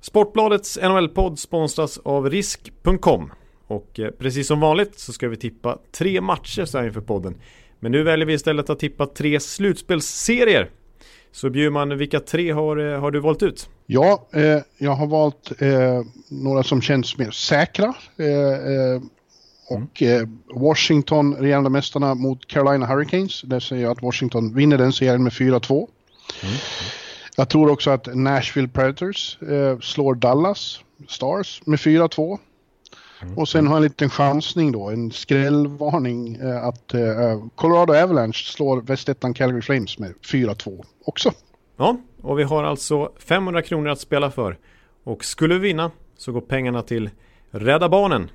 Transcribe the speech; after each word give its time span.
Sportbladets 0.00 0.78
NHL-podd 0.82 1.38
sponsras 1.38 1.98
av 1.98 2.30
risk.com 2.30 3.32
och 3.66 4.00
eh, 4.00 4.10
precis 4.10 4.46
som 4.46 4.60
vanligt 4.60 4.98
så 4.98 5.12
ska 5.12 5.28
vi 5.28 5.36
tippa 5.36 5.78
tre 5.92 6.20
matcher 6.20 6.64
så 6.64 6.78
här 6.78 6.86
inför 6.86 7.00
podden. 7.00 7.34
Men 7.80 7.92
nu 7.92 8.02
väljer 8.02 8.26
vi 8.26 8.32
istället 8.32 8.70
att 8.70 8.78
tippa 8.78 9.06
tre 9.06 9.40
slutspelsserier. 9.40 10.70
Så 11.32 11.50
Bjurman, 11.50 11.98
vilka 11.98 12.20
tre 12.20 12.50
har, 12.52 12.76
eh, 12.76 13.00
har 13.00 13.10
du 13.10 13.20
valt 13.20 13.42
ut? 13.42 13.68
Ja, 13.86 14.28
eh, 14.32 14.58
jag 14.78 14.94
har 14.94 15.06
valt 15.06 15.62
eh, 15.62 16.02
några 16.28 16.62
som 16.62 16.82
känns 16.82 17.18
mer 17.18 17.30
säkra. 17.30 17.94
Eh, 18.16 18.26
eh 18.26 19.02
och 19.68 20.02
mm. 20.02 20.38
Washington, 20.54 21.34
regerande 21.34 21.70
mästarna 21.70 22.14
mot 22.14 22.46
Carolina 22.46 22.86
Hurricanes. 22.86 23.42
Där 23.42 23.60
säger 23.60 23.82
jag 23.82 23.92
att 23.92 24.02
Washington 24.02 24.54
vinner 24.54 24.78
den 24.78 24.92
serien 24.92 25.22
med 25.22 25.32
4-2. 25.32 25.88
Mm. 26.42 26.54
Jag 27.40 27.48
tror 27.48 27.70
också 27.70 27.90
att 27.90 28.14
Nashville 28.14 28.68
Predators 28.68 29.42
eh, 29.42 29.78
slår 29.78 30.14
Dallas 30.14 30.80
Stars 31.08 31.62
med 31.66 31.78
4-2. 31.78 32.38
Mm. 33.22 33.38
Och 33.38 33.48
sen 33.48 33.66
har 33.66 33.74
jag 33.74 33.76
en 33.76 33.82
liten 33.82 34.10
chansning 34.10 34.72
då, 34.72 34.88
en 34.90 35.10
skrällvarning 35.10 36.34
eh, 36.36 36.64
att 36.64 36.94
eh, 36.94 37.00
Colorado 37.54 37.94
Avalanche 37.94 38.44
slår 38.44 38.80
Västettan 38.80 39.34
Calgary 39.34 39.62
Flames 39.62 39.98
med 39.98 40.14
4-2 40.32 40.84
också. 41.04 41.32
Ja, 41.76 41.96
och 42.22 42.38
vi 42.38 42.42
har 42.42 42.64
alltså 42.64 43.12
500 43.18 43.62
kronor 43.62 43.90
att 43.90 44.00
spela 44.00 44.30
för. 44.30 44.58
Och 45.04 45.24
skulle 45.24 45.54
vi 45.54 45.60
vinna 45.60 45.90
så 46.16 46.32
går 46.32 46.40
pengarna 46.40 46.82
till 46.82 47.10
Rädda 47.50 47.88
Barnen. 47.88 48.30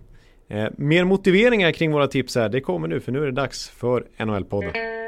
Eh, 0.48 0.68
mer 0.78 1.04
motiveringar 1.04 1.72
kring 1.72 1.92
våra 1.92 2.08
tips 2.08 2.36
här, 2.36 2.50
det 2.50 2.62
kommer 2.62 2.88
nu 2.88 3.00
för 3.00 3.12
nu 3.12 3.22
är 3.22 3.26
det 3.26 3.32
dags 3.32 3.70
för 3.70 4.06
NHL-podden. 4.18 5.05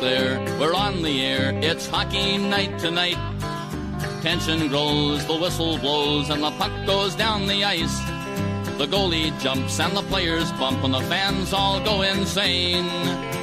There, 0.00 0.38
we're 0.60 0.74
on 0.74 1.02
the 1.02 1.26
air. 1.26 1.50
It's 1.60 1.88
hockey 1.88 2.38
night 2.38 2.78
tonight. 2.78 3.16
Tension 4.22 4.68
grows, 4.68 5.26
the 5.26 5.36
whistle 5.36 5.76
blows, 5.78 6.30
and 6.30 6.40
the 6.40 6.52
puck 6.52 6.70
goes 6.86 7.16
down 7.16 7.48
the 7.48 7.64
ice. 7.64 8.17
The 8.78 8.86
goalie 8.86 9.36
jumps 9.40 9.80
and 9.80 9.96
the 9.96 10.02
players 10.02 10.52
bump, 10.52 10.84
and 10.84 10.94
the 10.94 11.00
fans 11.00 11.52
all 11.52 11.82
go 11.84 12.02
insane. 12.02 12.86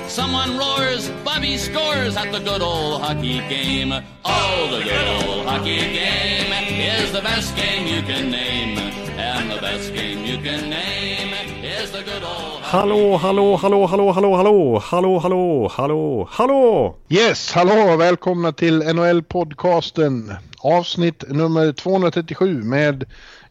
Someone 0.08 0.58
roars, 0.58 1.09
Bobby 1.25 1.58
scores 1.58 2.16
at 2.16 2.31
the 2.31 2.39
good 2.39 2.61
old 2.61 3.02
hockey 3.02 3.39
game. 3.50 3.92
Oh, 4.23 4.67
the 4.72 4.81
good 4.81 5.08
old 5.27 5.45
hockey 5.45 5.75
game 5.75 6.53
is 6.80 7.11
the 7.11 7.22
best 7.22 7.53
game 7.58 7.86
you 7.86 8.02
can 8.03 8.31
name. 8.31 8.77
And 9.17 9.52
the 9.52 9.59
best 9.59 9.94
game 9.94 10.23
you 10.23 10.38
can 10.38 10.69
name 10.69 11.33
is 11.66 11.92
the 11.92 12.03
good 12.03 12.23
old 12.23 12.61
Hallå, 12.61 13.17
hallå, 13.17 13.58
hallå, 13.58 13.86
hallå, 13.88 14.11
hallå, 14.14 14.36
hallå, 14.36 14.80
hallå, 14.80 15.20
hallå, 15.20 15.67
hallå, 15.67 16.27
hallå! 16.31 16.95
Yes, 17.09 17.52
hallå, 17.52 17.97
välkomna 17.97 18.52
till 18.52 18.83
NHL-podcasten. 18.83 20.36
Avsnitt 20.59 21.23
nummer 21.27 21.72
237 21.72 22.64
med 22.64 23.03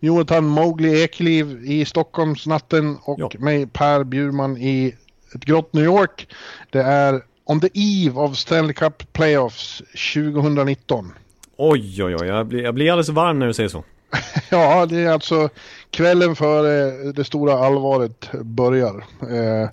Jonathan 0.05 0.45
Mowgli 0.45 1.03
Ekeliv 1.03 1.65
i 1.65 1.85
Stockholmsnatten 1.85 2.99
och 3.03 3.21
ja. 3.21 3.31
mig 3.39 3.67
Per 3.67 4.05
Bjurman 4.05 4.57
i 4.57 4.95
ett 5.35 5.45
grått 5.45 5.73
New 5.73 5.85
York. 5.85 6.29
Det 6.71 6.83
är 6.83 7.23
On 7.45 7.61
the 7.61 7.69
Eve 7.75 8.21
of 8.21 8.37
Stanley 8.37 8.73
Cup 8.73 9.13
Playoffs 9.13 9.83
2019. 10.15 11.13
Oj, 11.57 12.05
oj, 12.05 12.17
oj, 12.21 12.27
jag 12.27 12.47
blir, 12.47 12.63
jag 12.63 12.75
blir 12.75 12.91
alldeles 12.91 13.09
varm 13.09 13.39
när 13.39 13.47
du 13.47 13.53
säger 13.55 13.69
så. 13.69 13.85
ja, 14.51 14.87
det 14.87 14.97
är 14.97 15.11
alltså 15.11 15.49
kvällen 15.91 16.37
före 16.37 17.13
det 17.13 17.25
stora 17.25 17.67
allvaret 17.67 18.33
börjar. 18.33 19.05
Eh, 19.21 19.69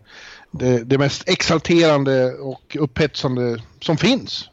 det, 0.51 0.83
det 0.83 0.97
mest 0.97 1.29
exalterande 1.29 2.33
och 2.33 2.77
upphetsande 2.79 3.61
som 3.81 3.97
finns. 3.97 4.49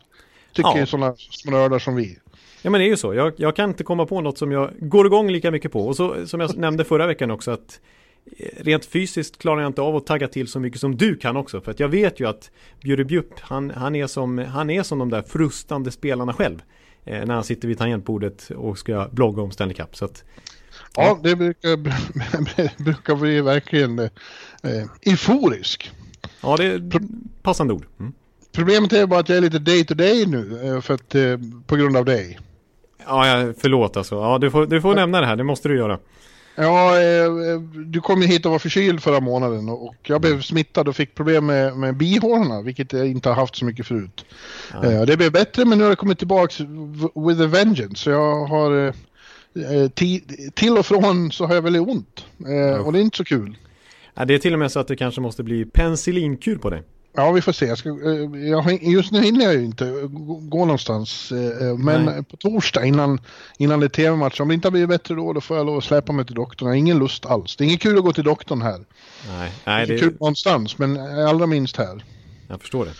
Tycker 0.52 0.78
ja. 0.78 0.86
sådana 0.86 1.14
små 1.16 1.78
som 1.80 1.96
vi. 1.96 2.18
Ja 2.62 2.70
men 2.70 2.80
det 2.80 2.86
är 2.86 2.88
ju 2.88 2.96
så. 2.96 3.14
Jag, 3.14 3.32
jag, 3.36 3.56
kan 3.56 3.70
inte 3.70 3.84
komma 3.84 4.06
på 4.06 4.20
något 4.20 4.38
som 4.38 4.52
jag 4.52 4.70
går 4.78 5.06
igång 5.06 5.30
lika 5.30 5.50
mycket 5.50 5.72
på. 5.72 5.86
Och 5.86 5.96
så 5.96 6.26
som 6.26 6.40
jag 6.40 6.56
nämnde 6.56 6.84
förra 6.84 7.06
veckan 7.06 7.30
också 7.30 7.50
att 7.50 7.80
eh, 8.36 8.46
rent 8.56 8.84
fysiskt 8.84 9.38
klarar 9.38 9.60
jag 9.60 9.68
inte 9.68 9.82
av 9.82 9.96
att 9.96 10.06
tagga 10.06 10.28
till 10.28 10.48
så 10.48 10.60
mycket 10.60 10.80
som 10.80 10.96
du 10.96 11.16
kan 11.16 11.36
också. 11.36 11.60
För 11.60 11.70
att 11.70 11.80
jag 11.80 11.88
vet 11.88 12.20
ju 12.20 12.28
att 12.28 12.50
Bjure 12.80 13.04
Bjupp, 13.04 13.40
han, 13.40 13.70
han, 13.70 13.94
är 13.94 14.06
som, 14.06 14.38
han 14.38 14.70
är 14.70 14.82
som 14.82 14.98
de 14.98 15.10
där 15.10 15.22
frustande 15.22 15.90
spelarna 15.90 16.32
själv. 16.32 16.62
Eh, 17.04 17.24
när 17.24 17.34
han 17.34 17.44
sitter 17.44 17.68
vid 17.68 17.78
tangentbordet 17.78 18.50
och 18.50 18.78
ska 18.78 19.08
blogga 19.12 19.42
om 19.42 19.50
Stanley 19.50 19.74
Cup. 19.74 19.96
Så 19.96 20.04
att, 20.04 20.24
ja. 20.96 21.02
ja, 21.02 21.20
det 21.22 21.36
brukar, 21.36 21.76
brukar 22.84 23.16
bli 23.16 23.40
verkligen 23.40 23.98
eh, 23.98 24.08
euforisk. 25.02 25.90
Ja, 26.40 26.56
det 26.56 26.64
är 26.64 26.90
passande 27.42 27.74
ord. 27.74 27.86
Mm. 28.00 28.12
Problemet 28.52 28.92
är 28.92 29.06
bara 29.06 29.20
att 29.20 29.28
jag 29.28 29.38
är 29.38 29.42
lite 29.42 29.58
day 29.58 29.84
to 29.84 29.94
day 29.94 30.26
nu 30.26 30.60
eh, 30.64 30.80
för 30.80 30.94
att, 30.94 31.14
eh, 31.14 31.38
på 31.66 31.76
grund 31.76 31.96
av 31.96 32.04
dig. 32.04 32.38
Ja, 33.08 33.52
förlåt 33.58 33.96
alltså. 33.96 34.14
Ja, 34.14 34.38
du 34.38 34.50
får, 34.50 34.66
du 34.66 34.80
får 34.80 34.94
nämna 34.94 35.20
det 35.20 35.26
här, 35.26 35.36
det 35.36 35.44
måste 35.44 35.68
du 35.68 35.76
göra. 35.76 35.98
Ja, 36.54 37.00
eh, 37.00 37.60
du 37.86 38.00
kom 38.00 38.22
ju 38.22 38.28
hit 38.28 38.46
och 38.46 38.52
var 38.52 38.58
förkyld 38.58 39.02
förra 39.02 39.20
månaden 39.20 39.68
och 39.68 39.96
jag 40.02 40.20
blev 40.20 40.40
smittad 40.40 40.88
och 40.88 40.96
fick 40.96 41.14
problem 41.14 41.46
med, 41.46 41.76
med 41.76 41.96
bihålorna, 41.96 42.62
vilket 42.62 42.92
jag 42.92 43.06
inte 43.06 43.28
har 43.28 43.36
haft 43.36 43.56
så 43.56 43.64
mycket 43.64 43.86
förut. 43.86 44.24
Ja. 44.82 45.06
Det 45.06 45.16
blev 45.16 45.32
bättre, 45.32 45.64
men 45.64 45.78
nu 45.78 45.84
har 45.84 45.90
det 45.90 45.96
kommit 45.96 46.18
tillbaka 46.18 46.64
with 47.14 47.42
a 47.42 47.46
vengeance. 47.46 47.96
Så 47.96 48.10
jag 48.10 48.44
har 48.46 48.92
till 50.54 50.78
och 50.78 50.86
från 50.86 51.32
så 51.32 51.46
har 51.46 51.54
jag 51.54 51.62
väldigt 51.62 51.88
ont. 51.88 52.24
Och 52.84 52.92
det 52.92 52.98
är 52.98 53.02
inte 53.02 53.16
så 53.16 53.24
kul. 53.24 53.56
Ja, 54.14 54.24
det 54.24 54.34
är 54.34 54.38
till 54.38 54.52
och 54.52 54.58
med 54.58 54.72
så 54.72 54.80
att 54.80 54.88
det 54.88 54.96
kanske 54.96 55.20
måste 55.20 55.42
bli 55.42 55.64
penicillinkur 55.64 56.56
på 56.56 56.70
dig. 56.70 56.82
Ja, 57.12 57.32
vi 57.32 57.40
får 57.40 57.52
se. 57.52 57.66
Jag 57.66 57.78
ska, 57.78 57.88
eh, 57.88 58.48
jag, 58.48 58.82
just 58.82 59.12
nu 59.12 59.22
hinner 59.22 59.44
jag 59.44 59.54
ju 59.54 59.64
inte 59.64 60.08
gå 60.40 60.64
någonstans. 60.64 61.32
Eh, 61.32 61.76
men 61.78 62.04
Nej. 62.04 62.24
på 62.24 62.36
torsdag 62.36 62.84
innan, 62.84 63.20
innan 63.58 63.80
det 63.80 63.86
är 63.86 63.88
tv-match, 63.88 64.40
om 64.40 64.48
det 64.48 64.54
inte 64.54 64.66
har 64.68 64.70
blivit 64.70 64.88
bättre 64.88 65.14
då, 65.14 65.32
då 65.32 65.40
får 65.40 65.56
jag 65.56 65.66
lov 65.66 65.78
att 65.78 65.84
släppa 65.84 66.12
mig 66.12 66.26
till 66.26 66.34
doktorn. 66.34 66.66
Jag 66.66 66.72
har 66.72 66.78
ingen 66.78 66.98
lust 66.98 67.26
alls. 67.26 67.56
Det 67.56 67.64
är 67.64 67.66
inget 67.66 67.80
kul 67.80 67.98
att 67.98 68.04
gå 68.04 68.12
till 68.12 68.24
doktorn 68.24 68.62
här. 68.62 68.84
Nej. 69.28 69.52
Nej 69.64 69.86
det 69.86 69.92
är 69.92 69.96
det... 69.96 70.00
kul 70.00 70.16
någonstans, 70.20 70.78
men 70.78 71.00
allra 71.28 71.46
minst 71.46 71.76
här. 71.76 72.04
Jag 72.48 72.60
förstår 72.60 72.84
det. 72.84 72.92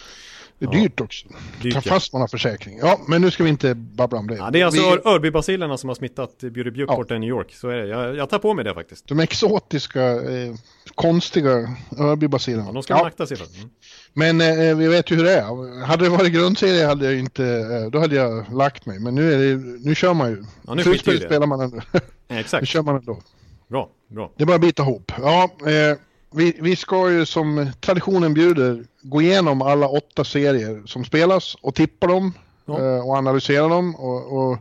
Det 0.58 0.66
är 0.66 0.74
ja. 0.74 0.80
dyrt 0.82 1.00
också. 1.00 1.26
Dyrt, 1.62 1.74
Ta 1.74 1.80
fast 1.80 2.12
man 2.12 2.20
har 2.20 2.28
försäkring. 2.28 2.78
Ja, 2.82 3.00
men 3.06 3.22
nu 3.22 3.30
ska 3.30 3.44
vi 3.44 3.50
inte 3.50 3.74
babbla 3.74 4.18
om 4.18 4.26
det. 4.26 4.34
Ja, 4.34 4.50
det 4.50 4.60
är 4.60 4.64
alltså 4.64 4.80
vi... 4.80 5.10
Örbybacilerna 5.10 5.78
som 5.78 5.88
har 5.88 5.94
smittat 5.94 6.30
ja. 6.74 6.86
borta 6.86 7.14
i 7.14 7.18
New 7.18 7.28
York. 7.28 7.52
Så 7.54 7.68
är 7.68 7.76
det. 7.76 7.86
Jag, 7.86 8.16
jag 8.16 8.30
tar 8.30 8.38
på 8.38 8.54
mig 8.54 8.64
det 8.64 8.74
faktiskt. 8.74 9.08
De 9.08 9.20
exotiska, 9.20 10.02
eh, 10.02 10.54
konstiga 10.94 11.50
Örbybacilerna. 11.98 12.64
Ja, 12.66 12.72
de 12.72 12.82
ska 12.82 12.96
man 12.96 13.06
akta 13.06 13.26
sig 13.26 13.36
för. 13.36 13.46
Mm. 13.46 13.70
Men 14.12 14.40
eh, 14.40 14.76
vi 14.76 14.88
vet 14.88 15.10
ju 15.10 15.16
hur 15.16 15.24
det 15.24 15.36
är. 15.36 15.84
Hade 15.84 16.04
det 16.04 16.10
varit 16.10 16.32
grundserie 16.32 16.86
hade 16.86 17.04
jag 17.04 17.18
inte, 17.18 17.44
eh, 17.44 17.90
då 17.90 17.98
hade 17.98 18.16
jag 18.16 18.52
lagt 18.52 18.86
mig. 18.86 18.98
Men 18.98 19.14
nu, 19.14 19.32
är 19.32 19.38
det, 19.38 19.62
nu 19.84 19.94
kör 19.94 20.14
man 20.14 20.30
ju. 20.30 20.44
Ja, 20.66 20.74
nu 20.74 20.82
Slutspel 20.82 21.20
spelar 21.20 21.46
man 21.46 21.60
ändå. 21.60 21.80
Ja, 22.30 22.40
exakt. 22.40 22.62
nu 22.62 22.66
kör 22.66 22.82
man 22.82 22.96
ändå. 22.96 23.20
Bra, 23.68 23.88
bra. 24.08 24.32
Det 24.36 24.42
är 24.42 24.46
bara 24.46 24.54
att 24.54 24.60
bita 24.60 24.82
ihop. 24.82 25.12
Ja, 25.18 25.50
eh, 25.60 25.98
vi, 26.30 26.56
vi 26.60 26.76
ska 26.76 27.10
ju 27.10 27.26
som 27.26 27.70
traditionen 27.80 28.34
bjuder 28.34 28.84
gå 29.02 29.22
igenom 29.22 29.62
alla 29.62 29.88
åtta 29.88 30.24
serier 30.24 30.82
som 30.86 31.04
spelas 31.04 31.54
och 31.54 31.74
tippa 31.74 32.06
dem 32.06 32.32
ja. 32.66 32.78
eh, 32.78 33.06
och 33.06 33.16
analysera 33.16 33.68
dem 33.68 33.94
och, 33.94 34.38
och, 34.38 34.58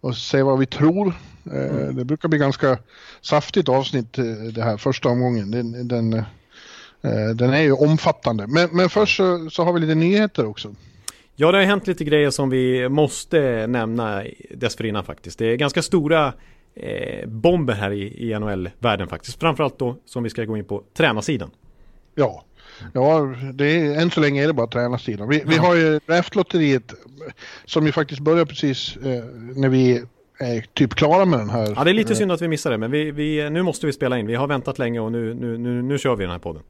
och 0.00 0.16
se 0.16 0.42
vad 0.42 0.58
vi 0.58 0.66
tror. 0.66 1.14
Eh, 1.52 1.70
mm. 1.70 1.96
Det 1.96 2.04
brukar 2.04 2.28
bli 2.28 2.38
ganska 2.38 2.78
saftigt 3.20 3.68
avsnitt 3.68 4.18
eh, 4.18 4.24
det 4.24 4.62
här 4.62 4.76
första 4.76 5.08
omgången. 5.08 5.50
Den, 5.50 5.88
den, 5.88 6.24
den 7.34 7.50
är 7.50 7.62
ju 7.62 7.72
omfattande. 7.72 8.46
Men, 8.46 8.68
men 8.72 8.88
först 8.88 9.16
så, 9.16 9.50
så, 9.50 9.64
har 9.64 9.72
vi 9.72 9.80
lite 9.80 9.94
nyheter 9.94 10.46
också. 10.46 10.74
Ja, 11.36 11.52
det 11.52 11.58
har 11.58 11.64
hänt 11.64 11.86
lite 11.86 12.04
grejer 12.04 12.30
som 12.30 12.50
vi 12.50 12.88
måste 12.88 13.66
nämna 13.66 14.24
dessförinnan 14.50 15.04
faktiskt. 15.04 15.38
Det 15.38 15.46
är 15.46 15.56
ganska 15.56 15.82
stora 15.82 16.32
eh, 16.80 17.28
bomber 17.28 17.74
här 17.74 17.90
i, 17.90 18.30
i 18.30 18.38
NHL-världen 18.38 19.08
faktiskt. 19.08 19.40
Framförallt 19.40 19.78
då 19.78 19.96
som 20.04 20.22
vi 20.22 20.30
ska 20.30 20.44
gå 20.44 20.56
in 20.56 20.64
på 20.64 20.82
tränarsidan. 20.94 21.50
Ja, 22.14 22.44
ja 22.92 23.34
det 23.54 23.64
är, 23.64 24.00
än 24.00 24.10
så 24.10 24.20
länge 24.20 24.42
är 24.42 24.46
det 24.46 24.52
bara 24.52 24.66
tränarsidan. 24.66 25.28
Vi, 25.28 25.42
vi 25.46 25.56
har 25.56 25.74
ju 25.74 26.00
draftlotteriet 26.06 26.94
som 27.64 27.86
ju 27.86 27.92
faktiskt 27.92 28.20
börjar 28.20 28.44
precis 28.44 28.96
eh, 28.96 29.24
när 29.56 29.68
vi 29.68 30.02
är 30.38 30.64
typ 30.74 30.94
klara 30.94 31.24
med 31.24 31.38
den 31.38 31.50
här. 31.50 31.72
Ja, 31.76 31.84
det 31.84 31.90
är 31.90 31.94
lite 31.94 32.14
synd 32.14 32.32
att 32.32 32.42
vi 32.42 32.48
missade 32.48 32.74
det, 32.74 32.78
men 32.78 32.90
vi, 32.90 33.10
vi, 33.10 33.50
nu 33.50 33.62
måste 33.62 33.86
vi 33.86 33.92
spela 33.92 34.18
in. 34.18 34.26
Vi 34.26 34.34
har 34.34 34.46
väntat 34.46 34.78
länge 34.78 35.00
och 35.00 35.12
nu, 35.12 35.34
nu, 35.34 35.58
nu, 35.58 35.82
nu 35.82 35.98
kör 35.98 36.16
vi 36.16 36.24
den 36.24 36.32
här 36.32 36.38
podden. 36.38 36.62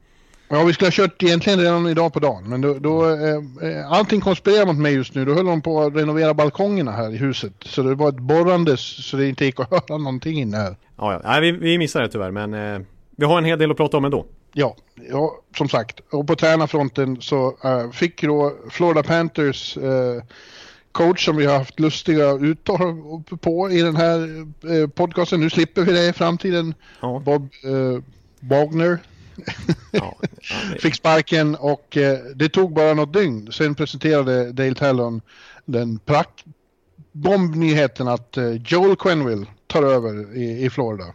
Ja, 0.51 0.63
vi 0.63 0.73
skulle 0.73 0.87
ha 0.87 0.91
kört 0.91 1.23
egentligen 1.23 1.59
redan 1.59 1.87
idag 1.87 2.13
på 2.13 2.19
dagen, 2.19 2.49
men 2.49 2.61
då, 2.61 2.73
då 2.73 3.09
eh, 3.09 3.35
eh, 3.69 3.91
allting 3.91 4.21
konspirerar 4.21 4.65
mot 4.65 4.77
mig 4.77 4.93
just 4.93 5.15
nu. 5.15 5.25
Då 5.25 5.33
höll 5.33 5.45
de 5.45 5.61
på 5.61 5.81
att 5.81 5.95
renovera 5.95 6.33
balkongerna 6.33 6.91
här 6.91 7.13
i 7.13 7.17
huset. 7.17 7.53
Så 7.59 7.83
det 7.83 7.95
var 7.95 8.09
ett 8.09 8.19
borrande 8.19 8.77
så 8.77 9.17
det 9.17 9.27
inte 9.27 9.45
gick 9.45 9.59
att 9.59 9.71
höra 9.89 9.97
någonting 9.97 10.39
inne 10.39 10.57
här. 10.57 10.75
Ja, 10.97 11.13
ja. 11.13 11.21
Nej, 11.23 11.41
vi, 11.41 11.51
vi 11.51 11.77
missade 11.77 12.05
det 12.05 12.11
tyvärr, 12.11 12.31
men 12.31 12.53
eh, 12.53 12.81
vi 13.15 13.25
har 13.25 13.37
en 13.37 13.45
hel 13.45 13.59
del 13.59 13.71
att 13.71 13.77
prata 13.77 13.97
om 13.97 14.05
ändå. 14.05 14.25
Ja, 14.53 14.75
ja 15.11 15.35
som 15.57 15.69
sagt. 15.69 15.99
Och 16.11 16.27
på 16.27 16.35
tränarfronten 16.35 17.21
så 17.21 17.57
äh, 17.63 17.91
fick 17.91 18.21
då 18.21 18.53
Florida 18.69 19.03
Panthers 19.03 19.77
äh, 19.77 20.23
coach 20.91 21.25
som 21.25 21.37
vi 21.37 21.45
har 21.45 21.57
haft 21.57 21.79
lustiga 21.79 22.31
uttal 22.31 22.79
på 23.41 23.71
i 23.71 23.81
den 23.81 23.95
här 23.95 24.45
äh, 24.81 24.89
podcasten. 24.89 25.39
Nu 25.39 25.49
slipper 25.49 25.81
vi 25.81 25.91
det 25.91 26.07
i 26.07 26.13
framtiden. 26.13 26.73
Ja. 27.01 27.21
Bob 27.25 27.49
Wagner 28.39 28.99
ja, 29.91 30.17
det... 30.73 30.81
Fick 30.81 30.95
sparken 30.95 31.55
och 31.55 31.97
eh, 31.97 32.19
det 32.35 32.49
tog 32.49 32.73
bara 32.73 32.93
något 32.93 33.13
dygn. 33.13 33.51
Sen 33.51 33.75
presenterade 33.75 34.51
Dale 34.51 34.75
Tallon 34.75 35.21
den 35.65 35.99
prack 35.99 36.43
bombnyheten 37.11 38.07
att 38.07 38.37
eh, 38.37 38.51
Joel 38.51 38.95
Quenville 38.95 39.45
tar 39.67 39.83
över 39.83 40.37
i, 40.37 40.65
i 40.65 40.69
Florida. 40.69 41.05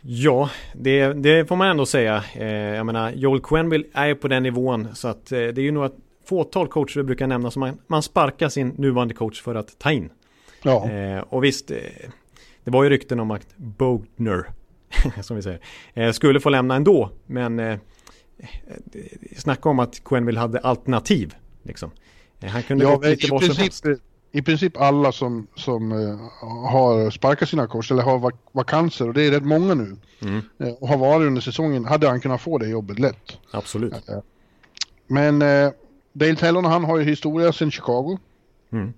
Ja, 0.00 0.50
det, 0.74 1.12
det, 1.12 1.46
får 1.46 1.56
man 1.56 1.68
ändå 1.68 1.86
säga. 1.86 2.24
Eh, 2.34 2.46
jag 2.46 2.86
menar, 2.86 3.12
Joel 3.12 3.40
Quenville 3.40 3.84
är 3.92 4.14
på 4.14 4.28
den 4.28 4.42
nivån 4.42 4.88
så 4.94 5.08
att 5.08 5.26
det 5.26 5.58
är 5.58 5.58
ju 5.58 5.72
några 5.72 5.90
fåtal 6.28 6.68
coacher 6.68 6.96
vi 6.96 7.02
brukar 7.02 7.26
nämna 7.26 7.50
som 7.50 7.60
man, 7.60 7.78
man 7.86 8.02
sparkar 8.02 8.48
sin 8.48 8.68
nuvarande 8.68 9.14
coach 9.14 9.42
för 9.42 9.54
att 9.54 9.78
ta 9.78 9.92
in. 9.92 10.10
Ja. 10.62 10.90
Och 11.22 11.44
visst, 11.44 11.68
det 12.64 12.70
var 12.70 12.84
ju 12.84 12.90
rykten 12.90 13.20
om 13.20 13.30
att 13.30 13.56
Bogner, 13.56 14.46
som 15.22 15.36
vi 15.36 15.42
säger, 15.42 15.60
eh, 15.94 16.12
skulle 16.12 16.40
få 16.40 16.48
lämna 16.48 16.76
ändå. 16.76 17.10
Men 17.26 17.58
eh, 17.58 17.78
snacka 19.36 19.68
om 19.68 19.78
att 19.78 20.04
Quenville 20.04 20.40
hade 20.40 20.58
alternativ. 20.58 21.34
Liksom. 21.62 21.90
han 22.40 22.62
kunde 22.62 22.84
ja, 22.84 23.00
lite 23.02 23.30
vad 23.30 23.44
som 23.44 23.56
helst 23.56 23.84
i 24.32 24.42
princip 24.42 24.76
alla 24.76 25.12
som, 25.12 25.46
som 25.54 25.90
har 26.70 27.10
sparkat 27.10 27.48
sina 27.48 27.66
kors 27.66 27.90
eller 27.90 28.02
har 28.02 28.18
vak 28.18 28.34
vakanser 28.52 29.08
och 29.08 29.14
det 29.14 29.22
är 29.22 29.30
rätt 29.30 29.44
många 29.44 29.74
nu 29.74 29.96
mm. 30.22 30.42
och 30.80 30.88
har 30.88 30.96
varit 30.96 31.26
under 31.26 31.40
säsongen 31.40 31.84
hade 31.84 32.08
han 32.08 32.20
kunnat 32.20 32.40
få 32.40 32.58
det 32.58 32.68
jobbet 32.68 32.98
lätt. 32.98 33.38
Absolut. 33.50 33.94
Men 35.06 35.38
Dale 36.12 36.36
Tellon 36.36 36.64
han 36.64 36.84
har 36.84 36.98
ju 36.98 37.04
historia 37.04 37.52
sedan 37.52 37.70
Chicago. 37.70 38.18
Mm. 38.72 38.92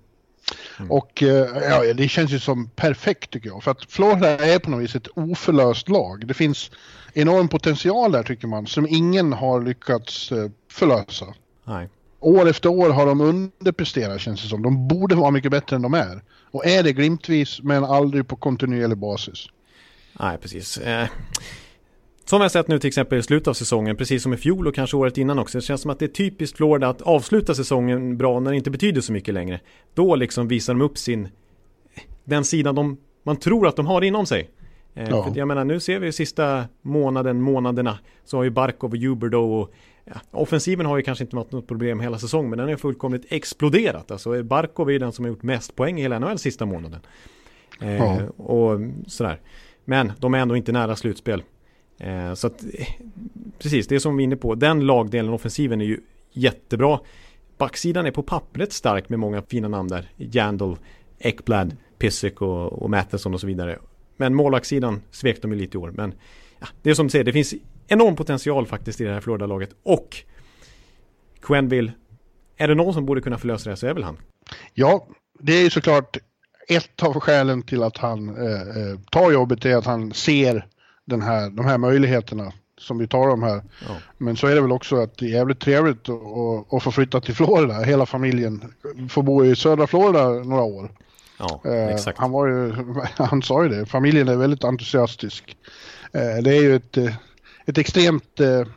Mm. 0.79 0.91
Och 0.91 1.21
ja, 1.61 1.93
det 1.93 2.07
känns 2.07 2.31
ju 2.31 2.39
som 2.39 2.69
perfekt 2.69 3.31
tycker 3.31 3.49
jag. 3.49 3.63
För 3.63 3.71
att 3.71 3.91
Florida 3.91 4.29
är 4.29 4.59
på 4.59 4.69
något 4.69 4.83
vis 4.83 4.95
ett 4.95 5.07
oförlöst 5.15 5.89
lag. 5.89 6.27
Det 6.27 6.33
finns 6.33 6.71
enorm 7.13 7.47
potential 7.47 8.11
där 8.11 8.23
tycker 8.23 8.47
man 8.47 8.67
som 8.67 8.87
ingen 8.89 9.33
har 9.33 9.61
lyckats 9.61 10.29
förlösa. 10.71 11.25
Nej 11.63 11.89
år 12.21 12.49
efter 12.49 12.69
år 12.69 12.89
har 12.89 13.05
de 13.05 13.21
underpresterat 13.21 14.21
känns 14.21 14.43
det 14.43 14.47
som. 14.47 14.61
De 14.61 14.87
borde 14.87 15.15
vara 15.15 15.31
mycket 15.31 15.51
bättre 15.51 15.75
än 15.75 15.81
de 15.81 15.93
är. 15.93 16.23
Och 16.51 16.65
är 16.65 16.83
det 16.83 16.93
glimtvis 16.93 17.61
men 17.61 17.83
aldrig 17.83 18.27
på 18.27 18.35
kontinuerlig 18.35 18.97
basis. 18.97 19.47
Nej, 20.19 20.37
precis. 20.37 20.77
Eh, 20.77 21.07
som 22.31 22.41
har 22.41 22.49
sett 22.49 22.67
nu 22.67 22.79
till 22.79 22.87
exempel 22.87 23.19
i 23.19 23.23
slutet 23.23 23.47
av 23.47 23.53
säsongen, 23.53 23.97
precis 23.97 24.23
som 24.23 24.33
i 24.33 24.37
fjol 24.37 24.67
och 24.67 24.75
kanske 24.75 24.97
året 24.97 25.17
innan 25.17 25.39
också. 25.39 25.57
Det 25.57 25.61
känns 25.61 25.81
som 25.81 25.91
att 25.91 25.99
det 25.99 26.05
är 26.05 26.07
typiskt 26.07 26.57
Florida 26.57 26.89
att 26.89 27.01
avsluta 27.01 27.55
säsongen 27.55 28.17
bra 28.17 28.39
när 28.39 28.51
det 28.51 28.57
inte 28.57 28.71
betyder 28.71 29.01
så 29.01 29.13
mycket 29.13 29.33
längre. 29.33 29.59
Då 29.93 30.15
liksom 30.15 30.47
visar 30.47 30.73
de 30.73 30.81
upp 30.81 30.97
sin, 30.97 31.27
den 32.23 32.45
sidan 32.45 32.75
de, 32.75 32.97
man 33.23 33.35
tror 33.35 33.67
att 33.67 33.75
de 33.75 33.85
har 33.85 34.01
inom 34.01 34.25
sig. 34.25 34.49
Eh, 34.93 35.09
ja. 35.09 35.23
För 35.23 35.39
jag 35.39 35.47
menar, 35.47 35.65
nu 35.65 35.79
ser 35.79 35.99
vi 35.99 36.11
sista 36.11 36.65
månaden, 36.81 37.41
månaderna, 37.41 37.99
så 38.25 38.37
har 38.37 38.43
ju 38.43 38.49
Barkov 38.49 38.91
och 38.91 38.97
Huberdo 38.97 39.39
och 39.39 39.73
ja, 40.05 40.13
offensiven 40.31 40.85
har 40.85 40.97
ju 40.97 41.03
kanske 41.03 41.23
inte 41.23 41.35
varit 41.35 41.51
något 41.51 41.67
problem 41.67 41.99
hela 41.99 42.17
säsongen, 42.17 42.49
men 42.49 42.59
den 42.59 42.69
har 42.69 42.75
fullkomligt 42.75 43.25
exploderat. 43.29 44.11
Alltså 44.11 44.43
Barkov 44.43 44.89
är 44.89 44.93
ju 44.93 44.99
den 44.99 45.11
som 45.11 45.25
har 45.25 45.29
gjort 45.29 45.43
mest 45.43 45.75
poäng 45.75 45.99
i 45.99 46.01
hela 46.01 46.19
NHL 46.19 46.37
sista 46.37 46.65
månaden. 46.65 46.99
Eh, 47.81 47.97
ja. 47.97 48.21
Och 48.37 48.79
sådär. 49.07 49.39
Men 49.85 50.11
de 50.19 50.33
är 50.33 50.39
ändå 50.39 50.55
inte 50.55 50.71
nära 50.71 50.95
slutspel. 50.95 51.43
Eh, 52.03 52.33
så 52.33 52.47
att, 52.47 52.65
precis, 53.59 53.87
det 53.87 53.95
är 53.95 53.99
som 53.99 54.17
vi 54.17 54.23
är 54.23 54.25
inne 54.25 54.35
på. 54.35 54.55
Den 54.55 54.85
lagdelen, 54.85 55.33
offensiven, 55.33 55.81
är 55.81 55.85
ju 55.85 55.99
jättebra. 56.31 56.99
Backsidan 57.57 58.05
är 58.05 58.11
på 58.11 58.23
pappret 58.23 58.73
stark 58.73 59.09
med 59.09 59.19
många 59.19 59.41
fina 59.41 59.67
namn 59.67 59.89
där. 59.89 60.09
Jandal, 60.17 60.77
Ekblad, 61.19 61.77
Pissick 61.97 62.41
och, 62.41 62.73
och 62.73 62.89
Matheson 62.89 63.33
och 63.33 63.41
så 63.41 63.47
vidare. 63.47 63.79
Men 64.17 64.35
målvaktssidan 64.35 65.01
svek 65.11 65.41
de 65.41 65.51
ju 65.51 65.57
lite 65.57 65.77
i 65.77 65.81
år. 65.81 65.91
Men 65.91 66.13
ja, 66.59 66.67
det 66.81 66.89
är 66.89 66.93
som 66.93 67.05
du 67.05 67.09
säger, 67.09 67.25
det 67.25 67.33
finns 67.33 67.53
enorm 67.87 68.15
potential 68.15 68.67
faktiskt 68.67 69.01
i 69.01 69.03
det 69.03 69.13
här 69.13 69.21
Florida-laget. 69.21 69.69
Och 69.83 70.17
Quenville, 71.41 71.91
är 72.57 72.67
det 72.67 72.75
någon 72.75 72.93
som 72.93 73.05
borde 73.05 73.21
kunna 73.21 73.37
förlösa 73.37 73.69
det 73.69 73.77
så 73.77 73.87
är 73.87 73.93
väl 73.93 74.03
han. 74.03 74.17
Ja, 74.73 75.07
det 75.39 75.53
är 75.53 75.63
ju 75.63 75.69
såklart 75.69 76.17
ett 76.67 77.03
av 77.03 77.19
skälen 77.19 77.61
till 77.61 77.83
att 77.83 77.97
han 77.97 78.29
eh, 78.29 78.61
eh 78.61 78.99
tar 79.11 79.31
jobbet 79.31 79.65
är 79.65 79.75
att 79.75 79.85
han 79.85 80.13
ser 80.13 80.67
den 81.05 81.21
här, 81.21 81.49
de 81.49 81.65
här 81.65 81.77
möjligheterna 81.77 82.53
som 82.77 82.97
vi 82.97 83.07
talar 83.07 83.33
om 83.33 83.43
här. 83.43 83.63
Ja. 83.87 83.95
Men 84.17 84.35
så 84.35 84.47
är 84.47 84.55
det 84.55 84.61
väl 84.61 84.71
också 84.71 84.95
att 84.95 85.17
det 85.17 85.25
är 85.25 85.29
jävligt 85.29 85.59
trevligt 85.59 86.09
att, 86.09 86.73
att 86.73 86.83
få 86.83 86.91
flytta 86.91 87.21
till 87.21 87.35
Florida. 87.35 87.81
Hela 87.81 88.05
familjen 88.05 88.73
får 89.09 89.23
bo 89.23 89.45
i 89.45 89.55
södra 89.55 89.87
Florida 89.87 90.29
några 90.29 90.63
år. 90.63 90.91
Ja, 91.37 91.61
eh. 91.65 92.13
Han, 92.15 92.31
var 92.31 92.47
ju, 92.47 92.73
han 93.15 93.41
sa 93.41 93.63
ju 93.63 93.69
det, 93.69 93.85
familjen 93.85 94.27
är 94.27 94.35
väldigt 94.35 94.63
entusiastisk. 94.63 95.57
Eh, 96.13 96.43
det 96.43 96.57
är 96.57 96.61
ju 96.61 96.75
ett, 96.75 96.97
eh, 96.97 97.13
ett 97.65 97.77
extremt 97.77 98.39
eh, 98.39 98.67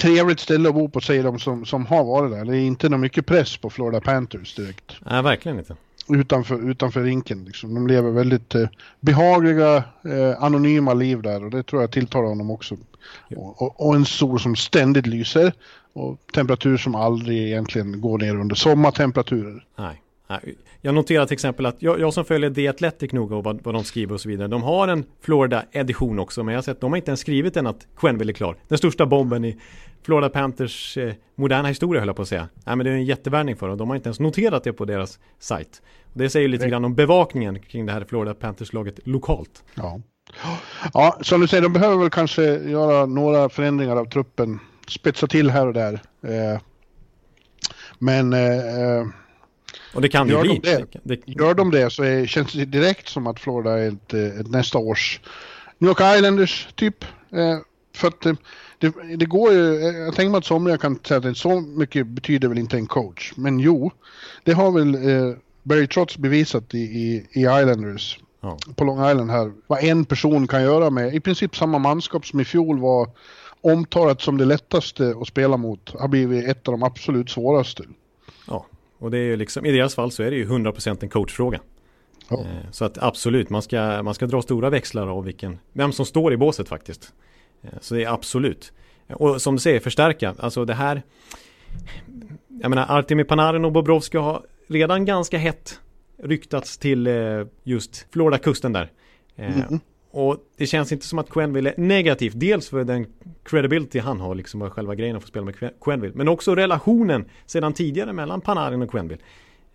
trevligt 0.00 0.40
ställe 0.40 0.68
att 0.68 0.74
bo 0.74 0.88
på 0.88 1.00
säger 1.00 1.24
de 1.24 1.38
som, 1.38 1.66
som 1.66 1.86
har 1.86 2.04
varit 2.04 2.30
där. 2.32 2.44
Det 2.44 2.56
är 2.56 2.60
inte 2.60 2.88
någon 2.88 3.00
mycket 3.00 3.26
press 3.26 3.56
på 3.56 3.70
Florida 3.70 4.00
Panthers 4.00 4.54
direkt. 4.54 4.96
Nej, 5.00 5.22
verkligen 5.22 5.58
inte. 5.58 5.76
Utanför, 6.08 6.70
utanför 6.70 7.02
rinken 7.02 7.44
liksom. 7.44 7.74
De 7.74 7.86
lever 7.86 8.10
väldigt 8.10 8.54
eh, 8.54 8.68
behagliga, 9.00 9.76
eh, 10.04 10.42
anonyma 10.42 10.94
liv 10.94 11.22
där 11.22 11.44
och 11.44 11.50
det 11.50 11.62
tror 11.62 11.82
jag 11.82 11.90
tilltalar 11.90 12.28
honom 12.28 12.50
också. 12.50 12.76
Och, 13.36 13.62
och, 13.62 13.86
och, 13.86 13.94
en 13.94 14.04
sol 14.04 14.40
som 14.40 14.56
ständigt 14.56 15.06
lyser 15.06 15.52
och 15.92 16.18
temperatur 16.34 16.76
som 16.76 16.94
aldrig 16.94 17.38
egentligen 17.38 18.00
går 18.00 18.18
ner 18.18 18.36
under 18.36 18.54
sommartemperaturer. 18.54 19.64
Nej. 19.78 20.02
Jag 20.80 20.94
noterar 20.94 21.26
till 21.26 21.34
exempel 21.34 21.66
att 21.66 21.82
jag, 21.82 22.00
jag 22.00 22.14
som 22.14 22.24
följer 22.24 22.50
The 22.50 22.68
Athletic 22.68 23.12
noga 23.12 23.36
och 23.36 23.44
vad, 23.44 23.62
vad 23.62 23.74
de 23.74 23.84
skriver 23.84 24.14
och 24.14 24.20
så 24.20 24.28
vidare. 24.28 24.48
De 24.48 24.62
har 24.62 24.88
en 24.88 25.04
Florida-edition 25.20 26.18
också, 26.18 26.42
men 26.42 26.52
jag 26.52 26.58
har 26.58 26.62
sett 26.62 26.80
de 26.80 26.92
har 26.92 26.96
inte 26.96 27.10
ens 27.10 27.20
skrivit 27.20 27.56
än 27.56 27.66
att 27.66 27.86
Quenville 27.96 28.32
är 28.32 28.34
klar. 28.34 28.56
Den 28.68 28.78
största 28.78 29.06
bomben 29.06 29.44
i 29.44 29.60
Florida 30.02 30.28
Panthers 30.28 30.96
eh, 30.96 31.12
moderna 31.34 31.68
historia 31.68 32.00
höll 32.00 32.08
jag 32.08 32.16
på 32.16 32.22
att 32.22 32.28
säga. 32.28 32.48
Nej 32.66 32.76
men 32.76 32.86
det 32.86 32.90
är 32.90 32.94
en 32.94 33.04
jättevärvning 33.04 33.56
för 33.56 33.68
dem. 33.68 33.78
De 33.78 33.88
har 33.88 33.96
inte 33.96 34.08
ens 34.08 34.20
noterat 34.20 34.64
det 34.64 34.72
på 34.72 34.84
deras 34.84 35.18
sajt. 35.38 35.82
Det 36.12 36.30
säger 36.30 36.48
lite 36.48 36.68
grann 36.68 36.84
om 36.84 36.94
bevakningen 36.94 37.58
kring 37.60 37.86
det 37.86 37.92
här 37.92 38.04
Florida 38.04 38.34
Panthers-laget 38.34 39.00
lokalt. 39.04 39.64
Ja. 39.74 40.00
ja, 40.94 41.18
som 41.20 41.40
du 41.40 41.48
säger, 41.48 41.62
de 41.62 41.72
behöver 41.72 41.96
väl 41.96 42.10
kanske 42.10 42.42
göra 42.58 43.06
några 43.06 43.48
förändringar 43.48 43.96
av 43.96 44.04
truppen. 44.04 44.58
Spetsa 44.88 45.26
till 45.26 45.50
här 45.50 45.66
och 45.66 45.72
där. 45.72 45.92
Eh, 46.22 46.60
men 47.98 48.32
eh, 48.32 48.56
eh 48.56 49.06
och 49.94 50.02
det 50.02 50.08
kan 50.08 50.28
det 50.28 50.32
ju 50.32 50.60
bli. 50.60 50.84
De 51.02 51.16
Gör 51.26 51.54
de 51.54 51.70
det 51.70 51.90
så 51.90 52.02
är, 52.02 52.26
känns 52.26 52.52
det 52.52 52.64
direkt 52.64 53.08
som 53.08 53.26
att 53.26 53.40
Florida 53.40 53.78
är 53.78 53.88
ett, 53.88 54.14
ett 54.14 54.50
nästa 54.50 54.78
års 54.78 55.20
New 55.78 55.88
York 55.88 56.16
Islanders 56.16 56.68
typ. 56.74 57.04
Eh, 57.32 57.58
för 57.94 58.08
att 58.08 58.26
eh, 58.26 58.34
det, 58.78 59.16
det, 59.16 59.26
går 59.26 59.52
ju, 59.52 59.76
eh, 59.76 59.96
jag 59.96 60.14
tänker 60.14 60.30
mig 60.30 60.38
att 60.38 60.44
somliga 60.44 60.78
kan 60.78 60.98
säga 61.04 61.30
att 61.30 61.36
så 61.36 61.60
mycket 61.60 62.06
betyder 62.06 62.48
väl 62.48 62.58
inte 62.58 62.76
en 62.76 62.86
coach. 62.86 63.32
Men 63.36 63.60
jo, 63.60 63.90
det 64.44 64.52
har 64.52 64.70
väl 64.70 64.94
eh, 64.94 65.36
Barry 65.62 65.86
Trotz 65.86 66.18
bevisat 66.18 66.74
i, 66.74 66.78
i, 66.78 67.26
i 67.32 67.40
Islanders. 67.40 68.18
Ja. 68.40 68.58
På 68.76 68.84
Long 68.84 69.10
Island 69.10 69.30
här. 69.30 69.52
Vad 69.66 69.84
en 69.84 70.04
person 70.04 70.46
kan 70.46 70.62
göra 70.62 70.90
med 70.90 71.14
i 71.14 71.20
princip 71.20 71.56
samma 71.56 71.78
manskap 71.78 72.26
som 72.26 72.40
i 72.40 72.44
fjol 72.44 72.78
var 72.78 73.10
omtalat 73.60 74.20
som 74.20 74.38
det 74.38 74.44
lättaste 74.44 75.14
att 75.20 75.28
spela 75.28 75.56
mot 75.56 75.94
har 75.98 76.08
blivit 76.08 76.48
ett 76.48 76.68
av 76.68 76.72
de 76.72 76.82
absolut 76.82 77.30
svåraste. 77.30 77.84
Och 79.02 79.10
det 79.10 79.18
är 79.18 79.22
ju 79.22 79.36
liksom, 79.36 79.66
i 79.66 79.72
deras 79.72 79.94
fall 79.94 80.10
så 80.10 80.22
är 80.22 80.30
det 80.30 80.36
ju 80.36 80.46
100% 80.46 80.98
en 81.02 81.08
coachfråga. 81.08 81.60
Oh. 82.30 82.46
Så 82.70 82.84
att 82.84 82.98
absolut, 82.98 83.50
man 83.50 83.62
ska, 83.62 84.02
man 84.02 84.14
ska 84.14 84.26
dra 84.26 84.42
stora 84.42 84.70
växlar 84.70 85.06
av 85.06 85.24
vilken, 85.24 85.58
vem 85.72 85.92
som 85.92 86.06
står 86.06 86.32
i 86.32 86.36
båset 86.36 86.68
faktiskt. 86.68 87.12
Eh, 87.62 87.70
så 87.80 87.94
det 87.94 88.04
är 88.04 88.08
absolut. 88.08 88.72
Och 89.08 89.42
som 89.42 89.54
du 89.54 89.60
säger, 89.60 89.80
förstärka. 89.80 90.34
Alltså 90.38 90.64
det 90.64 90.74
här, 90.74 91.02
jag 92.48 92.68
menar 92.68 92.98
Artemi 92.98 93.24
Panarin 93.24 93.64
och 93.64 93.72
Bobrovski 93.72 94.18
har 94.18 94.42
redan 94.66 95.04
ganska 95.04 95.38
hett 95.38 95.80
ryktats 96.22 96.78
till 96.78 97.06
eh, 97.06 97.46
just 97.62 98.06
Florida-kusten 98.10 98.72
där. 98.72 98.90
Mm. 99.36 99.80
Och 100.14 100.36
det 100.56 100.66
känns 100.66 100.92
inte 100.92 101.06
som 101.06 101.18
att 101.18 101.30
Quenville 101.30 101.70
är 101.70 101.80
negativt. 101.80 102.32
Dels 102.36 102.68
för 102.68 102.84
den 102.84 103.06
credibility 103.42 103.98
han 103.98 104.20
har, 104.20 104.34
liksom 104.34 104.62
och 104.62 104.72
själva 104.72 104.94
grejen 104.94 105.16
att 105.16 105.22
få 105.22 105.28
spela 105.28 105.44
med 105.44 105.54
Quenville. 105.80 106.14
Men 106.16 106.28
också 106.28 106.54
relationen 106.54 107.24
sedan 107.46 107.72
tidigare 107.72 108.12
mellan 108.12 108.40
Panarin 108.40 108.82
och 108.82 108.90
Quenville. 108.90 109.22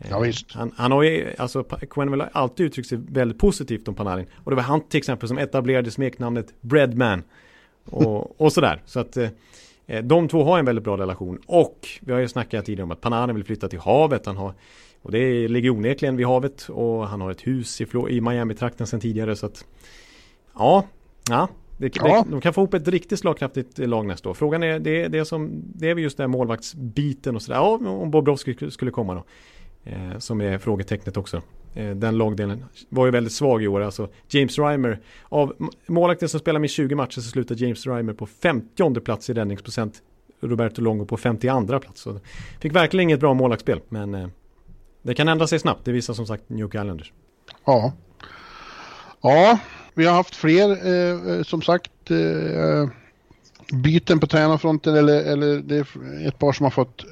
Ja, 0.09 0.19
visst. 0.19 0.51
Han, 0.51 0.71
han 0.77 0.91
har 0.91 1.03
ju, 1.03 1.33
alltså 1.37 1.63
Quenville 1.63 2.23
har 2.23 2.41
alltid 2.41 2.65
uttryckt 2.65 2.89
sig 2.89 2.97
väldigt 3.09 3.39
positivt 3.39 3.87
om 3.87 3.95
Panarin. 3.95 4.25
Och 4.43 4.51
det 4.51 4.55
var 4.55 4.63
han 4.63 4.81
till 4.81 4.97
exempel 4.97 5.27
som 5.27 5.37
etablerade 5.37 5.91
smeknamnet 5.91 6.53
Breadman. 6.61 7.23
Och, 7.85 8.41
och 8.41 8.53
sådär. 8.53 8.81
Så 8.85 8.99
att 8.99 9.17
eh, 9.17 9.29
de 10.03 10.27
två 10.27 10.43
har 10.43 10.59
en 10.59 10.65
väldigt 10.65 10.83
bra 10.83 10.97
relation. 10.97 11.39
Och 11.45 11.87
vi 12.01 12.13
har 12.13 12.19
ju 12.19 12.27
snackat 12.27 12.65
tidigare 12.65 12.83
om 12.83 12.91
att 12.91 13.01
Panarin 13.01 13.35
vill 13.35 13.45
flytta 13.45 13.67
till 13.67 13.79
havet. 13.79 14.25
Han 14.25 14.37
har, 14.37 14.53
och 15.01 15.11
det 15.11 15.47
ligger 15.47 15.69
onekligen 15.69 16.17
vid 16.17 16.27
havet. 16.27 16.69
Och 16.69 17.07
han 17.07 17.21
har 17.21 17.31
ett 17.31 17.47
hus 17.47 17.81
i, 17.81 17.85
i 18.09 18.21
Miami-trakten 18.21 18.87
sedan 18.87 18.99
tidigare. 18.99 19.35
Så 19.35 19.45
att 19.45 19.65
Ja, 20.59 20.83
ja. 21.29 21.47
Det, 21.77 21.95
ja. 21.95 22.23
Det, 22.23 22.31
de 22.31 22.41
kan 22.41 22.53
få 22.53 22.61
ihop 22.61 22.73
ett 22.73 22.87
riktigt 22.87 23.19
slagkraftigt 23.19 23.77
lag 23.77 24.05
nästa 24.05 24.29
år. 24.29 24.33
Frågan 24.33 24.63
är, 24.63 24.79
det, 24.79 25.07
det, 25.07 25.17
är, 25.17 25.23
som, 25.23 25.63
det 25.75 25.89
är 25.89 25.95
väl 25.95 26.03
just 26.03 26.17
den 26.17 26.31
målvaktsbiten 26.31 27.35
och 27.35 27.41
sådär. 27.41 27.57
Ja, 27.59 27.79
om 27.89 28.11
Bobrovski 28.11 28.71
skulle 28.71 28.91
komma 28.91 29.13
då. 29.13 29.23
Eh, 29.83 30.17
som 30.17 30.41
är 30.41 30.57
frågetecknet 30.57 31.17
också. 31.17 31.41
Eh, 31.73 31.95
den 31.95 32.17
lagdelen 32.17 32.65
var 32.89 33.05
ju 33.05 33.11
väldigt 33.11 33.33
svag 33.33 33.63
i 33.63 33.67
år. 33.67 33.81
Alltså 33.81 34.09
James 34.29 34.59
Reimer, 34.59 34.99
av 35.29 35.71
målvakten 35.87 36.29
som 36.29 36.39
spelar 36.39 36.59
med 36.59 36.69
20 36.69 36.95
matcher 36.95 37.21
så 37.21 37.21
slutar 37.21 37.55
James 37.55 37.87
Reimer 37.87 38.13
på 38.13 38.25
50 38.25 38.99
plats 38.99 39.29
i 39.29 39.33
räddningsprocent. 39.33 40.01
Roberto 40.39 40.81
Longo 40.81 41.05
på 41.05 41.17
52 41.17 41.79
plats. 41.79 42.01
Så 42.01 42.19
fick 42.59 42.75
verkligen 42.75 43.03
inget 43.03 43.19
bra 43.19 43.33
målvaktsspel. 43.33 43.81
Men 43.89 44.15
eh, 44.15 44.27
det 45.01 45.13
kan 45.13 45.27
ändra 45.27 45.47
sig 45.47 45.59
snabbt. 45.59 45.85
Det 45.85 45.91
visar 45.91 46.13
som 46.13 46.25
sagt 46.25 46.49
New 46.49 46.67
Islanders. 46.67 47.13
Ja. 47.65 47.93
Ja, 49.21 49.59
vi 49.97 50.05
har 50.05 50.13
haft 50.13 50.35
fler 50.35 50.69
eh, 50.69 51.43
som 51.43 51.61
sagt 51.61 52.11
eh, 52.11 52.89
byten 53.73 54.19
på 54.19 54.27
tränarfronten 54.27 54.95
eller, 54.95 55.23
eller 55.23 55.57
det 55.61 55.75
är 55.75 55.87
ett 56.27 56.39
par 56.39 56.51
som 56.51 56.63
har 56.63 56.71
fått 56.71 57.05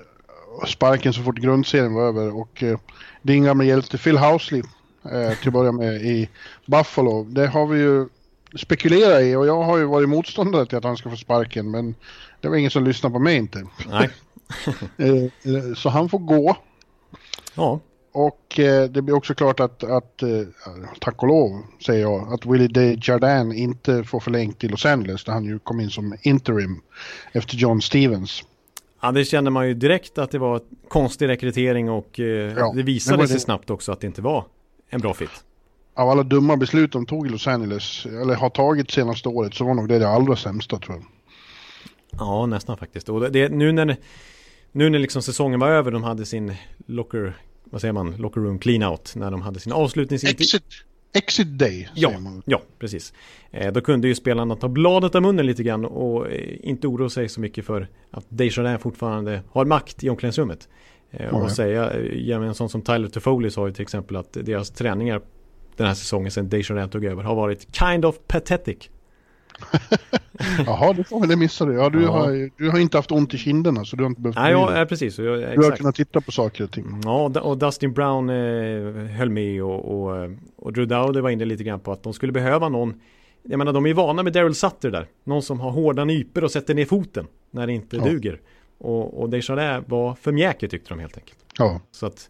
sparken 0.68 1.13
så 1.13 1.24
fort 1.24 1.38
grundserien 1.38 1.94
var 1.94 2.08
över 2.08 2.36
och 2.36 2.63
eh, 2.63 2.80
din 3.22 3.44
gamla 3.44 3.63
hjälte 3.63 3.98
Phil 3.98 4.18
Housley 4.18 4.63
eh, 5.12 5.38
till 5.39 5.48
att 5.48 5.54
börja 5.54 5.72
med 5.72 5.96
i 5.96 6.30
Buffalo. 6.65 7.24
Det 7.24 7.48
har 7.48 7.68
vi 7.68 7.80
ju 7.80 8.08
spekulerat 8.58 9.22
i 9.22 9.36
och 9.36 9.48
jag 9.48 9.63
har 9.63 9.77
ju 9.77 9.86
varit 9.86 10.10
motståndare 10.10 10.65
till 10.65 10.77
att 10.77 10.84
han 10.84 10.98
ska 10.98 11.10
få 11.10 11.15
sparken 11.15 11.72
men 11.72 11.96
det 12.42 12.50
var 12.50 12.56
ingen 12.56 12.72
som 12.72 12.84
lyssnade 12.84 13.13
på 13.13 13.20
mig 13.20 13.36
inte. 13.36 13.68
Nej. 13.89 14.10
Eh, 14.98 15.24
eh, 15.54 15.74
så 15.75 15.89
han 15.89 16.10
får 16.10 16.20
gå. 16.20 16.58
Ja. 17.56 17.80
Och 18.15 18.60
eh, 18.60 18.89
det 18.89 19.01
blir 19.01 19.15
också 19.15 19.36
klart 19.36 19.60
att, 19.60 19.84
att 19.84 20.22
eh, 20.24 20.29
tack 21.00 21.24
och 21.24 21.27
lov 21.27 21.62
säger 21.86 22.01
jag, 22.01 22.34
att 22.34 22.45
Willie 22.45 22.67
Desjardins 22.67 23.55
inte 23.55 24.03
får 24.03 24.19
förlängt 24.19 24.60
till 24.60 24.72
Los 24.72 24.86
Angeles 24.86 25.24
där 25.24 25.34
han 25.34 25.45
ju 25.45 25.60
kom 25.60 25.79
in 25.79 25.89
som 25.89 26.15
interim 26.22 26.81
efter 27.31 27.55
John 27.55 27.81
Stevens. 27.81 28.43
Ja, 29.01 29.12
det 29.12 29.25
kände 29.25 29.51
man 29.51 29.67
ju 29.67 29.74
direkt 29.74 30.17
att 30.17 30.31
det 30.31 30.39
var 30.39 30.62
konstig 30.88 31.27
rekrytering 31.27 31.89
och 31.89 32.19
eh, 32.19 32.25
ja, 32.57 32.74
det 32.75 32.84
visade 32.84 33.22
det 33.22 33.27
sig 33.27 33.36
det... 33.36 33.39
snabbt 33.39 33.69
också 33.69 33.91
att 33.91 34.00
det 34.00 34.07
inte 34.07 34.22
var 34.22 34.45
en 34.89 35.01
bra 35.01 35.13
fit. 35.13 35.43
Av 35.93 36.10
alla 36.10 36.24
dumma 36.24 36.57
beslut 36.57 36.91
de 36.91 37.05
tog 37.05 37.27
i 37.27 37.29
Los 37.29 37.48
Angeles, 37.48 38.05
eller 38.05 38.36
har 38.36 38.50
tagit 38.50 38.91
senaste 38.91 39.29
året, 39.29 39.53
så 39.53 39.65
var 39.65 39.74
nog 39.74 39.88
det 39.88 40.00
det 40.00 40.10
allra 40.10 40.36
sämsta 40.36 40.79
tror 40.79 40.98
jag. 40.98 41.05
Ja, 42.12 42.45
nästan 42.45 42.77
faktiskt. 42.77 43.10
Och 43.10 43.31
det, 43.31 43.50
nu 43.50 43.72
när, 43.72 43.98
nu 44.72 44.89
när 44.89 45.00
liksom 45.00 45.22
säsongen 45.22 45.60
var 45.60 45.69
över, 45.69 45.91
de 45.91 46.03
hade 46.03 46.25
sin 46.25 46.53
locker, 46.86 47.36
vad 47.75 47.82
säger 47.82 47.94
man, 47.94 48.15
locker 48.17 48.41
room 48.41 48.60
clean 48.60 48.91
out, 48.91 49.13
när 49.15 49.32
de 49.32 49.41
hade 49.41 49.60
sin 49.60 49.74
avslutningsintervju. 49.74 50.44
Exit, 50.44 50.63
exit 51.13 51.48
day, 51.48 51.89
ja, 51.96 52.10
säger 52.10 52.22
man. 52.22 52.41
Ja, 52.46 52.62
precis. 52.79 53.13
Eh, 53.51 53.74
då 53.74 53.82
kunde 53.82 54.08
ju 54.08 54.15
spelarna 54.15 54.55
ta 54.55 54.67
bladet 54.67 55.15
av 55.15 55.22
munnen 55.22 55.46
lite 55.46 55.63
grann 55.63 55.86
och 55.86 56.32
eh, 56.32 56.70
inte 56.70 56.88
oroa 56.88 57.10
sig 57.10 57.29
så 57.29 57.39
mycket 57.41 57.65
för 57.65 57.88
att 58.12 58.25
Desjardins 58.29 58.82
fortfarande 58.82 59.41
har 59.51 59.65
makt 59.65 60.03
i 60.03 60.10
omklädningsrummet. 60.10 60.70
Eh, 61.12 61.36
och 61.36 61.51
säga, 61.51 62.01
ja, 62.03 62.44
en 62.44 62.55
sån 62.55 62.70
som 62.70 62.82
Tyler 62.82 63.08
Toffoli 63.08 63.51
sa 63.51 63.67
ju 63.67 63.74
till 63.74 63.84
exempel 63.84 64.15
att 64.15 64.34
deras 64.34 64.70
träningar 64.70 65.22
den 65.75 65.88
här 65.88 65.94
säsongen 65.94 66.32
sedan 66.32 66.50
Desjardins 66.50 66.91
tog 66.91 67.05
över 67.05 67.24
har 67.24 67.36
varit 67.36 67.75
kind 67.75 68.05
of 68.05 68.15
pathetic. 68.27 68.89
Jaha, 70.65 70.93
det 70.93 71.03
får 71.03 71.27
det 71.27 71.35
missade 71.35 71.74
Ja, 71.74 71.89
du, 71.89 72.01
ja. 72.01 72.12
Har, 72.12 72.50
du 72.57 72.69
har 72.69 72.79
inte 72.79 72.97
haft 72.97 73.12
ont 73.12 73.33
i 73.33 73.38
kinderna 73.38 73.85
så 73.85 73.95
du 73.95 74.03
har 74.03 74.09
inte 74.09 74.21
behövt 74.21 74.35
Nej, 74.35 74.51
ja, 74.51 74.85
precis. 74.89 75.17
Jag, 75.19 75.39
du 75.39 75.63
har 75.63 75.75
kunnat 75.75 75.95
titta 75.95 76.21
på 76.21 76.31
saker 76.31 76.63
och 76.63 76.71
ting. 76.71 77.01
Ja, 77.03 77.41
och 77.41 77.57
Dustin 77.57 77.93
Brown 77.93 78.29
eh, 78.29 78.35
höll 79.17 79.29
med 79.29 79.63
och, 79.63 79.85
och, 79.85 80.29
och 80.55 80.74
Drew 80.74 80.88
Dowdy 80.88 81.19
var 81.19 81.29
inne 81.29 81.45
lite 81.45 81.63
grann 81.63 81.79
på 81.79 81.91
att 81.91 82.03
de 82.03 82.13
skulle 82.13 82.31
behöva 82.31 82.69
någon 82.69 82.93
jag 83.47 83.57
menar 83.57 83.74
de 83.74 83.85
är 83.85 83.93
vana 83.93 84.24
med 84.24 84.33
Daryl 84.33 84.55
Sutter 84.55 84.91
där. 84.91 85.07
Någon 85.24 85.41
som 85.41 85.59
har 85.59 85.71
hårda 85.71 86.05
nyper 86.05 86.43
och 86.43 86.51
sätter 86.51 86.74
ner 86.74 86.85
foten 86.85 87.27
när 87.51 87.67
det 87.67 87.74
inte 87.74 87.97
ja. 87.97 88.03
duger. 88.03 88.41
Och, 88.77 89.21
och 89.21 89.29
Desjardins 89.29 89.83
var 89.88 90.15
för 90.15 90.31
mjäkig 90.31 90.71
tyckte 90.71 90.89
de 90.89 91.00
helt 91.00 91.17
enkelt. 91.17 91.38
Ja. 91.57 91.81
Så 91.91 92.05
att, 92.05 92.29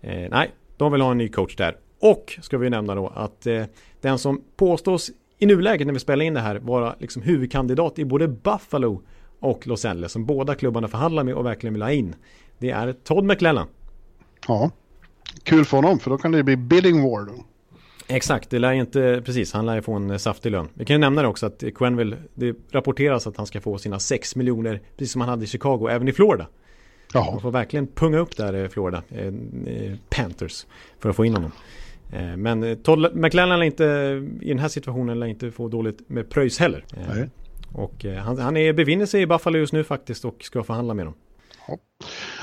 eh, 0.00 0.28
nej, 0.30 0.50
de 0.76 0.92
vill 0.92 1.00
ha 1.00 1.10
en 1.10 1.18
ny 1.18 1.28
coach 1.28 1.56
där. 1.56 1.76
Och 2.00 2.38
ska 2.42 2.58
vi 2.58 2.70
nämna 2.70 2.94
då 2.94 3.08
att 3.14 3.46
eh, 3.46 3.64
den 4.00 4.18
som 4.18 4.42
påstås 4.56 5.10
i 5.44 5.46
nuläget 5.46 5.86
när 5.86 5.94
vi 5.94 6.00
spelar 6.00 6.24
in 6.24 6.34
det 6.34 6.40
här 6.40 6.56
vara 6.56 6.94
liksom 6.98 7.22
huvudkandidat 7.22 7.98
i 7.98 8.04
både 8.04 8.28
Buffalo 8.28 9.02
och 9.40 9.66
Los 9.66 9.84
Angeles 9.84 10.12
som 10.12 10.26
båda 10.26 10.54
klubbarna 10.54 10.88
förhandlar 10.88 11.24
med 11.24 11.34
och 11.34 11.46
verkligen 11.46 11.74
vill 11.74 11.82
ha 11.82 11.90
in. 11.90 12.14
Det 12.58 12.70
är 12.70 12.92
Todd 12.92 13.24
McLellan. 13.24 13.66
Ja, 14.48 14.70
kul 15.42 15.64
för 15.64 15.76
honom 15.76 15.98
för 15.98 16.10
då 16.10 16.18
kan 16.18 16.32
det 16.32 16.42
bli 16.42 16.56
bidding 16.56 17.02
war 17.02 17.26
då. 17.26 17.44
Exakt, 18.06 18.50
det 18.50 18.58
lär 18.58 18.72
inte, 18.72 19.22
precis, 19.24 19.52
han 19.52 19.66
lär 19.66 19.80
få 19.80 19.92
en 19.92 20.18
saftig 20.18 20.52
lön. 20.52 20.68
Vi 20.74 20.84
kan 20.84 20.94
ju 20.94 20.98
nämna 20.98 21.22
det 21.22 21.28
också 21.28 21.46
att 21.46 21.64
Quenville, 21.74 22.16
det 22.34 22.56
rapporteras 22.70 23.26
att 23.26 23.36
han 23.36 23.46
ska 23.46 23.60
få 23.60 23.78
sina 23.78 23.98
6 23.98 24.36
miljoner, 24.36 24.80
precis 24.96 25.12
som 25.12 25.20
han 25.20 25.30
hade 25.30 25.44
i 25.44 25.46
Chicago, 25.46 25.88
även 25.90 26.08
i 26.08 26.12
Florida. 26.12 26.46
Jaha. 27.14 27.30
Han 27.30 27.40
får 27.40 27.50
verkligen 27.50 27.86
punga 27.86 28.18
upp 28.18 28.36
där 28.36 28.64
i 28.64 28.68
Florida, 28.68 29.02
eh, 29.08 29.26
eh, 29.26 29.92
Panthers, 30.08 30.66
för 30.98 31.10
att 31.10 31.16
få 31.16 31.24
in 31.24 31.34
honom. 31.34 31.52
Eh, 32.12 32.36
men 32.36 32.82
Todd 32.82 33.16
McLennan 33.16 33.58
lär 33.58 33.66
inte, 33.66 33.84
i 34.40 34.48
den 34.48 34.58
här 34.58 34.68
situationen, 34.68 35.20
lär 35.20 35.26
inte 35.26 35.50
få 35.50 35.68
dåligt 35.68 36.08
med 36.08 36.30
pröjs 36.30 36.58
heller. 36.58 36.84
Nej. 37.08 37.30
Och 37.72 38.04
han, 38.04 38.38
han 38.38 38.56
är, 38.56 38.72
befinner 38.72 39.06
sig 39.06 39.22
i 39.22 39.26
Buffalo 39.26 39.58
just 39.58 39.72
nu 39.72 39.84
faktiskt 39.84 40.24
och 40.24 40.36
ska 40.40 40.62
förhandla 40.62 40.94
med 40.94 41.06
dem. 41.06 41.14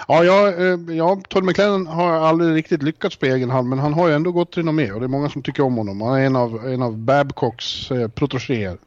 Ja, 0.08 0.24
ja, 0.24 0.51
jag, 0.51 0.91
ja 0.91 1.22
Todd 1.30 1.44
McLennan 1.44 1.88
har 1.88 2.12
aldrig 2.12 2.56
riktigt 2.56 2.84
lyckats 2.84 3.15
på 3.15 3.25
egen 3.25 3.50
hand 3.50 3.70
men 3.70 3.80
han 3.80 3.94
har 3.94 4.08
ju 4.08 4.13
ändå 4.13 4.32
gått 4.32 4.58
renommé 4.58 4.91
och 4.91 5.00
det 5.00 5.06
är 5.06 5.08
många 5.08 5.30
som 5.30 5.44
tycker 5.44 5.63
om 5.63 5.77
honom. 5.77 6.01
Han 6.01 6.20
är 6.20 6.25
en 6.25 6.36
av, 6.36 6.68
en 6.68 6.82
av 6.82 6.98
Babcocks 6.98 7.91
eh, 7.91 8.08
protégéer. 8.08 8.77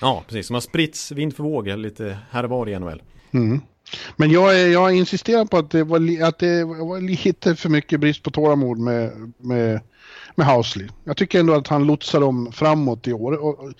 Ja, 0.00 0.24
precis. 0.26 0.46
Som 0.46 0.54
har 0.54 0.60
spritts 0.60 1.12
vind 1.12 1.36
för 1.36 1.42
våg 1.42 1.68
lite 1.68 2.18
här 2.30 2.44
och 2.44 2.50
var 2.50 2.68
i 2.68 2.78
NHL. 2.78 3.02
Mm. 3.30 3.60
Men 4.16 4.30
jag, 4.30 4.68
jag 4.68 4.96
insisterar 4.96 5.44
på 5.44 5.56
att 5.56 5.70
det, 5.70 5.84
var, 5.84 6.22
att 6.22 6.38
det 6.38 6.64
var 6.64 7.00
lite 7.00 7.56
för 7.56 7.68
mycket 7.68 8.00
brist 8.00 8.22
på 8.22 8.30
tålamod 8.30 8.78
med, 8.78 9.32
med, 9.38 9.80
med 10.40 10.54
Housley. 10.54 10.88
Jag 11.04 11.16
tycker 11.16 11.40
ändå 11.40 11.54
att 11.54 11.68
han 11.68 11.86
lotsar 11.86 12.20
dem 12.20 12.52
framåt 12.52 13.08
i 13.08 13.12
år. 13.12 13.32
Och, 13.32 13.72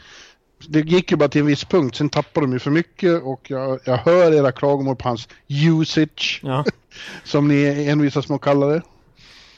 det 0.69 0.81
gick 0.81 1.11
ju 1.11 1.17
bara 1.17 1.29
till 1.29 1.41
en 1.41 1.47
viss 1.47 1.65
punkt, 1.65 1.97
sen 1.97 2.09
tappade 2.09 2.47
de 2.47 2.53
ju 2.53 2.59
för 2.59 2.71
mycket 2.71 3.23
och 3.23 3.51
jag, 3.51 3.81
jag 3.85 3.97
hör 3.97 4.33
era 4.33 4.53
klagomål 4.53 4.97
på 4.97 5.09
hans 5.09 5.29
usage. 5.49 6.41
Ja. 6.45 6.65
som 7.25 7.49
ni 7.49 7.87
envisas 7.89 8.29
med 8.29 8.37
att 8.37 8.43
kalla 8.43 8.67
det. 8.67 8.83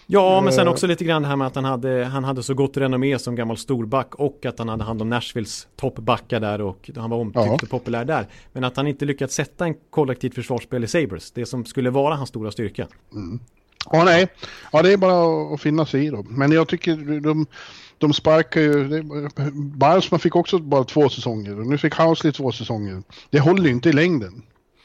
Ja, 0.07 0.41
men 0.41 0.53
sen 0.53 0.67
eh. 0.67 0.73
också 0.73 0.87
lite 0.87 1.05
grann 1.05 1.23
det 1.23 1.29
här 1.29 1.37
med 1.37 1.47
att 1.47 1.55
han 1.55 1.65
hade, 1.65 2.05
han 2.05 2.25
hade 2.25 2.43
så 2.43 2.55
gott 2.55 2.77
renommé 2.77 3.19
som 3.19 3.35
gammal 3.35 3.57
storback 3.57 4.15
och 4.15 4.47
att 4.47 4.59
han 4.59 4.69
hade 4.69 4.85
hand 4.85 5.03
om 5.03 5.09
Nashvilles 5.09 5.69
toppbackar 5.77 6.41
där 6.41 6.61
och 6.61 6.91
han 6.97 7.11
var 7.11 7.19
omtyckt 7.19 7.47
ja. 7.47 7.59
och 7.63 7.71
populär 7.71 8.05
där. 8.05 8.27
Men 8.53 8.65
att 8.65 8.77
han 8.77 8.87
inte 8.87 9.05
lyckats 9.05 9.35
sätta 9.35 9.65
en 9.65 9.75
kollektivt 9.91 10.35
försvarsspel 10.35 10.85
i 10.85 10.87
Sabres, 10.87 11.31
det 11.31 11.47
som 11.47 11.65
skulle 11.65 11.91
vara 11.91 12.15
hans 12.15 12.29
stora 12.29 12.51
styrka. 12.51 12.87
Mm. 13.13 13.41
Ja, 13.91 14.05
nej. 14.05 14.29
Ja, 14.73 14.83
det 14.83 14.93
är 14.93 14.97
bara 14.97 15.55
att 15.55 15.61
finna 15.61 15.87
sig 15.87 16.07
i 16.07 16.11
dem. 16.11 16.27
Men 16.31 16.53
jag 16.53 16.69
tycker 16.69 17.21
de, 17.21 17.47
de 17.99 18.12
sparkar 18.12 18.61
ju... 18.61 19.03
Barsman 19.53 20.21
fick 20.21 20.37
också 20.37 20.59
bara 20.59 20.85
två 20.85 21.09
säsonger 21.09 21.61
och 21.61 21.67
nu 21.67 21.79
fick 21.79 21.95
Housley 21.95 22.33
två 22.33 22.53
säsonger. 22.53 23.03
Det 23.31 23.41
håller 23.41 23.65
ju 23.65 23.71
inte 23.71 23.89
i 23.89 23.93
längden. 23.93 24.43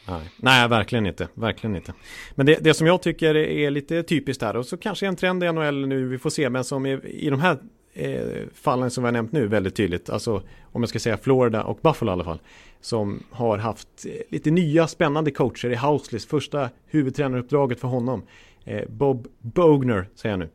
Nej. 0.08 0.22
Nej, 0.38 0.68
verkligen 0.68 1.06
inte. 1.06 1.28
Verkligen 1.34 1.76
inte. 1.76 1.94
Men 2.36 2.46
det, 2.46 2.58
det 2.62 2.74
som 2.74 2.88
jag 2.88 3.02
tycker 3.02 3.36
är 3.36 3.72
lite 3.72 4.04
typiskt 4.04 4.44
här 4.44 4.56
och 4.56 4.66
så 4.66 4.78
kanske 4.78 5.08
en 5.08 5.16
trend 5.16 5.44
i 5.44 5.52
NHL 5.52 5.88
nu, 5.88 6.08
vi 6.08 6.18
får 6.18 6.30
se, 6.30 6.50
men 6.50 6.64
som 6.64 6.86
är 6.86 7.08
i 7.08 7.30
de 7.30 7.40
här 7.40 7.58
eh, 7.94 8.20
fallen 8.54 8.92
som 8.92 9.04
vi 9.04 9.08
har 9.08 9.12
nämnt 9.12 9.32
nu 9.32 9.48
väldigt 9.48 9.76
tydligt, 9.76 10.10
alltså 10.10 10.42
om 10.72 10.82
jag 10.82 10.90
ska 10.90 11.00
säga 11.00 11.18
Florida 11.18 11.64
och 11.64 11.80
Buffalo 11.82 12.12
i 12.12 12.14
alla 12.14 12.24
fall, 12.24 12.40
som 12.82 13.24
har 13.32 13.58
haft 13.58 13.88
eh, 14.06 14.12
lite 14.30 14.52
nya 14.52 14.88
spännande 14.88 15.32
coacher 15.32 15.70
i 15.70 15.76
Housleys 15.76 16.26
första 16.26 16.70
huvudtränaruppdraget 16.86 17.80
för 17.80 17.88
honom. 17.88 18.24
Eh, 18.68 18.84
Bob 18.90 19.28
Bogner, 19.40 20.10
säger 20.16 20.38
jag 20.38 20.40
nu. 20.40 20.50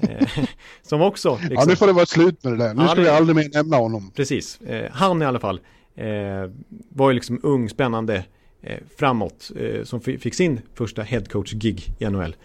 Eh, 0.00 0.28
som 0.82 1.02
också... 1.02 1.38
Liksom, 1.40 1.54
ja, 1.54 1.64
nu 1.68 1.76
får 1.76 1.86
det 1.86 1.92
vara 1.92 2.06
slut 2.06 2.44
med 2.44 2.52
det 2.52 2.58
där. 2.58 2.74
Nu 2.74 2.82
ja, 2.82 2.88
ska 2.88 2.96
det, 2.96 3.02
vi 3.02 3.08
aldrig 3.08 3.36
mer 3.36 3.50
nämna 3.54 3.76
honom. 3.76 4.10
Precis. 4.14 4.60
Eh, 4.60 4.90
han 4.92 5.22
i 5.22 5.24
alla 5.24 5.40
fall 5.40 5.60
var 6.88 7.10
ju 7.10 7.14
liksom 7.14 7.40
ung, 7.42 7.68
spännande 7.68 8.24
framåt 8.96 9.50
som 9.84 10.00
fick 10.00 10.34
sin 10.34 10.60
första 10.74 11.02
headcoach-gig 11.02 11.94
i 11.98 12.10
NHL. 12.10 12.36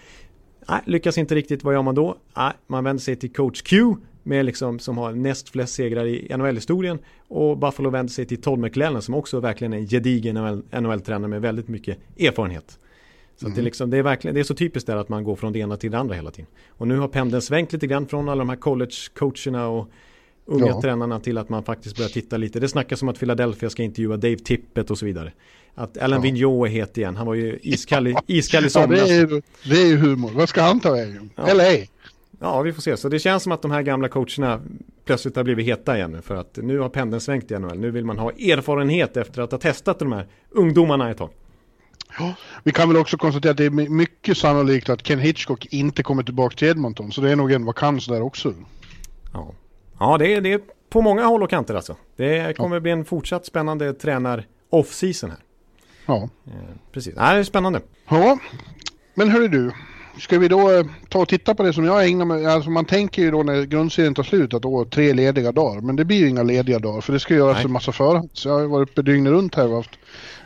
Nej, 0.69 0.79
lyckas 0.85 1.17
inte 1.17 1.35
riktigt. 1.35 1.63
Vad 1.63 1.73
gör 1.73 1.81
man 1.81 1.95
då? 1.95 2.17
Nej, 2.37 2.51
man 2.67 2.83
vänder 2.83 3.01
sig 3.01 3.15
till 3.15 3.33
coach 3.33 3.61
Q 3.61 3.95
med 4.23 4.45
liksom, 4.45 4.79
som 4.79 4.97
har 4.97 5.11
näst 5.11 5.49
flest 5.49 5.73
segrar 5.73 6.05
i 6.05 6.37
NHL-historien 6.37 6.99
och 7.27 7.57
Buffalo 7.57 7.89
vänder 7.89 8.13
sig 8.13 8.25
till 8.25 8.41
Todd 8.41 8.59
McLellan 8.59 9.01
som 9.01 9.15
också 9.15 9.39
verkligen 9.39 9.73
är 9.73 9.77
en 9.77 9.87
gedigen 9.87 10.63
NHL-tränare 10.71 11.27
med 11.27 11.41
väldigt 11.41 11.67
mycket 11.67 11.97
erfarenhet. 12.19 12.79
Så 13.41 13.47
mm. 13.47 13.55
det, 13.55 13.61
är 13.61 13.63
liksom, 13.63 13.89
det, 13.89 13.97
är 13.97 14.03
verkligen, 14.03 14.35
det 14.35 14.39
är 14.39 14.43
så 14.43 14.55
typiskt 14.55 14.87
där 14.87 14.97
att 14.97 15.09
man 15.09 15.23
går 15.23 15.35
från 15.35 15.53
det 15.53 15.59
ena 15.59 15.77
till 15.77 15.91
det 15.91 15.97
andra 15.97 16.15
hela 16.15 16.31
tiden. 16.31 16.51
Och 16.69 16.87
nu 16.87 16.97
har 16.97 17.07
pendeln 17.07 17.41
svängt 17.41 17.73
lite 17.73 17.87
grann 17.87 18.07
från 18.07 18.29
alla 18.29 18.39
de 18.39 18.49
här 18.49 18.55
college-coacherna 18.55 19.65
och 19.65 19.89
unga 20.45 20.67
ja. 20.67 20.81
tränarna 20.81 21.19
till 21.19 21.37
att 21.37 21.49
man 21.49 21.63
faktiskt 21.63 21.97
börjar 21.97 22.09
titta 22.09 22.37
lite. 22.37 22.59
Det 22.59 22.67
snackas 22.67 23.01
om 23.01 23.09
att 23.09 23.19
Philadelphia 23.19 23.69
ska 23.69 23.83
intervjua 23.83 24.17
Dave 24.17 24.35
Tippett 24.35 24.91
och 24.91 24.97
så 24.97 25.05
vidare. 25.05 25.33
Att 25.75 25.97
Alan 25.97 26.19
ja. 26.19 26.21
Vigneault 26.21 26.69
är 26.69 26.73
het 26.73 26.97
igen. 26.97 27.15
Han 27.15 27.27
var 27.27 27.33
ju 27.33 27.59
iskall 27.61 28.07
i, 28.07 28.15
iskall 28.27 28.65
i 28.65 28.69
somras. 28.69 28.99
Ja, 28.99 29.05
det 29.05 29.13
är, 29.13 29.41
det 29.69 29.81
är 29.81 29.97
humor. 29.97 30.31
Vad 30.33 30.49
ska 30.49 30.61
han 30.61 30.79
ta 30.79 30.91
vägen? 30.91 31.29
Ja. 31.35 31.53
LA? 31.53 31.63
Ja, 32.39 32.61
vi 32.61 32.73
får 32.73 32.81
se. 32.81 32.97
Så 32.97 33.09
det 33.09 33.19
känns 33.19 33.43
som 33.43 33.51
att 33.51 33.61
de 33.61 33.71
här 33.71 33.81
gamla 33.81 34.07
coacherna 34.07 34.61
plötsligt 35.05 35.35
har 35.35 35.43
blivit 35.43 35.65
heta 35.65 35.97
igen 35.97 36.11
nu. 36.11 36.21
För 36.21 36.35
att 36.35 36.57
nu 36.57 36.79
har 36.79 36.89
pendeln 36.89 37.21
svängt 37.21 37.51
i 37.51 37.59
NHL. 37.59 37.79
Nu 37.79 37.91
vill 37.91 38.05
man 38.05 38.17
ha 38.17 38.31
erfarenhet 38.31 39.17
efter 39.17 39.41
att 39.41 39.51
ha 39.51 39.59
testat 39.59 39.99
de 39.99 40.11
här 40.11 40.27
ungdomarna 40.49 41.11
ett 41.11 41.17
tag. 41.17 41.29
Ja, 42.19 42.33
vi 42.63 42.71
kan 42.71 42.87
väl 42.87 42.97
också 42.97 43.17
konstatera 43.17 43.51
att 43.51 43.57
det 43.57 43.65
är 43.65 43.89
mycket 43.89 44.37
sannolikt 44.37 44.89
att 44.89 45.03
Ken 45.03 45.19
Hitchcock 45.19 45.65
inte 45.65 46.03
kommer 46.03 46.23
tillbaka 46.23 46.55
till 46.55 46.67
Edmonton. 46.67 47.11
Så 47.11 47.21
det 47.21 47.31
är 47.31 47.35
nog 47.35 47.51
en 47.51 47.65
vakans 47.65 48.05
där 48.05 48.21
också. 48.21 48.53
Ja, 49.33 49.51
ja 49.99 50.17
det, 50.17 50.35
är, 50.35 50.41
det 50.41 50.53
är 50.53 50.61
på 50.89 51.01
många 51.01 51.25
håll 51.25 51.43
och 51.43 51.49
kanter 51.49 51.75
alltså. 51.75 51.95
Det 52.15 52.57
kommer 52.57 52.75
ja. 52.75 52.79
bli 52.79 52.91
en 52.91 53.05
fortsatt 53.05 53.45
spännande 53.45 53.93
tränar 53.93 54.47
off-season 54.69 55.29
här. 55.29 55.39
Ja. 56.05 56.29
Eh, 56.47 56.53
precis, 56.91 57.13
ja, 57.17 57.33
det 57.33 57.39
är 57.39 57.43
spännande. 57.43 57.81
Ja, 58.09 58.37
men 59.13 59.29
hörru 59.29 59.47
du. 59.47 59.71
Ska 60.19 60.39
vi 60.39 60.47
då 60.47 60.71
eh, 60.71 60.85
ta 61.09 61.19
och 61.19 61.27
titta 61.27 61.55
på 61.55 61.63
det 61.63 61.73
som 61.73 61.85
jag 61.85 62.07
ägnar 62.07 62.25
mig 62.25 62.45
Alltså 62.45 62.69
man 62.69 62.85
tänker 62.85 63.21
ju 63.21 63.31
då 63.31 63.43
när 63.43 63.63
grundserien 63.63 64.13
tar 64.13 64.23
slut 64.23 64.53
att 64.53 64.61
då 64.61 64.85
tre 64.85 65.13
lediga 65.13 65.51
dagar. 65.51 65.81
Men 65.81 65.95
det 65.95 66.05
blir 66.05 66.17
ju 66.17 66.29
inga 66.29 66.43
lediga 66.43 66.79
dagar 66.79 67.01
för 67.01 67.13
det 67.13 67.19
ska 67.19 67.33
göras 67.33 67.55
Nej. 67.55 67.65
en 67.65 67.71
massa 67.71 67.91
förhand. 67.91 68.29
Så 68.33 68.49
jag 68.49 68.59
har 68.59 68.67
varit 68.67 68.89
uppe 68.89 69.01
dygnet 69.01 69.31
runt 69.31 69.55
här 69.55 69.67
och 69.67 69.75
haft 69.75 69.99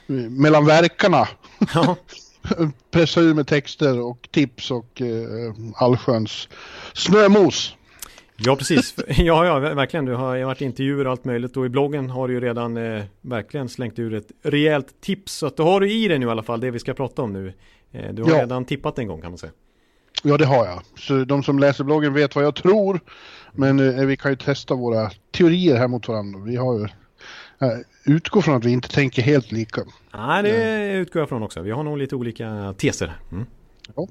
eh, 0.07 0.15
mellan 0.15 0.65
verkarna. 0.65 1.27
Ja. 1.73 1.95
Pressa 2.91 3.21
ur 3.21 3.33
med 3.33 3.47
texter 3.47 4.01
och 4.01 4.29
tips 4.31 4.71
och 4.71 5.01
eh, 5.01 5.53
allsköns 5.75 6.49
snömos. 6.93 7.75
Ja, 8.37 8.55
precis. 8.55 8.95
Ja, 9.07 9.45
ja, 9.45 9.59
verkligen. 9.59 10.05
Du 10.05 10.13
har 10.13 10.43
varit 10.45 10.61
intervjuer 10.61 11.05
och 11.05 11.11
allt 11.11 11.25
möjligt 11.25 11.57
och 11.57 11.65
i 11.65 11.69
bloggen 11.69 12.09
har 12.09 12.27
du 12.27 12.33
ju 12.33 12.39
redan 12.39 12.77
eh, 12.77 13.03
verkligen 13.21 13.69
slängt 13.69 13.99
ur 13.99 14.13
ett 14.13 14.31
rejält 14.43 15.01
tips. 15.01 15.33
Så 15.33 15.47
att 15.47 15.57
du 15.57 15.63
har 15.63 15.79
du 15.79 15.91
i 15.91 16.07
dig 16.07 16.19
nu 16.19 16.25
i 16.25 16.29
alla 16.29 16.43
fall, 16.43 16.59
det 16.59 16.71
vi 16.71 16.79
ska 16.79 16.93
prata 16.93 17.21
om 17.21 17.33
nu. 17.33 17.53
Eh, 17.91 18.13
du 18.13 18.23
har 18.23 18.29
ja. 18.29 18.41
redan 18.41 18.65
tippat 18.65 18.99
en 18.99 19.07
gång 19.07 19.21
kan 19.21 19.31
man 19.31 19.37
säga. 19.37 19.51
Ja, 20.23 20.37
det 20.37 20.45
har 20.45 20.65
jag. 20.65 20.81
Så 20.97 21.23
de 21.23 21.43
som 21.43 21.59
läser 21.59 21.83
bloggen 21.83 22.13
vet 22.13 22.35
vad 22.35 22.45
jag 22.45 22.55
tror. 22.55 22.99
Men 23.51 23.79
eh, 23.79 24.05
vi 24.05 24.17
kan 24.17 24.31
ju 24.31 24.37
testa 24.37 24.75
våra 24.75 25.11
teorier 25.31 25.75
här 25.75 25.87
mot 25.87 26.07
varandra. 26.07 26.39
Vi 26.39 26.55
har 26.55 26.79
ju 26.79 26.87
eh, 27.59 27.69
utgår 28.03 28.41
från 28.41 28.55
att 28.55 28.65
vi 28.65 28.71
inte 28.71 28.89
tänker 28.89 29.21
helt 29.21 29.51
lika. 29.51 29.81
Nej, 30.13 30.43
det 30.43 30.91
utgår 30.93 31.21
jag 31.21 31.29
från 31.29 31.43
också. 31.43 31.61
Vi 31.61 31.71
har 31.71 31.83
nog 31.83 31.97
lite 31.97 32.15
olika 32.15 32.75
teser. 32.77 33.17
Mm. 33.31 33.45
Ja. 33.95 34.07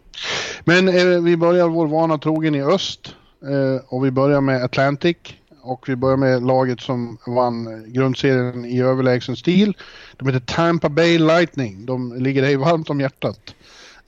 Men 0.65 0.89
eh, 0.89 1.23
vi 1.23 1.37
börjar 1.37 1.69
vår 1.69 1.87
vana 1.87 2.19
trogen 2.19 2.55
i 2.55 2.63
öst. 2.63 3.15
Eh, 3.43 3.85
och 3.87 4.05
vi 4.05 4.11
börjar 4.11 4.41
med 4.41 4.65
Atlantic. 4.65 5.17
Och 5.63 5.89
vi 5.89 5.97
börjar 5.97 6.17
med 6.17 6.47
laget 6.47 6.81
som 6.81 7.19
vann 7.27 7.85
grundserien 7.93 8.65
i 8.65 8.81
överlägsen 8.81 9.37
stil. 9.37 9.77
De 10.17 10.29
heter 10.29 10.47
Tampa 10.55 10.89
Bay 10.89 11.19
Lightning. 11.19 11.87
De 11.87 12.17
ligger 12.17 12.43
dig 12.43 12.57
varmt 12.57 12.91
om 12.91 13.01
hjärtat. 13.01 13.55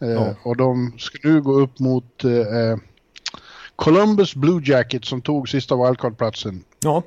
Eh, 0.01 0.09
ja. 0.09 0.35
Och 0.43 0.57
de 0.57 0.93
ska 0.99 1.29
nu 1.29 1.43
gå 1.43 1.53
upp 1.53 1.79
mot 1.79 2.25
eh, 2.25 2.79
Columbus 3.77 4.35
Blue 4.35 4.63
Jackets 4.65 5.09
som 5.09 5.23
tog 5.23 5.49
sista 5.49 5.77
wildcard-platsen. 5.77 6.65
Ja. 6.81 7.03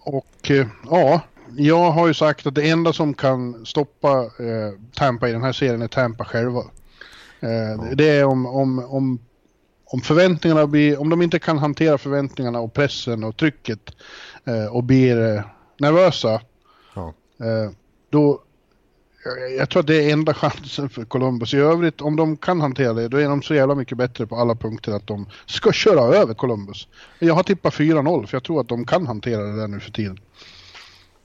Och 0.00 0.50
eh, 0.50 0.66
ja, 0.90 1.20
jag 1.58 1.90
har 1.90 2.06
ju 2.06 2.14
sagt 2.14 2.46
att 2.46 2.54
det 2.54 2.70
enda 2.70 2.92
som 2.92 3.14
kan 3.14 3.66
stoppa 3.66 4.20
eh, 4.20 4.72
Tampa 4.94 5.28
i 5.28 5.32
den 5.32 5.42
här 5.42 5.52
serien 5.52 5.82
är 5.82 5.88
Tampa 5.88 6.24
själva. 6.24 6.60
Eh. 7.40 7.94
Det 7.94 8.08
är 8.08 8.24
om, 8.24 8.46
om, 8.46 8.78
om, 8.78 9.18
om 9.84 10.00
förväntningarna 10.00 10.66
blir, 10.66 11.00
om 11.00 11.10
de 11.10 11.22
inte 11.22 11.38
kan 11.38 11.58
hantera 11.58 11.98
förväntningarna 11.98 12.60
och 12.60 12.72
pressen 12.72 13.24
och 13.24 13.36
trycket 13.36 13.80
eh, 14.44 14.66
och 14.66 14.84
blir 14.84 15.44
nervösa. 15.78 16.40
Ja. 16.94 17.14
då, 18.10 18.40
jag 19.58 19.70
tror 19.70 19.80
att 19.80 19.86
det 19.86 20.02
är 20.02 20.12
enda 20.12 20.34
chansen 20.34 20.88
för 20.88 21.04
Columbus. 21.04 21.54
I 21.54 21.56
övrigt, 21.56 22.00
om 22.00 22.16
de 22.16 22.36
kan 22.36 22.60
hantera 22.60 22.92
det, 22.92 23.08
då 23.08 23.16
är 23.16 23.28
de 23.28 23.42
så 23.42 23.54
jävla 23.54 23.74
mycket 23.74 23.98
bättre 23.98 24.26
på 24.26 24.36
alla 24.36 24.54
punkter 24.54 24.92
att 24.92 25.06
de 25.06 25.26
ska 25.46 25.72
köra 25.72 26.16
över 26.16 26.34
Columbus. 26.34 26.88
Jag 27.18 27.34
har 27.34 27.42
tippat 27.42 27.74
4-0 27.74 28.26
för 28.26 28.36
jag 28.36 28.44
tror 28.44 28.60
att 28.60 28.68
de 28.68 28.86
kan 28.86 29.06
hantera 29.06 29.42
det 29.42 29.56
där 29.56 29.68
nu 29.68 29.80
för 29.80 29.90
tiden. 29.90 30.18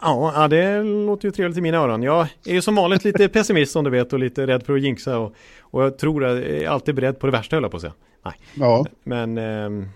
Ja, 0.04 0.48
det 0.48 0.84
låter 0.84 1.28
ju 1.28 1.32
trevligt 1.32 1.58
i 1.58 1.62
mina 1.62 1.78
öron. 1.78 2.04
Jag 2.04 2.28
är 2.46 2.54
ju 2.54 2.62
som 2.62 2.76
vanligt 2.76 3.04
lite 3.04 3.30
pessimist 3.34 3.72
som 3.72 3.84
du 3.84 3.90
vet 3.90 4.14
och 4.14 4.20
lite 4.20 4.48
rädd 4.48 4.64
för 4.64 4.74
att 4.74 4.82
jinxa 4.82 5.18
och, 5.18 5.36
och 5.62 5.84
jag 5.84 5.98
tror 5.98 6.26
att 6.26 6.38
jag 6.38 6.46
är 6.46 6.70
alltid 6.70 6.96
beredd 6.96 7.20
på 7.20 7.26
det 7.26 7.32
värsta 7.32 7.56
höll 7.56 7.64
jag 7.64 7.72
på 7.72 7.78
att 7.78 7.82
säga. 7.82 7.94
Nej. 8.26 8.34
Ja. 8.54 8.86
Men 9.04 9.38
eh, 9.38 9.88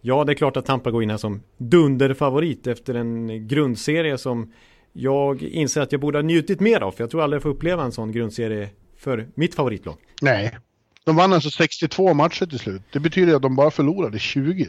ja, 0.00 0.24
det 0.24 0.32
är 0.32 0.34
klart 0.34 0.56
att 0.56 0.66
Tampa 0.66 0.90
går 0.90 1.02
in 1.02 1.10
här 1.10 1.16
som 1.16 1.42
dunderfavorit 1.56 2.66
efter 2.66 2.94
en 2.94 3.48
grundserie 3.48 4.18
som 4.18 4.52
jag 4.92 5.42
inser 5.42 5.80
att 5.80 5.92
jag 5.92 6.00
borde 6.00 6.18
ha 6.18 6.22
njutit 6.22 6.60
mer 6.60 6.80
av. 6.80 6.92
För 6.92 7.02
jag 7.02 7.10
tror 7.10 7.22
aldrig 7.22 7.38
jag 7.38 7.42
får 7.42 7.50
uppleva 7.50 7.82
en 7.82 7.92
sån 7.92 8.12
grundserie 8.12 8.68
för 8.98 9.28
mitt 9.34 9.54
favoritlag. 9.54 9.96
Nej, 10.22 10.58
de 11.04 11.16
vann 11.16 11.32
alltså 11.32 11.50
62 11.50 12.14
matcher 12.14 12.46
till 12.46 12.58
slut. 12.58 12.82
Det 12.92 13.00
betyder 13.00 13.34
att 13.34 13.42
de 13.42 13.56
bara 13.56 13.70
förlorade 13.70 14.18
20. 14.18 14.66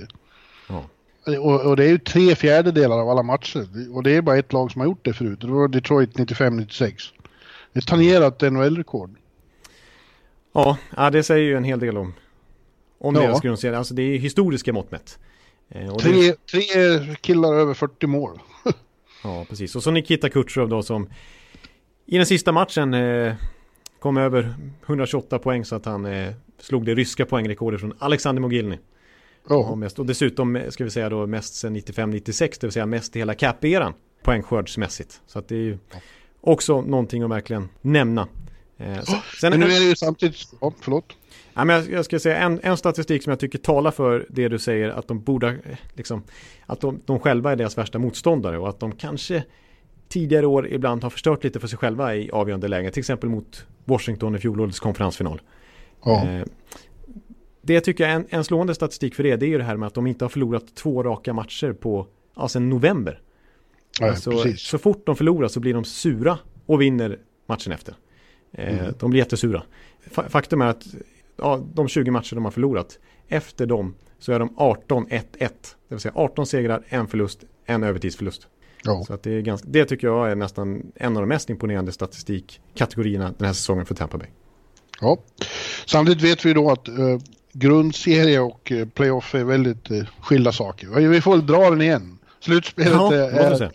Ja. 0.70 0.84
Och, 1.28 1.62
och, 1.62 1.76
det 1.76 1.84
är 1.84 1.90
ju 1.90 1.98
tre 1.98 2.36
fjärdedelar 2.36 3.00
av 3.00 3.10
alla 3.10 3.24
matcher. 3.24 3.68
Och 3.96 4.04
det 4.04 4.16
är 4.16 4.22
bara 4.22 4.38
ett 4.38 4.54
lag 4.54 4.72
som 4.72 4.82
har 4.82 4.88
gjort 4.88 5.06
det 5.06 5.14
förut. 5.14 5.42
Det 5.42 5.48
var 5.48 5.68
Detroit 5.68 6.14
95-96. 6.14 6.94
Det 7.74 7.80
är 7.80 7.82
tangerat 7.82 8.42
NHL-rekord. 8.42 9.16
Ja, 10.54 10.78
ja, 10.96 11.10
det 11.10 11.24
säger 11.24 11.44
ju 11.46 11.58
en 11.58 11.64
hel 11.64 11.80
del 11.80 11.98
om, 11.98 12.14
om 13.00 13.16
ja. 13.16 13.22
deras 13.22 13.42
grundserie. 13.42 13.78
Alltså 13.78 13.94
det 13.94 14.02
är 14.02 14.18
historiska 14.18 14.74
mått 14.74 14.92
mätt. 14.92 15.20
Eh, 15.70 15.96
tre, 15.96 16.12
det... 16.12 16.46
tre 16.46 17.16
killar 17.22 17.54
över 17.54 17.74
40 17.74 18.08
mål. 18.08 18.40
Ja, 19.24 19.46
precis. 19.50 19.76
Och 19.76 19.84
så 19.84 19.92
Nikita 19.92 20.30
Kutjerov 20.30 20.70
då 20.70 20.84
som 20.84 21.10
i 22.06 22.18
den 22.18 22.26
sista 22.26 22.52
matchen 22.52 22.94
eh, 22.94 23.34
kom 24.00 24.18
över 24.18 24.56
128 24.86 25.40
poäng 25.40 25.66
så 25.66 25.76
att 25.76 25.86
han 25.86 26.06
eh, 26.06 26.34
slog 26.60 26.86
det 26.86 26.96
ryska 26.96 27.26
poängrekordet 27.26 27.80
från 27.80 27.94
Alexander 28.00 28.42
Mogilny. 28.42 28.78
Oh. 29.50 29.72
Och, 29.72 29.78
mest, 29.78 30.00
och 30.00 30.06
dessutom 30.06 30.56
eh, 30.56 30.70
ska 30.70 30.84
vi 30.84 30.90
säga 30.90 31.10
då 31.10 31.28
mest 31.28 31.56
sen 31.56 31.78
95-96, 31.78 32.58
det 32.60 32.64
vill 32.64 32.72
säga 32.72 32.86
mest 32.86 33.16
i 33.16 33.20
hela 33.20 33.34
cap-eran 33.34 33.94
poängskördsmässigt. 34.24 35.22
Så 35.28 35.40
att 35.40 35.48
det 35.48 35.56
är 35.56 35.60
ju 35.60 35.78
också 36.42 36.82
någonting 36.82 37.24
att 37.24 37.30
verkligen 37.30 37.70
nämna. 37.82 38.28
Eh, 38.78 39.04
sen, 39.42 39.50
men 39.50 39.60
nu 39.60 39.66
är 39.66 39.80
det 39.80 39.86
ju 39.86 39.96
samtidigt, 39.96 40.38
ja, 40.62 40.74
förlåt. 40.82 41.18
Ja, 41.54 41.66
men 41.66 41.76
jag, 41.76 41.92
jag 41.92 42.06
ska 42.06 42.20
säga 42.20 42.38
en, 42.38 42.60
en 42.64 42.78
statistik 42.78 43.24
som 43.24 43.30
jag 43.30 43.40
tycker 43.40 43.58
talar 43.58 43.92
för 43.92 44.26
det 44.30 44.48
du 44.48 44.60
säger 44.60 44.90
att 44.90 45.08
de 45.08 45.20
borde, 45.20 45.58
liksom, 45.94 46.24
att 46.66 46.82
de, 46.82 47.02
de 47.06 47.20
själva 47.20 47.52
är 47.52 47.56
deras 47.56 47.78
värsta 47.78 48.00
motståndare 48.00 48.58
och 48.58 48.70
att 48.70 48.80
de 48.80 48.92
kanske 48.92 49.44
tidigare 50.10 50.46
år 50.46 50.68
ibland 50.68 51.04
har 51.04 51.10
förstört 51.10 51.44
lite 51.44 51.60
för 51.60 51.68
sig 51.68 51.78
själva 51.78 52.16
i 52.16 52.32
avgörande 52.32 52.68
lägen. 52.68 52.92
Till 52.92 53.00
exempel 53.02 53.30
mot 53.30 53.66
Washington 53.86 54.36
i 54.36 54.40
fjolårets 54.40 54.80
konferensfinal. 54.80 55.42
Ja. 56.06 56.28
Eh, 56.28 56.46
det 57.68 57.82
tycker 57.82 58.04
jag 58.04 58.12
är 58.12 58.16
en, 58.16 58.26
en 58.30 58.44
slående 58.44 58.76
statistik 58.76 59.16
för 59.16 59.24
det, 59.24 59.36
det 59.36 59.46
är 59.46 59.50
ju 59.50 59.58
det 59.58 59.64
här 59.64 59.78
med 59.78 59.88
att 59.88 59.94
de 59.94 60.08
inte 60.08 60.26
har 60.26 60.30
förlorat 60.30 60.76
två 60.76 61.04
raka 61.04 61.34
matcher 61.34 61.74
på, 61.74 62.08
ja, 62.36 62.48
sen 62.48 62.70
november. 62.70 63.22
Ja, 64.00 64.10
alltså, 64.10 64.32
så 64.58 64.78
fort 64.78 65.06
de 65.06 65.16
förlorar 65.16 65.48
så 65.48 65.60
blir 65.60 65.74
de 65.74 65.84
sura 65.84 66.40
och 66.66 66.82
vinner 66.82 67.20
matchen 67.46 67.74
efter. 67.74 67.96
Eh, 68.52 68.80
mm. 68.80 68.94
De 69.00 69.10
blir 69.10 69.20
jättesura. 69.20 69.64
Faktum 70.12 70.62
är 70.62 70.66
att 70.66 70.88
ja, 71.38 71.64
de 71.74 71.88
20 71.88 72.12
matcher 72.12 72.36
de 72.36 72.46
har 72.46 72.52
förlorat, 72.52 73.00
efter 73.28 73.66
dem 73.66 73.96
så 74.20 74.32
är 74.32 74.40
de 74.40 74.50
18-1-1. 74.50 75.24
Det 75.38 75.50
vill 75.88 76.00
säga 76.00 76.14
18 76.16 76.46
segrar, 76.46 76.84
en 76.88 77.08
förlust, 77.08 77.44
en 77.66 77.84
övertidsförlust. 77.84 78.48
Ja. 78.84 79.04
Så 79.08 79.14
att 79.14 79.24
det, 79.24 79.32
är 79.32 79.42
ganska, 79.42 79.68
det 79.72 79.86
tycker 79.86 80.08
jag 80.08 80.32
är 80.32 80.36
nästan 80.36 80.92
en 80.96 81.18
av 81.18 81.22
de 81.22 81.28
mest 81.28 81.50
imponerande 81.50 81.92
statistikkategorierna 81.92 83.34
den 83.38 83.46
här 83.46 83.54
säsongen 83.54 83.86
för 83.86 83.96
Tampa 83.96 84.18
Bay. 84.18 84.28
Ja, 85.02 85.18
samtidigt 85.86 86.24
vet 86.24 86.46
vi 86.46 86.54
då 86.54 86.72
att 86.72 86.88
eh, 86.88 86.96
grundserie 87.54 88.40
och 88.40 88.72
eh, 88.72 88.88
playoff 88.88 89.36
är 89.36 89.44
väldigt 89.44 89.92
eh, 89.92 90.04
skilda 90.22 90.52
saker. 90.52 90.88
Vi 90.88 91.22
får 91.22 91.38
dra 91.38 91.70
den 91.70 91.82
igen. 91.82 92.20
Slutspelet 92.40 92.94
ja, 92.94 93.14
är, 93.14 93.72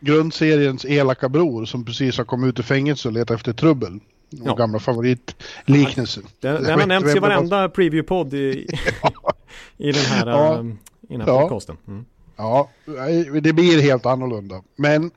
grundseriens 0.00 0.84
elaka 0.84 1.28
bror 1.28 1.64
som 1.64 1.84
precis 1.84 2.18
har 2.18 2.24
kommit 2.24 2.48
ut 2.48 2.58
ur 2.58 2.62
fängelse 2.62 3.08
och 3.08 3.14
letar 3.14 3.34
efter 3.34 3.52
trubbel 3.52 4.00
ja. 4.30 4.54
gamla 4.54 4.78
favoritliknelse. 4.78 6.20
Den, 6.40 6.62
den 6.62 6.80
har 6.80 6.86
nämnts 6.86 7.16
i 7.16 7.18
varenda 7.18 7.68
preview-podd 7.68 8.34
i, 8.34 8.66
i 9.76 9.92
den 9.92 10.04
här, 10.04 10.26
ja. 10.26 10.56
um, 10.58 10.78
i 11.08 11.12
den 11.12 11.20
här 11.20 11.28
ja. 11.28 11.40
podcasten. 11.40 11.76
Mm. 11.88 12.04
Ja, 12.36 12.68
det 13.42 13.52
blir 13.52 13.82
helt 13.82 14.06
annorlunda. 14.06 14.62
Men 14.76 15.10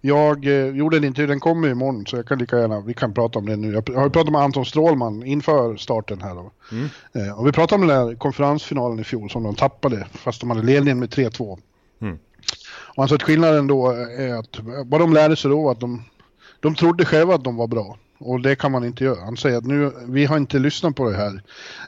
jag 0.00 0.46
eh, 0.46 0.76
gjorde 0.76 0.96
en 0.96 1.04
intervju, 1.04 1.26
den 1.26 1.40
kommer 1.40 1.68
imorgon 1.68 2.06
så 2.06 2.16
jag 2.16 2.26
kan 2.26 2.38
lika 2.38 2.58
gärna, 2.58 2.80
vi 2.80 2.94
kan 2.94 3.14
prata 3.14 3.38
om 3.38 3.46
det 3.46 3.56
nu. 3.56 3.72
Jag 3.72 4.00
har 4.00 4.08
pratat 4.08 4.32
med 4.32 4.40
Anton 4.40 4.64
Strålman 4.64 5.22
inför 5.22 5.76
starten 5.76 6.22
här 6.22 6.34
då. 6.34 6.50
Mm. 6.72 6.88
Eh, 7.12 7.38
och 7.38 7.46
vi 7.46 7.52
pratade 7.52 7.82
om 7.82 7.88
den 7.88 8.06
där 8.06 8.14
konferensfinalen 8.14 8.98
i 8.98 9.04
fjol 9.04 9.30
som 9.30 9.42
de 9.42 9.54
tappade 9.54 10.06
fast 10.12 10.40
de 10.40 10.50
hade 10.50 10.62
ledningen 10.62 10.98
med 10.98 11.08
3-2. 11.08 11.58
Mm. 12.00 12.18
Och 12.68 13.02
han 13.02 13.08
sa 13.08 13.14
att 13.14 13.22
skillnaden 13.22 13.66
då 13.66 13.90
är 14.18 14.34
att 14.34 14.60
vad 14.84 15.00
de 15.00 15.12
lärde 15.12 15.36
sig 15.36 15.50
då 15.50 15.62
var 15.62 15.72
att 15.72 15.80
de, 15.80 16.02
de 16.60 16.74
trodde 16.74 17.04
själva 17.04 17.34
att 17.34 17.44
de 17.44 17.56
var 17.56 17.66
bra. 17.66 17.98
Och 18.20 18.40
det 18.40 18.56
kan 18.56 18.72
man 18.72 18.84
inte 18.84 19.04
göra. 19.04 19.24
Han 19.24 19.36
säger 19.36 19.58
att 19.58 19.64
nu, 19.64 19.92
vi 20.06 20.24
har 20.24 20.36
inte 20.36 20.58
lyssnat 20.58 20.96
på 20.96 21.10
det 21.10 21.16
här 21.16 21.42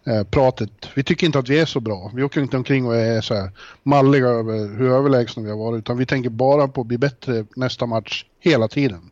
eh, 0.05 0.25
pratet. 0.25 0.71
Vi 0.95 1.03
tycker 1.05 1.27
inte 1.27 1.39
att 1.39 1.49
vi 1.49 1.59
är 1.59 1.67
så 1.67 1.81
bra. 1.81 2.11
Vi 2.15 2.23
åker 2.23 2.41
inte 2.41 2.57
omkring 2.57 2.87
och 2.87 2.97
är 2.97 3.21
så 3.21 3.35
här 3.35 3.51
malliga 3.83 4.27
över 4.27 4.79
hur 4.79 4.91
överlägsna 4.91 5.43
vi 5.43 5.51
har 5.51 5.57
varit. 5.57 5.79
Utan 5.79 5.97
vi 5.97 6.07
tänker 6.07 6.31
bara 6.31 6.69
på 6.69 6.81
att 6.81 6.87
bli 6.87 6.99
bättre 6.99 7.45
nästa 7.57 7.87
match 7.87 8.25
hela 8.41 8.69
tiden. 8.69 9.11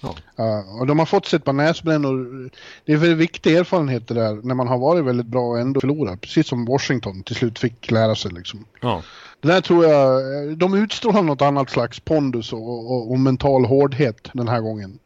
Ja. 0.00 0.14
Uh, 0.44 0.80
och 0.80 0.86
de 0.86 0.98
har 0.98 1.06
fått 1.06 1.26
sig 1.26 1.36
ett 1.36 1.44
par 1.44 1.52
näsbrännor. 1.52 2.50
Det 2.84 2.92
är 2.92 2.96
väldigt 2.96 3.18
viktig 3.18 3.56
erfarenhet 3.56 4.08
det 4.08 4.14
där 4.14 4.34
när 4.42 4.54
man 4.54 4.68
har 4.68 4.78
varit 4.78 5.04
väldigt 5.04 5.26
bra 5.26 5.48
och 5.48 5.58
ändå 5.58 5.80
förlorat. 5.80 6.20
Precis 6.20 6.46
som 6.46 6.64
Washington 6.64 7.22
till 7.22 7.36
slut 7.36 7.58
fick 7.58 7.90
lära 7.90 8.14
sig 8.14 8.32
liksom. 8.32 8.64
Ja. 8.80 9.02
Det 9.40 9.48
där 9.48 9.60
tror 9.60 9.84
jag, 9.84 10.22
de 10.58 10.74
utstrålar 10.74 11.22
något 11.22 11.42
annat 11.42 11.70
slags 11.70 12.00
pondus 12.00 12.52
och, 12.52 12.92
och, 12.92 13.10
och 13.10 13.20
mental 13.20 13.64
hårdhet 13.64 14.30
den 14.32 14.48
här 14.48 14.60
gången. 14.60 14.98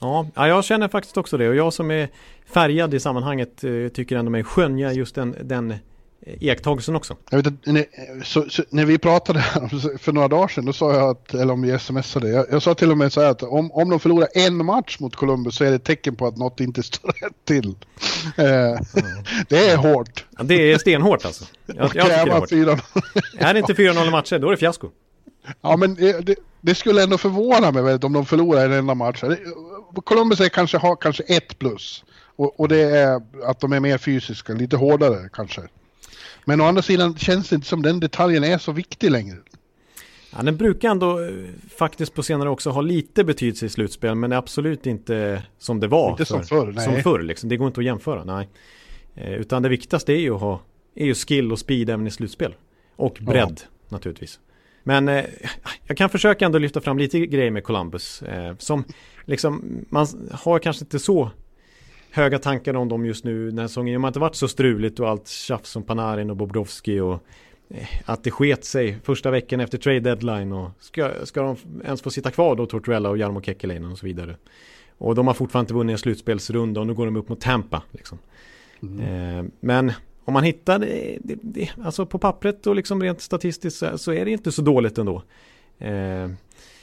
Ja, 0.00 0.26
ja, 0.34 0.48
jag 0.48 0.64
känner 0.64 0.88
faktiskt 0.88 1.16
också 1.16 1.36
det 1.36 1.48
och 1.48 1.54
jag 1.54 1.72
som 1.72 1.90
är 1.90 2.08
färgad 2.46 2.94
i 2.94 3.00
sammanhanget 3.00 3.64
eh, 3.64 3.88
tycker 3.94 4.16
ändå 4.16 4.30
mig 4.30 4.44
skönja 4.44 4.92
just 4.92 5.14
den, 5.14 5.36
den 5.42 5.74
iakttagelsen 6.26 6.96
också. 6.96 7.16
Jag 7.30 7.42
vet 7.42 7.66
när, 7.66 7.84
så, 8.24 8.44
så, 8.48 8.62
när 8.70 8.84
vi 8.84 8.98
pratade 8.98 9.40
för 10.00 10.12
några 10.12 10.28
dagar 10.28 10.48
sedan, 10.48 10.64
då 10.64 10.72
sa 10.72 10.94
jag 10.94 11.10
att, 11.10 11.34
eller 11.34 11.52
om 11.52 11.62
vi 11.62 11.78
smsade, 11.78 12.28
jag, 12.28 12.46
jag 12.50 12.62
sa 12.62 12.74
till 12.74 12.90
och 12.90 12.98
med 12.98 13.12
så 13.12 13.20
här 13.20 13.30
att 13.30 13.42
om, 13.42 13.72
om 13.72 13.90
de 13.90 14.00
förlorar 14.00 14.28
en 14.34 14.64
match 14.64 15.00
mot 15.00 15.16
Columbus 15.16 15.54
så 15.54 15.64
är 15.64 15.70
det 15.70 15.76
ett 15.76 15.84
tecken 15.84 16.16
på 16.16 16.26
att 16.26 16.36
något 16.36 16.60
inte 16.60 16.82
står 16.82 17.08
rätt 17.08 17.44
till. 17.44 17.74
Eh, 18.36 18.46
mm. 18.46 18.80
det 19.48 19.70
är 19.70 19.76
hårt. 19.76 20.24
Ja, 20.38 20.42
det 20.42 20.72
är 20.72 20.78
stenhårt 20.78 21.24
alltså. 21.24 21.44
Jag, 21.66 21.76
jag 21.76 21.90
tycker 21.90 22.08
det 22.08 22.14
är, 22.14 22.40
hårt. 22.40 22.52
är 23.38 23.54
det 23.54 23.58
inte 23.60 23.72
4-0 23.72 24.10
matcher, 24.10 24.38
då 24.38 24.46
är 24.46 24.50
det 24.50 24.56
fiasko. 24.56 24.88
Ja, 25.60 25.76
men 25.76 25.94
det, 25.94 26.36
det, 26.60 26.74
skulle 26.74 27.02
ändå 27.02 27.18
förvåna 27.18 27.70
mig 27.70 27.82
väldigt 27.82 28.04
om 28.04 28.12
de 28.12 28.26
förlorar 28.26 28.64
en 28.64 28.72
enda 28.72 28.94
match. 28.94 29.22
Columbus 29.94 30.40
är 30.40 30.48
kanske, 30.48 30.78
har 30.78 30.96
kanske 30.96 31.22
ett 31.22 31.58
plus. 31.58 32.04
Och, 32.36 32.60
och 32.60 32.68
det 32.68 32.80
är 32.80 33.22
att 33.44 33.60
de 33.60 33.72
är 33.72 33.80
mer 33.80 33.98
fysiska, 33.98 34.52
lite 34.52 34.76
hårdare 34.76 35.28
kanske. 35.32 35.62
Men 36.44 36.60
å 36.60 36.64
andra 36.64 36.82
sidan 36.82 37.16
känns 37.16 37.48
det 37.48 37.54
inte 37.54 37.68
som 37.68 37.82
den 37.82 38.00
detaljen 38.00 38.44
är 38.44 38.58
så 38.58 38.72
viktig 38.72 39.10
längre. 39.10 39.36
Ja, 40.36 40.42
den 40.42 40.56
brukar 40.56 40.90
ändå 40.90 41.24
eh, 41.24 41.30
faktiskt 41.76 42.14
på 42.14 42.22
senare 42.22 42.48
också 42.48 42.70
ha 42.70 42.80
lite 42.80 43.24
betydelse 43.24 43.66
i 43.66 43.68
slutspel 43.68 44.14
men 44.14 44.32
är 44.32 44.36
absolut 44.36 44.86
inte 44.86 45.42
som 45.58 45.80
det 45.80 45.86
var. 45.86 46.10
Inte 46.10 46.24
som 46.24 46.42
förr, 46.42 46.72
nej. 46.72 46.84
Som 46.84 47.02
förr 47.02 47.22
liksom. 47.22 47.48
Det 47.48 47.56
går 47.56 47.66
inte 47.66 47.80
att 47.80 47.84
jämföra, 47.84 48.24
nej. 48.24 48.48
Eh, 49.14 49.32
utan 49.32 49.62
det 49.62 49.68
viktigaste 49.68 50.12
är 50.12 50.16
ju 50.18 50.34
att 50.34 50.40
ha 50.40 50.60
är 50.94 51.06
ju 51.06 51.14
skill 51.14 51.52
och 51.52 51.58
speed 51.58 51.90
även 51.90 52.06
i 52.06 52.10
slutspel. 52.10 52.54
Och 52.96 53.18
bredd 53.20 53.60
ja. 53.60 53.86
naturligtvis. 53.88 54.40
Men 54.82 55.08
eh, 55.08 55.24
jag 55.86 55.96
kan 55.96 56.10
försöka 56.10 56.46
ändå 56.46 56.58
lyfta 56.58 56.80
fram 56.80 56.98
lite 56.98 57.26
grejer 57.26 57.50
med 57.50 57.64
Columbus. 57.64 58.22
Eh, 58.22 58.56
som 58.58 58.84
liksom, 59.24 59.84
man 59.88 60.06
har 60.32 60.58
kanske 60.58 60.84
inte 60.84 60.98
så 60.98 61.30
höga 62.10 62.38
tankar 62.38 62.74
om 62.74 62.88
dem 62.88 63.06
just 63.06 63.24
nu 63.24 63.52
när 63.52 63.66
säsongen 63.66 64.00
har 64.00 64.08
inte 64.08 64.20
varit 64.20 64.34
så 64.34 64.48
struligt 64.48 65.00
och 65.00 65.08
allt 65.08 65.28
tjafs 65.28 65.70
som 65.70 65.82
Panarin 65.82 66.30
och 66.30 66.36
Bobrovski 66.36 67.00
och 67.00 67.24
eh, 67.68 67.88
att 68.04 68.24
det 68.24 68.30
sket 68.30 68.64
sig 68.64 68.98
första 69.04 69.30
veckan 69.30 69.60
efter 69.60 69.78
trade 69.78 70.00
deadline 70.00 70.52
och 70.52 70.70
ska, 70.80 71.12
ska 71.24 71.42
de 71.42 71.56
ens 71.84 72.02
få 72.02 72.10
sitta 72.10 72.30
kvar 72.30 72.56
då 72.56 72.66
Tortorella 72.66 73.10
och 73.10 73.18
Jarmo 73.18 73.42
Kekkeläinen 73.42 73.92
och 73.92 73.98
så 73.98 74.06
vidare. 74.06 74.36
Och 74.98 75.14
de 75.14 75.26
har 75.26 75.34
fortfarande 75.34 75.64
inte 75.64 75.74
vunnit 75.74 75.94
en 75.94 75.98
slutspelsrunda 75.98 76.80
och 76.80 76.86
nu 76.86 76.94
går 76.94 77.06
de 77.06 77.16
upp 77.16 77.28
mot 77.28 77.40
Tampa. 77.40 77.82
Liksom. 77.90 78.18
Mm. 78.82 79.38
Eh, 79.38 79.44
men 79.60 79.92
om 80.24 80.34
man 80.34 80.44
hittar 80.44 80.78
det, 80.78 81.18
det, 81.20 81.38
det, 81.42 81.70
alltså 81.82 82.06
på 82.06 82.18
pappret 82.18 82.66
och 82.66 82.76
liksom 82.76 83.02
rent 83.02 83.20
statistiskt 83.20 83.78
så, 83.78 83.98
så 83.98 84.12
är 84.12 84.24
det 84.24 84.30
inte 84.30 84.52
så 84.52 84.62
dåligt 84.62 84.98
ändå. 84.98 85.22
Eh, 85.78 86.30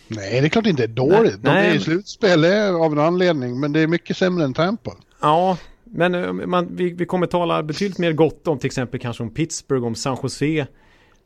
Nej, 0.10 0.42
det 0.42 0.48
är 0.48 0.50
klart 0.50 0.64
det 0.64 0.70
inte 0.70 0.84
är 0.84 0.88
dåligt. 0.88 1.44
Nej, 1.44 1.64
de 1.64 1.70
är 1.70 1.76
i 1.76 1.80
slutspel 1.80 2.46
av 2.82 2.92
en 2.92 3.00
anledning, 3.00 3.60
men 3.60 3.74
det 3.74 3.80
är 3.80 3.88
mycket 3.88 4.18
sämre 4.18 4.44
än 4.44 4.54
Tampa. 4.54 4.92
Ja, 5.22 5.58
men 5.84 6.16
eh, 6.16 6.32
man, 6.34 6.76
vi, 6.76 6.94
vi 6.94 7.06
kommer 7.06 7.28
tala 7.28 7.64
betydligt 7.64 7.98
mer 7.98 8.14
gott 8.14 8.48
om 8.48 8.60
till 8.60 8.66
exempel 8.66 9.00
kanske 9.00 9.24
om 9.24 9.30
Pittsburgh, 9.30 9.86
om 9.86 9.96
San 9.96 10.18
Jose, 10.24 10.68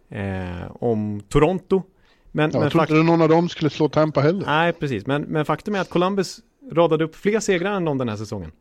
eh, 0.10 0.76
om 0.80 1.22
Toronto. 1.30 1.84
Men, 2.32 2.52
ja, 2.52 2.58
men 2.58 2.64
jag 2.64 2.72
tror 2.72 2.84
inte 2.84 2.94
någon 2.94 3.22
av 3.22 3.30
dem 3.30 3.50
skulle 3.50 3.70
slå 3.70 3.90
Tampa 3.90 4.22
heller. 4.22 4.46
Nej, 4.46 4.74
precis. 4.74 5.06
Men, 5.06 5.22
men 5.22 5.46
faktum 5.46 5.76
är 5.76 5.80
att 5.80 5.90
Columbus 5.90 6.40
radade 6.72 7.04
upp 7.04 7.16
fler 7.16 7.40
segrar 7.40 7.74
än 7.74 7.86
dem 7.86 7.98
den 7.98 8.10
här 8.10 8.16
säsongen. 8.16 8.52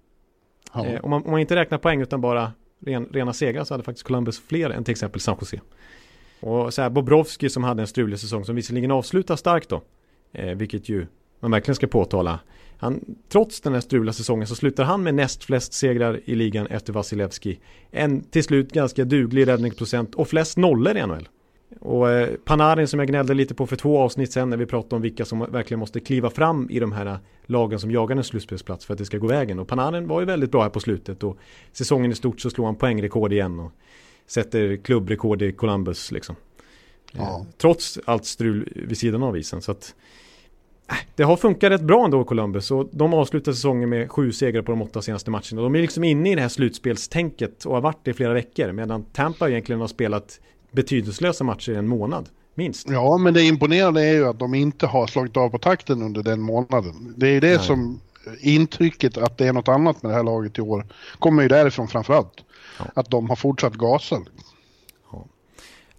Ja. 0.74 0.86
Eh, 0.86 1.00
om, 1.04 1.10
man, 1.10 1.24
om 1.24 1.30
man 1.30 1.40
inte 1.40 1.56
räknar 1.56 1.78
poäng 1.78 2.00
utan 2.00 2.20
bara 2.20 2.52
ren, 2.80 3.08
rena 3.12 3.32
segrar 3.32 3.64
så 3.64 3.74
hade 3.74 3.84
faktiskt 3.84 4.06
Columbus 4.06 4.40
fler 4.40 4.70
än 4.70 4.84
till 4.84 4.92
exempel 4.92 5.20
San 5.20 5.36
Jose. 5.40 5.60
Och 6.40 6.74
så 6.74 6.82
här 6.82 6.90
Bobrovski 6.90 7.50
som 7.50 7.64
hade 7.64 7.82
en 7.82 7.86
strulig 7.86 8.18
säsong 8.18 8.44
som 8.44 8.56
visserligen 8.56 8.90
avslutar 8.90 9.36
starkt 9.36 9.68
då. 9.68 9.82
Eh, 10.32 10.54
vilket 10.54 10.88
ju 10.88 11.06
man 11.40 11.50
verkligen 11.50 11.76
ska 11.76 11.86
påtala. 11.86 12.40
Han, 12.78 13.04
trots 13.28 13.60
den 13.60 13.72
här 13.72 13.80
strula 13.80 14.12
säsongen 14.12 14.46
så 14.46 14.54
slutar 14.54 14.84
han 14.84 15.02
med 15.02 15.14
näst 15.14 15.44
flest 15.44 15.72
segrar 15.72 16.20
i 16.24 16.34
ligan 16.34 16.66
efter 16.66 16.92
Vasilevski. 16.92 17.60
En 17.90 18.22
till 18.22 18.44
slut 18.44 18.72
ganska 18.72 19.04
duglig 19.04 19.46
räddningsprocent 19.46 20.14
och 20.14 20.28
flest 20.28 20.56
nollor 20.56 20.96
i 20.96 21.06
NHL. 21.06 21.28
Och 21.80 22.10
eh, 22.10 22.36
Panarin 22.44 22.88
som 22.88 22.98
jag 22.98 23.08
gnällde 23.08 23.34
lite 23.34 23.54
på 23.54 23.66
för 23.66 23.76
två 23.76 23.98
avsnitt 23.98 24.32
sen 24.32 24.50
när 24.50 24.56
vi 24.56 24.66
pratade 24.66 24.96
om 24.96 25.02
vilka 25.02 25.24
som 25.24 25.38
verkligen 25.38 25.78
måste 25.78 26.00
kliva 26.00 26.30
fram 26.30 26.70
i 26.70 26.80
de 26.80 26.92
här 26.92 27.18
lagen 27.46 27.80
som 27.80 27.90
jagar 27.90 28.16
en 28.16 28.24
slutspelsplats 28.24 28.86
för 28.86 28.94
att 28.94 28.98
det 28.98 29.04
ska 29.04 29.18
gå 29.18 29.26
vägen. 29.26 29.58
Och 29.58 29.68
Panarin 29.68 30.08
var 30.08 30.20
ju 30.20 30.26
väldigt 30.26 30.50
bra 30.50 30.62
här 30.62 30.70
på 30.70 30.80
slutet 30.80 31.22
och 31.22 31.38
säsongen 31.72 32.12
i 32.12 32.14
stort 32.14 32.40
så 32.40 32.50
slår 32.50 32.66
han 32.66 32.76
poängrekord 32.76 33.32
igen 33.32 33.60
och 33.60 33.72
sätter 34.26 34.76
klubbrekord 34.76 35.42
i 35.42 35.52
Columbus 35.52 36.12
liksom. 36.12 36.36
Ja. 37.12 37.22
Eh, 37.22 37.46
trots 37.58 37.98
allt 38.04 38.24
strul 38.24 38.72
vid 38.76 38.98
sidan 38.98 39.22
av 39.22 39.36
isen. 39.36 39.62
Så 39.62 39.72
att 39.72 39.94
det 41.16 41.22
har 41.22 41.36
funkat 41.36 41.72
rätt 41.72 41.80
bra 41.80 42.04
ändå 42.04 42.24
Columbus 42.24 42.70
och 42.70 42.88
de 42.92 43.14
avslutar 43.14 43.52
säsongen 43.52 43.88
med 43.88 44.10
sju 44.10 44.32
segrar 44.32 44.62
på 44.62 44.72
de 44.72 44.82
åtta 44.82 45.02
senaste 45.02 45.30
matcherna. 45.30 45.62
De 45.62 45.74
är 45.74 45.80
liksom 45.80 46.04
inne 46.04 46.32
i 46.32 46.34
det 46.34 46.40
här 46.40 46.48
slutspelstänket 46.48 47.64
och 47.64 47.74
har 47.74 47.80
varit 47.80 48.04
det 48.04 48.10
i 48.10 48.14
flera 48.14 48.32
veckor 48.32 48.72
medan 48.72 49.04
Tampa 49.04 49.50
egentligen 49.50 49.80
har 49.80 49.88
spelat 49.88 50.40
betydelselösa 50.70 51.44
matcher 51.44 51.72
i 51.72 51.76
en 51.76 51.88
månad. 51.88 52.28
Minst. 52.54 52.90
Ja, 52.90 53.16
men 53.16 53.34
det 53.34 53.42
imponerande 53.42 54.02
är 54.02 54.12
ju 54.12 54.28
att 54.28 54.38
de 54.38 54.54
inte 54.54 54.86
har 54.86 55.06
slagit 55.06 55.36
av 55.36 55.48
på 55.48 55.58
takten 55.58 56.02
under 56.02 56.22
den 56.22 56.40
månaden. 56.40 57.14
Det 57.16 57.28
är 57.28 57.40
det 57.40 57.56
Nej. 57.56 57.66
som 57.66 58.00
intrycket 58.40 59.18
att 59.18 59.38
det 59.38 59.46
är 59.46 59.52
något 59.52 59.68
annat 59.68 60.02
med 60.02 60.12
det 60.12 60.16
här 60.16 60.24
laget 60.24 60.58
i 60.58 60.60
år 60.60 60.86
kommer 61.18 61.42
ju 61.42 61.48
därifrån 61.48 61.88
framförallt. 61.88 62.44
Ja. 62.78 62.84
Att 62.94 63.10
de 63.10 63.28
har 63.28 63.36
fortsatt 63.36 63.74
gasa. 63.74 64.18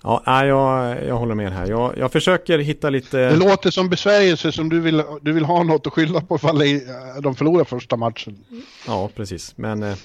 Ja, 0.04 0.46
jag, 0.46 0.98
jag 1.08 1.18
håller 1.18 1.36
med 1.36 1.54
här. 1.54 1.70
Jag, 1.70 1.98
jag 1.98 2.12
försöker 2.12 2.60
hitta 2.60 2.90
lite... 2.90 3.18
Det 3.18 3.36
låter 3.36 3.72
som 3.72 3.90
besvärjelse 3.90 4.52
som 4.52 4.70
du 4.70 4.80
vill, 4.80 5.04
du 5.22 5.34
vill 5.34 5.46
ha 5.46 5.64
något 5.64 5.88
att 5.88 5.94
skylla 5.94 6.22
på 6.22 6.36
ifall 6.36 6.64
de 7.22 7.36
förlorar 7.36 7.64
första 7.64 7.96
matchen. 7.96 8.38
Ja, 8.88 9.10
precis. 9.16 9.58
Men 9.58 9.84
äh, 9.84 9.96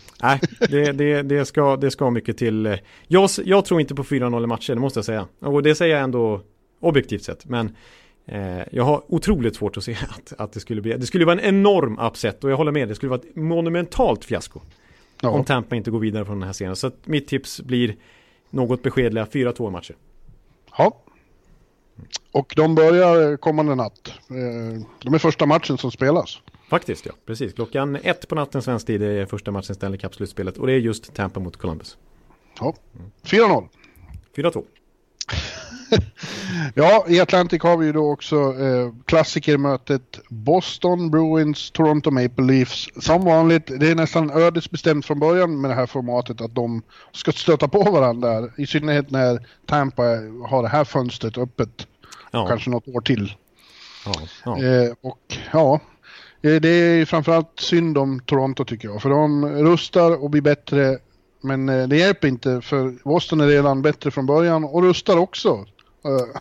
det, 0.68 0.92
det, 0.92 1.22
det, 1.22 1.44
ska, 1.44 1.76
det 1.76 1.90
ska 1.90 2.10
mycket 2.10 2.36
till. 2.36 2.78
Jag, 3.06 3.30
jag 3.44 3.64
tror 3.64 3.80
inte 3.80 3.94
på 3.94 4.04
4-0 4.04 4.44
i 4.44 4.46
matcher, 4.46 4.74
det 4.74 4.80
måste 4.80 4.98
jag 4.98 5.04
säga. 5.04 5.26
Och 5.40 5.62
det 5.62 5.74
säger 5.74 5.94
jag 5.94 6.04
ändå 6.04 6.40
objektivt 6.80 7.22
sett. 7.22 7.44
Men 7.44 7.76
eh, 8.26 8.62
jag 8.72 8.84
har 8.84 9.02
otroligt 9.08 9.56
svårt 9.56 9.76
att 9.76 9.84
se 9.84 9.96
att, 10.08 10.32
att 10.38 10.52
det 10.52 10.60
skulle 10.60 10.80
bli... 10.80 10.92
Det 10.92 11.06
skulle 11.06 11.24
vara 11.24 11.40
en 11.40 11.56
enorm 11.56 11.98
upset 11.98 12.44
och 12.44 12.50
jag 12.50 12.56
håller 12.56 12.72
med. 12.72 12.88
Det 12.88 12.94
skulle 12.94 13.10
vara 13.10 13.20
ett 13.20 13.36
monumentalt 13.36 14.24
fiasko. 14.24 14.60
Ja. 15.20 15.28
Om 15.30 15.44
Tampa 15.44 15.76
inte 15.76 15.90
går 15.90 15.98
vidare 15.98 16.24
från 16.24 16.40
den 16.40 16.46
här 16.46 16.52
scenen. 16.52 16.76
Så 16.76 16.90
mitt 17.04 17.28
tips 17.28 17.60
blir 17.60 17.96
något 18.56 18.82
beskedliga 18.82 19.24
4-2 19.24 19.70
matcher. 19.70 19.96
Ja. 20.78 21.02
Och 22.32 22.52
de 22.56 22.74
börjar 22.74 23.36
kommande 23.36 23.74
natt. 23.74 24.08
Eh, 24.30 24.86
de 25.02 25.14
är 25.14 25.18
första 25.18 25.46
matchen 25.46 25.78
som 25.78 25.90
spelas. 25.90 26.40
Faktiskt 26.68 27.06
ja, 27.06 27.12
precis. 27.26 27.52
Klockan 27.52 27.96
ett 27.96 28.28
på 28.28 28.34
natten 28.34 28.62
svensk 28.62 28.86
tid 28.86 29.02
är 29.02 29.26
första 29.26 29.50
matchen 29.50 29.74
Stanley 29.74 29.98
Cup-slutspelet. 29.98 30.58
Och 30.58 30.66
det 30.66 30.72
är 30.72 30.78
just 30.78 31.14
Tampa 31.14 31.40
mot 31.40 31.56
Columbus. 31.56 31.96
Ja, 32.60 32.74
4-0. 33.22 33.68
4-2. 34.36 34.64
ja, 36.74 37.04
i 37.08 37.20
Atlantic 37.20 37.62
har 37.62 37.76
vi 37.76 37.86
ju 37.86 37.92
då 37.92 38.12
också 38.12 38.36
eh, 38.36 38.92
klassikermötet 39.04 40.20
Boston 40.28 41.10
Bruins, 41.10 41.70
Toronto 41.70 42.10
Maple 42.10 42.44
Leafs. 42.44 42.88
Som 43.00 43.24
vanligt, 43.24 43.80
det 43.80 43.90
är 43.90 43.94
nästan 43.94 44.30
ödesbestämt 44.30 45.06
från 45.06 45.18
början 45.18 45.60
med 45.60 45.70
det 45.70 45.74
här 45.74 45.86
formatet 45.86 46.40
att 46.40 46.54
de 46.54 46.82
ska 47.12 47.32
stöta 47.32 47.68
på 47.68 47.82
varandra. 47.82 48.48
I 48.56 48.66
synnerhet 48.66 49.10
när 49.10 49.46
Tampa 49.66 50.02
har 50.48 50.62
det 50.62 50.68
här 50.68 50.84
fönstret 50.84 51.38
öppet. 51.38 51.86
Ja. 52.30 52.46
Kanske 52.46 52.70
något 52.70 52.88
år 52.88 53.00
till. 53.00 53.34
Ja, 54.06 54.14
ja. 54.44 54.62
Eh, 54.62 54.92
och 55.00 55.36
ja, 55.52 55.80
eh, 56.42 56.54
det 56.54 56.68
är 56.68 57.04
framförallt 57.04 57.60
synd 57.60 57.98
om 57.98 58.20
Toronto 58.20 58.64
tycker 58.64 58.88
jag. 58.88 59.02
För 59.02 59.10
de 59.10 59.46
rustar 59.46 60.22
och 60.22 60.30
blir 60.30 60.42
bättre 60.42 60.98
men 61.46 61.68
eh, 61.68 61.88
det 61.88 61.96
hjälper 61.96 62.28
inte 62.28 62.60
för 62.60 62.94
Boston 63.04 63.40
är 63.40 63.46
redan 63.46 63.82
bättre 63.82 64.10
från 64.10 64.26
början 64.26 64.64
och 64.64 64.82
rustar 64.82 65.16
också. 65.16 65.66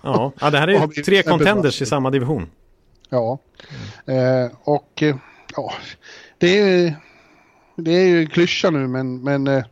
Ja, 0.03 0.31
ja 0.39 0.49
det 0.49 0.57
här 0.57 0.67
är 0.67 0.87
ju 0.95 1.03
tre 1.03 1.23
contenders 1.23 1.81
i 1.81 1.85
samma 1.85 2.09
division. 2.09 2.47
Ja, 3.09 3.39
mm. 4.05 4.51
och 4.63 5.03
ja, 5.55 5.73
det 6.37 6.59
är, 6.59 6.95
det 7.75 7.91
är 7.91 8.07
ju 8.07 8.27
klyscha 8.27 8.69
nu 8.69 8.87
men, 8.87 9.23
men 9.23 9.63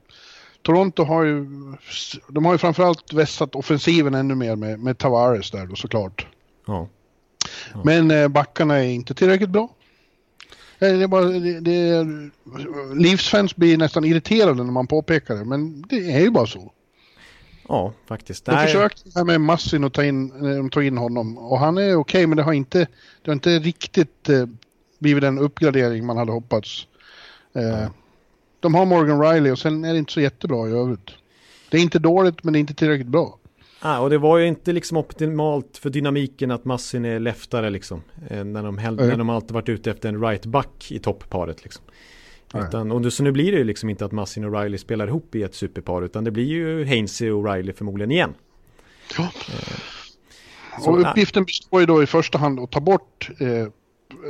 Toronto 0.62 1.04
har 1.04 1.24
ju, 1.24 1.46
de 2.28 2.46
har 2.46 2.52
ju 2.52 2.58
framförallt 2.58 3.14
vässat 3.14 3.56
offensiven 3.56 4.14
ännu 4.14 4.36
mer 4.36 4.56
med, 4.56 4.80
med 4.80 4.98
Tavares 4.98 5.52
där 5.52 5.66
då 5.66 5.76
såklart. 5.76 6.28
Ja. 6.68 6.88
ja. 7.74 7.82
Men 7.84 8.32
backarna 8.32 8.76
är 8.76 8.88
inte 8.88 9.14
tillräckligt 9.14 9.50
bra. 9.50 9.70
Det 10.80 10.88
är 10.88 11.08
bara, 11.08 11.26
det, 11.26 11.60
det, 11.60 12.06
livsfans 12.96 13.56
blir 13.56 13.78
nästan 13.78 14.06
irriterade 14.06 14.64
när 14.64 14.72
man 14.72 14.88
påpekar 14.88 15.36
det, 15.36 15.46
men 15.46 15.82
det 15.82 16.12
är 16.12 16.20
ju 16.20 16.30
bara 16.30 16.46
så. 16.46 16.72
Ja, 17.74 17.94
faktiskt. 18.06 18.46
De 18.46 18.58
försökte 18.58 19.10
här 19.16 19.24
med 19.24 19.42
Massin 19.42 19.84
att 19.84 19.94
ta 19.94 20.04
in, 20.04 20.30
de 20.42 20.70
tog 20.70 20.84
in 20.84 20.98
honom 20.98 21.38
och 21.38 21.60
han 21.60 21.78
är 21.78 21.82
okej, 21.82 21.96
okay, 21.96 22.28
men 22.28 22.38
det 22.38 22.44
har 22.44 22.54
inte, 22.54 22.80
det 23.22 23.32
har 23.32 23.34
inte 23.34 23.60
riktigt 23.60 24.30
eh, 24.30 24.46
blivit 25.00 25.22
den 25.22 25.40
uppgradering 25.40 26.06
man 26.06 26.18
hade 26.18 26.32
hoppats. 26.32 26.88
Eh, 27.56 27.90
de 28.60 28.76
har 28.76 28.86
Morgan 28.86 29.22
Riley 29.22 29.52
och 29.52 29.60
sen 29.60 29.86
är 29.86 29.94
det 29.94 30.00
inte 30.00 30.14
så 30.14 30.22
jättebra 30.22 30.70
i 30.70 30.72
övrigt. 30.72 31.12
Det 31.70 31.78
är 31.78 31.82
inte 31.82 32.00
dåligt, 32.00 32.44
men 32.44 32.54
det 32.54 32.58
är 32.58 32.62
inte 32.62 32.74
tillräckligt 32.74 33.08
bra. 33.08 33.40
Ah, 33.80 34.00
och 34.00 34.10
det 34.10 34.18
var 34.18 34.38
ju 34.38 34.48
inte 34.48 34.72
liksom 34.72 34.98
optimalt 34.98 35.78
för 35.78 35.90
dynamiken 35.90 36.52
att 36.52 36.66
Massin 36.66 37.06
är 37.06 37.20
leftare 37.20 37.70
liksom. 37.70 38.02
Eh, 38.30 38.44
när, 38.44 38.64
de 38.64 38.78
hell- 38.78 38.96
när 38.96 39.18
de 39.18 39.30
alltid 39.30 39.52
varit 39.52 39.70
ute 39.70 39.92
efter 39.92 40.10
en 40.10 40.22
right 40.22 40.46
back 40.46 40.92
i 40.92 41.00
toppparet 41.00 41.64
liksom. 41.64 41.84
Utan, 42.54 42.92
och 42.92 43.14
så 43.14 43.24
nu 43.24 43.32
blir 43.32 43.52
det 43.52 43.58
ju 43.58 43.64
liksom 43.64 43.90
inte 43.90 44.06
att 44.06 44.12
Massin 44.12 44.44
och 44.44 44.62
Riley 44.62 44.78
spelar 44.78 45.08
ihop 45.08 45.36
i 45.36 45.44
ett 45.44 45.56
superpar 45.56 46.02
utan 46.02 46.24
det 46.24 46.32
blir 46.32 46.46
ju 46.46 46.86
Hainsey 46.86 47.32
och 47.32 47.46
Riley 47.46 47.74
förmodligen 47.74 48.12
igen. 48.12 48.34
Ja. 49.18 49.32
Så, 50.82 50.92
och 50.92 51.02
uppgiften 51.02 51.46
består 51.46 51.80
ju 51.80 51.86
då 51.86 52.04
i 52.04 52.06
första 52.06 52.38
hand 52.38 52.60
att 52.60 52.72
ta 52.72 52.80
bort 52.80 53.30
eh, 53.40 53.68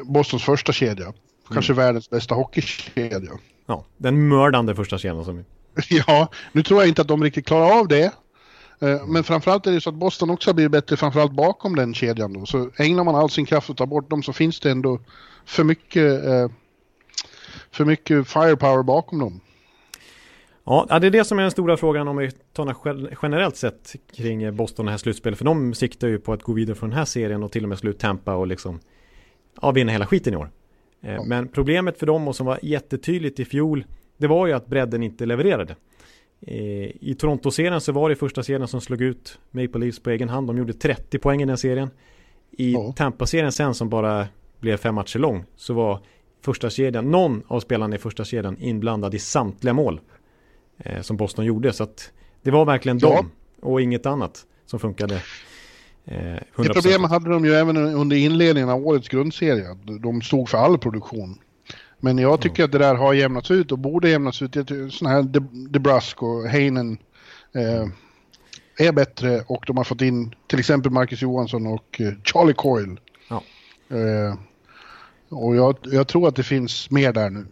Bostons 0.03 0.43
första 0.43 0.73
kedja. 0.73 1.13
Kanske 1.53 1.73
mm. 1.73 1.85
världens 1.85 2.09
bästa 2.09 2.35
hockeykedja. 2.35 3.31
Ja, 3.65 3.85
den 3.97 4.27
mördande 4.27 4.75
första 4.75 4.97
kedjan 4.97 5.25
som... 5.25 5.45
ja, 6.07 6.27
nu 6.51 6.63
tror 6.63 6.79
jag 6.79 6.87
inte 6.87 7.01
att 7.01 7.07
de 7.07 7.23
riktigt 7.23 7.45
klarar 7.45 7.79
av 7.79 7.87
det. 7.87 8.13
Eh, 8.79 9.07
men 9.07 9.23
framförallt 9.23 9.67
är 9.67 9.71
det 9.71 9.81
så 9.81 9.89
att 9.89 9.95
Boston 9.95 10.29
också 10.29 10.49
har 10.49 10.53
blivit 10.53 10.71
bättre 10.71 10.97
framförallt 10.97 11.31
bakom 11.31 11.75
den 11.75 11.93
kedjan 11.93 12.33
då. 12.33 12.45
Så 12.45 12.69
ägnar 12.77 13.03
man 13.03 13.15
all 13.15 13.29
sin 13.29 13.45
kraft 13.45 13.69
att 13.69 13.77
ta 13.77 13.85
bort 13.85 14.09
dem 14.09 14.23
så 14.23 14.33
finns 14.33 14.59
det 14.59 14.71
ändå 14.71 14.99
för 15.45 15.63
mycket, 15.63 16.25
eh, 16.25 16.49
för 17.73 17.85
mycket 17.85 18.27
firepower 18.27 18.83
bakom 18.83 19.19
dem. 19.19 19.41
Ja, 20.65 20.99
det 21.01 21.07
är 21.07 21.11
det 21.11 21.23
som 21.23 21.39
är 21.39 21.41
den 21.41 21.51
stora 21.51 21.77
frågan 21.77 22.07
om 22.07 22.17
vi 22.17 22.31
tar 22.31 22.75
generellt 23.21 23.55
sett 23.55 23.95
kring 24.15 24.55
Boston 24.55 24.85
och 24.85 24.87
det 24.87 24.91
här 24.91 24.97
slutspelet. 24.97 25.37
För 25.37 25.45
de 25.45 25.73
siktar 25.73 26.07
ju 26.07 26.19
på 26.19 26.33
att 26.33 26.43
gå 26.43 26.53
vidare 26.53 26.75
från 26.75 26.89
den 26.89 26.99
här 26.99 27.05
serien 27.05 27.43
och 27.43 27.51
till 27.51 27.63
och 27.63 27.69
med 27.69 27.79
slå 27.79 27.89
ut 27.89 27.99
Tampa 27.99 28.35
och 28.35 28.47
liksom 28.47 28.79
ja, 29.61 29.71
vinna 29.71 29.91
hela 29.91 30.05
skiten 30.05 30.33
i 30.33 30.37
år. 30.37 30.49
Eh, 31.01 31.13
ja. 31.13 31.23
Men 31.23 31.47
problemet 31.47 31.99
för 31.99 32.05
dem 32.05 32.27
och 32.27 32.35
som 32.35 32.45
var 32.45 32.59
jättetydligt 32.61 33.39
i 33.39 33.45
fjol, 33.45 33.85
det 34.17 34.27
var 34.27 34.47
ju 34.47 34.53
att 34.53 34.67
bredden 34.67 35.03
inte 35.03 35.25
levererade. 35.25 35.75
Eh, 36.41 36.57
I 37.01 37.15
Toronto-serien 37.19 37.81
så 37.81 37.91
var 37.91 38.09
det 38.09 38.15
första 38.15 38.43
serien 38.43 38.67
som 38.67 38.81
slog 38.81 39.01
ut 39.01 39.39
Maple 39.51 39.79
Leafs 39.79 39.99
på 39.99 40.09
egen 40.09 40.29
hand. 40.29 40.47
De 40.47 40.57
gjorde 40.57 40.73
30 40.73 41.19
poäng 41.19 41.41
i 41.41 41.45
den 41.45 41.57
serien. 41.57 41.89
I 42.51 42.73
ja. 42.73 42.93
Tampa-serien 42.95 43.51
sen 43.51 43.73
som 43.73 43.89
bara 43.89 44.27
blev 44.59 44.77
fem 44.77 44.95
matcher 44.95 45.19
lång 45.19 45.43
så 45.55 45.73
var 45.73 45.99
första 46.43 46.69
kedjan, 46.69 47.11
någon 47.11 47.43
av 47.47 47.59
spelarna 47.59 47.95
i 47.95 47.99
första 47.99 48.23
kedjan 48.23 48.57
inblandad 48.59 49.15
i 49.15 49.19
samtliga 49.19 49.73
mål 49.73 50.01
eh, 50.77 51.01
som 51.01 51.17
Boston 51.17 51.45
gjorde. 51.45 51.73
Så 51.73 51.83
att 51.83 52.11
det 52.41 52.51
var 52.51 52.65
verkligen 52.65 52.99
ja. 53.01 53.15
dem 53.15 53.31
och 53.61 53.81
inget 53.81 54.05
annat 54.05 54.45
som 54.65 54.79
funkade. 54.79 55.15
Eh, 56.05 56.15
det 56.15 56.73
problemet 56.73 57.11
hade 57.11 57.29
de 57.29 57.45
ju 57.45 57.53
även 57.53 57.77
under 57.77 58.15
inledningen 58.15 58.69
av 58.69 58.87
årets 58.87 59.09
grundserie. 59.09 59.77
De 59.99 60.21
stod 60.21 60.49
för 60.49 60.57
all 60.57 60.77
produktion. 60.77 61.39
Men 61.99 62.17
jag 62.17 62.41
tycker 62.41 62.63
mm. 62.63 62.65
att 62.65 62.71
det 62.71 62.77
där 62.77 62.95
har 62.95 63.13
jämnats 63.13 63.51
ut 63.51 63.71
och 63.71 63.79
borde 63.79 64.09
jämnas 64.09 64.41
ut. 64.41 64.53
Sådana 64.93 65.15
här 65.15 65.23
DeBrusk 65.69 66.23
och 66.23 66.47
Heinen 66.47 66.97
eh, 67.55 67.87
är 68.87 68.91
bättre 68.91 69.43
och 69.47 69.63
de 69.67 69.77
har 69.77 69.83
fått 69.83 70.01
in 70.01 70.35
till 70.47 70.59
exempel 70.59 70.91
Marcus 70.91 71.21
Johansson 71.21 71.67
och 71.67 72.01
eh, 72.01 72.13
Charlie 72.23 72.53
Coyle. 72.53 72.97
Ja. 73.29 73.43
Eh, 73.89 74.35
och 75.33 75.55
jag, 75.55 75.77
jag, 75.81 76.07
tror 76.07 76.27
att 76.27 76.35
det 76.35 76.43
finns 76.43 76.89
mer 76.89 77.13
där 77.13 77.29
nu. 77.29 77.45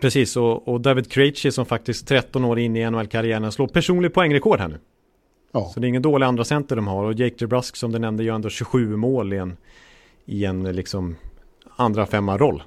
Precis, 0.00 0.36
och, 0.36 0.68
och 0.68 0.80
David 0.80 1.12
Krejci 1.12 1.52
som 1.52 1.66
faktiskt 1.66 2.08
13 2.08 2.44
år 2.44 2.58
in 2.58 2.76
i 2.76 2.90
NHL-karriären 2.90 3.52
slår 3.52 3.66
personlig 3.66 4.14
poängrekord 4.14 4.60
här 4.60 4.68
nu. 4.68 4.78
Ja. 5.52 5.70
Så 5.74 5.80
det 5.80 5.86
är 5.86 5.88
ingen 5.88 6.02
dålig 6.02 6.26
andra 6.26 6.44
center 6.44 6.76
de 6.76 6.86
har. 6.86 7.04
Och 7.04 7.14
Jake 7.14 7.34
DeBrusk 7.38 7.76
som 7.76 7.92
du 7.92 7.98
nämnde 7.98 8.24
gör 8.24 8.34
ändå 8.34 8.48
27 8.48 8.96
mål 8.96 9.32
i 9.32 9.36
en, 9.36 9.56
i 10.24 10.44
en 10.44 10.62
liksom 10.62 11.16
andra 11.76 12.06
femma 12.06 12.38
roll. 12.38 12.62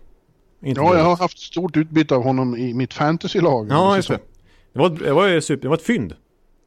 Inte 0.62 0.82
ja, 0.82 0.98
jag 0.98 1.04
har 1.04 1.16
haft 1.16 1.40
stort 1.40 1.78
utbyte 1.78 2.16
av 2.16 2.24
honom 2.24 2.58
i 2.58 2.74
mitt 2.74 2.94
fantasylag. 2.94 3.68
Ja, 3.70 3.96
just 3.96 4.08
det. 4.08 4.20
Det 4.74 4.80
var, 4.80 4.90
det 4.90 5.14
var, 5.14 5.40
super, 5.40 5.62
det 5.62 5.68
var 5.68 5.76
ett 5.76 5.82
fynd. 5.82 6.16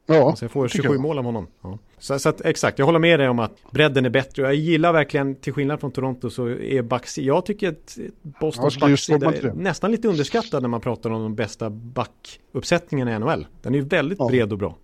Ja, 0.09 0.29
alltså 0.29 0.45
jag 0.45 0.51
får 0.51 0.67
27 0.67 0.93
jag. 0.93 1.01
mål 1.01 1.17
av 1.17 1.25
honom. 1.25 1.47
Ja. 1.61 1.77
Så, 1.99 2.19
så 2.19 2.29
att, 2.29 2.41
exakt, 2.41 2.79
jag 2.79 2.85
håller 2.85 2.99
med 2.99 3.19
dig 3.19 3.29
om 3.29 3.39
att 3.39 3.71
bredden 3.71 4.05
är 4.05 4.09
bättre. 4.09 4.41
Jag 4.41 4.55
gillar 4.55 4.93
verkligen, 4.93 5.35
till 5.35 5.53
skillnad 5.53 5.79
från 5.79 5.91
Toronto, 5.91 6.29
så 6.29 6.49
är 6.49 6.81
backsidan, 6.81 7.27
jag 7.27 7.45
tycker 7.45 7.69
att 7.69 7.97
Bostons 8.21 8.77
ja, 8.81 8.87
backsida 8.87 9.33
är 9.33 9.53
nästan 9.53 9.91
lite 9.91 10.07
underskattad 10.07 10.61
när 10.61 10.69
man 10.69 10.81
pratar 10.81 11.09
om 11.09 11.21
de 11.21 11.35
bästa 11.35 11.69
backuppsättningarna 11.69 13.15
i 13.15 13.19
NHL. 13.19 13.47
Den 13.61 13.73
är 13.73 13.79
ju 13.79 13.85
väldigt 13.85 14.19
ja. 14.19 14.27
bred 14.27 14.51
och 14.51 14.57
bra. 14.57 14.75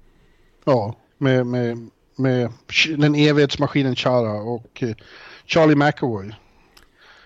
Ja, 0.66 0.96
med, 1.18 1.46
med, 1.46 1.90
med 2.16 2.52
den 2.98 3.16
evighetsmaskinen 3.16 3.96
Chara 3.96 4.42
och 4.42 4.84
eh, 4.84 4.96
Charlie 5.46 5.76
McAvoy. 5.76 6.32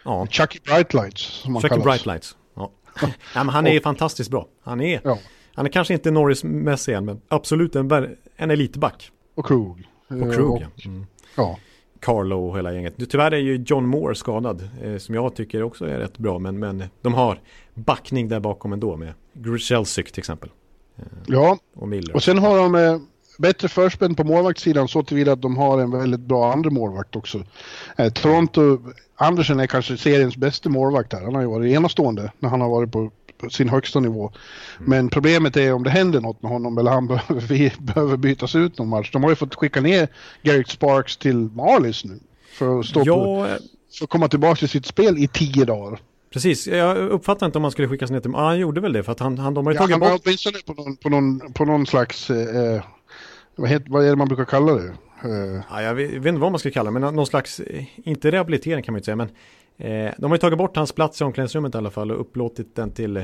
Ja. 0.06 0.28
Chucky 0.32 0.60
Brightlights 0.60 1.22
som 1.22 1.54
man 1.54 1.62
Chucky 1.62 1.70
kallas. 1.70 1.86
Brightlights. 1.86 2.38
Ja. 2.54 2.72
ja 3.34 3.44
men 3.44 3.50
han 3.50 3.68
är 3.68 3.80
fantastiskt 3.80 4.32
bra. 4.32 4.48
Han 4.64 4.82
är, 4.82 5.02
ja. 5.04 5.18
Han 5.58 5.66
är 5.66 5.70
kanske 5.70 5.94
inte 5.94 6.12
Norris-mässig 6.12 6.94
än, 6.94 7.06
men 7.06 7.22
absolut 7.28 7.76
en, 7.76 8.16
en 8.36 8.52
elitback. 8.52 9.12
Och 9.36 9.46
Krug. 9.46 9.88
Och 10.08 10.34
Krug, 10.34 10.50
och, 10.50 10.62
ja. 10.62 10.90
Mm. 10.90 11.06
ja. 11.38 11.58
Carlo 12.00 12.48
och 12.48 12.58
hela 12.58 12.74
gänget. 12.74 13.10
Tyvärr 13.10 13.32
är 13.32 13.38
ju 13.38 13.64
John 13.68 13.86
Moore 13.86 14.16
skadad, 14.16 14.70
eh, 14.84 14.98
som 14.98 15.16
jag 15.16 15.36
tycker 15.36 15.64
också 15.64 15.86
är 15.86 16.00
rätt 16.00 16.18
bra, 16.18 16.40
men, 16.40 16.60
men 16.60 16.84
de 17.02 17.14
har 17.14 17.40
backning 17.74 18.28
där 18.28 18.40
bakom 18.40 18.74
ändå 18.74 18.96
med 18.96 19.14
Grzelcyk 19.34 20.12
till 20.12 20.22
exempel. 20.22 20.50
Eh, 20.98 21.04
ja, 21.28 21.58
och, 21.76 21.88
Miller. 21.88 22.16
och 22.16 22.24
sen 22.24 22.38
har 22.38 22.58
de 22.58 22.76
eh, 22.76 23.00
bättre 23.38 23.68
förspänn 23.68 24.16
på 24.16 24.24
målvaktssidan 24.24 24.88
så 24.88 25.04
tillvida 25.04 25.32
att 25.32 25.42
de 25.42 25.58
har 25.58 25.82
en 25.82 25.92
väldigt 25.92 26.20
bra 26.20 26.54
andra 26.54 26.70
målvakt 26.70 27.16
också. 27.16 27.44
Eh, 27.98 28.10
Toronto, 28.10 28.80
Andersen 29.16 29.60
är 29.60 29.68
kanske 29.68 29.98
seriens 29.98 30.38
bästa 30.38 30.70
målvakt 30.70 31.14
här. 31.14 31.22
Han 31.22 31.36
har 31.36 31.42
ju 31.42 31.48
varit 31.48 31.74
enastående 31.74 32.32
när 32.40 32.50
han 32.50 32.62
har 32.62 32.70
varit 32.70 32.92
på 32.92 33.12
sin 33.50 33.70
högsta 33.70 34.00
nivå. 34.00 34.32
Mm. 34.78 34.90
Men 34.90 35.10
problemet 35.10 35.58
är 35.58 35.74
om 35.74 35.84
det 35.84 35.90
händer 35.90 36.22
något 36.22 36.42
med 36.42 36.52
honom 36.52 36.78
eller 36.78 36.92
han 36.92 37.08
behöver, 37.28 37.82
behöver 37.82 38.18
bytas 38.18 38.56
ut 38.56 38.78
någon 38.78 38.90
match. 38.90 39.12
De 39.12 39.24
har 39.24 39.30
ju 39.30 39.36
fått 39.36 39.56
skicka 39.56 39.82
ner 39.82 40.08
Garrick 40.44 40.72
Sparks 40.72 41.18
till 41.18 41.38
Marlies 41.38 42.06
nu. 42.06 42.20
För 42.54 42.80
att, 42.80 42.86
stå 42.86 43.04
ja, 43.06 43.16
på, 43.16 43.48
för 43.98 44.04
att 44.06 44.10
komma 44.10 44.28
tillbaka 44.28 44.56
till 44.56 44.70
sitt 44.70 44.86
spel 44.86 45.18
i 45.18 45.28
tio 45.28 45.66
dagar. 45.66 46.00
Precis, 46.34 46.68
jag 46.68 46.98
uppfattar 46.98 47.46
inte 47.46 47.58
om 47.58 47.64
han 47.64 47.72
skulle 47.72 47.88
skickas 47.88 48.12
ner 48.12 48.20
till... 48.20 48.32
Ja, 48.34 48.46
han 48.46 48.60
gjorde 48.60 48.82
väl 48.82 48.94
det 48.94 49.04
för 49.04 49.12
att 49.12 49.20
han, 49.20 49.38
han 49.38 49.54
de 49.54 49.66
har 49.66 49.74
ju 49.74 49.76
ja, 49.76 49.82
tagit 49.82 49.92
han 49.92 50.00
bort... 50.00 50.10
Han 50.10 50.18
var 50.18 50.22
åtminstone 50.26 50.58
på 50.66 50.74
någon, 50.74 50.96
på 50.96 51.10
någon, 51.10 51.54
på 51.54 51.66
någon 51.66 51.86
slags 51.86 52.30
eh, 52.30 52.84
vad, 53.56 53.70
heter, 53.70 53.90
vad 53.90 54.06
är 54.06 54.10
det 54.10 54.16
man 54.16 54.28
brukar 54.28 54.46
kalla 54.46 54.74
det? 54.74 54.94
Uh... 55.26 55.62
Ja, 55.70 55.82
jag 55.82 55.96
vet, 55.96 56.14
inte 56.14 56.32
vad 56.32 56.52
man 56.52 56.60
ska 56.60 56.72
kalla 56.72 56.92
det, 56.92 57.00
men 57.00 57.16
någon 57.16 57.26
slags, 57.26 57.60
eh, 57.60 57.84
inte 57.96 58.32
rehabilitering 58.32 58.84
kan 58.84 58.94
man 58.94 58.98
inte 58.98 59.06
säga, 59.06 59.16
men 59.16 59.30
eh, 59.78 60.14
de 60.18 60.32
har 60.32 60.36
ju 60.36 60.38
tagit 60.38 60.58
bort 60.58 60.76
hans 60.76 60.92
plats 60.92 61.22
i 61.22 61.24
omklädningsrummet 61.24 61.76
i 61.76 61.78
alla 61.78 61.92
fall 61.92 62.12
och 62.12 62.22
upplåtit 62.22 62.76
den 62.76 62.92
till 62.92 63.18
eh, 63.18 63.24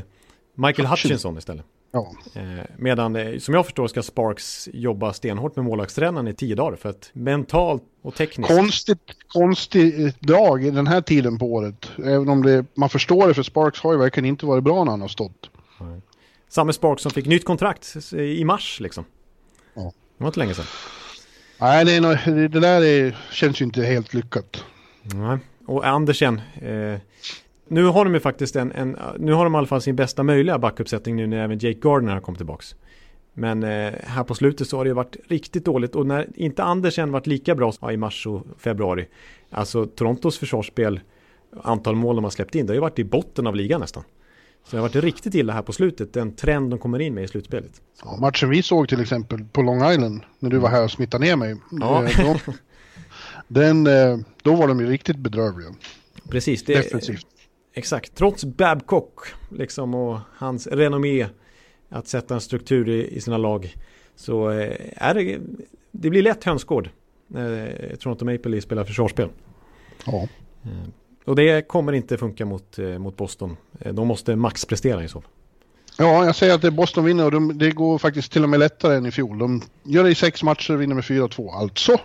Michael 0.55 0.87
Hutchinson 0.87 1.37
istället. 1.37 1.65
Ja. 1.91 2.11
Eh, 2.35 2.65
medan, 2.77 3.15
eh, 3.15 3.39
som 3.39 3.53
jag 3.53 3.65
förstår, 3.65 3.87
ska 3.87 4.03
Sparks 4.03 4.69
jobba 4.73 5.13
stenhårt 5.13 5.55
med 5.55 5.65
målvaktstränaren 5.65 6.27
i 6.27 6.33
tio 6.33 6.55
dagar 6.55 6.75
för 6.75 6.89
att 6.89 7.09
mentalt 7.13 7.83
och 8.01 8.15
tekniskt. 8.15 8.55
Konstigt, 8.55 8.99
konstig 9.27 10.13
dag 10.19 10.65
i 10.65 10.71
den 10.71 10.87
här 10.87 11.01
tiden 11.01 11.39
på 11.39 11.53
året. 11.53 11.91
Även 11.97 12.29
om 12.29 12.43
det, 12.43 12.65
man 12.73 12.89
förstår 12.89 13.27
det, 13.27 13.33
för 13.33 13.43
Sparks 13.43 13.79
har 13.79 13.93
ju 13.93 13.99
verkligen 13.99 14.25
inte 14.25 14.45
varit 14.45 14.63
bra 14.63 14.83
när 14.83 14.91
han 14.91 15.01
har 15.01 15.07
stått. 15.07 15.49
Nej. 15.79 16.01
Samma 16.49 16.73
Sparks 16.73 17.03
som 17.03 17.11
fick 17.11 17.25
nytt 17.25 17.45
kontrakt 17.45 18.13
i 18.13 18.45
mars 18.45 18.79
liksom. 18.79 19.05
Ja. 19.73 19.93
Det 20.17 20.23
var 20.23 20.27
inte 20.27 20.39
länge 20.39 20.53
sedan. 20.53 20.65
Nej, 21.59 21.85
det, 21.85 21.91
är 21.95 22.47
det 22.47 22.59
där 22.59 22.83
är, 22.83 23.17
känns 23.31 23.61
ju 23.61 23.65
inte 23.65 23.83
helt 23.83 24.13
lyckat. 24.13 24.65
Nej, 25.01 25.37
och 25.65 25.87
Andersen. 25.87 26.41
Eh, 26.61 26.99
nu 27.67 27.83
har 27.85 28.05
de 28.05 28.13
ju 28.13 28.19
faktiskt 28.19 28.55
en, 28.55 28.71
en, 28.71 28.97
nu 29.19 29.33
har 29.33 29.43
de 29.43 29.55
i 29.55 29.57
alla 29.57 29.67
fall 29.67 29.81
sin 29.81 29.95
bästa 29.95 30.23
möjliga 30.23 30.59
backuppsättning 30.59 31.15
nu 31.15 31.27
när 31.27 31.43
även 31.43 31.59
Jake 31.59 31.79
Gardner 31.79 32.13
har 32.13 32.21
kommit 32.21 32.39
tillbaks. 32.39 32.75
Men 33.33 33.63
eh, 33.63 33.93
här 34.03 34.23
på 34.23 34.35
slutet 34.35 34.67
så 34.67 34.77
har 34.77 34.85
det 34.85 34.93
varit 34.93 35.15
riktigt 35.27 35.65
dåligt 35.65 35.95
och 35.95 36.07
när 36.07 36.27
inte 36.35 36.63
Andersen 36.63 37.11
varit 37.11 37.27
lika 37.27 37.55
bra 37.55 37.73
ja, 37.81 37.91
i 37.91 37.97
mars 37.97 38.27
och 38.27 38.43
februari. 38.57 39.07
Alltså 39.49 39.85
Torontos 39.85 40.37
försvarsspel, 40.37 40.99
antal 41.63 41.95
mål 41.95 42.15
de 42.15 42.23
har 42.23 42.31
släppt 42.31 42.55
in, 42.55 42.65
det 42.65 42.71
har 42.71 42.75
ju 42.75 42.81
varit 42.81 42.99
i 42.99 43.03
botten 43.03 43.47
av 43.47 43.55
ligan 43.55 43.81
nästan. 43.81 44.03
Så 44.65 44.75
det 44.75 44.81
har 44.81 44.89
varit 44.89 44.95
riktigt 44.95 45.35
illa 45.35 45.53
här 45.53 45.61
på 45.61 45.73
slutet, 45.73 46.13
den 46.13 46.35
trend 46.35 46.69
de 46.69 46.79
kommer 46.79 46.99
in 46.99 47.13
med 47.13 47.23
i 47.23 47.27
slutspelet. 47.27 47.81
Ja, 48.03 48.17
matchen 48.21 48.49
vi 48.49 48.63
såg 48.63 48.89
till 48.89 49.01
exempel 49.01 49.45
på 49.51 49.61
Long 49.61 49.91
Island, 49.91 50.21
när 50.39 50.49
du 50.49 50.57
var 50.57 50.69
här 50.69 50.83
och 50.83 50.91
smittade 50.91 51.25
ner 51.25 51.35
mig. 51.35 51.55
Ja. 51.71 52.03
Eh, 52.03 52.25
då, 52.25 52.53
den, 53.47 53.87
eh, 53.87 54.17
då 54.43 54.55
var 54.55 54.67
de 54.67 54.79
ju 54.79 54.89
riktigt 54.89 55.17
bedrövliga. 55.17 55.69
Precis. 56.29 56.63
Det, 56.63 56.73
Defensivt. 56.73 57.27
Exakt, 57.73 58.15
trots 58.15 58.45
Babcock 58.45 59.19
liksom, 59.49 59.93
och 59.93 60.19
hans 60.37 60.67
renommé 60.67 61.27
att 61.89 62.07
sätta 62.07 62.33
en 62.33 62.41
struktur 62.41 62.89
i, 62.89 63.07
i 63.07 63.21
sina 63.21 63.37
lag 63.37 63.75
så 64.15 64.49
eh, 64.49 64.75
är 64.95 65.13
det, 65.13 65.39
det 65.91 66.09
blir 66.09 66.21
lätt 66.21 66.43
hönsgård 66.43 66.89
när 67.27 67.95
Toronto 67.99 68.25
Maple 68.25 68.51
Leafs 68.51 68.65
spelar 68.65 68.83
försvarsspel. 68.83 69.29
Ja. 70.05 70.27
Och 71.25 71.35
det 71.35 71.67
kommer 71.67 71.93
inte 71.93 72.17
funka 72.17 72.45
mot, 72.45 72.79
eh, 72.79 72.97
mot 72.97 73.17
Boston. 73.17 73.57
Eh, 73.79 73.93
de 73.93 74.07
måste 74.07 74.35
maxprestera 74.35 75.03
i 75.03 75.07
så 75.07 75.21
fall. 75.21 75.31
Ja, 75.97 76.25
jag 76.25 76.35
säger 76.35 76.55
att 76.55 76.61
det 76.61 76.71
Boston 76.71 77.05
vinner 77.05 77.25
och 77.25 77.31
de, 77.31 77.57
det 77.57 77.71
går 77.71 77.97
faktiskt 77.97 78.31
till 78.31 78.43
och 78.43 78.49
med 78.49 78.59
lättare 78.59 78.95
än 78.95 79.05
i 79.05 79.11
fjol. 79.11 79.37
De 79.37 79.61
gör 79.83 80.03
det 80.03 80.09
i 80.09 80.15
sex 80.15 80.43
matcher 80.43 80.73
och 80.73 80.81
vinner 80.81 80.95
med 80.95 81.03
4-2, 81.03 81.53
alltså. 81.53 81.97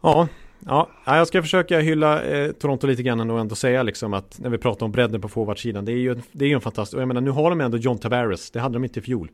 Ja, 0.00 0.28
ja, 0.66 0.88
jag 1.04 1.28
ska 1.28 1.42
försöka 1.42 1.80
hylla 1.80 2.22
eh, 2.22 2.52
Toronto 2.52 2.86
lite 2.86 3.02
grann 3.02 3.30
och 3.30 3.40
ändå 3.40 3.54
säga 3.54 3.82
liksom 3.82 4.14
att 4.14 4.38
när 4.38 4.50
vi 4.50 4.58
pratar 4.58 4.86
om 4.86 4.92
bredden 4.92 5.20
på 5.20 5.28
forwardsidan, 5.28 5.84
det 5.84 5.92
är 5.92 5.96
ju 5.96 6.20
det 6.32 6.44
är 6.44 6.48
ju 6.48 6.54
en 6.54 6.60
fantastisk, 6.60 6.96
och 6.96 7.02
jag 7.02 7.08
menar 7.08 7.20
nu 7.20 7.30
har 7.30 7.50
de 7.50 7.60
ändå 7.60 7.76
John 7.78 7.98
Tavares, 7.98 8.50
det 8.50 8.60
hade 8.60 8.74
de 8.74 8.84
inte 8.84 9.00
i 9.00 9.02
fjol. 9.02 9.30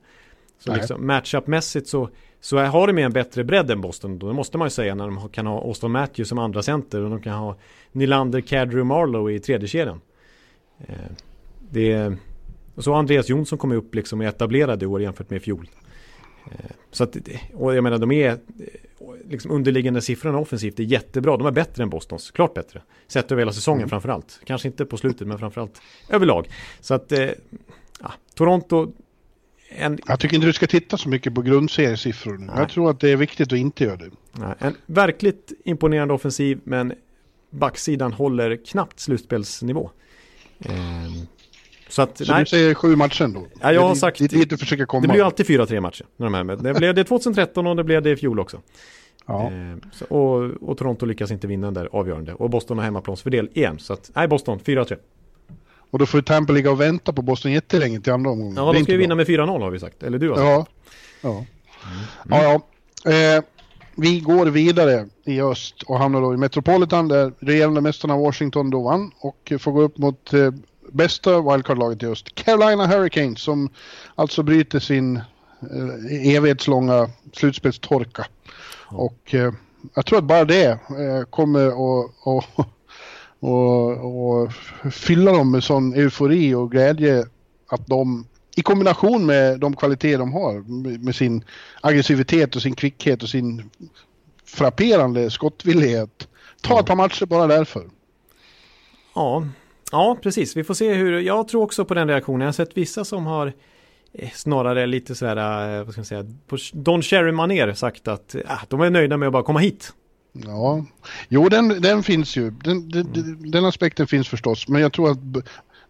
Så 0.58 0.74
liksom 0.74 1.10
matchup-mässigt 1.10 1.84
så, 1.84 2.08
så 2.40 2.58
har 2.58 2.86
de 2.86 2.98
en 2.98 3.12
bättre 3.12 3.44
bredd 3.44 3.70
än 3.70 3.80
Boston. 3.80 4.18
Då 4.18 4.32
måste 4.32 4.58
man 4.58 4.66
ju 4.66 4.70
säga 4.70 4.94
när 4.94 5.06
de 5.06 5.28
kan 5.28 5.46
ha 5.46 5.62
Austin 5.62 5.90
Matthews 5.90 6.28
som 6.28 6.38
andra 6.38 6.62
center 6.62 7.00
och 7.00 7.10
de 7.10 7.22
kan 7.22 7.32
ha 7.32 7.56
Nylander, 7.92 8.40
Kadri 8.40 8.80
och 8.80 8.86
Marlowe 8.86 9.32
i 9.32 9.38
tredje 9.38 9.68
kedjan. 9.68 10.00
Eh, 10.78 10.94
det 11.70 12.16
och 12.74 12.84
så 12.84 12.94
Andreas 12.94 13.28
Jonsson 13.28 13.58
kommit 13.58 13.78
upp 13.78 13.94
liksom 13.94 14.22
i 14.22 14.26
etablerade 14.26 14.86
år 14.86 15.02
jämfört 15.02 15.30
med 15.30 15.36
i 15.36 15.40
fjol. 15.40 15.68
Eh, 16.50 16.70
så 16.90 17.04
att, 17.04 17.16
och 17.54 17.74
jag 17.74 17.82
menar 17.82 17.98
de 17.98 18.12
är 18.12 18.38
liksom 19.24 19.50
underliggande 19.50 20.00
siffrorna 20.00 20.38
offensivt 20.38 20.80
är 20.80 20.84
jättebra. 20.84 21.36
De 21.36 21.46
är 21.46 21.50
bättre 21.50 21.82
än 21.82 21.90
Bostons, 21.90 22.30
klart 22.30 22.54
bättre. 22.54 22.82
Sett 23.08 23.32
över 23.32 23.40
hela 23.40 23.52
säsongen 23.52 23.80
mm. 23.80 23.90
framförallt. 23.90 24.40
Kanske 24.44 24.68
inte 24.68 24.84
på 24.84 24.96
slutet 24.96 25.28
men 25.28 25.38
framförallt 25.38 25.80
överlag. 26.08 26.48
Så 26.80 26.94
att 26.94 27.12
eh, 27.12 27.28
ja, 28.00 28.12
Toronto 28.34 28.92
en... 29.68 29.98
Jag 30.06 30.20
tycker 30.20 30.34
inte 30.34 30.46
du 30.46 30.52
ska 30.52 30.66
titta 30.66 30.96
så 30.96 31.08
mycket 31.08 31.34
på 31.34 31.42
grundseriesiffror. 31.42 32.50
Jag 32.56 32.68
tror 32.68 32.90
att 32.90 33.00
det 33.00 33.10
är 33.10 33.16
viktigt 33.16 33.52
att 33.52 33.58
inte 33.58 33.84
göra 33.84 33.96
det. 33.96 34.10
Nej, 34.32 34.54
en 34.58 34.76
verkligt 34.86 35.52
imponerande 35.64 36.14
offensiv 36.14 36.60
men 36.64 36.94
backsidan 37.50 38.12
håller 38.12 38.56
knappt 38.56 39.00
slutspelsnivå. 39.00 39.90
Ehm, 40.58 41.26
så 41.88 42.02
att, 42.02 42.18
så 42.18 42.32
nej. 42.32 42.40
du 42.40 42.46
säger 42.46 42.74
sju 42.74 42.96
matcher 42.96 43.22
ändå? 43.22 43.46
Ja, 43.60 43.72
jag 43.72 43.80
har 43.80 43.94
sagt... 43.94 44.18
Det, 44.18 44.44
det, 44.50 44.56
försöka 44.56 44.86
komma. 44.86 45.02
det 45.02 45.08
blir 45.08 45.18
ju 45.18 45.24
alltid 45.24 45.46
fyra, 45.46 45.66
tre 45.66 45.80
matcher. 45.80 46.06
När 46.16 46.26
de 46.26 46.34
här 46.34 46.44
med. 46.44 46.58
Det 46.58 46.74
blev 46.74 46.94
det 46.94 47.04
2013 47.04 47.66
och 47.66 47.76
det 47.76 47.84
blev 47.84 48.02
det 48.02 48.10
i 48.10 48.16
fjol 48.16 48.40
också. 48.40 48.60
Ja. 49.26 49.52
Så, 49.92 50.04
och, 50.04 50.68
och, 50.68 50.78
Toronto 50.78 51.06
lyckas 51.06 51.30
inte 51.30 51.46
vinna 51.46 51.66
den 51.66 51.74
där 51.74 51.88
avgörande. 51.92 52.34
Och 52.34 52.50
Boston 52.50 52.78
har 52.78 52.84
hemmaplansfördel 52.84 53.48
igen. 53.54 53.78
Så 53.78 53.92
att, 53.92 54.10
nej, 54.14 54.28
Boston 54.28 54.58
4-3. 54.58 54.96
Och 55.90 55.98
då 55.98 56.06
får 56.06 56.20
Tampa 56.20 56.52
ligga 56.52 56.70
och 56.70 56.80
vänta 56.80 57.12
på 57.12 57.22
Boston 57.22 57.52
jättelänge 57.52 58.00
till 58.00 58.12
andra 58.12 58.30
omgången. 58.30 58.56
Ja, 58.56 58.72
de 58.72 58.82
ska 58.82 58.92
ju 58.92 58.98
vinna 58.98 59.14
med 59.14 59.26
4-0 59.26 59.62
har 59.62 59.70
vi 59.70 59.78
sagt. 59.78 60.02
Eller 60.02 60.18
du 60.18 60.28
har 60.30 60.36
sagt. 60.36 60.46
Ja. 60.46 60.66
Ja. 61.20 61.44
Mm. 62.30 62.44
ja, 62.44 62.60
ja. 63.04 63.12
Eh, 63.12 63.44
vi 63.96 64.20
går 64.20 64.46
vidare 64.46 65.08
i 65.24 65.40
öst 65.40 65.82
och 65.82 65.98
hamnar 65.98 66.20
då 66.20 66.34
i 66.34 66.36
Metropolitan 66.36 67.08
där 67.08 67.32
regerande 67.38 67.80
mästarna 67.80 68.16
Washington 68.16 68.70
då 68.70 68.82
vann 68.82 69.10
och 69.20 69.52
får 69.60 69.72
gå 69.72 69.82
upp 69.82 69.98
mot 69.98 70.32
eh, 70.32 70.50
bästa 70.92 71.40
wildcard-laget 71.40 72.02
i 72.02 72.06
öst. 72.06 72.34
Carolina 72.34 72.86
Hurricanes 72.86 73.40
som 73.40 73.68
alltså 74.14 74.42
bryter 74.42 74.78
sin 74.80 75.16
eh, 75.16 76.34
evighetslånga 76.36 77.10
slutspelstorka. 77.32 78.26
Ja. 78.90 78.96
Och 78.96 79.34
eh, 79.34 79.52
jag 79.94 80.06
tror 80.06 80.18
att 80.18 80.24
bara 80.24 80.44
det 80.44 80.66
eh, 80.70 81.22
kommer 81.30 81.66
att 81.66 81.74
och, 82.20 82.44
och 84.04 84.52
fylla 84.92 85.32
dem 85.32 85.50
med 85.50 85.64
sån 85.64 85.94
eufori 85.94 86.54
och 86.54 86.70
glädje 86.70 87.24
att 87.68 87.86
de 87.86 88.26
i 88.56 88.62
kombination 88.62 89.26
med 89.26 89.60
de 89.60 89.76
kvaliteter 89.76 90.18
de 90.18 90.32
har 90.32 90.60
med 90.98 91.14
sin 91.14 91.44
aggressivitet 91.80 92.56
och 92.56 92.62
sin 92.62 92.74
kvickhet 92.74 93.22
och 93.22 93.28
sin 93.28 93.70
frapperande 94.44 95.30
skottvillighet. 95.30 96.28
Ta 96.60 96.80
ett 96.80 96.86
par 96.86 96.96
matcher 96.96 97.26
bara 97.26 97.46
därför. 97.46 97.84
Ja, 99.14 99.46
ja 99.92 100.18
precis. 100.22 100.56
Vi 100.56 100.64
får 100.64 100.74
se 100.74 100.94
hur, 100.94 101.20
jag 101.20 101.48
tror 101.48 101.62
också 101.62 101.84
på 101.84 101.94
den 101.94 102.08
reaktionen. 102.08 102.40
Jag 102.40 102.48
har 102.48 102.52
sett 102.52 102.76
vissa 102.76 103.04
som 103.04 103.26
har 103.26 103.52
eh, 104.12 104.30
snarare 104.34 104.86
lite 104.86 105.14
sådär, 105.14 105.78
eh, 105.78 105.84
vad 105.84 105.92
ska 105.92 106.00
man 106.00 106.06
säga, 106.06 106.26
på 106.46 106.56
Don 106.72 107.02
Cherry-manér 107.02 107.74
sagt 107.74 108.08
att 108.08 108.34
äh, 108.34 108.62
de 108.68 108.80
är 108.80 108.90
nöjda 108.90 109.16
med 109.16 109.26
att 109.26 109.32
bara 109.32 109.42
komma 109.42 109.58
hit. 109.58 109.92
Ja, 110.44 110.84
jo 111.28 111.48
den, 111.48 111.68
den 111.68 112.02
finns 112.02 112.36
ju. 112.36 112.50
Den, 112.50 112.88
den, 112.88 113.06
mm. 113.14 113.50
den, 113.50 113.64
aspekten 113.64 114.06
finns 114.06 114.28
förstås. 114.28 114.68
Men 114.68 114.82
jag 114.82 114.92
tror 114.92 115.10
att 115.10 115.18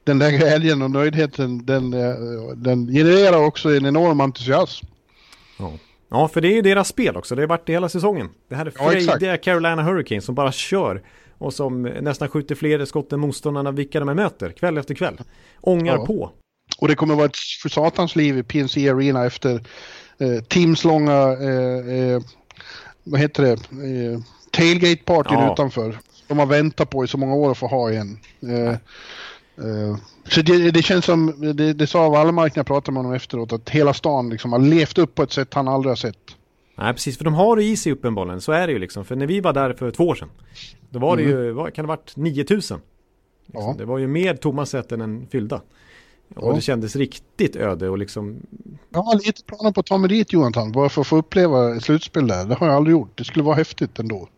den 0.04 0.18
där 0.18 0.30
glädjen 0.30 0.82
och 0.82 0.90
nöjdheten 0.90 1.66
den, 1.66 1.94
eh, 1.94 2.14
den 2.56 2.86
genererar 2.86 3.38
också 3.38 3.76
en 3.76 3.86
enorm 3.86 4.20
entusiasm. 4.20 4.86
Ja. 5.58 5.72
ja, 6.08 6.28
för 6.28 6.40
det 6.40 6.48
är 6.48 6.54
ju 6.54 6.62
deras 6.62 6.88
spel 6.88 7.16
också. 7.16 7.34
Det 7.34 7.42
har 7.42 7.46
varit 7.46 7.66
det 7.66 7.72
hela 7.72 7.88
säsongen. 7.88 8.28
Det 8.48 8.54
här 8.54 8.66
är 8.66 8.70
frejdiga 8.70 9.30
ja, 9.30 9.36
Carolina 9.36 9.82
Hurricanes 9.82 10.24
som 10.24 10.34
bara 10.34 10.52
kör. 10.52 11.02
Och 11.38 11.54
som 11.54 11.82
nästan 11.82 12.28
skjuter 12.28 12.54
fler 12.54 12.84
skott 12.84 13.12
än 13.12 13.20
motståndarna 13.20 13.70
vilka 13.70 14.00
de 14.00 14.16
möter. 14.16 14.52
Kväll 14.52 14.78
efter 14.78 14.94
kväll. 14.94 15.18
Ångar 15.60 15.96
ja. 15.96 16.06
på. 16.06 16.30
Och 16.78 16.88
det 16.88 16.94
kommer 16.94 17.14
vara 17.14 17.26
ett 17.26 17.36
för 17.62 17.68
satans 17.68 18.16
liv 18.16 18.38
i 18.38 18.42
PNC 18.42 18.88
Arena 18.88 19.26
efter 19.26 19.54
eh, 20.18 20.42
Teams 20.48 20.84
långa 20.84 21.12
eh, 21.32 21.96
eh, 21.98 22.22
vad 23.04 23.20
heter 23.20 23.42
det, 23.42 23.52
eh, 23.52 24.20
tailgate-partyn 24.50 25.38
ja. 25.38 25.52
utanför. 25.52 25.98
De 26.28 26.38
har 26.38 26.46
väntat 26.46 26.90
på 26.90 27.04
i 27.04 27.08
så 27.08 27.18
många 27.18 27.34
år 27.34 27.50
att 27.50 27.58
få 27.58 27.66
ha 27.66 27.90
igen. 27.90 28.18
Eh, 28.42 28.70
eh, 29.66 29.96
så 30.28 30.42
det, 30.42 30.70
det, 30.70 30.82
känns 30.82 31.04
som, 31.04 31.34
det, 31.54 31.72
det 31.72 31.86
sa 31.86 32.08
Wallmark 32.08 32.54
när 32.54 32.60
jag 32.60 32.66
pratade 32.66 32.92
med 32.92 32.98
honom 32.98 33.16
efteråt, 33.16 33.52
att 33.52 33.70
hela 33.70 33.94
stan 33.94 34.30
liksom 34.30 34.52
har 34.52 34.58
levt 34.58 34.98
upp 34.98 35.14
på 35.14 35.22
ett 35.22 35.32
sätt 35.32 35.54
han 35.54 35.68
aldrig 35.68 35.90
har 35.90 35.96
sett. 35.96 36.35
Nej 36.78 36.92
precis, 36.92 37.18
för 37.18 37.24
de 37.24 37.34
har 37.34 37.56
det 37.56 37.64
i 37.64 37.76
sig 37.76 37.92
uppenbarligen, 37.92 38.40
så 38.40 38.52
är 38.52 38.66
det 38.66 38.72
ju 38.72 38.78
liksom. 38.78 39.04
För 39.04 39.16
när 39.16 39.26
vi 39.26 39.40
var 39.40 39.52
där 39.52 39.72
för 39.72 39.90
två 39.90 40.08
år 40.08 40.14
sedan, 40.14 40.30
då 40.90 40.98
var 40.98 41.16
det 41.16 41.22
mm. 41.22 41.44
ju, 41.44 41.52
vad, 41.52 41.74
kan 41.74 41.84
det 41.84 41.92
ha 41.92 41.96
varit 41.96 42.16
9000? 42.16 42.80
Liksom. 43.46 43.62
Ja. 43.62 43.74
Det 43.78 43.84
var 43.84 43.98
ju 43.98 44.06
mer 44.06 44.34
tomma 44.34 44.66
säten 44.66 45.00
än 45.00 45.26
fyllda. 45.30 45.60
Och 46.34 46.50
ja. 46.50 46.54
det 46.54 46.60
kändes 46.60 46.96
riktigt 46.96 47.56
öde 47.56 47.88
och 47.88 47.98
liksom... 47.98 48.40
Jag 48.90 49.02
har 49.02 49.14
lite 49.14 49.42
planer 49.44 49.72
på 49.72 49.80
att 49.80 49.86
ta 49.86 49.98
mig 49.98 50.08
dit 50.08 50.32
Jonathan, 50.32 50.72
bara 50.72 50.88
för 50.88 51.00
att 51.00 51.06
få 51.06 51.16
uppleva 51.16 51.76
ett 51.76 51.84
slutspel 51.84 52.26
där. 52.26 52.44
Det 52.44 52.54
har 52.54 52.66
jag 52.66 52.76
aldrig 52.76 52.92
gjort. 52.92 53.18
Det 53.18 53.24
skulle 53.24 53.44
vara 53.44 53.54
häftigt 53.54 53.98
ändå. 53.98 54.28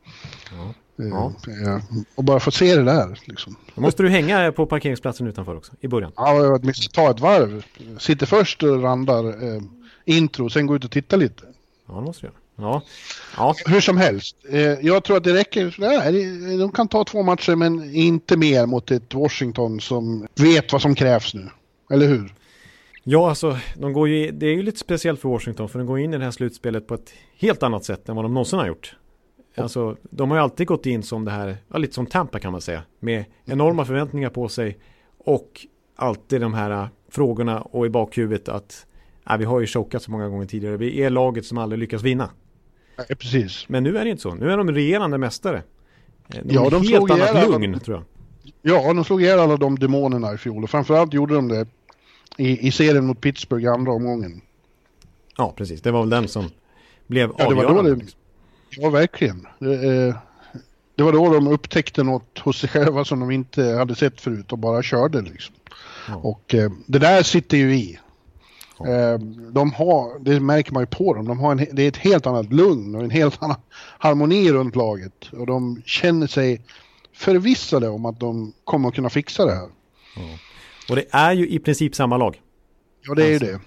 Ja. 0.53 0.75
Eh, 1.05 1.09
ja. 1.09 1.33
Eh, 1.67 1.83
och 2.15 2.25
bara 2.25 2.41
få 2.41 2.51
se 2.51 2.77
det 2.77 2.83
där. 2.83 3.21
Liksom. 3.25 3.57
Då 3.75 3.81
måste 3.81 4.03
du 4.03 4.09
hänga 4.09 4.53
på 4.53 4.67
parkeringsplatsen 4.67 5.27
utanför 5.27 5.57
också, 5.57 5.73
i 5.81 5.89
början. 5.89 6.13
Ja, 6.17 6.57
åtminstone 6.57 6.93
ta 6.93 7.11
ett 7.11 7.21
varv. 7.21 7.65
Sitter 7.99 8.27
först 8.27 8.63
och 8.63 8.83
randar 8.83 9.25
eh, 9.55 9.63
intro, 10.05 10.51
sen 10.51 10.67
gå 10.67 10.77
ut 10.77 10.85
och 10.85 10.91
titta 10.91 11.17
lite. 11.17 11.45
Ja, 11.89 11.95
det 11.95 12.01
måste 12.01 12.27
göra. 12.27 12.37
Ja. 12.57 12.83
ja. 13.37 13.55
Hur 13.67 13.81
som 13.81 13.97
helst. 13.97 14.37
Eh, 14.51 14.61
jag 14.61 15.05
tror 15.05 15.17
att 15.17 15.25
det 15.25 15.35
räcker. 15.35 16.59
De 16.59 16.73
kan 16.73 16.89
ta 16.89 17.05
två 17.05 17.23
matcher 17.23 17.55
men 17.55 17.95
inte 17.95 18.37
mer 18.37 18.67
mot 18.67 18.91
ett 18.91 19.15
Washington 19.15 19.81
som 19.81 20.27
vet 20.35 20.73
vad 20.73 20.83
som 20.83 20.95
krävs 20.95 21.35
nu. 21.35 21.49
Eller 21.91 22.07
hur? 22.07 22.35
Ja, 23.03 23.29
alltså, 23.29 23.59
de 23.77 23.93
går 23.93 24.09
ju, 24.09 24.31
det 24.31 24.47
är 24.47 24.55
ju 24.55 24.63
lite 24.63 24.79
speciellt 24.79 25.21
för 25.21 25.29
Washington 25.29 25.69
för 25.69 25.79
de 25.79 25.87
går 25.87 25.99
in 25.99 26.15
i 26.15 26.19
det 26.19 26.25
här 26.25 26.31
slutspelet 26.31 26.87
på 26.87 26.95
ett 26.95 27.13
helt 27.39 27.63
annat 27.63 27.85
sätt 27.85 28.09
än 28.09 28.17
vad 28.17 28.25
de 28.25 28.35
någonsin 28.35 28.59
har 28.59 28.67
gjort. 28.67 28.97
Alltså, 29.57 29.97
de 30.03 30.31
har 30.31 30.37
ju 30.39 30.43
alltid 30.43 30.67
gått 30.67 30.87
in 30.87 31.03
som 31.03 31.25
det 31.25 31.31
här, 31.31 31.57
ja, 31.69 31.79
lite 31.79 31.95
som 31.95 32.07
Tampa 32.07 32.39
kan 32.39 32.53
man 32.53 32.61
säga, 32.61 32.83
med 33.01 33.25
enorma 33.45 33.85
förväntningar 33.85 34.31
på 34.31 34.49
sig 34.49 34.79
och 35.19 35.67
alltid 35.97 36.41
de 36.41 36.55
här 36.55 36.71
äh, 36.71 36.87
frågorna 37.11 37.61
och 37.61 37.87
i 37.87 37.89
bakhuvudet 37.89 38.49
att 38.49 38.87
vi 39.37 39.45
har 39.45 39.61
ju 39.61 39.67
chokat 39.67 40.03
så 40.03 40.11
många 40.11 40.29
gånger 40.29 40.47
tidigare, 40.47 40.77
vi 40.77 41.03
är 41.03 41.11
laget 41.11 41.47
som 41.47 41.59
aldrig 41.59 41.79
lyckas 41.79 42.03
vinna. 42.03 42.31
Ja, 42.97 43.05
precis. 43.19 43.69
Men 43.69 43.85
nu 43.85 43.99
är 43.99 44.05
det 44.05 44.11
inte 44.11 44.23
så, 44.23 44.35
nu 44.35 44.51
är 44.51 44.57
de 44.57 44.71
regerande 44.71 45.19
mästare. 45.19 45.63
De 46.27 46.41
ja, 46.45 46.71
de 46.71 46.89
helt 46.89 47.11
annat 47.11 47.51
lugn, 47.51 47.81
tror 47.81 47.97
jag. 47.97 48.05
Ja, 48.63 48.93
de 48.93 49.05
slog 49.05 49.23
ihjäl 49.23 49.39
alla 49.39 49.57
de 49.57 49.79
demonerna 49.79 50.35
i 50.35 50.39
fjol 50.39 50.65
och 50.65 50.71
framförallt 50.71 51.15
gjorde 51.15 51.35
de 51.35 51.49
det 51.49 51.67
i, 52.37 52.69
i 52.69 52.73
serien 52.73 53.07
mot 53.07 53.21
Pittsburgh 53.21 53.65
i 53.65 53.69
andra 53.69 53.93
omgången. 53.93 54.41
Ja, 55.37 55.53
precis. 55.57 55.83
Det 55.83 55.91
var 55.91 56.01
väl 56.01 56.11
den 56.11 56.29
som 56.29 56.51
blev 57.07 57.31
ja, 57.39 57.47
avgörande. 57.47 57.83
Det 57.83 57.89
var 57.89 57.97
det, 57.97 57.97
liksom. 57.97 58.21
ja, 58.71 58.91
verkligen. 58.91 59.47
Det, 59.59 60.07
eh, 60.07 60.17
det, 60.95 61.03
var 61.03 61.13
då 61.13 61.35
de 61.35 61.47
upptäckte 61.47 62.03
något 62.03 62.39
hos 62.39 62.59
sig 62.59 62.69
själva 62.69 63.05
som 63.05 63.21
de 63.21 63.31
inte 63.31 63.63
hade 63.63 63.95
sett 63.95 64.21
förut 64.21 64.53
och 64.53 64.59
bara 64.59 64.83
körde 64.83 65.23
liksom. 65.23 65.55
Ja. 66.09 66.17
Och 66.17 66.55
eh, 66.55 66.71
det 66.87 66.99
där 66.99 67.23
sitter 67.23 67.57
ju 67.57 67.77
i. 67.77 67.99
Eh, 68.87 69.19
de 69.53 69.73
har, 69.73 70.19
det 70.19 70.41
märker 70.41 70.73
man 70.73 70.83
ju 70.83 70.87
på 70.87 71.15
dem, 71.15 71.29
de 71.29 71.39
har 71.39 71.53
en, 71.53 71.67
det 71.73 71.83
är 71.83 71.89
ett 71.89 71.97
helt 71.97 72.27
annat 72.27 72.53
lugn 72.53 72.95
och 72.95 73.05
en 73.05 73.11
helt 73.11 73.37
annan 73.43 73.61
harmoni 73.99 74.53
runt 74.53 74.77
laget. 74.77 75.29
Och 75.33 75.47
de 75.47 75.83
känner 75.87 76.27
sig 76.27 76.63
förvissade 77.15 77.89
om 77.89 78.07
att 78.07 78.21
de 78.21 78.53
kommer 78.65 78.89
att 78.89 78.95
kunna 78.95 79.11
fixa 79.11 79.45
det 79.45 79.55
här. 79.55 79.69
Ja. 80.17 80.23
Och 80.89 80.97
det 80.97 81.05
är 81.11 81.33
ju 81.33 81.49
i 81.49 81.59
princip 81.59 81.95
samma 81.95 82.17
lag. 82.17 82.41
Ja, 83.03 83.15
det 83.15 83.27
är 83.27 83.33
alltså, 83.33 83.47
ju 83.47 83.53
det. 83.53 83.61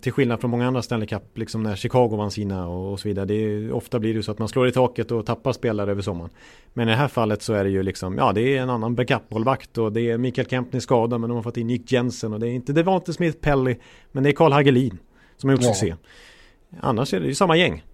Till 0.00 0.12
skillnad 0.12 0.40
från 0.40 0.50
många 0.50 0.66
andra 0.66 0.82
Stanley 0.82 1.08
Cup, 1.08 1.38
liksom 1.38 1.62
när 1.62 1.76
Chicago 1.76 2.16
vann 2.16 2.30
sina 2.30 2.68
och, 2.68 2.92
och 2.92 3.00
så 3.00 3.08
vidare. 3.08 3.26
Det 3.26 3.34
är, 3.34 3.72
ofta 3.72 3.98
blir 3.98 4.14
det 4.14 4.22
så 4.22 4.32
att 4.32 4.38
man 4.38 4.48
slår 4.48 4.68
i 4.68 4.72
taket 4.72 5.10
och 5.10 5.26
tappar 5.26 5.52
spelare 5.52 5.90
över 5.90 6.02
sommaren. 6.02 6.30
Men 6.72 6.88
i 6.88 6.90
det 6.90 6.96
här 6.96 7.08
fallet 7.08 7.42
så 7.42 7.52
är 7.52 7.64
det 7.64 7.70
ju 7.70 7.82
liksom, 7.82 8.18
ja 8.18 8.32
det 8.32 8.40
är 8.40 8.62
en 8.62 8.70
annan 8.70 8.94
backup-målvakt 8.94 9.78
och 9.78 9.92
det 9.92 10.10
är 10.10 10.18
Mikael 10.18 10.48
Kempney 10.48 10.80
skadad 10.80 11.20
men 11.20 11.30
de 11.30 11.36
har 11.36 11.42
fått 11.42 11.56
in 11.56 11.66
Nick 11.66 11.92
Jensen 11.92 12.32
och 12.32 12.40
det 12.40 12.48
är 12.48 12.52
inte 12.52 12.72
Devante 12.72 13.12
Smith 13.12 13.38
Pelly 13.38 13.76
men 14.12 14.22
det 14.22 14.30
är 14.30 14.32
Karl 14.32 14.52
Hagelin 14.52 14.98
som 15.36 15.48
har 15.48 15.56
gjort 15.56 15.64
ja. 15.64 15.74
succé. 15.74 15.94
Annars 16.80 17.14
är 17.14 17.20
det 17.20 17.26
ju 17.26 17.34
samma 17.34 17.56
gäng. 17.56 17.84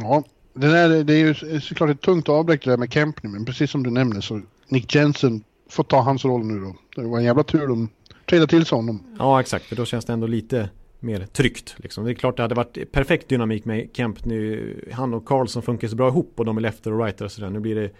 Ja, 0.00 0.24
det, 0.54 0.68
där, 0.68 1.04
det 1.04 1.14
är 1.14 1.18
ju 1.18 1.60
såklart 1.60 1.90
ett 1.90 2.00
tungt 2.00 2.28
avbräck 2.28 2.64
det 2.64 2.70
där 2.70 2.76
med 2.76 2.92
Kempney 2.92 3.32
men 3.32 3.44
precis 3.44 3.70
som 3.70 3.82
du 3.82 3.90
nämner 3.90 4.20
så 4.20 4.40
Nick 4.68 4.94
Jensen 4.94 5.44
får 5.70 5.84
ta 5.84 6.00
hans 6.00 6.24
roll 6.24 6.44
nu 6.44 6.60
då. 6.60 6.76
Det 7.02 7.08
var 7.08 7.18
en 7.18 7.24
jävla 7.24 7.42
tur 7.42 7.66
de 7.66 7.88
tradade 8.26 8.50
till 8.50 8.66
sig 8.66 8.76
honom. 8.76 9.16
Ja, 9.18 9.40
exakt. 9.40 9.64
För 9.64 9.76
då 9.76 9.84
känns 9.84 10.04
det 10.04 10.12
ändå 10.12 10.26
lite 10.26 10.68
mer 11.06 11.26
tryggt. 11.26 11.74
Liksom. 11.78 12.04
Det 12.04 12.10
är 12.10 12.14
klart 12.14 12.36
det 12.36 12.42
hade 12.42 12.54
varit 12.54 12.92
perfekt 12.92 13.28
dynamik 13.28 13.64
med 13.64 13.88
Kemp 13.92 14.24
nu. 14.24 14.90
Han 14.92 15.14
och 15.14 15.26
Carlson 15.26 15.62
funkar 15.62 15.88
så 15.88 15.96
bra 15.96 16.08
ihop 16.08 16.32
och 16.36 16.44
de 16.44 16.56
är 16.56 16.60
lefter 16.60 16.92
och 16.92 17.04
righter 17.04 17.24
och 17.24 17.32
sådär. 17.32 17.50
Nu 17.50 17.60
blir 17.60 17.74
det 17.74 17.90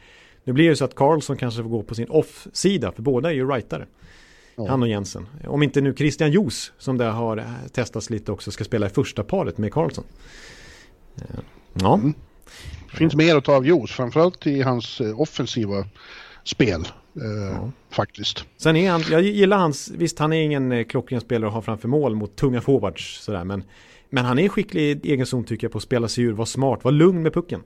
nu 0.44 0.52
blir 0.52 0.68
det 0.70 0.76
så 0.76 0.84
att 0.84 0.94
Carlson 0.94 1.36
kanske 1.36 1.62
får 1.62 1.70
gå 1.70 1.82
på 1.82 1.94
sin 1.94 2.10
off-sida, 2.10 2.92
för 2.92 3.02
båda 3.02 3.30
är 3.30 3.34
ju 3.34 3.50
rightare. 3.50 3.86
Ja. 4.56 4.68
Han 4.68 4.82
och 4.82 4.88
Jensen. 4.88 5.26
Om 5.46 5.62
inte 5.62 5.80
nu 5.80 5.94
Christian 5.94 6.30
Jos 6.30 6.72
som 6.78 6.98
det 6.98 7.04
har 7.04 7.44
testats 7.72 8.10
lite 8.10 8.32
också 8.32 8.50
ska 8.50 8.64
spela 8.64 8.86
i 8.86 8.88
första 8.88 9.22
paret 9.22 9.58
med 9.58 9.72
Karlsson. 9.72 10.04
Ja. 11.72 11.94
Mm. 11.94 12.14
Det 12.90 12.96
finns 12.96 13.14
mer 13.14 13.36
att 13.36 13.44
ta 13.44 13.56
av 13.56 13.66
Jos, 13.66 13.90
framförallt 13.92 14.46
i 14.46 14.62
hans 14.62 15.00
offensiva 15.00 15.86
spel. 16.44 16.84
Eh, 17.22 17.52
ja. 17.52 17.70
Faktiskt. 17.90 18.44
Sen 18.56 18.76
är 18.76 18.90
han, 18.90 19.02
jag 19.10 19.22
gillar 19.22 19.56
hans, 19.58 19.90
visst 19.90 20.18
han 20.18 20.32
är 20.32 20.42
ingen 20.42 20.72
eh, 20.72 20.84
klockren 20.84 21.20
spelare 21.20 21.48
att 21.48 21.54
ha 21.54 21.62
framför 21.62 21.88
mål 21.88 22.14
mot 22.14 22.36
tunga 22.36 22.60
forwards 22.60 23.20
sådär, 23.24 23.44
men, 23.44 23.64
men 24.10 24.24
han 24.24 24.38
är 24.38 24.48
skicklig 24.48 24.82
i 24.82 25.12
egen 25.12 25.26
zon 25.26 25.44
tycker 25.44 25.64
jag 25.64 25.72
på 25.72 25.78
att 25.78 25.84
spela 25.84 26.08
sig 26.08 26.24
ur, 26.24 26.32
vara 26.32 26.46
smart, 26.46 26.84
vara 26.84 26.92
lugn 26.92 27.22
med 27.22 27.34
pucken. 27.34 27.62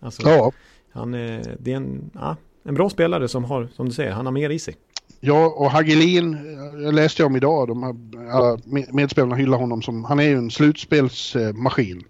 Alltså, 0.00 0.28
ja. 0.28 0.52
Han, 0.92 1.12
det 1.12 1.66
är 1.66 1.76
en, 1.76 2.10
ja, 2.14 2.36
en 2.64 2.74
bra 2.74 2.90
spelare 2.90 3.28
som 3.28 3.44
har, 3.44 3.68
som 3.76 3.86
du 3.86 3.92
säger, 3.92 4.12
han 4.12 4.26
har 4.26 4.32
mer 4.32 4.50
i 4.50 4.58
sig. 4.58 4.76
Ja, 5.20 5.46
och 5.46 5.70
Hagelin, 5.70 6.38
jag 6.82 6.94
läste 6.94 7.24
om 7.24 7.36
idag, 7.36 7.68
de 7.68 7.82
här, 7.82 7.94
alla 8.30 8.58
medspelarna 8.92 9.36
hyllar 9.36 9.58
honom 9.58 9.82
som, 9.82 10.04
han 10.04 10.20
är 10.20 10.24
ju 10.24 10.36
en 10.36 10.50
slutspelsmaskin. 10.50 12.04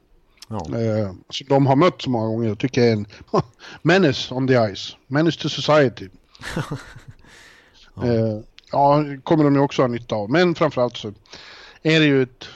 Ja. 0.48 0.56
Eh, 0.56 1.12
som 1.28 1.46
de 1.48 1.66
har 1.66 1.76
mött 1.76 2.02
så 2.02 2.10
många 2.10 2.26
gånger, 2.26 2.48
jag 2.48 2.58
tycker 2.58 2.82
är 2.82 2.92
en 2.92 3.06
menace 3.82 4.34
on 4.34 4.48
the 4.48 4.74
ice, 4.74 4.96
menace 5.06 5.40
to 5.40 5.48
society. 5.48 6.08
Ja. 7.94 8.06
Eh, 8.06 8.38
ja, 8.72 9.04
kommer 9.22 9.44
de 9.44 9.54
ju 9.54 9.60
också 9.60 9.82
ha 9.82 9.88
nytta 9.88 10.14
av, 10.14 10.30
men 10.30 10.54
framförallt 10.54 10.96
så 10.96 11.12
är 11.82 12.00
det 12.00 12.06
ju 12.06 12.22
ett, 12.22 12.48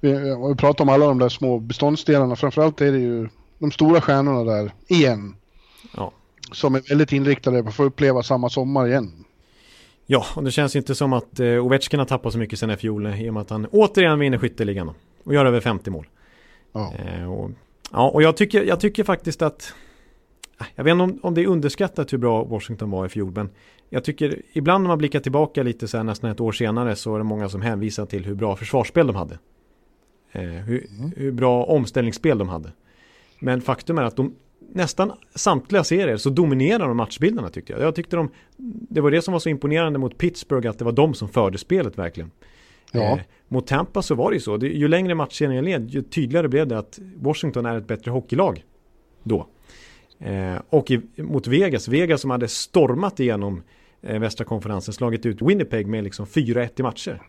vi 0.00 0.54
pratar 0.58 0.84
om 0.84 0.88
alla 0.88 1.06
de 1.06 1.18
där 1.18 1.28
små 1.28 1.58
beståndsdelarna, 1.58 2.36
framförallt 2.36 2.80
är 2.80 2.92
det 2.92 2.98
ju 2.98 3.28
de 3.58 3.72
stora 3.72 4.00
stjärnorna 4.00 4.44
där 4.44 4.72
igen. 4.86 5.36
Ja. 5.96 6.12
Som 6.52 6.74
är 6.74 6.88
väldigt 6.88 7.12
inriktade 7.12 7.62
på 7.62 7.68
att 7.68 7.74
få 7.74 7.84
uppleva 7.84 8.22
samma 8.22 8.48
sommar 8.48 8.86
igen. 8.86 9.24
Ja, 10.06 10.26
och 10.34 10.44
det 10.44 10.50
känns 10.50 10.76
inte 10.76 10.94
som 10.94 11.12
att 11.12 11.40
eh, 11.40 11.66
Ovechkin 11.66 11.98
har 11.98 12.06
tappat 12.06 12.32
så 12.32 12.38
mycket 12.38 12.58
sen 12.58 12.70
i 12.70 12.76
fjol 12.76 13.06
i 13.06 13.30
och 13.30 13.34
med 13.34 13.40
att 13.40 13.50
han 13.50 13.66
återigen 13.66 14.18
vinner 14.18 14.38
skytteligan 14.38 14.90
och 15.24 15.34
gör 15.34 15.46
över 15.46 15.60
50 15.60 15.90
mål. 15.90 16.06
Ja. 16.72 16.92
Eh, 16.94 17.32
och, 17.32 17.50
ja, 17.92 18.08
och 18.08 18.22
jag 18.22 18.36
tycker, 18.36 18.62
jag 18.62 18.80
tycker 18.80 19.04
faktiskt 19.04 19.42
att 19.42 19.74
jag 20.74 20.84
vet 20.84 20.92
inte 20.92 21.04
om, 21.04 21.18
om 21.22 21.34
det 21.34 21.42
är 21.42 21.46
underskattat 21.46 22.12
hur 22.12 22.18
bra 22.18 22.44
Washington 22.44 22.90
var 22.90 23.06
i 23.06 23.08
fjol, 23.08 23.32
men 23.32 23.50
jag 23.90 24.04
tycker 24.04 24.42
ibland 24.52 24.82
när 24.82 24.88
man 24.88 24.98
blickar 24.98 25.20
tillbaka 25.20 25.62
lite 25.62 25.88
så 25.88 25.96
här 25.96 26.04
nästan 26.04 26.30
ett 26.30 26.40
år 26.40 26.52
senare 26.52 26.96
så 26.96 27.14
är 27.14 27.18
det 27.18 27.24
många 27.24 27.48
som 27.48 27.62
hänvisar 27.62 28.06
till 28.06 28.24
hur 28.24 28.34
bra 28.34 28.56
försvarsspel 28.56 29.06
de 29.06 29.16
hade. 29.16 29.38
Eh, 30.32 30.42
hur, 30.42 30.86
mm. 30.98 31.12
hur, 31.16 31.32
bra 31.32 31.64
omställningsspel 31.64 32.38
de 32.38 32.48
hade. 32.48 32.72
Men 33.38 33.60
faktum 33.60 33.98
är 33.98 34.02
att 34.02 34.16
de 34.16 34.34
nästan 34.72 35.12
samtliga 35.34 35.84
serier 35.84 36.16
så 36.16 36.30
dominerar 36.30 36.88
de 36.88 36.96
matchbilderna 36.96 37.48
tyckte 37.48 37.72
jag. 37.72 37.82
Jag 37.82 37.94
tyckte 37.94 38.16
de, 38.16 38.30
det 38.88 39.00
var 39.00 39.10
det 39.10 39.22
som 39.22 39.32
var 39.32 39.38
så 39.38 39.48
imponerande 39.48 39.98
mot 39.98 40.18
Pittsburgh 40.18 40.70
att 40.70 40.78
det 40.78 40.84
var 40.84 40.92
de 40.92 41.14
som 41.14 41.28
förde 41.28 41.58
spelet 41.58 41.98
verkligen. 41.98 42.30
Ja. 42.92 43.00
Eh, 43.00 43.18
mot 43.48 43.66
Tampa 43.66 44.02
så 44.02 44.14
var 44.14 44.30
det 44.30 44.34
ju 44.34 44.40
så. 44.40 44.56
Det, 44.56 44.68
ju 44.68 44.88
längre 44.88 45.14
matchserien 45.14 45.64
led, 45.64 45.90
ju 45.90 46.02
tydligare 46.02 46.48
blev 46.48 46.66
det 46.66 46.78
att 46.78 46.98
Washington 47.16 47.66
är 47.66 47.76
ett 47.76 47.86
bättre 47.86 48.10
hockeylag 48.10 48.64
då. 49.22 49.46
Eh, 50.18 50.56
och 50.70 50.90
i, 50.90 51.00
mot 51.16 51.46
Vegas, 51.46 51.88
Vegas 51.88 52.20
som 52.20 52.30
hade 52.30 52.48
stormat 52.48 53.20
igenom 53.20 53.62
eh, 54.02 54.18
västra 54.18 54.44
konferensen, 54.44 54.94
slagit 54.94 55.26
ut 55.26 55.42
Winnipeg 55.42 55.86
med 55.86 56.04
liksom 56.04 56.26
4-1 56.26 56.70
i 56.76 56.82
matcher. 56.82 57.22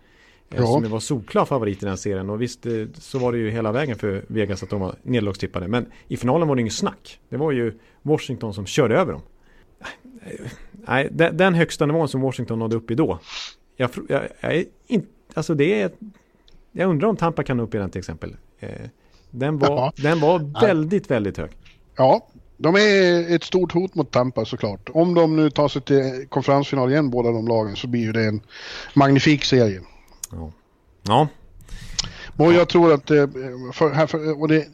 Eh, 0.50 0.60
ja. 0.60 0.66
Som 0.66 0.90
var 0.90 1.00
solklar 1.00 1.46
favorit 1.46 1.84
i 1.84 1.86
den 1.86 1.98
serien 1.98 2.30
och 2.30 2.42
visst 2.42 2.66
eh, 2.66 2.74
så 2.94 3.20
var 3.20 3.32
det 3.32 3.38
ju 3.38 3.50
hela 3.50 3.72
vägen 3.72 3.96
för 3.96 4.26
Vegas 4.28 4.64
att 4.64 4.70
de 4.70 4.82
var 4.82 4.96
nederlagstippade. 5.04 5.68
Men 5.68 5.86
i 6.08 6.18
finalen 6.18 6.48
var 6.48 6.56
det 6.56 6.62
inget 6.62 6.74
snack. 6.74 7.20
Det 7.30 7.38
var 7.38 7.52
ju 7.52 7.74
Washington 8.02 8.54
som 8.54 8.66
körde 8.66 8.98
över 8.98 9.12
dem. 9.12 9.22
Eh, 10.26 10.46
nej, 10.72 11.10
den 11.12 11.54
högsta 11.54 11.86
nivån 11.86 12.08
som 12.08 12.22
Washington 12.22 12.60
nådde 12.60 12.76
upp 12.76 12.92
i 12.92 12.96
då. 12.96 13.20
Jag, 13.76 13.90
jag, 14.08 14.28
jag 14.42 14.66
inte 14.88 15.08
alltså 15.38 15.56
det 15.56 15.82
är, 15.82 15.92
jag 16.72 16.90
undrar 16.90 17.08
om 17.08 17.16
Tampa 17.16 17.44
kan 17.44 17.58
nå 17.58 17.64
upp 17.64 17.76
i 17.76 17.78
den 17.78 17.90
till 17.90 18.00
exempel. 18.00 18.36
Eh, 18.60 18.70
den 19.32 19.58
var, 19.58 19.70
ja. 19.70 19.94
den 19.96 20.20
var 20.20 20.62
väldigt, 20.62 21.12
väldigt 21.12 21.38
hög. 21.38 21.52
Ja, 21.96 22.28
de 22.58 22.76
är 22.76 23.36
ett 23.36 23.44
stort 23.44 23.72
hot 23.72 23.96
mot 23.96 24.12
Tampa 24.12 24.46
såklart. 24.46 24.90
Om 24.94 25.14
de 25.14 25.36
nu 25.36 25.50
tar 25.50 25.68
sig 25.68 25.82
till 25.82 26.26
konferensfinal 26.30 26.92
igen 26.92 27.10
båda 27.10 27.32
de 27.32 27.48
lagen 27.48 27.76
så 27.76 27.88
blir 27.88 28.02
ju 28.02 28.12
det 28.12 28.26
en 28.26 28.42
magnifik 28.94 29.46
serie. 29.46 29.82
Ja. 30.32 30.52
ja. 31.04 31.28
Och 32.38 32.54
jag 32.54 32.70
tror 32.70 32.94
att 32.94 33.12
eh, 33.12 33.28
för, 33.74 33.94
här, 33.94 34.08
för, 34.08 34.42
och 34.42 34.48
det, 34.48 34.68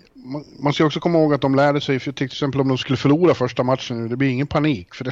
man 0.60 0.74
ska 0.74 0.86
också 0.86 1.00
komma 1.00 1.20
ihåg 1.20 1.34
att 1.34 1.42
de 1.42 1.56
lärde 1.56 1.82
sig, 1.82 2.00
för 2.00 2.12
till 2.12 2.26
exempel 2.26 2.62
om 2.62 2.68
de 2.68 2.78
skulle 2.78 2.98
förlora 2.98 3.34
första 3.34 3.64
matchen 3.64 4.02
nu, 4.02 4.08
det 4.08 4.18
blir 4.18 4.30
ingen 4.30 4.48
panik. 4.48 4.96
För 4.96 5.04
det, 5.04 5.12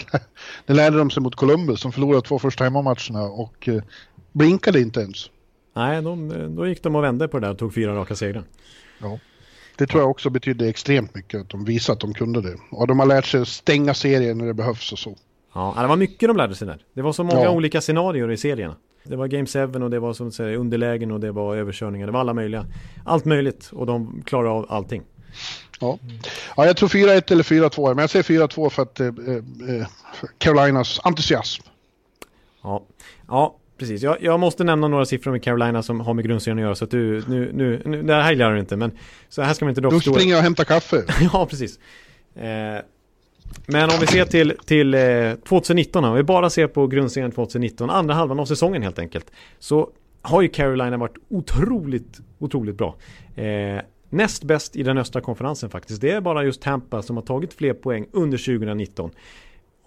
det 0.66 0.74
lärde 0.74 0.98
de 0.98 1.10
sig 1.10 1.24
mot 1.24 1.36
Columbus 1.36 1.80
som 1.80 1.92
förlorade 1.92 2.22
två 2.22 2.40
första 2.40 2.64
hemmamatcherna 2.64 3.24
och 3.24 3.70
eh, 3.70 3.82
blinkade 4.32 4.82
inte 4.82 5.00
ens. 5.00 5.30
Nej, 5.76 6.02
de, 6.02 6.56
då 6.56 6.68
gick 6.68 6.84
de 6.84 6.96
och 6.96 7.04
vände 7.04 7.28
på 7.28 7.40
det 7.40 7.48
där 7.48 7.52
och 7.52 7.60
tog 7.60 7.74
fyra 7.74 7.96
raka 7.96 8.16
segrar. 8.16 8.44
Ja. 9.00 9.20
Det 9.82 9.88
tror 9.88 10.02
jag 10.02 10.10
också 10.10 10.30
betydde 10.30 10.70
extremt 10.70 11.16
mycket 11.16 11.42
att 11.42 11.50
de 11.50 11.66
visade 11.66 11.94
att 11.94 12.00
de 12.00 12.14
kunde 12.14 12.42
det. 12.42 12.58
Och 12.72 12.88
de 12.88 13.00
har 13.00 13.06
lärt 13.06 13.26
sig 13.26 13.42
att 13.42 13.48
stänga 13.48 13.94
serien 13.94 14.38
när 14.38 14.46
det 14.46 14.54
behövs 14.54 14.92
och 14.92 15.00
så. 15.00 15.16
Ja, 15.54 15.76
det 15.82 15.88
var 15.88 15.96
mycket 15.96 16.30
de 16.30 16.38
lärde 16.38 16.56
sig 16.56 16.68
där. 16.68 16.78
Det 16.94 17.02
var 17.02 17.14
så 17.14 17.24
många 17.24 17.44
ja. 17.44 17.50
olika 17.50 17.82
scenarier 17.82 18.32
i 18.32 18.38
serierna. 18.38 18.76
Det 19.04 19.16
var 19.16 19.28
Game 19.28 19.46
7 19.46 19.84
och 19.84 19.90
det 19.90 20.00
var 20.00 20.14
som 20.14 20.32
säger 20.32 20.58
underlägen 20.58 21.12
och 21.12 21.20
det 21.20 21.32
var 21.32 21.56
överkörningar. 21.56 22.06
Det 22.06 22.12
var 22.12 22.20
alla 22.20 22.34
möjliga. 22.34 22.66
Allt 23.06 23.26
möjligt 23.26 23.70
och 23.74 23.86
de 23.86 24.24
klarade 24.26 24.50
av 24.50 24.66
allting. 24.70 25.04
Ja, 25.80 26.00
ja 26.58 26.66
jag 26.66 26.78
tror 26.78 26.90
4-1 26.90 27.32
eller 27.32 27.44
4-2. 27.44 27.88
Men 27.88 27.98
jag 27.98 28.10
säger 28.10 28.48
4-2 28.48 28.70
för 28.70 28.82
att 28.82 29.00
eh, 29.00 29.08
eh, 29.08 29.88
Carolinas 30.38 31.00
entusiasm. 31.04 31.64
Ja, 32.64 32.84
ja 33.28 33.56
precis. 33.82 34.02
Jag, 34.02 34.18
jag, 34.22 34.40
måste 34.40 34.64
nämna 34.64 34.88
några 34.88 35.06
siffror 35.06 35.32
med 35.32 35.44
Carolina 35.44 35.84
som 35.84 36.00
har 36.00 36.14
med 36.14 36.26
grundserien 36.26 36.58
att 36.58 36.64
göra. 36.64 36.76
Så 36.76 36.84
att 36.84 36.92
du, 36.92 37.24
nu, 37.28 37.52
nu, 37.54 37.82
nu 37.86 38.04
det 38.04 38.14
här 38.14 38.32
gillar 38.32 38.54
du 38.54 38.60
inte. 38.60 38.76
Men 38.76 38.92
så 39.30 39.42
här 39.42 39.54
ska 39.54 39.66
man 39.66 39.70
inte 39.70 39.82
dra 39.82 39.90
Då 39.90 40.00
springer 40.00 40.32
jag 40.32 40.38
och 40.38 40.44
hämtar 40.44 40.64
kaffe. 40.64 41.04
ja, 41.34 41.48
precis. 41.50 41.80
Eh, 42.36 42.44
men 43.66 43.90
om 43.90 43.96
vi 44.00 44.08
ser 44.08 44.26
till, 44.26 44.54
till 44.66 44.94
eh, 44.94 45.34
2019, 45.48 46.06
om 46.06 46.16
vi 46.16 46.24
bara 46.24 46.50
ser 46.50 46.68
på 46.68 46.88
grundserien 46.88 47.32
2019, 47.32 47.90
andra 47.90 48.14
halvan 48.14 48.40
av 48.40 48.46
säsongen 48.46 48.82
helt 48.84 49.00
enkelt. 49.00 49.32
Så 49.60 49.90
har 50.22 50.42
ju 50.42 50.48
Carolina 50.48 50.98
varit 50.98 51.18
otroligt, 51.30 52.20
otroligt 52.40 52.76
bra. 52.78 52.96
Eh, 53.36 53.82
näst 54.10 54.44
bäst 54.44 54.76
i 54.76 54.84
den 54.84 54.98
östra 54.98 55.22
konferensen 55.22 55.70
faktiskt. 55.70 56.02
Det 56.02 56.12
är 56.12 56.22
bara 56.22 56.44
just 56.44 56.62
Tampa 56.62 57.02
som 57.02 57.18
har 57.18 57.24
tagit 57.24 57.54
fler 57.54 57.74
poäng 57.74 58.06
under 58.12 58.38
2019. 58.38 59.12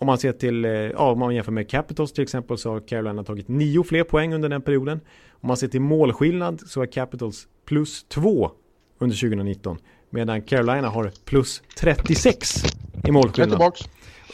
Om 0.05 0.07
man 0.07 0.18
ser 0.18 0.32
till, 0.32 0.64
eh, 0.64 0.70
ja, 0.70 1.11
om 1.11 1.18
man 1.18 1.34
jämför 1.34 1.52
med 1.52 1.68
Capitals 1.68 2.12
till 2.12 2.22
exempel 2.22 2.59
så 2.59 2.70
har 2.70 2.80
Carolina 2.80 3.24
tagit 3.24 3.48
nio 3.48 3.84
fler 3.84 4.05
poäng 4.05 4.34
under 4.34 4.48
den 4.48 4.62
perioden. 4.62 5.00
Om 5.30 5.48
man 5.48 5.57
ser 5.57 5.68
till 5.68 5.80
målskillnad 5.80 6.61
så 6.66 6.82
är 6.82 6.86
Capitals 6.86 7.48
plus 7.64 8.05
två 8.09 8.50
under 8.98 9.16
2019. 9.16 9.78
Medan 10.11 10.42
Carolina 10.42 10.88
har 10.88 11.11
plus 11.24 11.62
36 11.76 12.64
i 13.05 13.11
målskillnad. 13.11 13.72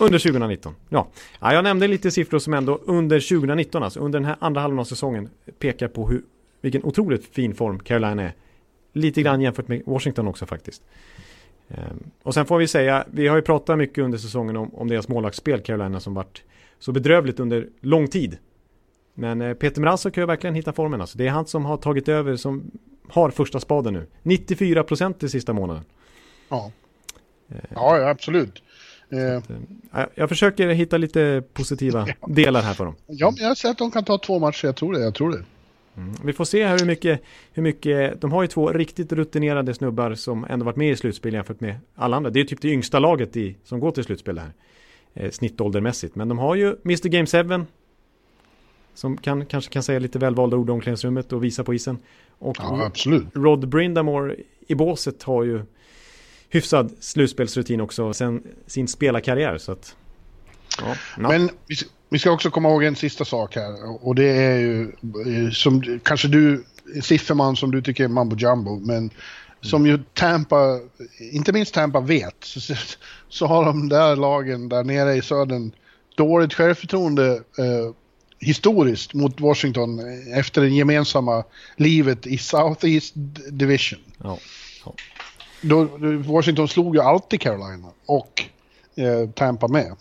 Under 0.00 0.18
2019. 0.18 0.74
Ja. 0.88 1.08
ja, 1.40 1.54
jag 1.54 1.64
nämnde 1.64 1.88
lite 1.88 2.10
siffror 2.10 2.38
som 2.38 2.54
ändå 2.54 2.80
under 2.84 3.20
2019, 3.20 3.82
alltså 3.82 4.00
under 4.00 4.18
den 4.18 4.26
här 4.26 4.36
andra 4.40 4.60
halvan 4.60 4.78
av 4.78 4.84
säsongen, 4.84 5.28
pekar 5.58 5.88
på 5.88 6.08
hur, 6.08 6.22
vilken 6.60 6.84
otroligt 6.84 7.34
fin 7.34 7.54
form 7.54 7.78
Carolina 7.78 8.22
är. 8.22 8.32
Lite 8.92 9.22
grann 9.22 9.40
jämfört 9.40 9.68
med 9.68 9.82
Washington 9.86 10.28
också 10.28 10.46
faktiskt. 10.46 10.82
Ehm, 11.70 12.10
och 12.22 12.34
sen 12.34 12.46
får 12.46 12.58
vi 12.58 12.68
säga, 12.68 13.04
vi 13.10 13.28
har 13.28 13.36
ju 13.36 13.42
pratat 13.42 13.78
mycket 13.78 14.04
under 14.04 14.18
säsongen 14.18 14.56
om, 14.56 14.74
om 14.74 14.88
deras 14.88 15.08
målvaktsspel, 15.08 15.60
Carolina, 15.60 16.00
som 16.00 16.14
varit 16.14 16.42
så 16.78 16.92
bedrövligt 16.92 17.40
under 17.40 17.68
lång 17.80 18.08
tid. 18.08 18.38
Men 19.14 19.40
eh, 19.40 19.54
Peter 19.54 19.80
Mrazov 19.80 20.10
kan 20.10 20.22
ju 20.22 20.26
verkligen 20.26 20.54
hitta 20.54 20.72
formen. 20.72 21.00
Alltså. 21.00 21.18
Det 21.18 21.26
är 21.26 21.30
han 21.30 21.46
som 21.46 21.64
har 21.64 21.76
tagit 21.76 22.08
över, 22.08 22.36
som 22.36 22.70
har 23.08 23.30
första 23.30 23.60
spaden 23.60 23.94
nu. 23.94 24.06
94 24.22 24.84
procent 24.84 25.22
i 25.22 25.28
sista 25.28 25.52
månaden. 25.52 25.84
Ja, 26.48 26.70
eh. 27.48 27.56
ja 27.70 28.10
absolut. 28.10 28.62
Att, 29.10 29.50
eh, 29.50 30.06
jag 30.14 30.28
försöker 30.28 30.68
hitta 30.68 30.96
lite 30.96 31.42
positiva 31.52 32.06
delar 32.28 32.62
här 32.62 32.74
för 32.74 32.84
dem. 32.84 32.94
Ja, 33.06 33.32
men 33.36 33.46
jag 33.46 33.56
säger 33.56 33.72
att 33.72 33.78
de 33.78 33.90
kan 33.90 34.04
ta 34.04 34.18
två 34.18 34.38
matcher, 34.38 34.66
jag 34.66 34.76
tror 34.76 34.92
det. 34.92 35.00
Jag 35.00 35.14
tror 35.14 35.30
det. 35.30 35.44
Mm. 36.01 36.14
Vi 36.24 36.32
får 36.32 36.44
se 36.44 36.66
hur 36.66 36.86
mycket, 36.86 37.22
hur 37.53 37.62
mycket, 37.62 38.20
de 38.20 38.32
har 38.32 38.42
ju 38.42 38.48
två 38.48 38.72
riktigt 38.72 39.12
rutinerade 39.12 39.74
snubbar 39.74 40.14
som 40.14 40.44
ändå 40.44 40.64
varit 40.64 40.76
med 40.76 40.90
i 40.90 40.96
slutspel 40.96 41.34
jämfört 41.34 41.61
med 41.61 41.76
alla 41.94 42.16
andra. 42.16 42.30
Det 42.30 42.40
är 42.40 42.44
typ 42.44 42.61
det 42.61 42.68
yngsta 42.68 42.98
laget 42.98 43.36
i, 43.36 43.57
som 43.64 43.80
går 43.80 43.90
till 43.90 44.05
slutspel 44.05 44.38
här. 44.38 44.53
Eh, 45.14 45.30
snittåldermässigt. 45.30 46.14
Men 46.14 46.28
de 46.28 46.38
har 46.38 46.55
ju 46.55 46.76
Mr 46.84 47.09
Game 47.09 47.26
7. 47.59 47.66
Som 48.94 49.16
kan, 49.16 49.46
kanske 49.46 49.72
kan 49.72 49.82
säga 49.82 49.98
lite 49.98 50.18
välvalda 50.18 50.57
ord 50.57 50.68
i 50.68 50.72
omklädningsrummet 50.72 51.32
och 51.32 51.44
visa 51.44 51.64
på 51.64 51.74
isen. 51.74 51.98
Och 52.38 52.57
ja, 52.59 52.84
absolut. 52.86 53.26
Rod 53.32 53.68
Brindamore 53.68 54.36
i 54.66 54.74
båset 54.74 55.22
har 55.22 55.44
ju 55.44 55.62
hyfsad 56.48 56.92
slutspelsrutin 57.01 57.80
också 57.80 58.12
sen 58.12 58.42
sin 58.66 58.88
spelarkarriär. 58.88 59.59
Så 59.59 59.72
att, 59.72 59.96
ja, 60.78 60.94
Men 61.18 61.51
vi 62.11 62.18
ska 62.18 62.30
också 62.30 62.50
komma 62.50 62.68
ihåg 62.68 62.84
en 62.84 62.96
sista 62.96 63.24
sak 63.24 63.56
här 63.56 64.04
och 64.06 64.14
det 64.14 64.30
är 64.30 64.58
ju 64.58 64.82
eh, 65.26 65.50
som 65.52 66.00
kanske 66.02 66.28
du, 66.28 66.64
sifferman 67.02 67.56
som 67.56 67.70
du 67.70 67.82
tycker 67.82 68.04
är 68.04 68.08
mambo 68.08 68.36
jumbo, 68.36 68.78
men 68.78 69.11
som 69.61 69.86
ju 69.86 69.98
Tampa, 70.14 70.80
inte 71.32 71.52
minst 71.52 71.74
Tampa 71.74 72.00
vet, 72.00 72.36
så, 72.40 72.74
så 73.28 73.46
har 73.46 73.64
de 73.64 73.88
där 73.88 74.16
lagen 74.16 74.68
där 74.68 74.84
nere 74.84 75.14
i 75.14 75.22
södern 75.22 75.72
dåligt 76.16 76.54
självförtroende 76.54 77.32
eh, 77.34 77.94
historiskt 78.38 79.14
mot 79.14 79.40
Washington 79.40 80.00
efter 80.34 80.61
det 80.61 80.68
gemensamma 80.68 81.44
livet 81.76 82.26
i 82.26 82.38
Southeast 82.38 83.12
Division. 83.50 84.00
Ja. 84.22 84.38
ja. 84.84 84.94
Då, 85.61 85.84
Washington 86.32 86.68
slog 86.68 86.94
ju 86.94 87.02
alltid 87.02 87.40
Carolina 87.40 87.88
och 88.06 88.44
eh, 88.96 89.30
Tampa 89.30 89.68
med. 89.68 89.96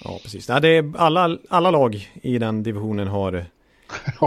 Ja, 0.00 0.20
precis. 0.22 0.48
Ja, 0.48 0.60
det 0.60 0.68
är 0.68 0.92
alla, 0.96 1.38
alla 1.48 1.70
lag 1.70 2.10
i 2.22 2.38
den 2.38 2.62
divisionen 2.62 3.08
har... 3.08 3.46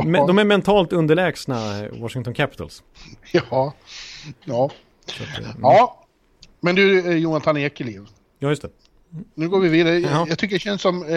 Men, 0.06 0.28
de 0.28 0.40
är 0.40 0.44
mentalt 0.44 0.94
underlägsna 0.94 1.88
Washington 1.92 2.34
Capitals. 2.34 2.84
Ja, 3.32 3.74
ja. 4.46 4.70
Att, 5.06 5.40
mm. 5.40 5.60
Ja, 5.62 6.06
men 6.60 6.76
du 6.76 7.12
eh, 7.12 7.18
Jonathan 7.18 7.58
Ekeliv. 7.58 8.06
Ja, 8.40 8.50
just 8.50 8.62
det. 8.62 8.70
Nu 9.36 9.50
går 9.50 9.60
vi 9.60 9.70
vidare. 9.70 10.00
Jaha. 10.00 10.26
Jag 10.30 10.38
tycker 10.38 10.56
det 10.56 10.60
känns 10.60 10.82
som 10.82 11.04
eh, 11.04 11.10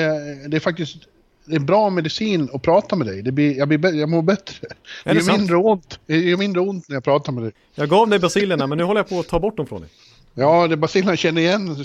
det 0.49 0.57
är 0.57 0.61
faktiskt 0.61 0.97
det 1.45 1.57
är 1.57 1.61
bra 1.61 1.91
medicin 1.91 2.49
att 2.53 2.63
prata 2.63 2.97
med 2.97 3.07
dig. 3.07 3.23
Det 3.23 3.33
blir, 3.33 3.59
jag, 3.59 3.69
blir, 3.69 3.95
jag 3.95 4.09
mår 4.09 4.23
bättre. 4.23 4.67
Är 5.05 5.15
det, 5.15 5.21
det 5.21 5.27
gör 5.27 5.39
mindre 5.39 5.57
ont, 5.57 6.01
det 6.07 6.17
gör 6.17 6.37
mindre 6.37 6.61
ont 6.61 6.89
när 6.89 6.97
jag 6.97 7.05
pratar 7.05 7.33
med 7.33 7.43
dig. 7.43 7.53
Jag 7.75 7.89
gav 7.89 8.09
dig 8.09 8.19
basilerna 8.19 8.67
men 8.67 8.79
nu 8.79 8.85
håller 8.85 9.01
jag 9.01 9.09
på 9.09 9.21
att 9.21 9.29
ta 9.29 9.41
bort 9.41 9.57
dem 9.57 9.67
från 9.67 9.81
dig. 9.81 9.91
Ja, 10.35 10.67
det 10.69 10.77
basilerna 10.77 11.17
känner 11.17 11.43
igen. 11.43 11.77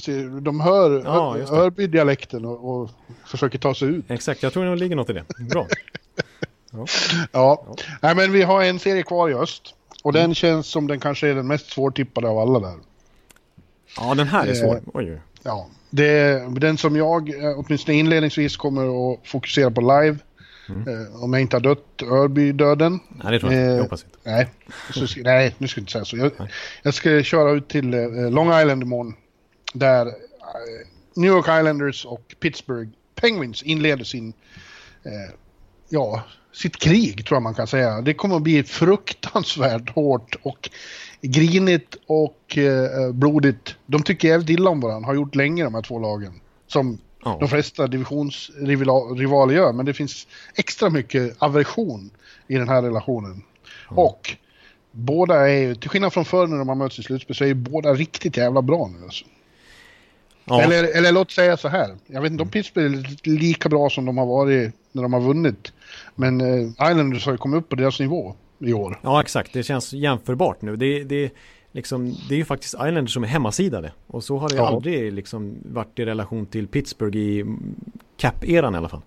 De 0.43 0.59
hör 0.59 1.01
ja, 1.05 1.37
Örby-dialekten 1.37 2.45
och, 2.45 2.81
och, 2.81 2.89
försöker 3.25 3.59
ta 3.59 3.75
sig 3.75 3.87
ut. 3.87 4.05
Exakt, 4.11 4.43
jag 4.43 4.53
tror 4.53 4.65
det 4.65 4.75
ligger 4.75 4.95
något 4.95 5.09
i 5.09 5.13
det. 5.13 5.25
Bra. 5.39 5.67
ja. 6.71 6.85
ja. 7.31 7.75
Nej, 8.01 8.15
men 8.15 8.31
vi 8.31 8.43
har 8.43 8.63
en 8.63 8.79
serie 8.79 9.03
kvar 9.03 9.29
i 9.29 9.33
öst. 9.33 9.75
Och 10.03 10.15
mm. 10.15 10.21
den 10.21 10.35
känns 10.35 10.67
som 10.67 10.87
den 10.87 10.99
kanske 10.99 11.27
är 11.27 11.35
den 11.35 11.47
mest 11.47 11.71
svårtippade 11.71 12.27
av 12.27 12.39
alla 12.39 12.59
där. 12.59 12.75
Ja, 13.97 14.15
den 14.15 14.27
här 14.27 14.47
är 14.47 14.53
svår. 14.53 14.75
Eh, 14.75 14.81
Oj. 14.93 15.21
Ja, 15.43 15.67
det 15.89 16.07
är 16.07 16.59
den 16.59 16.77
som 16.77 16.95
jag 16.95 17.29
eh, 17.29 17.59
åtminstone 17.59 17.97
inledningsvis 17.97 18.57
kommer 18.57 19.13
att 19.13 19.27
fokusera 19.27 19.71
på 19.71 19.81
live. 19.81 20.17
Mm. 20.69 20.87
Eh, 20.87 21.23
om 21.23 21.33
jag 21.33 21.41
inte 21.41 21.55
har 21.55 21.61
dött 21.61 22.01
Örby-döden. 22.01 22.99
Nej, 23.23 23.31
det 23.31 23.39
tror 23.39 23.53
jag 23.53 23.61
inte. 23.61 23.73
Jag 23.73 23.81
hoppas 23.81 24.03
inte. 24.03 24.17
Nej, 24.23 24.49
så, 24.93 25.21
nej 25.21 25.55
nu 25.57 25.67
ska 25.67 25.79
jag 25.79 25.81
inte 25.81 25.91
säga 25.91 26.05
så. 26.05 26.17
Jag, 26.17 26.31
jag 26.83 26.93
ska 26.93 27.23
köra 27.23 27.51
ut 27.51 27.67
till 27.67 27.93
eh, 27.93 28.31
Long 28.31 28.59
Island 28.59 28.83
imorgon. 28.83 29.13
Där 29.73 30.05
eh, 30.05 30.11
New 31.15 31.31
York 31.31 31.45
Islanders 31.45 32.05
och 32.05 32.35
Pittsburgh 32.39 32.89
Penguins 33.15 33.63
inleder 33.63 34.03
sin, 34.03 34.33
eh, 35.03 35.35
ja, 35.89 36.23
sitt 36.53 36.77
krig 36.77 37.25
tror 37.25 37.35
jag 37.35 37.43
man 37.43 37.53
kan 37.53 37.67
säga. 37.67 38.01
Det 38.01 38.13
kommer 38.13 38.35
att 38.35 38.41
bli 38.41 38.63
fruktansvärt 38.63 39.89
hårt 39.89 40.35
och 40.41 40.69
grinigt 41.21 41.97
och 42.07 42.57
eh, 42.57 43.11
blodigt. 43.11 43.75
De 43.85 44.03
tycker 44.03 44.27
jävligt 44.27 44.49
illa 44.49 44.69
om 44.69 44.79
varandra, 44.79 45.07
har 45.07 45.15
gjort 45.15 45.35
länge 45.35 45.63
de 45.63 45.75
här 45.75 45.81
två 45.81 45.99
lagen. 45.99 46.33
Som 46.67 46.99
ja. 47.25 47.37
de 47.39 47.49
flesta 47.49 47.87
divisionsrivaler 47.87 49.53
gör, 49.53 49.73
men 49.73 49.85
det 49.85 49.93
finns 49.93 50.27
extra 50.55 50.89
mycket 50.89 51.35
aversion 51.39 52.09
i 52.47 52.55
den 52.55 52.69
här 52.69 52.81
relationen. 52.81 53.43
Ja. 53.89 53.95
Och 53.95 54.35
båda 54.91 55.49
är 55.49 55.57
ju, 55.57 55.75
till 55.75 55.89
skillnad 55.89 56.13
från 56.13 56.25
förr 56.25 56.47
när 56.47 56.57
de 56.57 56.69
har 56.69 56.75
mötts 56.75 56.99
i 56.99 57.03
slutspel, 57.03 57.35
så 57.35 57.43
är 57.43 57.47
ju 57.47 57.53
båda 57.53 57.93
riktigt 57.93 58.37
jävla 58.37 58.61
bra 58.61 58.91
nu 58.97 59.03
alltså. 59.03 59.25
Ja. 60.45 60.61
Eller, 60.61 60.97
eller 60.97 61.11
låt 61.11 61.31
säga 61.31 61.57
så 61.57 61.67
här, 61.67 61.95
jag 62.07 62.21
vet 62.21 62.31
inte 62.31 62.43
om 62.43 62.49
Pittsburgh 62.49 63.09
är 63.23 63.29
lika 63.29 63.69
bra 63.69 63.89
som 63.89 64.05
de 64.05 64.17
har 64.17 64.25
varit 64.25 64.73
när 64.91 65.01
de 65.03 65.13
har 65.13 65.21
vunnit. 65.21 65.73
Men 66.15 66.41
eh, 66.41 66.89
Islanders 66.91 67.25
har 67.25 67.31
ju 67.31 67.37
kommit 67.37 67.57
upp 67.57 67.69
på 67.69 67.75
deras 67.75 67.99
nivå 67.99 68.35
i 68.59 68.73
år. 68.73 68.99
Ja, 69.01 69.21
exakt. 69.21 69.53
Det 69.53 69.63
känns 69.63 69.93
jämförbart 69.93 70.61
nu. 70.61 70.75
Det, 70.75 71.03
det, 71.03 71.31
liksom, 71.75 72.15
det 72.29 72.35
är 72.35 72.37
ju 72.37 72.45
faktiskt 72.45 72.73
Islanders 72.73 73.13
som 73.13 73.23
är 73.23 73.27
hemmasidade. 73.27 73.91
Och 74.07 74.23
så 74.23 74.37
har 74.37 74.49
det 74.49 74.55
ja. 74.55 74.67
aldrig 74.67 75.13
liksom 75.13 75.57
varit 75.65 75.99
i 75.99 76.05
relation 76.05 76.45
till 76.45 76.67
Pittsburgh 76.67 77.17
i 77.17 77.45
cap-eran 78.17 78.73
i 78.73 78.77
alla 78.77 78.89
fall. 78.89 79.01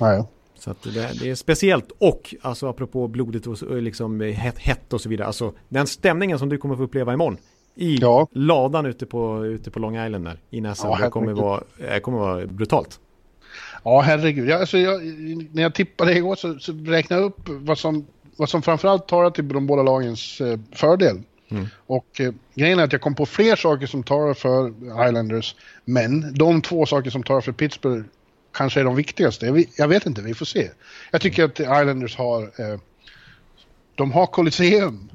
Nej. 0.00 0.24
Så 0.54 0.70
att 0.70 0.82
det, 0.82 1.20
det, 1.20 1.30
är 1.30 1.34
speciellt 1.34 1.92
och 1.98 2.34
alltså 2.42 2.68
apropå 2.68 3.08
blodet 3.08 3.46
och 3.46 3.82
liksom 3.82 4.20
hett, 4.20 4.58
hett 4.58 4.92
och 4.92 5.00
så 5.00 5.08
vidare. 5.08 5.26
Alltså 5.26 5.52
den 5.68 5.86
stämningen 5.86 6.38
som 6.38 6.48
du 6.48 6.58
kommer 6.58 6.76
få 6.76 6.82
uppleva 6.82 7.12
imorgon. 7.12 7.36
I 7.74 7.96
ja. 7.96 8.26
ladan 8.32 8.86
ute 8.86 9.06
på, 9.06 9.46
ute 9.46 9.70
på 9.70 9.78
Long 9.78 10.06
Island 10.06 10.24
där 10.24 10.38
i 10.50 10.60
Nassau. 10.60 10.96
Ja, 10.98 11.04
det 11.04 11.10
kommer 11.10 11.32
vara, 11.32 11.62
det 11.78 12.00
kommer 12.00 12.18
vara 12.18 12.46
brutalt. 12.46 13.00
Ja, 13.84 14.00
herregud. 14.00 14.48
Jag, 14.48 14.60
alltså, 14.60 14.78
jag, 14.78 15.02
när 15.52 15.62
jag 15.62 15.74
tippade 15.74 16.16
igår 16.16 16.34
så, 16.34 16.58
så 16.58 16.72
räknade 16.72 17.22
jag 17.22 17.26
upp 17.26 17.48
vad 17.48 17.78
som, 17.78 18.06
vad 18.36 18.48
som 18.48 18.62
framförallt 18.62 19.08
talar 19.08 19.30
till 19.30 19.48
de 19.48 19.66
båda 19.66 19.82
lagens 19.82 20.40
eh, 20.40 20.58
fördel. 20.72 21.22
Mm. 21.50 21.66
Och 21.86 22.20
eh, 22.20 22.32
grejen 22.54 22.78
är 22.78 22.84
att 22.84 22.92
jag 22.92 23.00
kom 23.00 23.14
på 23.14 23.26
fler 23.26 23.56
saker 23.56 23.86
som 23.86 24.02
talar 24.02 24.34
för 24.34 24.68
Islanders. 25.08 25.56
Men 25.84 26.34
de 26.34 26.62
två 26.62 26.86
saker 26.86 27.10
som 27.10 27.22
talar 27.22 27.40
för 27.40 27.52
Pittsburgh 27.52 28.04
kanske 28.52 28.80
är 28.80 28.84
de 28.84 28.96
viktigaste. 28.96 29.46
Jag, 29.46 29.64
jag 29.76 29.88
vet 29.88 30.06
inte, 30.06 30.22
vi 30.22 30.34
får 30.34 30.46
se. 30.46 30.70
Jag 31.10 31.20
tycker 31.20 31.44
att 31.44 31.60
Islanders 31.60 32.16
har... 32.16 32.42
Eh, 32.42 32.80
de 33.94 34.12
har 34.12 34.26
Colosseum. 34.26 35.10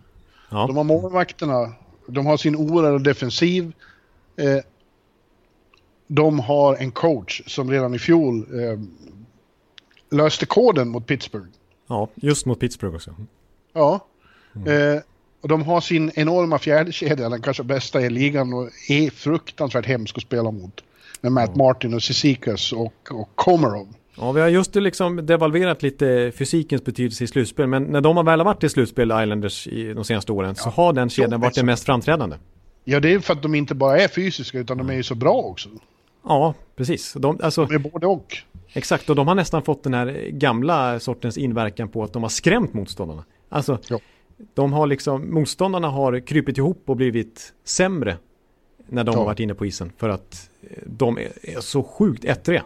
Ja. 0.49 0.67
De 0.67 0.77
har 0.77 0.83
målvakterna. 0.83 1.73
De 2.07 2.25
har 2.25 2.37
sin 2.37 2.55
oerhörda 2.55 2.97
defensiv. 2.97 3.73
Eh, 4.37 4.63
de 6.07 6.39
har 6.39 6.75
en 6.75 6.91
coach 6.91 7.41
som 7.47 7.71
redan 7.71 7.95
i 7.95 7.99
fjol 7.99 8.37
eh, 8.59 8.79
löste 10.17 10.45
koden 10.45 10.89
mot 10.89 11.07
Pittsburgh. 11.07 11.47
Ja, 11.87 12.09
just 12.15 12.45
mot 12.45 12.59
Pittsburgh 12.59 12.95
också. 12.95 13.15
Ja. 13.73 14.07
Mm. 14.55 15.01
Och 15.45 15.49
de 15.49 15.63
har 15.63 15.81
sin 15.81 16.11
enorma 16.15 16.59
fjärdekedja, 16.59 17.29
den 17.29 17.41
kanske 17.41 17.63
bästa 17.63 18.01
i 18.01 18.09
ligan 18.09 18.53
och 18.53 18.69
är 18.89 19.09
fruktansvärt 19.09 19.85
hemsk 19.85 20.17
att 20.17 20.23
spela 20.23 20.51
mot. 20.51 20.83
Med 21.21 21.31
Matt 21.31 21.51
ja. 21.53 21.63
Martin 21.63 21.93
och 21.93 22.03
Sisikas 22.03 22.73
och, 22.73 22.93
och 23.11 23.29
Komarov. 23.35 23.87
Ja, 24.17 24.31
vi 24.31 24.41
har 24.41 24.47
just 24.47 24.75
liksom 24.75 25.25
devalverat 25.25 25.83
lite 25.83 26.31
fysikens 26.37 26.83
betydelse 26.83 27.23
i 27.23 27.27
slutspel. 27.27 27.67
Men 27.67 27.83
när 27.83 28.01
de 28.01 28.17
har 28.17 28.23
väl 28.23 28.43
varit 28.43 28.63
i 28.63 28.69
slutspel, 28.69 29.11
Islanders, 29.11 29.67
i 29.67 29.93
de 29.93 30.03
senaste 30.03 30.31
åren, 30.31 30.53
ja. 30.57 30.63
så 30.63 30.69
har 30.69 30.93
den 30.93 31.09
kedjan 31.09 31.41
varit 31.41 31.55
den 31.55 31.65
mest 31.65 31.85
framträdande. 31.85 32.35
Ja, 32.83 32.99
det 32.99 33.13
är 33.13 33.19
för 33.19 33.33
att 33.33 33.41
de 33.41 33.55
inte 33.55 33.75
bara 33.75 33.99
är 33.99 34.07
fysiska, 34.07 34.59
utan 34.59 34.77
de 34.77 34.89
är 34.89 34.93
ju 34.93 35.03
så 35.03 35.15
bra 35.15 35.33
också. 35.33 35.69
Ja, 36.23 36.53
precis. 36.75 37.13
De, 37.13 37.39
alltså, 37.43 37.65
de 37.65 37.75
är 37.75 37.79
både 37.79 38.07
och. 38.07 38.37
Exakt, 38.73 39.09
och 39.09 39.15
de 39.15 39.27
har 39.27 39.35
nästan 39.35 39.63
fått 39.63 39.83
den 39.83 39.93
här 39.93 40.29
gamla 40.31 40.99
sortens 40.99 41.37
inverkan 41.37 41.89
på 41.89 42.03
att 42.03 42.13
de 42.13 42.23
har 42.23 42.29
skrämt 42.29 42.73
motståndarna. 42.73 43.23
Alltså, 43.49 43.79
ja. 43.89 43.99
De 44.53 44.73
har 44.73 44.87
liksom, 44.87 45.33
motståndarna 45.33 45.89
har 45.89 46.19
krypit 46.19 46.57
ihop 46.57 46.83
och 46.85 46.95
blivit 46.95 47.53
sämre 47.63 48.17
när 48.87 49.03
de 49.03 49.11
ja. 49.11 49.17
har 49.17 49.25
varit 49.25 49.39
inne 49.39 49.53
på 49.53 49.65
isen. 49.65 49.91
För 49.97 50.09
att 50.09 50.49
eh, 50.61 50.77
de 50.85 51.17
är, 51.17 51.31
är 51.41 51.59
så 51.59 51.83
sjukt 51.83 52.25
ettriga. 52.25 52.63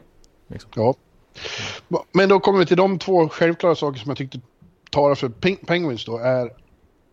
Liksom. 0.48 0.72
Ja. 0.76 0.96
Men 2.12 2.30
då 2.30 2.40
kommer 2.40 2.60
vi 2.60 2.66
till 2.66 2.78
de 2.78 3.00
två 3.00 3.30
självklara 3.30 3.76
saker 3.76 4.00
som 4.00 4.10
jag 4.10 4.18
tyckte 4.18 4.40
talar 4.90 5.16
för 5.16 5.30
Penguins 5.66 6.06
då. 6.06 6.18
Är 6.18 6.52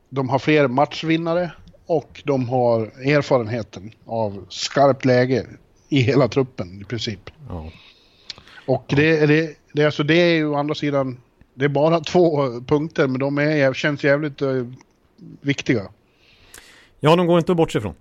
de 0.09 0.29
har 0.29 0.39
fler 0.39 0.69
matchvinnare 0.69 1.53
och 1.87 2.23
de 2.25 2.49
har 2.49 2.83
erfarenheten 2.87 3.93
av 4.05 4.47
skarpt 4.49 5.05
läge 5.05 5.47
i 5.89 6.01
hela 6.01 6.29
truppen 6.29 6.81
i 6.81 6.85
princip. 6.85 7.31
Ja. 7.49 7.71
Och 8.67 8.85
det, 8.89 9.27
det, 9.27 9.57
det, 9.73 9.85
alltså 9.85 10.03
det 10.03 10.15
är 10.15 10.35
ju 10.35 10.47
å 10.47 10.55
andra 10.55 10.75
sidan, 10.75 11.21
det 11.57 11.65
är 11.65 11.69
bara 11.69 12.01
två 12.01 12.47
punkter 12.61 13.09
men 13.09 13.21
de 13.21 13.39
är, 13.39 13.75
känns 13.75 14.05
jävligt 14.05 14.43
uh, 14.43 14.73
viktiga. 15.41 15.83
Ja, 17.01 17.17
de 17.17 17.27
går 17.27 17.39
inte 17.39 17.53
att 17.53 17.57
bortse 17.57 17.79
ifrån. 17.79 17.95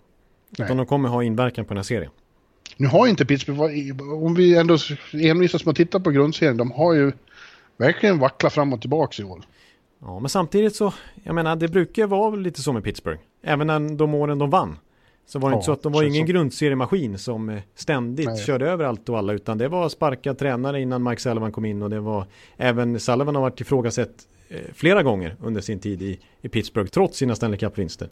Utan 0.57 0.77
de 0.77 0.85
kommer 0.85 1.09
ha 1.09 1.23
inverkan 1.23 1.65
på 1.65 1.69
den 1.69 1.77
här 1.77 1.83
serien. 1.83 2.11
Nu 2.77 2.87
har 2.87 3.07
inte 3.07 3.25
Pittsburgh, 3.25 4.01
om 4.23 4.35
vi 4.35 4.57
ändå 4.57 4.77
envisas 5.13 5.65
med 5.65 5.71
att 5.71 5.77
titta 5.77 5.99
på 5.99 6.11
grundserien, 6.11 6.57
de 6.57 6.71
har 6.71 6.93
ju 6.93 7.11
verkligen 7.77 8.19
vacklat 8.19 8.53
fram 8.53 8.73
och 8.73 8.81
tillbaka 8.81 9.21
i 9.21 9.25
år. 9.25 9.45
Ja, 10.01 10.19
men 10.19 10.29
samtidigt 10.29 10.75
så, 10.75 10.93
jag 11.23 11.35
menar, 11.35 11.55
det 11.55 11.67
brukar 11.67 12.07
vara 12.07 12.35
lite 12.35 12.61
så 12.61 12.73
med 12.73 12.83
Pittsburgh. 12.83 13.19
Även 13.43 13.67
när 13.67 13.97
de 13.97 14.13
åren 14.13 14.39
de 14.39 14.49
vann. 14.49 14.77
Så 15.25 15.39
var 15.39 15.49
det 15.49 15.53
ja, 15.53 15.57
inte 15.57 15.65
så 15.65 15.71
att 15.71 15.83
de 15.83 15.91
var 15.91 16.03
ingen 16.03 16.27
så. 16.27 16.33
grundseriemaskin 16.33 17.17
som 17.17 17.49
eh, 17.49 17.61
ständigt 17.75 18.25
Nej. 18.25 18.37
körde 18.37 18.69
över 18.69 18.85
allt 18.85 19.09
och 19.09 19.17
alla 19.17 19.33
utan 19.33 19.57
det 19.57 19.67
var 19.67 19.89
sparkad 19.89 20.37
tränare 20.37 20.81
innan 20.81 21.03
Mike 21.03 21.21
Sullivan 21.21 21.51
kom 21.51 21.65
in 21.65 21.81
och 21.81 21.89
det 21.89 21.99
var 21.99 22.25
även 22.57 22.99
Sullivan 22.99 23.35
har 23.35 23.41
varit 23.41 23.61
ifrågasatt 23.61 24.27
eh, 24.49 24.59
flera 24.73 25.03
gånger 25.03 25.35
under 25.41 25.61
sin 25.61 25.79
tid 25.79 26.01
i, 26.01 26.19
i 26.41 26.49
Pittsburgh 26.49 26.89
trots 26.89 27.17
sina 27.17 27.35
Stanley 27.35 27.59
Cup-vinster. 27.59 28.09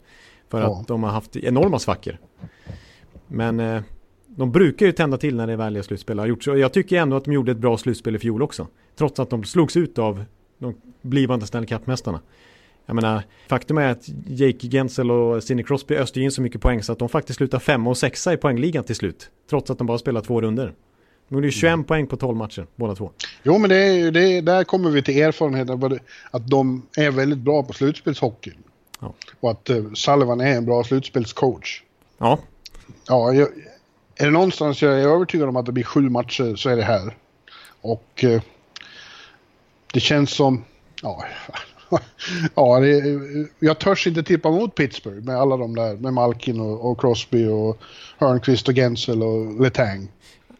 För 0.48 0.60
ja. 0.60 0.80
att 0.80 0.88
de 0.88 1.02
har 1.02 1.10
haft 1.10 1.36
enorma 1.36 1.78
svackor. 1.78 2.18
Men 3.26 3.60
eh, 3.60 3.82
de 4.26 4.52
brukar 4.52 4.86
ju 4.86 4.92
tända 4.92 5.18
till 5.18 5.36
när 5.36 5.46
det 5.46 5.52
är 5.52 5.56
väl 5.56 5.76
är 5.76 5.82
slutspel. 5.82 6.18
Har 6.18 6.26
gjort 6.26 6.44
så. 6.44 6.56
Jag 6.56 6.72
tycker 6.72 6.96
ändå 6.96 7.16
att 7.16 7.24
de 7.24 7.32
gjorde 7.32 7.52
ett 7.52 7.58
bra 7.58 7.78
slutspel 7.78 8.16
i 8.16 8.18
fjol 8.18 8.42
också. 8.42 8.68
Trots 8.96 9.20
att 9.20 9.30
de 9.30 9.44
slogs 9.44 9.76
ut 9.76 9.98
av 9.98 10.24
de 10.58 10.74
blivande 11.02 11.46
Stanley 11.46 11.68
Cup-mästarna. 11.68 12.20
Jag 12.86 12.94
menar, 12.94 13.22
faktum 13.48 13.78
är 13.78 13.88
att 13.88 14.08
Jake 14.26 14.68
Gensel 14.68 15.10
och 15.10 15.42
Sidney 15.42 15.64
Crosby 15.64 15.94
öste 15.94 16.20
in 16.20 16.30
så 16.30 16.42
mycket 16.42 16.60
poäng 16.60 16.82
så 16.82 16.92
att 16.92 16.98
de 16.98 17.08
faktiskt 17.08 17.36
slutar 17.36 17.58
femma 17.58 17.90
och 17.90 17.98
sexa 17.98 18.32
i 18.32 18.36
poängligan 18.36 18.84
till 18.84 18.96
slut. 18.96 19.30
Trots 19.50 19.70
att 19.70 19.78
de 19.78 19.86
bara 19.86 19.98
spelar 19.98 20.20
två 20.20 20.40
runder. 20.40 20.74
De 21.28 21.34
gjorde 21.34 21.46
ju 21.46 21.50
21 21.50 21.72
mm. 21.72 21.84
poäng 21.84 22.06
på 22.06 22.16
12 22.16 22.36
matcher, 22.36 22.66
båda 22.76 22.94
två. 22.94 23.10
Jo, 23.42 23.58
men 23.58 23.70
det 23.70 24.10
det, 24.10 24.40
där 24.40 24.64
kommer 24.64 24.90
vi 24.90 25.02
till 25.02 25.22
erfarenheten 25.22 26.00
att 26.30 26.48
de 26.48 26.86
är 26.96 27.10
väldigt 27.10 27.38
bra 27.38 27.62
på 27.62 27.72
slutspelshockey. 27.72 28.52
Ja. 29.00 29.14
Och 29.40 29.50
att 29.50 29.70
uh, 29.70 29.92
Sullivan 29.92 30.40
är 30.40 30.56
en 30.56 30.66
bra 30.66 30.84
slutspelscoach. 30.84 31.82
Ja. 32.18 32.38
Ja, 33.08 33.32
jag, 33.32 33.48
är 34.16 34.24
det 34.24 34.30
någonstans 34.30 34.82
jag 34.82 35.00
är 35.00 35.08
övertygad 35.08 35.48
om 35.48 35.56
att 35.56 35.66
det 35.66 35.72
blir 35.72 35.84
sju 35.84 36.00
matcher 36.00 36.56
så 36.56 36.68
är 36.70 36.76
det 36.76 36.82
här. 36.82 37.16
Och 37.80 38.24
uh, 38.24 38.42
det 39.92 40.00
känns 40.00 40.30
som, 40.30 40.64
ja, 41.02 41.24
ja 42.54 42.80
det, 42.80 43.02
jag 43.58 43.78
törs 43.78 44.06
inte 44.06 44.22
tippa 44.22 44.50
mot 44.50 44.74
Pittsburgh 44.74 45.24
med 45.24 45.36
alla 45.36 45.56
de 45.56 45.76
där, 45.76 45.96
med 45.96 46.12
Malkin 46.12 46.60
och, 46.60 46.90
och 46.90 47.00
Crosby 47.00 47.46
och 47.46 47.78
Hörnqvist 48.18 48.68
och 48.68 48.74
Gensel 48.74 49.22
och 49.22 49.60
Letang. 49.60 50.08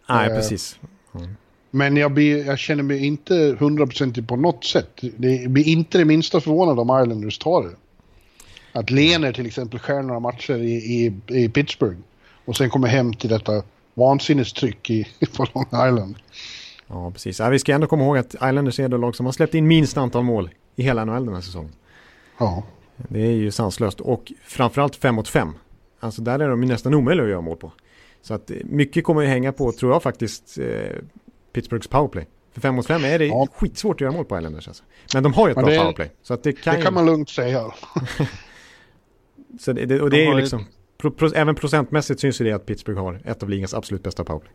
Nej, 0.09 0.29
eh, 0.29 0.37
precis. 0.37 0.79
Mm. 1.15 1.37
Men 1.71 1.97
jag, 1.97 2.13
blir, 2.13 2.47
jag 2.47 2.59
känner 2.59 2.83
mig 2.83 3.07
inte 3.07 3.57
hundraprocentig 3.59 4.29
på 4.29 4.37
något 4.37 4.65
sätt. 4.65 5.01
Det 5.17 5.51
blir 5.51 5.69
inte 5.69 5.99
det 5.99 6.05
minsta 6.05 6.41
förvånad 6.41 6.79
om 6.79 7.03
Islanders 7.03 7.39
tar 7.39 7.63
det. 7.63 7.77
Att 8.79 8.91
Lener 8.91 9.33
till 9.33 9.47
exempel 9.47 9.79
skär 9.79 10.03
några 10.03 10.21
matcher 10.21 10.59
i, 10.59 10.73
i, 10.73 11.13
i 11.27 11.49
Pittsburgh 11.49 11.99
och 12.45 12.57
sen 12.57 12.71
kommer 12.71 12.89
hem 12.89 13.15
till 13.15 13.31
detta 13.31 13.63
vansinnestryck 13.95 14.91
i, 14.91 15.07
på 15.37 15.47
Long 15.55 15.89
Island. 15.89 16.17
Ja, 16.87 17.11
precis. 17.11 17.39
Ja, 17.39 17.49
vi 17.49 17.59
ska 17.59 17.73
ändå 17.73 17.87
komma 17.87 18.05
ihåg 18.05 18.19
att 18.19 18.35
Islanders 18.35 18.81
är 18.81 18.89
det 18.89 18.99
lag 18.99 19.17
som 19.17 19.27
har 19.27 19.33
släppt 19.33 19.55
in 19.55 19.67
minst 19.67 19.97
antal 19.97 20.25
mål 20.25 20.51
i 20.77 20.83
hela 20.83 21.05
NHL 21.05 21.27
den 21.27 21.35
här 21.35 21.43
säsongen. 21.43 21.73
Ja. 22.39 22.63
Det 22.97 23.21
är 23.21 23.33
ju 23.33 23.51
sanslöst. 23.51 24.01
Och 24.01 24.33
framförallt 24.43 24.97
5 24.97 25.15
mot 25.15 25.29
5. 25.29 25.53
Alltså 26.01 26.23
där 26.23 26.39
är 26.39 26.49
de 26.49 26.63
ju 26.63 26.69
nästan 26.69 26.95
omöjliga 26.95 27.25
att 27.25 27.31
göra 27.31 27.41
mål 27.41 27.57
på. 27.57 27.73
Så 28.23 28.35
att 28.35 28.51
eh, 28.51 28.57
mycket 28.65 29.05
kommer 29.05 29.23
ju 29.23 29.29
hänga 29.29 29.53
på, 29.53 29.73
tror 29.73 29.93
jag 29.93 30.03
faktiskt, 30.03 30.59
eh, 30.59 30.97
Pittsburghs 31.53 31.89
powerplay. 31.89 32.27
För 32.53 32.61
5 32.61 32.75
mot 32.75 32.87
5 32.87 33.05
är 33.05 33.19
det 33.19 33.27
ja. 33.27 33.49
skitsvårt 33.55 33.97
att 33.97 34.01
göra 34.01 34.13
mål 34.13 34.25
på 34.25 34.39
Islanders 34.39 34.69
alltså. 34.69 34.85
Men 35.15 35.23
de 35.23 35.33
har 35.33 35.49
ju 35.49 35.51
ett 35.51 35.59
bra 35.59 35.67
powerplay. 35.67 36.11
Så 36.23 36.35
att 36.35 36.43
det 36.43 36.53
kan, 36.53 36.77
det 36.77 36.83
kan 36.83 36.95
man 36.95 37.07
lugnt 37.07 37.31
säga. 37.31 37.65
så 39.61 39.73
det, 39.73 40.01
och 40.01 40.11
det 40.11 40.17
de 40.17 40.27
är 40.27 40.35
ju 40.35 40.41
liksom, 40.41 40.67
pro, 40.99 41.11
pro, 41.11 41.31
även 41.35 41.55
procentmässigt 41.55 42.21
syns 42.21 42.41
ju 42.41 42.45
det 42.45 42.53
att 42.53 42.67
Pittsburgh 42.67 43.01
har 43.01 43.21
ett 43.25 43.43
av 43.43 43.49
ligans 43.49 43.75
absolut 43.75 44.03
bästa 44.03 44.25
powerplay. 44.25 44.53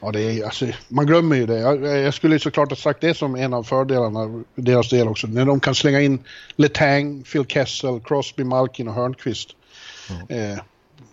Ja, 0.00 0.12
det 0.12 0.22
är, 0.22 0.44
alltså, 0.44 0.66
man 0.88 1.06
glömmer 1.06 1.36
ju 1.36 1.46
det. 1.46 1.58
Jag, 1.58 1.86
jag 1.86 2.14
skulle 2.14 2.38
såklart 2.38 2.70
ha 2.70 2.76
sagt 2.76 3.00
det 3.00 3.14
som 3.14 3.34
en 3.34 3.54
av 3.54 3.62
fördelarna, 3.62 4.44
deras 4.54 4.90
del 4.90 5.08
också. 5.08 5.26
När 5.26 5.44
de 5.44 5.60
kan 5.60 5.74
slänga 5.74 6.00
in 6.00 6.18
Letang, 6.56 7.22
Phil 7.22 7.44
Kessel, 7.46 8.00
Crosby, 8.00 8.44
Malkin 8.44 8.88
och 8.88 8.94
Hörnqvist. 8.94 9.48
Mm. 10.10 10.52
Eh, 10.52 10.58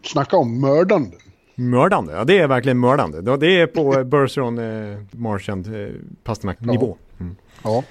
snacka 0.03 0.37
om 0.37 0.61
mördande. 0.61 1.17
Mördande, 1.55 2.13
ja 2.13 2.23
det 2.23 2.37
är 2.37 2.47
verkligen 2.47 2.79
mördande. 2.79 3.37
Det 3.37 3.59
är 3.59 3.67
på 3.67 4.03
Bergeron, 4.03 4.57
eh, 4.59 4.99
Marchand, 5.11 5.75
eh, 5.75 5.87
Pasternak-nivå. 6.23 6.97
Mm. 7.19 7.35
Ja. 7.63 7.83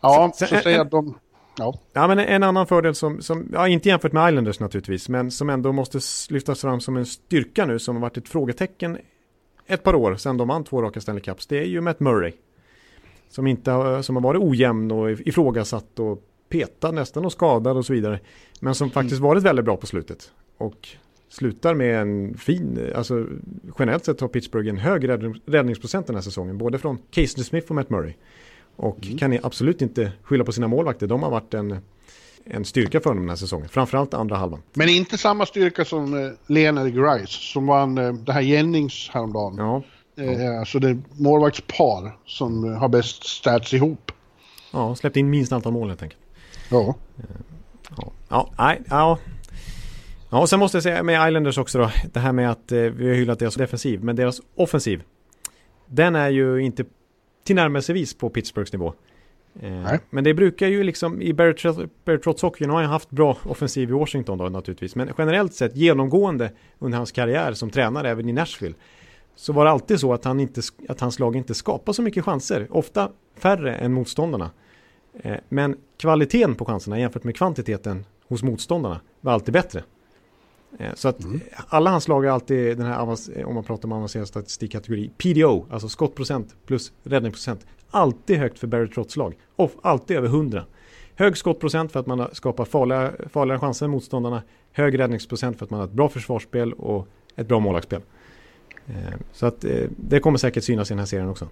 Ja, 0.00 0.32
så, 0.34 0.46
så 0.46 0.56
säger 0.56 0.84
de... 0.84 1.14
Ja. 1.58 1.74
ja, 1.92 2.08
men 2.08 2.18
en 2.18 2.42
annan 2.42 2.66
fördel 2.66 2.94
som, 2.94 3.22
som, 3.22 3.48
ja 3.52 3.68
inte 3.68 3.88
jämfört 3.88 4.12
med 4.12 4.28
Islanders 4.28 4.60
naturligtvis, 4.60 5.08
men 5.08 5.30
som 5.30 5.50
ändå 5.50 5.72
måste 5.72 6.00
lyftas 6.28 6.60
fram 6.60 6.80
som 6.80 6.96
en 6.96 7.06
styrka 7.06 7.66
nu, 7.66 7.78
som 7.78 7.96
har 7.96 8.02
varit 8.02 8.16
ett 8.16 8.28
frågetecken 8.28 8.98
ett 9.66 9.82
par 9.82 9.94
år 9.94 10.16
sedan 10.16 10.36
de 10.36 10.48
vann 10.48 10.64
två 10.64 10.82
raka 10.82 11.00
Stanley 11.00 11.22
Cups, 11.22 11.46
det 11.46 11.58
är 11.58 11.64
ju 11.64 11.80
Matt 11.80 12.00
Murray. 12.00 12.32
Som, 13.28 13.46
inte 13.46 14.02
som 14.02 14.16
har 14.16 14.22
varit 14.22 14.42
ojämn 14.42 14.90
och 14.90 15.10
ifrågasatt 15.10 15.98
och 15.98 16.22
petad 16.48 16.90
nästan 16.90 17.24
och 17.24 17.32
skadad 17.32 17.76
och 17.76 17.86
så 17.86 17.92
vidare. 17.92 18.20
Men 18.60 18.74
som 18.74 18.90
faktiskt 18.90 19.20
varit 19.20 19.42
väldigt 19.42 19.64
bra 19.64 19.76
på 19.76 19.86
slutet. 19.86 20.32
Och 20.56 20.88
slutar 21.28 21.74
med 21.74 22.00
en 22.00 22.34
fin, 22.34 22.92
alltså 22.94 23.26
generellt 23.78 24.04
sett 24.04 24.20
har 24.20 24.28
Pittsburgh 24.28 24.68
en 24.68 24.76
hög 24.76 25.08
räddningsprocent 25.46 26.06
den 26.06 26.16
här 26.16 26.22
säsongen. 26.22 26.58
Både 26.58 26.78
från 26.78 26.98
Casey 27.10 27.44
Smith 27.44 27.68
och 27.68 27.74
Matt 27.74 27.90
Murray. 27.90 28.12
Och 28.76 29.06
mm. 29.06 29.18
kan 29.18 29.38
absolut 29.42 29.82
inte 29.82 30.12
skylla 30.22 30.44
på 30.44 30.52
sina 30.52 30.68
målvakter. 30.68 31.06
De 31.06 31.22
har 31.22 31.30
varit 31.30 31.54
en, 31.54 31.76
en 32.44 32.64
styrka 32.64 33.00
för 33.00 33.10
dem 33.10 33.18
den 33.18 33.28
här 33.28 33.36
säsongen. 33.36 33.68
Framförallt 33.68 34.14
andra 34.14 34.36
halvan. 34.36 34.62
Men 34.72 34.88
inte 34.88 35.18
samma 35.18 35.46
styrka 35.46 35.84
som 35.84 36.24
eh, 36.24 36.30
Lena 36.46 36.88
Grice 36.88 37.52
som 37.52 37.66
vann 37.66 37.98
eh, 37.98 38.12
det 38.12 38.32
här 38.32 38.40
Jennings 38.40 39.10
häromdagen. 39.12 39.54
Ja. 39.58 39.82
Eh, 40.22 40.58
alltså 40.58 40.78
det 40.78 40.88
är 40.88 40.98
målvaktspar 41.12 42.18
som 42.26 42.64
eh, 42.64 42.78
har 42.78 42.88
bäst 42.88 43.26
stats 43.26 43.74
ihop. 43.74 44.12
Ja, 44.72 44.94
släppt 44.94 45.16
in 45.16 45.30
minst 45.30 45.52
antal 45.52 45.72
mål 45.72 45.88
helt 45.88 46.02
enkelt. 46.02 46.20
Ja. 46.70 46.94
Ja, 47.96 48.12
ja, 48.28 48.50
nej, 48.58 48.82
ja. 48.90 49.18
Ja, 50.30 50.40
och 50.40 50.48
sen 50.48 50.58
måste 50.58 50.76
jag 50.76 50.82
säga 50.82 51.02
med 51.02 51.28
Islanders 51.28 51.58
också 51.58 51.78
då. 51.78 51.90
Det 52.12 52.20
här 52.20 52.32
med 52.32 52.50
att 52.50 52.72
eh, 52.72 52.78
vi 52.78 53.08
har 53.08 53.14
hyllat 53.14 53.38
deras 53.38 53.54
defensiv, 53.54 54.04
men 54.04 54.16
deras 54.16 54.40
offensiv. 54.54 55.02
Den 55.86 56.16
är 56.16 56.28
ju 56.28 56.58
inte 56.58 56.84
tillnärmelsevis 57.44 58.14
på 58.14 58.30
Pittsburghs 58.30 58.72
nivå. 58.72 58.94
Eh, 59.60 59.92
men 60.10 60.24
det 60.24 60.34
brukar 60.34 60.68
ju 60.68 60.82
liksom 60.82 61.22
i 61.22 61.32
Barry 61.32 62.18
Trotz 62.18 62.42
hockey, 62.42 62.66
nu 62.66 62.72
har 62.72 62.82
han 62.82 62.90
haft 62.90 63.10
bra 63.10 63.38
offensiv 63.44 63.90
i 63.90 63.92
Washington 63.92 64.38
då 64.38 64.48
naturligtvis. 64.48 64.96
Men 64.96 65.10
generellt 65.18 65.54
sett 65.54 65.76
genomgående 65.76 66.50
under 66.78 66.98
hans 66.98 67.12
karriär 67.12 67.52
som 67.52 67.70
tränare 67.70 68.10
även 68.10 68.28
i 68.28 68.32
Nashville. 68.32 68.74
Så 69.36 69.52
var 69.52 69.64
det 69.64 69.70
alltid 69.70 70.00
så 70.00 70.12
att, 70.12 70.24
han 70.24 70.40
inte, 70.40 70.60
att 70.88 71.00
hans 71.00 71.18
lag 71.18 71.36
inte 71.36 71.54
skapar 71.54 71.92
så 71.92 72.02
mycket 72.02 72.24
chanser. 72.24 72.66
Ofta 72.70 73.10
färre 73.36 73.74
än 73.74 73.92
motståndarna. 73.92 74.50
Eh, 75.22 75.36
men 75.48 75.76
kvaliteten 75.98 76.54
på 76.54 76.64
chanserna 76.64 76.98
jämfört 76.98 77.24
med 77.24 77.36
kvantiteten 77.36 78.06
hos 78.28 78.42
motståndarna 78.42 79.00
var 79.20 79.32
alltid 79.32 79.52
bättre. 79.52 79.82
Eh, 80.78 80.94
så 80.94 81.08
att 81.08 81.24
mm. 81.24 81.40
alla 81.68 81.90
hans 81.90 82.08
lag 82.08 82.24
är 82.24 82.30
alltid 82.30 82.78
den 82.78 82.86
här, 82.86 83.00
om 83.46 83.54
man 83.54 83.64
pratar 83.64 83.88
om 83.88 83.92
avancerad 83.92 84.28
statistikkategori, 84.28 85.10
PDO, 85.18 85.66
alltså 85.70 85.88
skottprocent 85.88 86.54
plus 86.66 86.92
räddningsprocent. 87.02 87.66
Alltid 87.94 88.38
högt 88.38 88.58
för 88.58 88.66
Barry 88.66 88.88
Trotts 88.88 89.16
lag. 89.16 89.34
Och 89.56 89.72
alltid 89.82 90.16
över 90.16 90.28
100. 90.28 90.64
Hög 91.14 91.36
skottprocent 91.36 91.92
för 91.92 92.00
att 92.00 92.06
man 92.06 92.28
skapar 92.32 92.64
farliga, 92.64 93.12
farliga 93.28 93.58
chanser 93.58 93.86
än 93.86 93.90
motståndarna. 93.90 94.42
Hög 94.72 94.98
räddningsprocent 94.98 95.58
för 95.58 95.64
att 95.64 95.70
man 95.70 95.80
har 95.80 95.86
ett 95.86 95.92
bra 95.92 96.08
försvarsspel 96.08 96.72
och 96.72 97.08
ett 97.36 97.48
bra 97.48 97.60
målvaktsspel. 97.60 98.00
Eh, 98.86 99.14
så 99.32 99.46
att 99.46 99.64
eh, 99.64 99.88
det 99.96 100.20
kommer 100.20 100.38
säkert 100.38 100.64
synas 100.64 100.90
i 100.90 100.94
den 100.94 100.98
här 100.98 101.06
serien 101.06 101.28
också. 101.28 101.48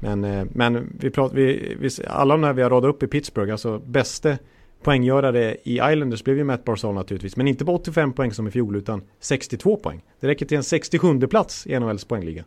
Men, 0.00 0.24
eh, 0.24 0.46
men 0.52 0.96
vi 1.00 1.10
pratar, 1.10 1.36
vi, 1.36 1.76
vi, 1.80 1.90
alla 2.06 2.34
de 2.34 2.44
här 2.44 2.52
vi 2.52 2.62
har 2.62 2.70
radat 2.70 2.88
upp 2.88 3.02
i 3.02 3.06
Pittsburgh, 3.06 3.52
alltså 3.52 3.78
bäste 3.78 4.38
poänggörare 4.82 5.56
i 5.62 5.74
Islanders 5.74 6.24
blev 6.24 6.36
ju 6.36 6.44
Matt 6.44 6.64
Barzal 6.64 6.94
naturligtvis. 6.94 7.36
Men 7.36 7.48
inte 7.48 7.64
på 7.64 7.74
85 7.74 8.12
poäng 8.12 8.32
som 8.32 8.48
i 8.48 8.50
fjol 8.50 8.76
utan 8.76 9.02
62 9.20 9.76
poäng. 9.76 10.02
Det 10.20 10.26
räcker 10.26 10.46
till 10.46 10.56
en 10.56 10.64
67 10.64 11.20
plats 11.20 11.66
i 11.66 11.80
NHLs 11.80 12.04
poängliga. 12.04 12.44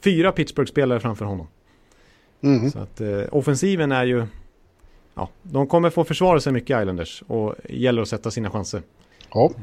Fyra 0.00 0.32
Pittsburgh-spelare 0.32 1.00
framför 1.00 1.24
honom. 1.24 1.46
Mm. 2.40 2.70
Så 2.70 2.78
att 2.78 3.00
eh, 3.00 3.22
offensiven 3.32 3.92
är 3.92 4.04
ju... 4.04 4.26
Ja, 5.14 5.28
de 5.42 5.66
kommer 5.66 5.90
få 5.90 6.04
försvara 6.04 6.40
sig 6.40 6.52
mycket 6.52 6.80
Islanders 6.80 7.22
och 7.26 7.54
gäller 7.68 8.02
att 8.02 8.08
sätta 8.08 8.30
sina 8.30 8.50
chanser. 8.50 8.82
Ja. 9.34 9.50
Eh, 9.56 9.62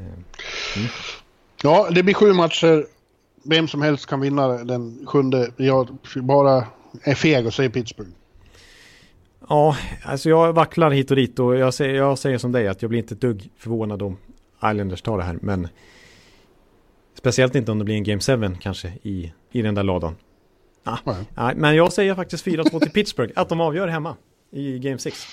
mm. 0.77 0.89
Ja, 1.63 1.89
det 1.91 2.03
blir 2.03 2.13
sju 2.13 2.33
matcher. 2.33 2.85
Vem 3.43 3.67
som 3.67 3.81
helst 3.81 4.05
kan 4.05 4.21
vinna 4.21 4.47
den 4.47 5.05
sjunde. 5.07 5.51
Jag 5.57 5.97
bara 6.15 6.67
är 7.03 7.15
feg 7.15 7.45
och 7.47 7.53
säger 7.53 7.69
Pittsburgh. 7.69 8.11
Ja, 9.49 9.77
alltså 10.03 10.29
jag 10.29 10.53
vacklar 10.53 10.91
hit 10.91 11.11
och 11.11 11.17
dit 11.17 11.39
och 11.39 11.55
jag 11.55 11.73
säger, 11.73 11.95
jag 11.95 12.17
säger 12.17 12.37
som 12.37 12.51
dig 12.51 12.67
att 12.67 12.81
jag 12.81 12.89
blir 12.89 12.99
inte 12.99 13.13
ett 13.13 13.21
dugg 13.21 13.49
förvånad 13.57 14.01
om 14.01 14.17
Islanders 14.65 15.01
tar 15.01 15.17
det 15.17 15.23
här. 15.23 15.37
Men 15.41 15.67
speciellt 17.13 17.55
inte 17.55 17.71
om 17.71 17.79
det 17.79 17.85
blir 17.85 17.95
en 17.95 18.03
Game 18.03 18.21
7 18.21 18.55
kanske 18.61 18.93
i, 19.03 19.33
i 19.51 19.61
den 19.61 19.75
där 19.75 19.83
ladan. 19.83 20.15
Ah, 20.83 20.97
nej. 21.05 21.55
men 21.55 21.75
jag 21.75 21.93
säger 21.93 22.15
faktiskt 22.15 22.45
4-2 22.45 22.79
till 22.79 22.91
Pittsburgh, 22.91 23.33
att 23.35 23.49
de 23.49 23.61
avgör 23.61 23.87
hemma 23.87 24.15
i 24.51 24.79
Game 24.79 24.97
6. 24.97 25.27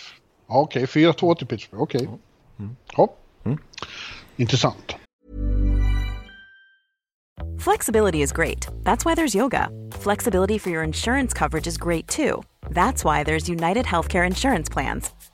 Okej, 0.46 0.84
okay, 0.84 1.05
4-2 1.05 1.34
till 1.34 1.46
Pittsburgh, 1.46 1.82
okej. 1.82 2.01
Okay. 2.01 2.18
Mm. 2.59 2.76
Ja. 2.96 3.09
Mm. 3.44 3.59
Intressant. 4.36 4.96
Flexibility 7.59 8.22
is 8.22 8.32
great. 8.32 8.68
That's 8.84 9.05
why 9.05 9.14
there's 9.14 9.34
yoga. 9.34 9.68
Flexibility 9.92 10.59
for 10.59 10.70
your 10.70 10.84
insurance 10.84 11.32
coverage 11.38 11.66
is 11.66 11.78
great 11.78 12.07
too. 12.09 12.42
That's 12.70 13.05
why 13.05 13.24
there's 13.24 13.49
United 13.49 13.84
Healthcare 13.84 14.26
Insurance 14.26 14.68
Plans. 14.72 15.11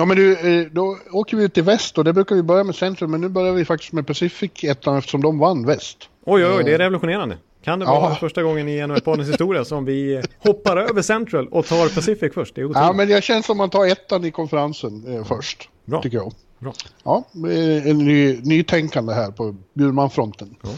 Ja 0.00 0.06
men 0.06 0.16
du, 0.16 0.60
eh, 0.60 0.66
då 0.72 0.98
åker 1.10 1.36
vi 1.36 1.44
ut 1.44 1.58
i 1.58 1.60
väst 1.60 1.98
och 1.98 2.04
det 2.04 2.12
brukar 2.12 2.36
vi 2.36 2.42
börja 2.42 2.64
med 2.64 2.74
Central 2.74 3.08
men 3.08 3.20
nu 3.20 3.28
börjar 3.28 3.52
vi 3.52 3.64
faktiskt 3.64 3.92
med 3.92 4.06
Pacific 4.06 4.50
ettan 4.62 4.96
eftersom 4.96 5.22
de 5.22 5.38
vann 5.38 5.66
väst. 5.66 6.08
Oj 6.24 6.44
oj 6.44 6.52
oj, 6.56 6.64
det 6.64 6.70
är 6.70 6.74
eh, 6.74 6.78
revolutionerande. 6.78 7.38
Kan 7.64 7.78
det 7.78 7.84
vara 7.84 8.10
ja. 8.10 8.14
första 8.14 8.42
gången 8.42 8.68
i 8.68 8.86
NHL-poddens 8.86 9.28
historia 9.30 9.64
som 9.64 9.84
vi 9.84 10.22
hoppar 10.38 10.76
över 10.76 11.02
Central 11.02 11.48
och 11.48 11.66
tar 11.66 11.94
Pacific 11.94 12.34
först? 12.34 12.54
Det 12.54 12.60
är 12.60 12.70
ja 12.74 12.92
men 12.92 13.08
jag 13.08 13.22
känns 13.22 13.46
som 13.46 13.56
man 13.56 13.70
tar 13.70 13.86
ettan 13.86 14.24
i 14.24 14.30
konferensen 14.30 15.16
eh, 15.16 15.24
först. 15.24 15.68
Bra. 15.84 16.02
Tycker 16.02 16.16
jag. 16.16 16.32
Bra. 16.58 16.72
Ja, 17.04 17.24
en 17.84 17.98
ny, 17.98 18.40
nytänkande 18.42 19.12
här 19.12 19.30
på 19.30 19.56
Bjurmanfronten. 19.74 20.56
Ja. 20.62 20.70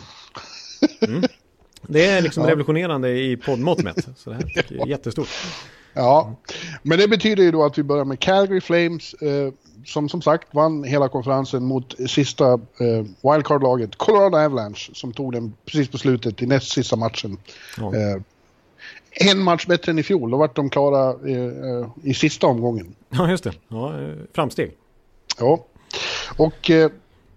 Mm. 1.07 1.23
Det 1.83 2.07
är 2.07 2.23
liksom 2.23 2.43
ja. 2.43 2.51
revolutionerande 2.51 3.11
i 3.11 3.37
poddmått 3.37 3.83
mätt. 3.83 4.09
Så 4.17 4.31
det 4.31 4.37
här 4.37 4.81
är 4.81 4.87
jättestort. 4.87 5.29
Ja, 5.95 6.35
men 6.83 6.99
det 6.99 7.09
betyder 7.09 7.43
ju 7.43 7.51
då 7.51 7.65
att 7.65 7.79
vi 7.79 7.83
börjar 7.83 8.05
med 8.05 8.21
Calgary 8.21 8.61
Flames, 8.61 9.15
eh, 9.15 9.53
som 9.85 10.09
som 10.09 10.23
sagt 10.23 10.55
vann 10.55 10.85
hela 10.85 11.09
konferensen 11.09 11.65
mot 11.65 11.95
sista 12.11 12.53
eh, 12.53 13.05
wildcard-laget 13.23 13.97
Colorado 13.97 14.37
Avalanche 14.37 14.91
som 14.95 15.13
tog 15.13 15.33
den 15.33 15.55
precis 15.65 15.89
på 15.89 15.99
slutet 15.99 16.43
i 16.43 16.47
näst 16.47 16.73
sista 16.73 16.97
matchen. 16.97 17.39
Ja. 17.79 17.95
Eh, 17.95 18.23
en 19.15 19.43
match 19.43 19.67
bättre 19.67 19.93
än 19.93 19.99
i 19.99 20.03
fjol, 20.03 20.31
då 20.31 20.37
vart 20.37 20.57
de 20.57 20.71
klara 20.71 21.11
eh, 21.11 21.89
i 22.03 22.15
sista 22.15 22.47
omgången. 22.47 22.95
Ja, 23.09 23.31
just 23.31 23.45
det. 23.45 23.53
Ja, 23.69 24.01
eh, 24.01 24.15
framsteg. 24.35 24.73
Ja, 25.39 25.65
och 26.37 26.71
eh, 26.71 26.91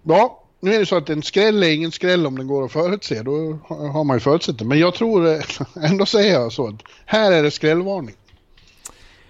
ja, 0.03 0.43
nu 0.59 0.73
är 0.73 0.79
det 0.79 0.85
så 0.85 0.97
att 0.97 1.09
en 1.09 1.23
skräll 1.23 1.63
är 1.63 1.73
ingen 1.73 1.91
skräll 1.91 2.27
om 2.27 2.37
den 2.37 2.47
går 2.47 2.65
att 2.65 2.71
förutse. 2.71 3.21
Då 3.21 3.57
har 3.67 4.03
man 4.03 4.15
ju 4.15 4.19
förutsett 4.19 4.59
det. 4.59 4.65
Men 4.65 4.79
jag 4.79 4.93
tror, 4.93 5.41
ändå 5.83 6.05
säger 6.05 6.33
jag 6.33 6.51
så 6.51 6.67
att 6.67 6.81
här 7.05 7.31
är 7.31 7.43
det 7.43 7.51
skrällvarning. 7.51 8.15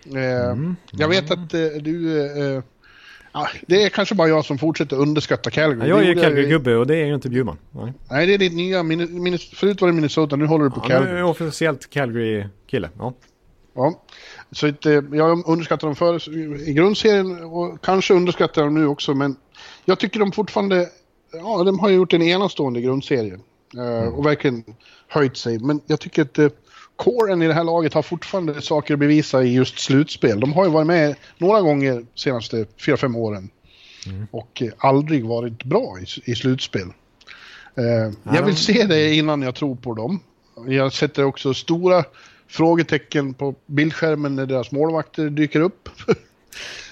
Eh, 0.06 0.52
Mm. 0.52 0.76
Jag 0.92 1.08
vet 1.10 1.32
att 1.32 1.54
eh, 1.54 1.68
du... 1.82 2.22
Eh, 2.58 2.64
ja, 3.34 3.48
det 3.68 3.84
är 3.84 3.90
kanske 3.90 4.16
bara 4.16 4.28
jag 4.28 4.46
som 4.46 4.58
fortsätter 4.58 4.98
underskatta 4.98 5.50
Calgary. 5.50 5.90
Ja, 5.90 5.96
jag 5.96 6.06
är 6.06 6.16
ju 6.16 6.22
Calgary-gubbe 6.22 6.76
och 6.76 6.88
det 6.88 6.96
är 6.96 7.06
ju 7.06 7.16
inte 7.16 7.30
Bjurman. 7.30 7.58
Nej. 7.72 7.94
Nej, 8.10 8.28
det 8.28 8.34
är 8.34 8.38
ditt 8.38 8.54
nya... 8.54 8.84
Min, 8.84 9.24
min, 9.24 9.38
förut 9.38 9.82
var 9.82 9.88
det 9.88 9.94
Minnesota, 9.94 10.36
nu 10.36 10.46
håller 10.46 10.64
du 10.66 10.72
på 10.72 10.82
Ja, 10.84 10.88
nu 10.88 10.94
är 10.96 11.00
Calgary. 11.00 11.20
jag 11.20 11.30
officiellt 11.30 11.90
Calgary-kille. 11.90 12.90
Ja. 12.98 13.14
Ja. 13.76 14.02
Så 14.52 14.68
eh, 14.68 14.74
jag 15.12 15.48
underskattar 15.50 15.88
dem 15.88 15.96
förr 15.96 16.30
i 16.70 16.74
grundserien 16.74 17.44
och 17.44 17.82
kanske 17.84 18.14
underskattar 18.14 18.64
dem 18.64 18.74
nu 18.74 18.88
också 18.88 19.14
men 19.14 19.36
jag 19.86 20.00
tycker 20.00 20.20
de 20.20 20.32
fortfarande, 20.32 20.88
ja 21.34 21.64
de 21.64 21.80
har 21.80 21.90
gjort 21.90 22.14
en 22.14 22.22
enastående 22.22 22.82
grundserie 22.82 23.40
eh, 23.78 24.08
och 24.08 24.26
verkligen 24.26 24.64
höjt 25.08 25.38
sig. 25.38 25.60
Men 25.60 25.82
jag 25.88 26.00
tycker 26.00 26.22
att 26.22 26.40
kåren 26.96 27.42
i 27.42 27.48
det 27.48 27.54
här 27.54 27.64
laget 27.64 27.94
har 27.94 28.02
fortfarande 28.02 28.62
saker 28.62 28.94
att 28.94 29.00
bevisa 29.00 29.44
i 29.44 29.54
just 29.54 29.80
slutspel. 29.80 30.40
De 30.40 30.54
har 30.54 30.66
ju 30.66 30.72
varit 30.72 30.88
med 30.88 31.16
några 31.38 31.62
gånger 31.62 31.94
de 31.94 32.06
senaste 32.16 32.66
4-5 32.80 33.18
åren 33.18 33.50
och 34.32 34.62
eh, 34.62 34.70
aldrig 34.78 35.26
varit 35.26 35.64
bra 35.64 35.98
i, 36.00 36.32
i 36.32 36.36
slutspel. 36.36 36.88
Eh, 37.78 38.34
jag 38.36 38.44
vill 38.46 38.56
se 38.56 38.84
det 38.84 39.14
innan 39.16 39.42
jag 39.42 39.56
tror 39.56 39.76
på 39.76 39.94
dem. 39.94 40.20
Jag 40.68 40.94
sätter 40.94 41.24
också 41.24 41.54
stora 41.54 42.04
frågetecken 42.48 43.34
på 43.34 43.56
bildskärmen 43.66 44.36
när 44.36 44.46
deras 44.46 44.72
målvakter 44.72 45.30
dyker 45.30 45.60
upp. 45.60 45.90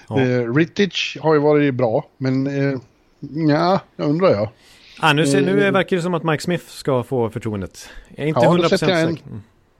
Ja. 0.08 0.20
eh, 0.20 0.54
Rittich 0.54 1.16
har 1.20 1.34
ju 1.34 1.40
varit 1.40 1.74
bra, 1.74 2.04
men 2.18 2.46
eh, 2.46 2.78
ja, 3.48 3.80
jag 3.96 4.08
undrar 4.08 4.30
jag. 4.30 4.48
Ah, 5.00 5.12
nu, 5.12 5.26
ser, 5.26 5.40
nu 5.40 5.64
Eh, 5.66 5.72
verkar 5.72 5.96
det 5.96 6.02
som 6.02 6.14
att 6.14 6.24
Mike 6.24 6.42
Smith 6.42 6.64
ska 6.68 7.02
få 7.02 7.30
förtroendet. 7.30 7.88
Jag 8.08 8.24
är 8.24 8.28
inte 8.28 8.40
Ja, 8.42 8.52
då 8.56 8.62
100% 8.62 8.68
sätter 8.68 8.88
jag 8.88 9.00
en- 9.00 9.08
säker. 9.16 9.28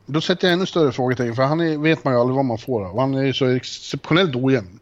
Då 0.07 0.21
sätter 0.21 0.49
jag 0.49 0.53
ännu 0.55 0.67
större 0.67 0.93
frågetecken, 0.93 1.35
för 1.35 1.43
han 1.43 1.61
är, 1.61 1.79
vet 1.79 2.05
man 2.05 2.15
ju 2.15 2.21
aldrig 2.21 2.37
vad 2.37 2.45
man 2.45 2.59
får 2.59 2.85
av. 2.85 2.99
Han 2.99 3.15
är 3.15 3.25
ju 3.25 3.33
så 3.33 3.47
exceptionellt 3.47 4.37
ojämn. 4.37 4.79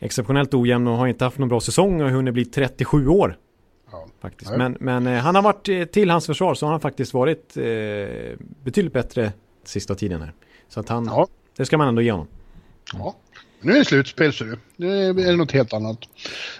Exceptionellt 0.00 0.54
ojämn 0.54 0.86
och 0.88 0.96
har 0.96 1.06
inte 1.06 1.24
haft 1.24 1.38
någon 1.38 1.48
bra 1.48 1.60
säsong 1.60 2.00
och 2.00 2.06
har 2.08 2.14
hunnit 2.16 2.34
bli 2.34 2.44
37 2.44 3.08
år. 3.08 3.38
Ja. 3.92 4.06
Faktiskt. 4.20 4.50
Nej. 4.50 4.58
Men, 4.58 4.76
men 4.80 5.06
eh, 5.06 5.22
han 5.22 5.34
har 5.34 5.42
varit, 5.42 5.68
eh, 5.68 5.84
till 5.84 6.10
hans 6.10 6.26
försvar 6.26 6.54
så 6.54 6.66
har 6.66 6.70
han 6.70 6.80
faktiskt 6.80 7.14
varit 7.14 7.56
eh, 7.56 7.62
betydligt 8.64 8.92
bättre 8.92 9.32
sista 9.64 9.94
tiden 9.94 10.20
här. 10.20 10.32
Så 10.68 10.80
att 10.80 10.88
han, 10.88 11.04
Ja. 11.04 11.26
det 11.56 11.66
ska 11.66 11.78
man 11.78 11.88
ändå 11.88 12.02
ge 12.02 12.10
honom. 12.10 12.26
Ja. 12.92 13.14
Nu 13.60 13.72
är 13.72 13.78
det 13.78 13.84
slutspel 13.84 14.32
ser 14.32 14.44
du. 14.44 14.58
Nu 14.76 15.08
är 15.10 15.14
det 15.14 15.36
något 15.36 15.52
helt 15.52 15.72
annat. 15.72 15.98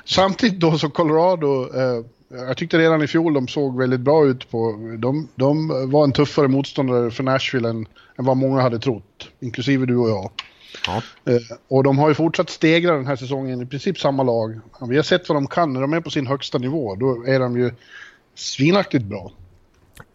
Samtidigt 0.04 0.60
då 0.60 0.78
så 0.78 0.90
Colorado, 0.90 1.62
eh, 1.80 2.04
jag 2.28 2.56
tyckte 2.56 2.78
redan 2.78 3.02
i 3.02 3.06
fjol 3.06 3.34
de 3.34 3.48
såg 3.48 3.78
väldigt 3.78 4.00
bra 4.00 4.26
ut 4.26 4.50
på, 4.50 4.76
de, 4.98 5.28
de 5.34 5.68
var 5.90 6.04
en 6.04 6.12
tuffare 6.12 6.48
motståndare 6.48 7.10
för 7.10 7.22
Nashville 7.22 7.68
än, 7.68 7.86
än 8.18 8.24
vad 8.24 8.36
många 8.36 8.60
hade 8.60 8.78
trott. 8.78 9.28
Inklusive 9.40 9.86
du 9.86 9.96
och 9.96 10.08
jag. 10.08 10.30
Ja. 10.86 11.02
Eh, 11.32 11.56
och 11.68 11.84
de 11.84 11.98
har 11.98 12.08
ju 12.08 12.14
fortsatt 12.14 12.50
stegra 12.50 12.92
den 12.96 13.06
här 13.06 13.16
säsongen 13.16 13.62
i 13.62 13.66
princip 13.66 13.98
samma 13.98 14.22
lag. 14.22 14.60
Vi 14.88 14.96
har 14.96 15.02
sett 15.02 15.28
vad 15.28 15.36
de 15.36 15.46
kan 15.46 15.72
när 15.72 15.80
de 15.80 15.92
är 15.92 16.00
på 16.00 16.10
sin 16.10 16.26
högsta 16.26 16.58
nivå. 16.58 16.94
Då 16.94 17.24
är 17.26 17.40
de 17.40 17.56
ju 17.56 17.70
svinaktigt 18.34 19.04
bra. 19.04 19.32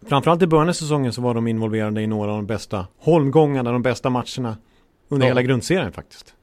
Framförallt 0.08 0.42
i 0.42 0.46
början 0.46 0.68
av 0.68 0.72
säsongen 0.72 1.12
så 1.12 1.22
var 1.22 1.34
de 1.34 1.46
involverade 1.48 2.02
i 2.02 2.06
några 2.06 2.30
av 2.30 2.36
de 2.36 2.46
bästa 2.46 2.86
holmgångarna, 2.98 3.72
de 3.72 3.82
bästa 3.82 4.10
matcherna 4.10 4.56
under 5.08 5.26
Ja. 5.26 5.30
hela 5.30 5.42
grundserien 5.42 5.92
faktiskt. 5.92 6.34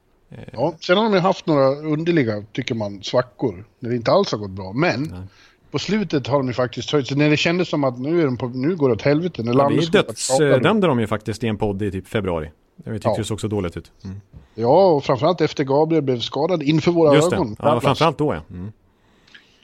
Ja, 0.52 0.74
sen 0.80 0.96
har 0.96 1.04
de 1.04 1.12
ju 1.14 1.20
haft 1.20 1.46
några 1.46 1.68
underliga, 1.68 2.44
tycker 2.52 2.74
man, 2.74 3.02
svackor. 3.02 3.64
När 3.78 3.90
det 3.90 3.96
inte 3.96 4.10
alls 4.10 4.32
har 4.32 4.38
gått 4.38 4.50
bra. 4.50 4.72
Men 4.72 5.28
på 5.70 5.78
slutet 5.78 6.26
har 6.26 6.38
de 6.38 6.46
ju 6.46 6.52
faktiskt 6.54 6.90
höjt 6.92 7.06
sig. 7.08 7.16
När 7.16 7.30
det 7.30 7.36
kändes 7.36 7.68
som 7.68 7.84
att 7.84 7.98
nu, 7.98 8.20
är 8.20 8.24
de 8.24 8.36
på, 8.36 8.48
nu 8.48 8.76
går 8.76 8.88
det 8.88 8.94
åt 8.94 9.02
helvete. 9.02 9.42
När 9.42 9.54
Ja, 9.54 9.68
vi 9.68 9.86
dödsdömde 9.86 10.86
de 10.86 11.00
ju 11.00 11.06
faktiskt 11.06 11.44
i 11.44 11.46
en 11.46 11.58
podd 11.58 11.82
i 11.82 11.90
typ 11.90 12.08
februari. 12.08 12.50
Vi 12.84 12.92
tyckte 12.92 13.08
Ja. 13.08 13.16
det 13.18 13.38
så 13.38 13.48
dåligt 13.48 13.76
ut. 13.76 13.92
Mm. 14.04 14.20
Ja, 14.54 14.86
och 14.90 15.04
framförallt 15.04 15.40
efter 15.40 15.64
Gabriel 15.64 16.02
blev 16.02 16.20
skadad 16.20 16.62
inför 16.62 16.92
våra 16.92 17.14
Just 17.14 17.30
det, 17.30 17.36
ögon. 17.36 17.56
ja, 17.58 17.80
framförallt 17.80 18.18
då 18.18 18.34
ja. 18.34 18.40
Mm. 18.56 18.72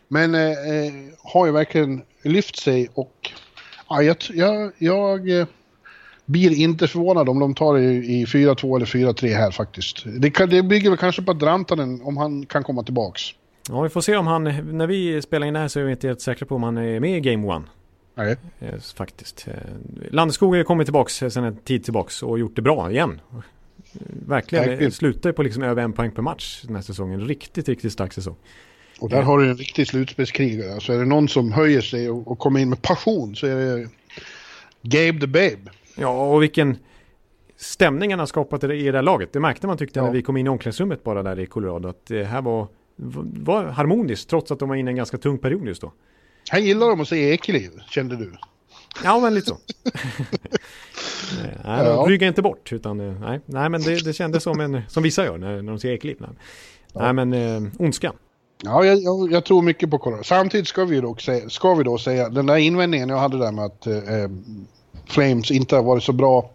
Men 0.09 0.35
eh, 0.35 0.41
eh, 0.51 0.93
har 1.23 1.47
ju 1.47 1.53
verkligen 1.53 2.03
lyft 2.23 2.57
sig 2.57 2.89
och 2.95 3.31
ja, 3.89 4.03
jag, 4.03 4.17
jag, 4.33 4.73
jag 4.79 5.39
eh, 5.41 5.47
blir 6.27 6.59
inte 6.59 6.89
förvånad 6.89 7.29
om 7.29 7.39
de 7.39 7.55
tar 7.55 7.75
det 7.75 7.83
i, 7.83 8.21
i 8.21 8.25
4-2 8.25 8.77
eller 8.77 8.87
4-3 8.87 9.35
här 9.37 9.51
faktiskt. 9.51 10.03
Det, 10.05 10.31
kan, 10.31 10.51
det 10.51 10.63
bygger 10.63 10.91
väl 10.91 10.99
kanske 10.99 11.23
på 11.23 11.31
att 11.31 11.43
Rantanen, 11.43 12.01
om 12.03 12.17
han 12.17 12.47
kan 12.47 12.63
komma 12.63 12.83
tillbaks. 12.83 13.23
Ja, 13.69 13.83
vi 13.83 13.89
får 13.89 14.01
se 14.01 14.17
om 14.17 14.27
han, 14.27 14.45
när 14.79 14.87
vi 14.87 15.23
spelar 15.23 15.47
in 15.47 15.55
det 15.55 15.61
här 15.61 15.69
så 15.69 15.81
är 15.81 15.85
vi 15.85 15.91
inte 15.91 16.07
helt 16.07 16.21
säkra 16.21 16.47
på 16.47 16.55
om 16.55 16.63
han 16.63 16.79
är 16.79 17.01
med 17.01 17.17
i 17.17 17.21
Game 17.21 17.47
One. 17.47 17.65
Nej. 18.15 18.37
Eh, 18.61 18.79
faktiskt. 18.97 19.49
Eh, 19.49 19.55
Landeskog 20.11 20.49
har 20.53 20.57
ju 20.57 20.65
kommit 20.65 20.87
tillbaks 20.87 21.23
eh, 21.23 21.29
sedan 21.29 21.45
en 21.45 21.57
tid 21.57 21.85
tillbaks 21.85 22.23
och 22.23 22.39
gjort 22.39 22.57
det 22.57 22.63
bra 22.63 22.91
igen. 22.91 23.21
Verkligen, 24.27 24.69
Verkligen. 24.69 24.93
slutar 24.93 25.33
på 25.33 25.43
liksom 25.43 25.63
över 25.63 25.83
en 25.83 25.93
poäng 25.93 26.11
per 26.11 26.23
match 26.23 26.63
den 26.67 26.75
här 26.75 26.83
säsongen. 26.83 27.21
Riktigt, 27.21 27.69
riktigt 27.69 27.93
stark 27.93 28.13
säsong. 28.13 28.37
Och 29.01 29.09
där 29.11 29.23
har 29.23 29.39
du 29.39 29.51
en 29.51 29.57
riktig 29.57 29.89
slutspelskrigare. 29.89 30.81
Så 30.81 30.93
är 30.93 30.99
det 30.99 31.05
någon 31.05 31.29
som 31.29 31.53
höjer 31.53 31.81
sig 31.81 32.11
och, 32.11 32.31
och 32.31 32.39
kommer 32.39 32.61
in 32.61 32.69
med 32.69 32.83
passion 32.83 33.37
så 33.37 33.47
är 33.47 33.55
det 33.57 33.89
Gabe 34.83 35.21
the 35.21 35.27
Babe. 35.27 35.71
Ja, 35.97 36.27
och 36.35 36.43
vilken 36.43 36.77
stämning 37.57 38.11
han 38.11 38.19
har 38.19 38.27
skapat 38.27 38.65
i 38.65 38.67
det 38.67 38.77
i 38.77 38.91
det 38.91 38.99
här 38.99 39.03
laget. 39.03 39.33
Det 39.33 39.41
märkte 39.41 39.67
man 39.67 39.77
tyckte 39.79 39.99
Ja. 39.99 40.05
när 40.05 40.13
vi 40.13 40.23
kom 40.23 40.37
in 40.37 40.47
i 40.47 40.49
omklädningsrummet 40.49 41.05
bara 41.05 41.23
där 41.23 41.39
i 41.39 41.47
Colorado. 41.47 41.89
Att 41.89 42.07
det 42.07 42.25
här 42.25 42.43
var, 42.43 42.69
var 42.97 43.65
harmoniskt 43.65 44.31
trots 44.31 44.51
att 44.51 44.59
de 44.59 44.69
var 44.69 44.77
inne 44.77 44.91
i 44.91 44.93
en 44.93 44.97
ganska 44.97 45.19
tung 45.19 45.39
period 45.39 45.67
just 45.67 45.81
då. 45.81 45.93
Han 46.51 46.65
gillar 46.65 46.89
dem 46.89 47.01
att 47.01 47.09
säga 47.09 47.35
Ekeliv, 47.35 47.71
kände 47.91 48.17
du? 48.17 48.33
Ja, 49.05 49.21
men 49.21 49.35
lite 49.35 49.47
så. 49.47 49.59
Nej, 51.43 51.57
Ja. 51.65 51.85
de 51.97 52.09
ryggar 52.09 52.29
inte 52.29 52.43
bort. 52.43 52.73
Utan, 52.73 53.01
eh, 53.01 53.21
nej, 53.21 53.41
nej, 53.47 53.69
men 53.69 53.83
det, 53.83 54.05
det 54.05 54.13
kändes 54.13 54.43
som, 54.43 54.61
en, 54.61 54.83
som 54.89 55.03
vissa 55.03 55.25
gör 55.25 55.39
när, 55.39 55.63
när 55.63 55.73
de 55.73 55.79
ser 55.79 55.93
Ekeliv. 55.93 56.17
Nej. 56.21 56.31
nej, 56.95 57.13
men 57.13 57.33
eh, 57.33 57.71
ondska. 57.79 58.13
Ja, 58.65 58.85
jag, 58.85 58.99
jag, 58.99 59.33
jag 59.33 59.45
tror 59.45 59.63
mycket 59.63 59.91
på 59.91 59.99
Colorado. 59.99 60.25
Samtidigt 60.25 60.69
ska 60.69 60.85
vi, 60.85 61.01
dock 61.01 61.21
säga, 61.21 61.49
ska 61.49 61.75
vi 61.75 61.85
då 61.85 61.99
säga, 61.99 62.29
den 62.29 62.47
där 62.47 62.57
invändningen 62.57 63.09
jag 63.09 63.17
hade 63.19 63.39
där 63.39 63.53
med 63.53 63.65
att 63.65 63.87
eh, 63.87 63.97
eh, 63.97 64.31
Flames 65.07 65.51
inte 65.51 65.77
har 65.77 65.83
varit 65.83 66.03
så 66.03 66.13
bra 66.13 66.51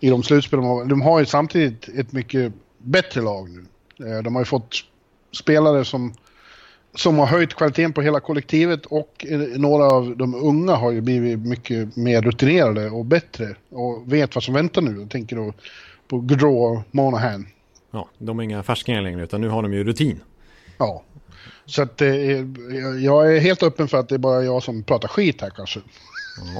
i 0.00 0.10
de 0.10 0.22
slutspel 0.22 0.56
de 0.56 0.66
har. 0.66 0.84
De 0.84 1.02
har 1.02 1.18
ju 1.20 1.26
samtidigt 1.26 1.88
ett 1.88 2.12
mycket 2.12 2.52
bättre 2.78 3.20
lag 3.20 3.48
nu. 3.50 3.64
Eh, 4.10 4.22
de 4.22 4.34
har 4.34 4.42
ju 4.42 4.46
fått 4.46 4.74
spelare 5.36 5.84
som, 5.84 6.14
som 6.94 7.18
har 7.18 7.26
höjt 7.26 7.54
kvaliteten 7.54 7.92
på 7.92 8.02
hela 8.02 8.20
kollektivet 8.20 8.86
och 8.86 9.26
eh, 9.28 9.38
några 9.38 9.84
av 9.84 10.16
de 10.16 10.34
unga 10.34 10.74
har 10.74 10.92
ju 10.92 11.00
blivit 11.00 11.38
mycket 11.38 11.96
mer 11.96 12.22
rutinerade 12.22 12.90
och 12.90 13.04
bättre 13.04 13.56
och 13.70 14.12
vet 14.12 14.34
vad 14.34 14.44
som 14.44 14.54
väntar 14.54 14.82
nu. 14.82 15.00
Jag 15.00 15.10
tänker 15.10 15.36
då 15.36 15.52
på 16.08 16.18
Gaudreau 16.18 16.56
och 16.56 16.82
Monahan. 16.90 17.46
Ja, 17.90 18.08
de 18.18 18.38
är 18.38 18.42
inga 18.42 18.62
färskingar 18.62 19.02
längre 19.02 19.22
utan 19.22 19.40
nu 19.40 19.48
har 19.48 19.62
de 19.62 19.72
ju 19.72 19.84
rutin. 19.84 20.20
Ja. 20.78 21.02
Så 21.66 21.82
att 21.82 22.02
eh, 22.02 22.10
jag 23.02 23.36
är 23.36 23.40
helt 23.40 23.62
öppen 23.62 23.88
för 23.88 23.98
att 23.98 24.08
det 24.08 24.14
är 24.14 24.18
bara 24.18 24.42
jag 24.42 24.62
som 24.62 24.82
pratar 24.82 25.08
skit 25.08 25.40
här 25.40 25.50
kanske. 25.50 25.80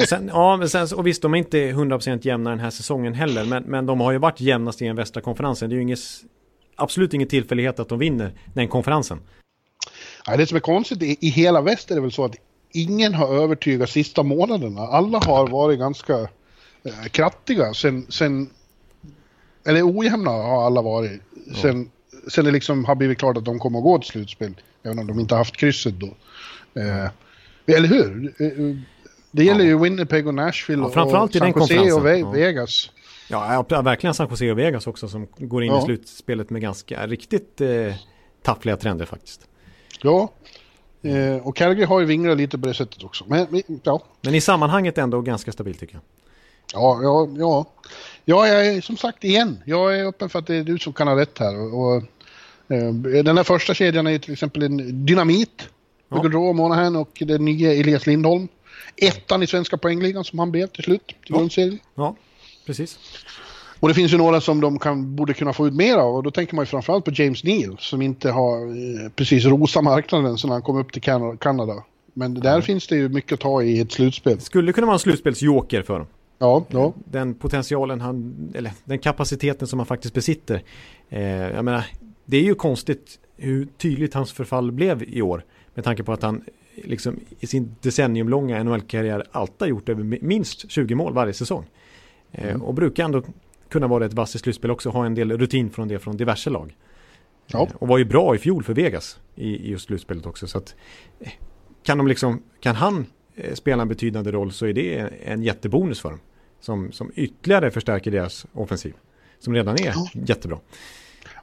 Och, 0.01 0.09
sen, 0.09 0.31
ja, 0.33 0.57
men 0.57 0.69
sen, 0.69 0.89
och 0.97 1.07
visst, 1.07 1.23
de 1.23 1.35
är 1.35 1.39
inte 1.39 1.59
100% 1.59 2.21
jämna 2.23 2.51
den 2.51 2.61
här 2.61 2.71
säsongen 2.71 3.15
heller. 3.15 3.45
Men, 3.45 3.63
men 3.63 3.87
de 3.87 4.01
har 4.01 4.13
ju 4.13 4.19
varit 4.19 4.41
jämnast 4.41 4.83
i 4.83 4.87
den 4.87 4.97
västra 4.97 5.23
konferensen. 5.23 5.71
Det 5.71 5.75
är 5.75 5.77
ju 5.77 5.83
inget, 5.83 5.99
absolut 6.77 7.15
ingen 7.15 7.29
tillfällighet 7.29 7.81
att 7.81 7.89
de 7.89 7.99
vinner 7.99 8.33
den 8.55 8.69
konferensen. 8.69 9.21
Ja, 10.27 10.37
det 10.37 10.47
som 10.47 10.57
är 10.57 10.61
konstigt 10.61 11.03
i, 11.03 11.29
hela 11.29 11.61
väst 11.61 11.91
är 11.91 11.95
det 11.95 12.01
väl 12.01 12.13
så 12.13 12.25
att 12.25 12.35
ingen 12.73 13.15
har 13.15 13.35
övertygat 13.43 13.91
sista 13.91 14.23
månaderna. 14.23 14.81
Alla 14.81 15.19
har 15.19 15.47
varit 15.49 15.79
ganska 15.79 16.21
eh, 16.85 17.05
krattiga 17.11 17.75
sen, 17.75 18.07
sen 18.09 18.51
eller 19.67 19.99
ojämna 19.99 20.31
har 20.31 20.67
alla 20.67 20.83
varit 20.83 21.21
sen, 21.63 21.91
sen 22.29 22.45
det 22.45 22.51
liksom 22.51 22.85
har 22.85 22.95
blivit 22.95 23.19
klart 23.19 23.37
att 23.37 23.45
de 23.45 23.59
kommer 23.59 23.79
att 23.79 23.85
gå 23.85 23.99
till 23.99 24.09
slutspel. 24.11 24.55
Även 24.83 24.99
om 24.99 25.07
de 25.07 25.21
inte 25.21 25.35
har 25.35 25.39
haft 25.41 25.57
krysset 25.57 25.95
då. 25.95 26.07
Eh, 26.81 27.11
eller 27.77 27.89
hur? 27.89 28.35
Eh, 28.39 28.47
eh, 28.47 28.77
Det 29.31 29.45
gäller 29.45 29.65
ju 29.65 29.79
Winnipeg 29.79 30.27
och 30.27 30.35
Nashville 30.35 30.83
Ja, 30.83 30.87
och 30.87 30.93
San 30.93 31.51
Jose 31.77 31.93
och 31.93 32.07
Ve- 32.07 32.19
Ja. 32.19 32.31
Vegas. 32.31 32.91
Ja, 33.29 33.63
verkligen 33.83 34.15
San 34.15 34.29
Jose 34.31 34.51
och 34.51 34.59
Vegas 34.59 34.87
också 34.87 35.09
som 35.09 35.27
går 35.39 35.63
in 35.65 35.73
Ja. 35.73 35.79
i 35.79 35.83
slutspelet 35.83 36.51
med 36.51 36.63
ganska 36.63 37.07
riktigt 37.07 37.61
eh, 37.61 37.95
taffliga 38.43 38.77
trender 38.77 39.07
faktiskt. 39.07 39.47
Ja. 40.03 40.33
Eh, 41.03 41.47
och 41.47 41.57
Calgary 41.57 41.85
har 41.85 42.01
ju 42.01 42.07
vinglat 42.07 42.37
lite 42.39 42.59
på 42.59 42.67
det 42.67 42.75
sättet 42.75 43.05
också. 43.05 43.25
Men 43.29 43.63
ja, 43.83 44.03
Men 44.21 44.35
i 44.35 44.41
sammanhanget 44.41 44.99
ändå 44.99 45.21
ganska 45.21 45.53
stabilt 45.53 45.81
tycker 45.81 45.95
jag. 45.95 46.03
Ja, 46.73 47.01
ja, 47.03 47.29
ja. 47.39 47.67
Ja, 48.25 48.49
jag 48.49 48.67
är 48.67 48.81
som 48.81 48.97
sagt 48.97 49.25
igen. 49.25 49.59
Jag 49.65 49.99
är 49.99 50.05
öppen 50.07 50.29
för 50.29 50.39
att 50.39 50.47
det 50.47 50.55
är 50.55 50.65
du 50.65 50.79
som 50.79 50.93
kan 50.93 51.09
ha 51.09 51.17
rätt 51.17 51.39
här. 51.39 51.57
Och, 51.61 51.87
och 51.97 52.03
Eh, 52.69 52.93
Den 53.25 53.37
här 53.37 53.45
första 53.45 53.75
kedjan 53.75 54.07
är 54.07 54.19
till 54.19 54.33
exempel 54.33 54.63
en 54.63 55.07
dynamit. 55.07 55.69
Ja. 56.09 56.17
Gaudreau, 56.17 56.53
Monahan 56.53 56.97
och 56.97 57.11
den 57.21 57.45
nya 57.45 57.73
Elias 57.75 58.07
Lindholm. 58.07 58.49
Ettan 58.97 59.43
i 59.43 59.47
svenska 59.47 59.77
poängligan 59.79 60.25
som 60.25 60.39
han 60.39 60.51
blev 60.53 60.67
till 60.67 60.85
slut, 60.85 61.07
till 61.07 61.17
Ja. 61.27 61.39
grundserien. 61.39 61.79
Ja, 61.95 62.17
precis. 62.67 62.99
Och 63.81 63.89
det 63.89 63.95
finns 63.95 64.13
ju 64.13 64.19
några 64.19 64.41
som 64.41 64.61
de 64.61 64.79
kan, 64.79 65.17
borde 65.17 65.35
kunna 65.35 65.53
få 65.53 65.67
ut 65.67 65.75
mer 65.75 65.97
av 65.97 66.15
och 66.15 66.23
då 66.23 66.31
tänker 66.31 66.55
man 66.55 66.63
ju 66.63 66.67
framförallt 66.67 67.05
på 67.05 67.11
James 67.15 67.45
Neal 67.45 67.77
som 67.81 68.03
inte 68.03 68.31
har 68.31 68.67
eh, 68.67 69.11
precis 69.17 69.45
rosa 69.45 69.83
marknaden 69.83 70.39
sen 70.39 70.51
han 70.51 70.63
kom 70.63 70.77
upp 70.77 70.93
till 70.93 71.03
Kan- 71.03 71.39
Kanada. 71.39 71.85
Men 72.15 72.35
där 72.35 72.61
finns 72.61 72.87
det 72.87 72.97
ju 72.97 73.09
mycket 73.09 73.33
att 73.33 73.41
ta 73.41 73.63
i 73.63 73.81
ett 73.81 73.93
slutspel. 73.93 74.41
Skulle 74.41 74.73
kunna 74.73 74.87
vara 74.87 74.95
en 74.95 75.01
slutspelsjoker 75.01 75.83
för 75.83 75.99
dem. 75.99 76.07
Ja, 76.39 76.65
ja. 76.69 76.93
Den 77.05 77.35
potentialen 77.35 78.01
han, 78.01 78.35
eller 78.55 78.73
den 78.85 78.99
kapaciteten 78.99 79.69
som 79.69 79.79
han 79.79 79.87
faktiskt 79.87 80.15
besitter. 80.15 80.63
Eh, 81.09 81.23
jag 81.31 81.65
menar, 81.65 81.85
det 82.25 82.37
är 82.37 82.43
ju 82.43 82.55
konstigt 82.55 83.19
hur 83.37 83.69
tydligt 83.79 84.15
hans 84.15 84.33
förfall 84.33 84.73
blev 84.73 85.03
i 85.09 85.23
år. 85.23 85.45
Med 85.75 85.85
tanke 85.85 86.03
på 86.03 86.13
att 86.13 86.23
han 86.23 86.45
liksom 86.85 87.21
i 87.41 87.47
sin 87.47 87.77
decenniumlånga 87.81 88.63
NHL-karriär 88.65 89.25
alltid 89.33 89.57
har 89.61 89.67
gjort 89.67 89.89
över 89.89 90.03
mi- 90.03 90.19
minst 90.23 90.71
20 90.71 90.95
mål 90.95 91.13
varje 91.13 91.33
säsong. 91.33 91.65
Eh, 92.37 92.63
och 92.63 92.75
brukar 92.75 93.05
ändå 93.05 93.23
kunna 93.69 93.87
vara 93.87 94.07
ett 94.07 94.15
vass 94.15 94.35
i 94.35 94.39
slutspel 94.39 94.71
också, 94.71 94.91
ha 94.91 95.07
en 95.07 95.15
del 95.15 95.39
rutin 95.39 95.71
från 95.71 95.89
det 95.89 95.99
från 95.99 96.17
diverse 96.17 96.51
lag. 96.51 96.77
Ja. 97.47 97.63
Eh, 97.63 97.77
och 97.79 97.89
var 97.89 97.99
ju 97.99 98.05
bra 98.05 98.35
i 98.35 98.39
fjol 98.39 98.63
för 98.63 98.75
Vegas 98.75 99.19
i, 99.35 99.49
i 99.49 99.71
just 99.71 99.87
slutspelet 99.87 100.27
också. 100.27 100.47
Så 100.47 100.59
att, 100.59 100.75
eh, 101.21 101.31
kan, 101.83 101.99
de 101.99 102.09
liksom, 102.09 102.43
kan 102.61 102.75
han 102.75 103.07
spela 103.55 103.83
en 103.83 103.89
betydande 103.89 104.33
roll 104.33 104.53
så 104.53 104.67
är 104.67 104.73
det 104.73 105.11
en, 105.25 105.43
jättebonus 105.43 106.01
för 106.01 106.11
dem. 106.11 106.21
Som, 106.61 106.93
som 106.93 107.13
ytterligare 107.15 107.71
förstärker 107.71 108.11
deras 108.11 108.47
offensiv. 108.53 108.95
Som 109.39 109.55
redan 109.55 109.75
är 109.75 109.95
jättebra. 110.29 110.59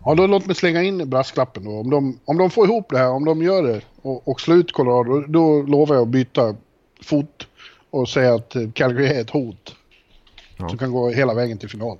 Ja, 0.06 0.16
då 0.16 0.28
låt 0.28 0.46
mig 0.46 0.56
slänga 0.56 0.84
in 0.84 1.10
brasklappen 1.10 1.64
då. 1.64 1.72
Om 1.72 1.90
de, 1.90 2.20
om 2.26 2.38
de 2.38 2.50
får 2.50 2.66
ihop 2.66 2.90
det 2.90 2.98
här, 2.98 3.10
om 3.10 3.26
de 3.26 3.42
gör 3.42 3.64
det 3.64 3.82
och, 4.02 4.28
och 4.28 4.42
slår 4.42 4.58
ut 4.58 4.72
Colorado, 4.72 5.22
då 5.28 5.62
lovar 5.62 5.96
jag 5.96 6.02
att 6.02 6.08
byta 6.08 6.56
fot 7.02 7.48
och 7.90 8.10
säga 8.10 8.34
att 8.34 8.56
Calgary 8.74 9.08
är 9.08 9.22
ett 9.22 9.30
hot. 9.30 9.76
Ja. 10.58 10.70
Som 10.70 10.78
kan 10.78 10.92
gå 10.92 11.10
hela 11.10 11.34
vägen 11.34 11.58
till 11.58 11.70
final. 11.70 11.98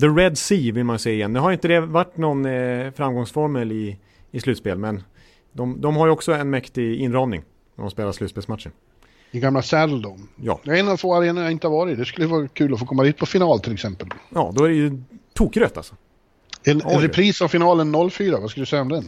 The 0.00 0.06
Red 0.06 0.38
Sea 0.38 0.72
vill 0.72 0.84
man 0.84 0.98
säga 0.98 1.14
igen. 1.14 1.32
Nu 1.32 1.38
har 1.38 1.52
inte 1.52 1.68
det 1.68 1.80
varit 1.80 2.16
någon 2.16 2.46
eh, 2.46 2.90
framgångsformel 2.92 3.72
i, 3.72 3.98
i 4.30 4.40
slutspel. 4.40 4.78
Men 4.78 5.02
de, 5.52 5.80
de 5.80 5.96
har 5.96 6.06
ju 6.06 6.12
också 6.12 6.32
en 6.32 6.50
mäktig 6.50 7.00
inramning 7.00 7.42
när 7.76 7.84
de 7.84 7.90
spelar 7.90 8.12
slutspelsmatcher. 8.12 8.70
I 9.30 9.40
gamla 9.40 9.62
Saddle 9.62 10.02
Dome. 10.02 10.24
Ja, 10.36 10.60
Det 10.64 10.70
är 10.70 10.76
en 10.76 10.88
av 10.88 10.96
få 10.96 11.14
arenor 11.14 11.42
jag 11.42 11.52
inte 11.52 11.66
har 11.66 11.72
varit 11.72 11.92
i. 11.92 11.96
Det 11.96 12.04
skulle 12.04 12.26
vara 12.26 12.48
kul 12.48 12.72
att 12.74 12.80
få 12.80 12.86
komma 12.86 13.02
dit 13.02 13.16
på 13.18 13.26
final 13.26 13.60
till 13.60 13.72
exempel. 13.72 14.08
ja 14.28 14.52
då 14.54 14.64
är 14.64 14.68
det 14.68 14.74
ju 14.74 15.02
tokrött 15.34 15.76
alltså. 15.76 15.94
En, 16.64 16.82
en 16.82 17.00
repris 17.00 17.42
av 17.42 17.48
finalen 17.48 18.10
04, 18.10 18.40
vad 18.40 18.50
skulle 18.50 18.62
du 18.62 18.66
säga 18.66 18.82
om 18.82 18.88
den? 18.88 19.04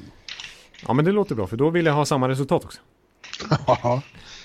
Ja 0.86 0.92
men 0.92 1.04
det 1.04 1.12
låter 1.12 1.34
bra 1.34 1.46
för 1.46 1.56
då 1.56 1.70
vill 1.70 1.86
jag 1.86 1.92
ha 1.92 2.04
samma 2.04 2.28
resultat 2.28 2.64
också. 2.64 2.80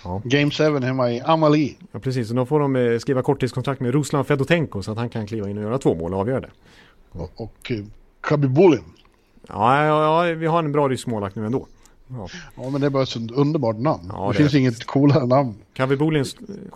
Ja. 0.04 0.22
Game 0.24 0.52
7 0.52 0.80
hemma 0.80 1.12
i 1.12 1.22
Amalie. 1.22 1.76
Ja 1.92 2.00
precis, 2.00 2.30
och 2.30 2.36
då 2.36 2.46
får 2.46 2.60
de 2.60 2.76
eh, 2.76 3.00
skriva 3.00 3.22
korttidskontrakt 3.22 3.82
med 3.82 3.92
Ruslan 3.92 4.26
Fedotenko 4.26 4.82
så 4.82 4.92
att 4.92 4.98
han 4.98 5.10
kan 5.10 5.28
kliva 5.28 5.50
in 5.50 5.58
och 5.58 5.64
göra 5.64 5.78
två 5.78 5.96
mål 5.96 6.14
och 6.14 6.20
avgöra 6.20 6.40
det. 6.40 6.50
Och, 7.12 7.32
och 7.36 7.72
uh, 7.72 7.86
Kabibulin. 8.22 8.84
Ja, 9.48 9.86
ja, 9.86 10.28
ja, 10.28 10.36
vi 10.36 10.48
har 10.48 10.60
en 10.60 10.72
bra 10.72 10.90
rysk 10.90 11.08
målvakt 11.08 11.36
nu 11.36 11.46
ändå. 11.46 11.68
Ja. 12.12 12.28
Ja, 12.56 12.70
men 12.70 12.82
det 12.82 12.88
är 12.88 12.92
bara 12.92 13.04
ett 13.04 13.10
sånt 13.10 13.32
underbart 13.32 13.78
namn. 13.78 14.10
Ja, 14.14 14.22
det, 14.28 14.32
det 14.32 14.38
finns 14.38 14.54
inget 14.56 14.86
coolare 14.86 15.26
namn. 15.26 15.56
Kavibulin, 15.74 16.26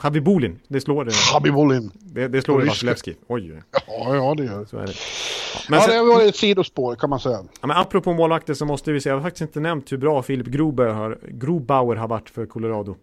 Kavibulin, 0.02 0.60
det 0.68 0.82
slår 0.82 1.06
det. 1.06 1.12
Kabibulin. 1.32 1.92
Det, 1.94 2.28
det 2.28 2.42
slår 2.42 2.60
det. 2.60 2.66
Vasilevski. 2.66 3.16
Oj, 3.28 3.62
Ja, 3.88 4.16
ja, 4.16 4.34
det 4.38 4.44
gör 4.44 4.60
det. 4.60 4.66
så 4.66 4.78
är 4.78 4.86
det. 4.88 4.94
Ja, 5.54 5.60
men, 5.70 5.80
Ja, 5.80 5.86
det 5.86 5.92
sen, 5.92 6.00
har 6.08 6.14
varit 6.16 6.30
ett 6.30 6.36
sidospår 6.36 6.96
kan 6.96 7.10
man 7.10 7.20
säga. 7.20 7.40
ja, 7.62 7.68
men 7.68 7.78
apropå 7.78 8.14
målvakter 8.14 8.54
så 8.54 8.66
måste 8.66 8.92
vi 8.92 9.02
säga, 9.02 9.14
jag 9.14 9.18
har 9.20 9.24
faktiskt 9.24 9.42
inte 9.42 9.60
nämnt 9.60 9.92
hur 9.92 9.98
bra 9.98 10.22
Filip 10.24 10.48
Grobauer 10.48 10.90
har, 10.94 11.20
Grobauer 11.32 11.96
har 11.96 12.08
varit 12.08 12.30
för 12.30 12.46
Colorado. 12.46 12.96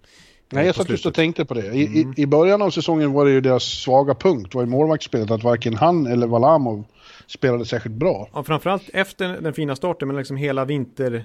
Nej, 0.52 0.66
jag 0.66 0.74
satt 0.74 0.88
just 0.88 1.06
och 1.06 1.14
tänkte 1.14 1.44
på 1.44 1.54
det. 1.54 1.66
I, 1.66 1.80
i, 1.82 2.06
I 2.16 2.26
början 2.26 2.62
av 2.62 2.70
säsongen 2.70 3.12
var 3.12 3.24
det 3.24 3.30
ju 3.30 3.40
deras 3.40 3.62
svaga 3.64 4.14
punkt, 4.14 4.54
var 4.54 4.62
i 4.62 4.66
målvaktsspelet, 4.66 5.30
att 5.30 5.42
varken 5.44 5.74
han 5.74 6.06
eller 6.06 6.26
Valamov 6.26 6.84
spelade 7.26 7.64
särskilt 7.64 7.94
bra. 7.94 8.28
Ja, 8.32 8.42
framförallt 8.42 8.82
efter 8.92 9.28
den 9.40 9.54
fina 9.54 9.76
starten, 9.76 10.08
men 10.08 10.16
liksom 10.16 10.36
hela 10.36 10.64
vinter, 10.64 11.24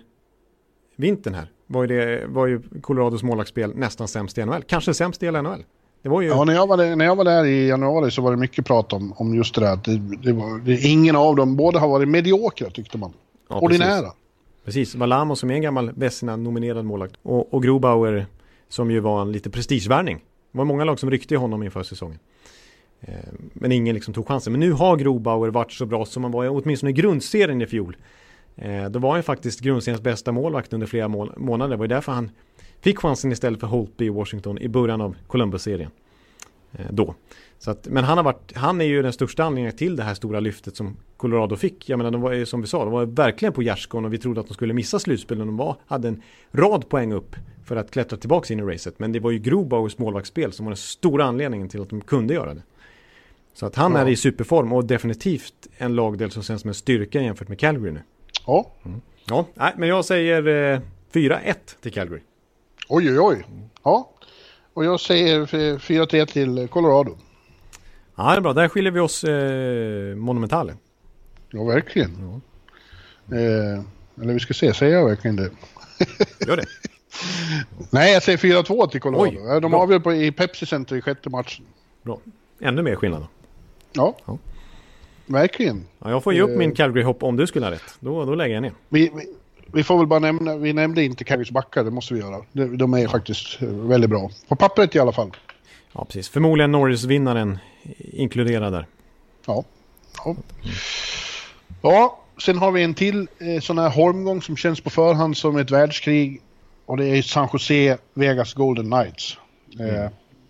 vintern 0.96 1.34
här, 1.34 1.52
var 1.68 1.82
ju, 1.82 1.88
det, 1.88 2.28
var 2.28 2.48
ju 2.48 2.62
Colorados 2.82 3.24
målvaktsspel 3.24 3.76
nästan 3.76 4.08
sämst 4.08 4.38
i 4.38 4.46
NHL. 4.46 4.64
Kanske 4.68 4.93
sämst 4.93 5.24
i 5.24 5.32
NHL. 5.32 5.64
Det 6.02 6.10
var 6.10 6.22
ju... 6.22 6.28
Ja, 6.28 6.43
när 6.43 6.54
jag, 6.54 6.68
var 6.68 6.78
där, 6.78 6.96
när 6.96 7.06
jag 7.06 7.16
var 7.16 7.26
där 7.26 7.46
i 7.46 7.68
januari 7.68 8.12
så 8.12 8.22
var 8.22 8.32
det 8.32 8.38
mycket 8.38 8.66
prat 8.66 8.93
om, 8.93 9.14
om 9.18 9.36
just 9.36 9.56
det 9.56 9.62
där 9.62 9.80
det, 9.84 10.18
det 10.24 10.34
var, 10.34 10.60
det, 10.60 10.82
ingen 10.82 11.16
av 11.16 11.36
dem, 11.36 11.56
båda 11.56 11.80
har 11.80 11.88
varit 11.88 12.08
mediokra 12.08 12.70
tyckte 12.70 12.98
man. 12.98 13.14
ja, 13.50 13.60
precis. 13.60 13.82
Ordinära. 13.82 14.12
Precis, 14.66 14.96
Valamo 14.96 15.36
som 15.36 15.52
är 15.52 15.56
en 15.56 15.62
gammal 15.62 15.91
Vesina-nominerad 15.96 16.86
målvakt 16.86 17.16
och, 17.24 17.54
och 17.54 17.64
Grobauer 17.64 18.26
som 18.70 18.91
ju 18.91 19.00
var 19.00 19.22
en 19.22 19.32
lite 19.32 19.50
prestigevärvning. 19.50 20.18
Det 20.52 20.58
var 20.58 20.66
många 20.66 20.84
lag 20.84 21.00
som 21.00 21.12
ryckte 21.12 21.34
i 21.34 21.38
honom 21.38 21.64
inför 21.64 21.84
säsongen. 21.84 22.20
Eh, 23.02 23.14
men 23.54 23.72
ingen 23.72 23.96
liksom 23.96 24.14
tog 24.14 24.28
chansen. 24.28 24.54
Men 24.54 24.60
nu 24.60 24.72
har 24.72 24.98
Grobauer 24.98 25.50
varit 25.50 25.72
så 25.72 25.86
bra 25.86 26.06
som 26.06 26.24
han 26.24 26.32
var 26.32 26.50
åtminstone 26.50 26.89
i 26.89 26.93
grundserien 26.93 27.62
i 27.62 27.68
fjol. 27.68 27.98
Eh, 28.56 28.86
då 28.89 28.99
var 28.99 29.14
han 29.14 29.24
faktiskt 29.24 29.60
grundseriens 29.60 30.01
bästa 30.01 30.32
målvakt 30.32 30.74
under 30.74 30.88
flera 30.88 31.08
mål- 31.08 31.34
månader. 31.38 31.70
Det 31.72 31.78
var 31.78 31.86
ju 31.86 31.89
därför 31.89 32.12
han 32.12 32.32
fick 32.82 32.99
chansen 32.99 33.32
istället 33.32 33.60
för 33.60 33.68
Holtby 33.68 34.06
i 34.06 34.10
Washington 34.10 34.58
i 34.58 34.68
början 34.68 35.01
av 35.01 35.16
Columbus-serien. 35.28 35.91
Eh, 36.72 36.86
då. 36.89 37.16
Så 37.60 37.72
att, 37.72 37.88
men 37.88 38.03
han, 38.03 38.18
har 38.18 38.24
varit, 38.24 38.51
han 38.56 38.82
är 38.82 38.86
ju 38.86 39.01
den 39.01 39.14
största 39.14 39.43
anledningen 39.43 39.78
till 39.78 39.95
det 39.95 40.03
här 40.03 40.14
stora 40.14 40.39
lyftet 40.39 40.76
som 40.76 40.97
Colorado 41.18 41.56
fick. 41.56 41.89
Jag 41.89 41.97
menar, 41.97 42.12
de 42.12 42.22
var 42.22 42.32
ju 42.32 42.45
som 42.45 42.62
vi 42.62 42.68
sa, 42.68 42.84
de 42.84 42.93
var 42.93 43.06
verkligen 43.06 43.53
på 43.53 43.64
gärdsgården 43.64 44.06
och 44.06 44.14
vi 44.14 44.18
trodde 44.18 44.39
att 44.41 44.47
de 44.47 44.53
skulle 44.53 44.74
missa 44.74 44.99
slutspel. 44.99 45.38
De 45.38 45.58
var, 45.58 45.76
hade 45.86 46.08
en 46.08 46.22
rad 46.51 46.89
poäng 46.89 47.14
upp 47.14 47.36
för 47.66 47.76
att 47.76 47.91
klättra 47.91 48.18
tillbaka 48.18 48.53
in 48.53 48.60
i 48.60 48.64
racet. 48.64 48.99
Men 48.99 49.12
det 49.12 49.20
var 49.20 49.32
ju 49.32 49.39
Grobauers 49.39 49.97
målvaktsspel 49.97 50.51
som 50.51 50.66
var 50.66 50.72
den 50.72 50.78
stora 50.78 51.24
anledningen 51.26 51.70
till 51.70 51.82
att 51.82 51.89
de 51.89 52.01
kunde 52.01 52.34
göra 52.34 52.53
det. 52.53 52.62
Så 53.53 53.66
att 53.66 53.76
han 53.76 53.91
Ja. 53.91 53.97
är 53.99 54.08
i 54.08 54.16
superform 54.16 54.74
och 54.74 54.86
definitivt 54.86 55.68
en 55.78 55.95
lagdel 55.95 56.32
som 56.32 56.43
känns 56.43 56.62
som 56.62 56.68
en 56.68 56.74
styrka 56.74 57.22
jämfört 57.22 57.47
med 57.47 57.60
Calgary 57.60 57.91
nu. 57.91 57.99
Ja, 58.48 58.72
Ja, 59.28 59.46
nej, 59.54 59.74
men 59.78 59.89
jag 59.89 60.06
säger 60.06 60.48
eh, 60.74 60.80
4-1 61.14 61.56
till 61.82 61.93
Calgary. 61.93 62.22
oj 62.89 63.10
oj 63.12 63.20
oj. 63.20 63.46
Ja, 63.84 64.10
och 64.74 64.86
jag 64.86 65.00
säger 65.00 65.41
f- 65.43 65.82
4-3 65.88 66.26
till 66.26 66.68
Colorado. 66.68 67.18
Ja, 68.16 68.32
det 68.32 68.38
är 68.38 68.41
bra. 68.41 68.54
Där 68.54 68.68
skiljer 68.68 68.91
vi 68.91 69.00
oss 69.00 69.24
eh, 69.24 70.16
monumentalen. 70.16 70.78
Ja, 71.50 71.64
verkligen. 71.64 72.41
Eh, 73.32 73.84
eller 74.24 74.34
vi 74.34 74.39
ska 74.39 74.54
se, 74.54 74.74
säger 74.74 74.93
jag 74.98 75.06
verkligen 75.10 75.36
det? 75.36 75.50
Gör 76.48 76.58
det. 76.58 76.66
Nej, 77.91 78.14
jag 78.14 78.24
säger 78.24 78.38
4-2 78.38 78.88
till 78.89 79.02
Colorado. 79.02 79.30
Oj, 79.30 79.56
Eh, 79.56 79.62
De 79.62 79.74
avgör 79.74 80.00
på, 80.00 80.14
i 80.14 80.32
Pepsi 80.32 80.66
Center 80.66 80.96
i 80.96 81.02
sjätte 81.02 81.30
matchen. 81.30 81.66
Bra. 82.04 82.20
Ännu 82.62 82.82
mer 82.82 82.96
skillnad 82.96 83.22
då. 83.22 83.28
Ja, 83.93 84.18
Ja. 84.26 84.38
Verkligen. 85.26 85.86
Ja, 86.00 86.10
jag 86.10 86.24
får 86.24 86.34
ge 86.34 86.42
upp 86.42 86.50
Eh. 86.50 86.58
min 86.58 86.76
Calgary-hopp 86.76 87.24
om 87.24 87.36
du 87.36 87.48
skulle 87.48 87.66
ha 87.66 87.72
rätt. 87.72 87.98
Då, 88.00 88.26
då 88.26 88.36
lägger 88.36 88.54
jag 88.56 88.62
ner. 88.62 88.74
Vi, 88.90 89.12
vi, 89.16 89.26
vi 89.74 89.84
får 89.84 89.98
väl 89.98 90.08
bara 90.08 90.20
nämna, 90.20 90.56
vi 90.56 90.74
nämnde 90.74 91.04
inte 91.04 91.24
Calgarys 91.24 91.52
backar, 91.52 91.84
det 91.84 91.92
måste 91.92 92.14
vi 92.14 92.20
göra. 92.20 92.42
De, 92.52 92.78
de 92.78 92.94
är 92.94 93.08
faktiskt 93.08 93.62
eh, 93.62 93.68
väldigt 93.68 94.10
bra. 94.10 94.30
På 94.48 94.56
pappret 94.56 94.96
i 94.96 95.00
alla 95.00 95.12
fall. 95.12 95.32
Ja, 95.94 96.06
precis. 96.06 96.30
Förmodligen 96.30 96.72
Norris-vinnaren 96.72 97.58
inkluderad 97.98 98.74
där. 98.74 98.86
Ja. 99.48 99.64
Ja, 100.26 100.36
ja 101.82 102.20
sen 102.46 102.58
har 102.58 102.72
vi 102.72 102.84
en 102.84 102.94
till 102.94 103.28
eh, 103.40 103.62
sån 103.62 103.78
här 103.78 103.90
holmgång 103.90 104.42
som 104.42 104.58
känns 104.58 104.82
på 104.82 104.90
förhand 104.90 105.38
som 105.38 105.58
ett 105.58 105.72
världskrig. 105.72 106.42
Och 106.86 106.98
det 106.98 107.06
är 107.06 107.22
San 107.22 107.50
Jose 107.54 107.98
Vegas 108.14 108.54
Golden 108.54 108.92
Knights. 108.92 109.38
Eh, 109.80 110.10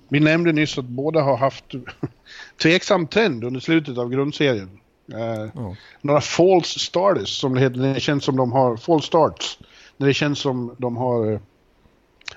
vi 0.09 0.19
nämnde 0.19 0.51
nyss 0.51 0.77
att 0.77 0.85
båda 0.85 1.21
har 1.21 1.37
haft 1.37 1.65
tveksam 2.61 3.07
trend 3.07 3.43
under 3.43 3.59
slutet 3.59 3.97
av 3.97 4.09
grundserien. 4.09 4.69
Eh, 5.13 5.49
Ja. 5.55 5.75
några 6.01 6.21
false 6.21 6.79
starters 6.79 7.29
som 7.39 7.53
det 7.55 7.61
heter. 7.61 7.93
Det 7.93 7.99
känns 7.99 8.23
som 8.23 8.35
de 8.35 8.51
har 8.51 8.77
false 8.77 9.07
starts. 9.07 9.59
När 9.97 10.07
det 10.07 10.13
känns 10.13 10.39
som 10.39 10.75
de 10.77 10.97
har 10.97 11.31
eh, 11.33 11.39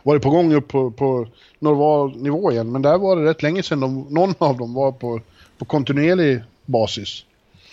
varit 0.03 0.23
på 0.23 0.31
gång 0.31 0.55
upp 0.55 0.69
på, 0.69 0.91
på 0.91 1.27
normal 1.59 2.17
nivå 2.17 2.53
igen. 2.53 2.73
Men 2.73 2.83
där 2.83 2.99
var 2.99 3.17
det 3.17 3.25
rätt 3.31 3.43
länge 3.43 3.63
sedan 3.63 3.81
de, 3.81 4.07
någon 4.11 4.35
av 4.39 4.57
dem 4.57 4.75
var 4.75 4.93
på, 4.93 5.21
på 5.59 5.65
kontinuerlig 5.65 6.43
basis. 6.67 7.25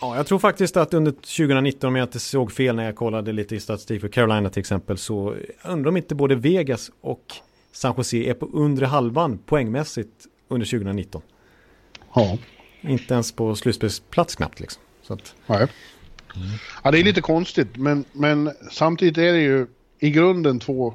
Ja, 0.02 0.16
jag 0.16 0.28
tror 0.28 0.40
faktiskt 0.40 0.78
att 0.78 0.94
under 0.94 1.12
2019, 1.12 1.88
om 1.88 1.96
jag 1.96 2.06
inte 2.06 2.20
såg 2.20 2.52
fel 2.52 2.76
när 2.76 2.86
jag 2.86 2.96
kollade 2.96 3.32
lite 3.32 3.56
i 3.56 3.60
statistik 3.60 4.02
för 4.02 4.08
Carolina 4.08 4.50
till 4.50 4.60
exempel, 4.60 4.98
så 4.98 5.36
undrar 5.64 5.90
om 5.90 5.98
inte 5.98 6.16
både 6.16 6.36
Vegas 6.36 6.92
och 7.02 7.24
San 7.72 7.94
Jose 7.98 8.18
är 8.18 8.34
på 8.34 8.46
undre 8.54 8.86
halvan 8.86 9.38
poängmässigt 9.46 10.12
under 10.48 10.66
2019. 10.68 11.22
Ja. 12.16 12.38
Inte 12.82 13.14
ens 13.14 13.32
på 13.32 13.56
slutspelsplats 13.56 14.36
knappt 14.36 14.60
liksom. 14.60 14.82
Så 15.02 15.14
att, 15.14 15.34
Nej. 15.48 15.68
Ja, 16.84 16.92
det 16.92 17.00
är 17.00 17.04
lite 17.04 17.22
konstigt, 17.22 17.78
men, 17.78 18.06
men 18.12 18.52
samtidigt 18.72 19.18
är 19.18 19.34
det 19.34 19.42
ju 19.42 19.68
i 20.00 20.10
grunden 20.10 20.60
två 20.60 20.94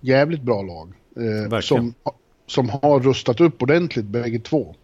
jävligt 0.00 0.42
bra 0.42 0.62
lag. 0.62 0.92
Eh, 1.52 1.60
som, 1.60 1.94
som 2.46 2.68
har 2.68 3.00
rustat 3.00 3.40
upp 3.40 3.62
ordentligt 3.62 4.04
bägge 4.04 4.38
två. 4.38 4.74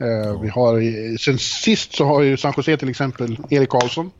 Eh, 0.00 0.40
Vi 0.42 0.48
har, 0.48 1.16
sen 1.18 1.38
sist 1.38 1.94
så 1.96 2.04
har 2.04 2.22
ju 2.22 2.36
San 2.36 2.52
Jose 2.56 2.76
till 2.76 2.88
exempel 2.88 3.38
Erik 3.50 3.68
Karlsson. 3.68 4.10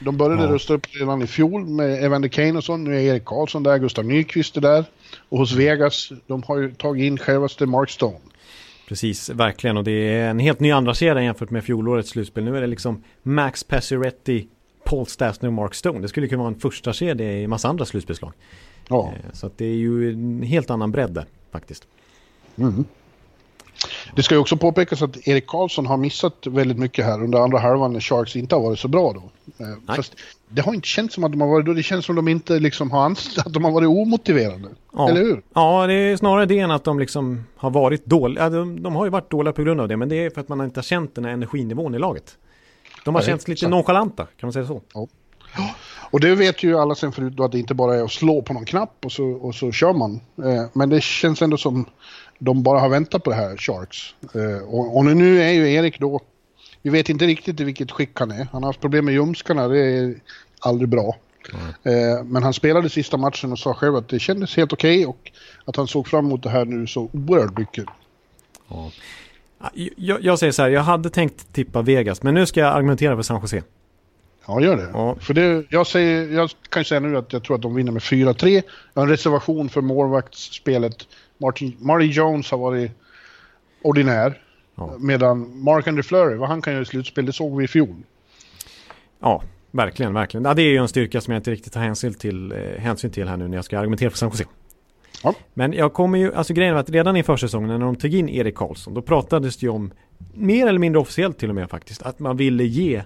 De 0.00 0.16
började 0.16 0.42
Ja. 0.42 0.48
rusta 0.48 0.74
upp 0.74 0.86
redan 0.90 1.22
i 1.22 1.26
fjol 1.26 1.66
med 1.66 2.04
Evander 2.04 2.28
Kane 2.28 2.52
och 2.52 2.64
så. 2.64 2.76
Nu 2.76 2.96
är 2.96 3.00
Erik 3.00 3.24
Karlsson 3.24 3.62
där, 3.62 3.78
Gustav 3.78 4.04
Nyqvist 4.04 4.56
är 4.56 4.60
där. 4.60 4.84
Och 5.28 5.38
hos 5.38 5.52
Vegas, 5.52 6.12
de 6.26 6.42
har 6.42 6.58
ju 6.58 6.74
tagit 6.74 7.04
in 7.04 7.18
självaste 7.18 7.66
Mark 7.66 7.90
Stone. 7.90 8.18
Precis, 8.88 9.30
verkligen. 9.30 9.76
Och 9.76 9.84
det 9.84 9.90
är 9.92 10.30
en 10.30 10.38
helt 10.38 10.60
ny 10.60 10.70
andra 10.72 10.94
kedja 10.94 11.22
jämfört 11.22 11.50
med 11.50 11.64
fjolårets 11.64 12.10
slutspel. 12.10 12.44
Nu 12.44 12.56
är 12.56 12.60
det 12.60 12.66
liksom 12.66 13.02
Max 13.22 13.64
Pacioretty, 13.64 14.46
Paul 14.84 15.06
Stastny 15.06 15.48
och 15.48 15.52
Mark 15.52 15.74
Stone. 15.74 16.00
Det 16.00 16.08
skulle 16.08 16.28
kunna 16.28 16.42
vara 16.42 16.54
en 16.54 16.60
första 16.60 16.92
kedja 16.92 17.32
i 17.40 17.46
massa 17.46 17.68
andra 17.68 17.84
slutspelslag. 17.84 18.32
Ja. 18.88 19.12
Eh, 19.24 19.32
Så 19.32 19.50
det 19.56 19.64
är 19.64 19.74
ju 19.74 20.12
en 20.12 20.42
helt 20.42 20.70
annan 20.70 20.92
bredd 20.92 21.10
där, 21.10 21.24
faktiskt. 21.50 21.86
Det 24.16 24.22
ska 24.22 24.34
ju 24.34 24.40
också 24.40 24.56
påpekas 24.56 25.02
att 25.02 25.28
Erik 25.28 25.46
Karlsson 25.46 25.86
har 25.86 25.96
missat 25.96 26.46
väldigt 26.46 26.78
mycket 26.78 27.04
här 27.04 27.22
under 27.22 27.38
andra 27.38 27.58
halvan 27.58 27.92
när 27.92 28.00
Sharks 28.00 28.36
inte 28.36 28.54
har 28.54 28.62
varit 28.62 28.78
så 28.78 28.88
bra 28.88 29.12
då. 29.12 29.22
Eh, 29.64 29.70
Nej. 29.86 29.96
Fast 29.96 30.14
det 30.48 30.62
har 30.62 30.74
inte 30.74 30.88
känts 30.88 31.14
som 31.14 31.24
att 31.24 31.32
de 31.32 31.40
har 31.40 31.48
varit 31.48 31.66
då. 31.66 31.72
Det 31.72 31.82
känns 31.82 32.04
som 32.04 32.18
att 32.18 32.24
de 32.24 32.30
inte 32.30 32.58
liksom 32.58 32.90
har 32.90 33.10
att 33.36 33.52
de 33.52 33.64
har 33.64 33.70
varit 33.70 33.88
omotiverade. 33.88 34.68
Ja. 34.92 35.08
Eller 35.08 35.20
hur? 35.20 35.42
Ja, 35.54 35.86
det 35.86 35.94
är 35.94 36.16
snarare 36.16 36.46
det 36.46 36.58
än 36.58 36.70
att 36.70 36.84
de 36.84 36.98
liksom 36.98 37.44
har 37.56 37.70
varit 37.70 38.06
dåliga. 38.06 38.44
Ja, 38.44 38.50
de, 38.50 38.82
de 38.82 38.96
har 38.96 39.04
ju 39.04 39.10
varit 39.10 39.30
dåliga 39.30 39.52
på 39.52 39.62
grund 39.62 39.80
av 39.80 39.88
det, 39.88 39.96
men 39.96 40.08
det 40.08 40.16
är 40.16 40.30
för 40.30 40.40
att 40.40 40.48
man 40.48 40.64
inte 40.64 40.78
har 40.78 40.84
känt 40.84 41.14
den 41.14 41.24
här 41.24 41.32
energinivån 41.32 41.94
i 41.94 41.98
laget. 41.98 42.36
De 43.04 43.14
har 43.14 43.22
Nej, 43.22 43.26
känts 43.26 43.48
lite 43.48 43.58
exakt. 43.58 43.70
nonchalanta, 43.70 44.24
kan 44.24 44.46
man 44.46 44.52
säga 44.52 44.66
så? 44.66 45.08
Och 46.10 46.20
det 46.20 46.34
vet 46.34 46.62
ju 46.62 46.78
alla 46.78 46.94
sen 46.94 47.12
förut 47.12 47.32
då 47.36 47.44
att 47.44 47.52
det 47.52 47.58
inte 47.58 47.74
bara 47.74 47.94
är 47.94 48.04
att 48.04 48.10
slå 48.10 48.42
på 48.42 48.52
någon 48.52 48.64
knapp 48.64 49.04
och 49.04 49.12
så, 49.12 49.24
och 49.24 49.54
så 49.54 49.72
kör 49.72 49.92
man. 49.92 50.20
Eh, 50.44 50.64
men 50.72 50.88
det 50.88 51.02
känns 51.02 51.42
ändå 51.42 51.56
som 51.56 51.84
de 52.38 52.62
bara 52.62 52.80
har 52.80 52.88
väntat 52.88 53.22
på 53.22 53.30
det 53.30 53.36
här, 53.36 53.56
Sharks. 53.56 54.14
Eh, 54.34 54.68
och, 54.68 54.96
och 54.96 55.04
nu 55.04 55.42
är 55.42 55.52
ju 55.52 55.72
Erik 55.72 56.00
då, 56.00 56.20
vi 56.82 56.90
vet 56.90 57.08
inte 57.08 57.26
riktigt 57.26 57.60
i 57.60 57.64
vilket 57.64 57.90
skick 57.90 58.20
han 58.20 58.30
är. 58.30 58.48
Han 58.52 58.62
har 58.62 58.68
haft 58.68 58.80
problem 58.80 59.04
med 59.04 59.14
ljumskarna, 59.14 59.68
det 59.68 59.78
är 59.78 60.14
aldrig 60.60 60.88
bra. 60.88 61.16
Eh, 61.82 62.24
men 62.24 62.42
han 62.42 62.54
spelade 62.54 62.90
sista 62.90 63.16
matchen 63.16 63.52
och 63.52 63.58
sa 63.58 63.74
själv 63.74 63.96
att 63.96 64.08
det 64.08 64.18
kändes 64.18 64.56
helt 64.56 64.72
okej 64.72 65.06
och 65.06 65.32
att 65.64 65.76
han 65.76 65.86
såg 65.86 66.08
fram 66.08 66.26
emot 66.26 66.42
det 66.42 66.50
här 66.50 66.64
nu 66.64 66.86
så 66.86 67.10
oerhört 67.12 67.58
mycket. 67.58 67.84
Ja. 68.68 68.90
Ja, 69.60 69.70
Jag, 69.96 70.24
jag 70.24 70.38
säger 70.38 70.52
så 70.52 70.62
här, 70.62 70.68
jag 70.68 70.82
hade 70.82 71.10
tänkt 71.10 71.52
tippa 71.52 71.82
Vegas, 71.82 72.22
men 72.22 72.34
nu 72.34 72.46
ska 72.46 72.60
jag 72.60 72.74
argumentera 72.74 73.16
för 73.16 73.22
San 73.22 73.40
Jose. 73.40 73.62
Ja, 74.46 74.60
gör 74.60 74.76
det. 74.76 74.90
Ja. 74.92 75.16
För 75.20 75.34
det, 75.34 75.64
jag, 75.68 75.86
säger, 75.86 76.34
jag 76.34 76.50
kan 76.68 76.80
ju 76.80 76.84
säga 76.84 77.00
nu 77.00 77.16
att 77.16 77.32
jag 77.32 77.44
tror 77.44 77.56
att 77.56 77.62
de 77.62 77.74
vinner 77.74 77.92
med 77.92 78.02
4-3. 78.02 78.62
Jag 78.94 79.02
har 79.02 79.06
en 79.06 79.10
reservation 79.10 79.68
för 79.68 79.80
målvaktsspelet. 79.80 80.96
Martin, 81.78 82.10
Jones 82.10 82.50
har 82.50 82.58
varit 82.58 82.90
ordinär. 83.82 84.40
Ja. 84.74 84.94
Medan 84.98 85.62
Mark 85.62 85.86
Andrew 85.86 86.08
Fleury, 86.08 86.36
vad 86.36 86.48
han 86.48 86.62
kan 86.62 86.72
göra 86.72 86.82
i 86.82 86.86
slutspel, 86.86 87.26
det 87.26 87.32
såg 87.32 87.58
vi 87.58 87.64
i 87.64 87.68
fjol. 87.68 87.96
Ja, 89.20 89.42
verkligen, 89.70 90.14
verkligen. 90.14 90.44
Ja, 90.44 90.54
det 90.54 90.62
är 90.62 90.70
ju 90.70 90.76
en 90.76 90.88
styrka 90.88 91.20
som 91.20 91.32
jag 91.32 91.38
inte 91.40 91.50
riktigt 91.50 91.72
tar 91.72 91.80
hänsyn 91.80 92.14
till, 92.14 92.52
eh, 92.52 92.58
hänsyn 92.78 93.10
till 93.10 93.28
här 93.28 93.36
nu 93.36 93.48
när 93.48 93.56
jag 93.56 93.64
ska 93.64 93.78
argumentera 93.78 94.10
för 94.10 94.18
San 94.18 94.28
Jose. 94.28 94.44
Ja. 95.22 95.34
Men 95.54 95.72
jag 95.72 95.92
kommer 95.92 96.18
ju, 96.18 96.34
alltså 96.34 96.54
grejen 96.54 96.74
var 96.74 96.80
att 96.80 96.90
redan 96.90 97.16
i 97.16 97.22
försäsongen 97.22 97.68
när 97.68 97.86
de 97.86 97.96
tog 97.96 98.14
in 98.14 98.28
Erik 98.28 98.54
Karlsson, 98.54 98.94
då 98.94 99.02
pratades 99.02 99.56
det 99.56 99.66
ju 99.66 99.70
om, 99.70 99.92
mer 100.34 100.66
eller 100.66 100.78
mindre 100.78 101.00
officiellt 101.00 101.38
till 101.38 101.48
och 101.48 101.54
med 101.54 101.70
faktiskt, 101.70 102.02
att 102.02 102.18
man 102.18 102.36
ville 102.36 102.64
ge 102.64 103.02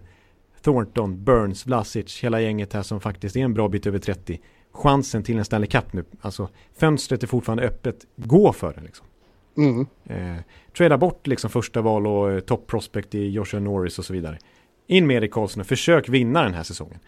Thornton, 0.63 1.25
Burns, 1.25 1.67
Vlasic, 1.67 2.25
hela 2.25 2.41
gänget 2.41 2.73
här 2.73 2.83
som 2.83 3.01
faktiskt 3.01 3.37
är 3.37 3.41
en 3.41 3.55
bra 3.55 3.69
bit 3.69 3.87
över 3.87 3.99
30, 3.99 4.41
chansen 4.73 5.23
till 5.23 5.39
en 5.39 5.45
Stanley 5.45 5.69
Cup 5.69 5.93
nu. 5.93 6.05
Alltså 6.21 6.49
fönstret 6.79 7.23
är 7.23 7.27
fortfarande 7.27 7.63
öppet, 7.63 8.07
gå 8.17 8.53
för 8.53 8.73
det 8.75 8.81
liksom. 8.81 9.07
Mm. 9.57 9.87
Eh, 10.05 10.43
trada 10.77 10.99
bort 10.99 11.27
liksom 11.27 11.51
första 11.51 11.81
val 11.81 12.07
och 12.07 12.33
eh, 12.33 12.41
top 12.41 12.67
prospect 12.67 13.15
i 13.15 13.31
Joshua 13.31 13.61
Norris 13.61 13.99
och 13.99 14.05
så 14.05 14.13
vidare. 14.13 14.39
In 14.87 15.07
med 15.07 15.17
Erik 15.17 15.33
Karlsson 15.33 15.61
och 15.61 15.67
försök 15.67 16.09
vinna 16.09 16.43
den 16.43 16.55
här 16.55 16.63
säsongen. 16.63 16.99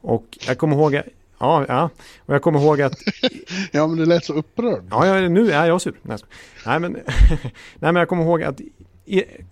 Och 0.00 0.38
jag 0.46 0.58
kommer 0.58 0.76
ihåg, 0.76 0.94
ja, 0.94 1.64
ja, 1.68 1.90
och 2.18 2.34
jag 2.34 2.42
kommer 2.42 2.60
ihåg 2.60 2.82
att, 2.82 2.94
Ja, 3.72 3.86
men 3.86 3.98
det 3.98 4.04
lät 4.04 4.24
så 4.24 4.32
upprörd. 4.32 4.84
ja, 4.90 5.06
jag, 5.06 5.32
nu 5.32 5.50
är 5.50 5.66
jag 5.66 5.80
sur. 5.80 5.94
Nej, 6.02 6.80
men, 6.80 6.92
nej, 7.32 7.52
men 7.80 7.96
jag 7.96 8.08
kommer 8.08 8.22
ihåg 8.22 8.42
att, 8.42 8.60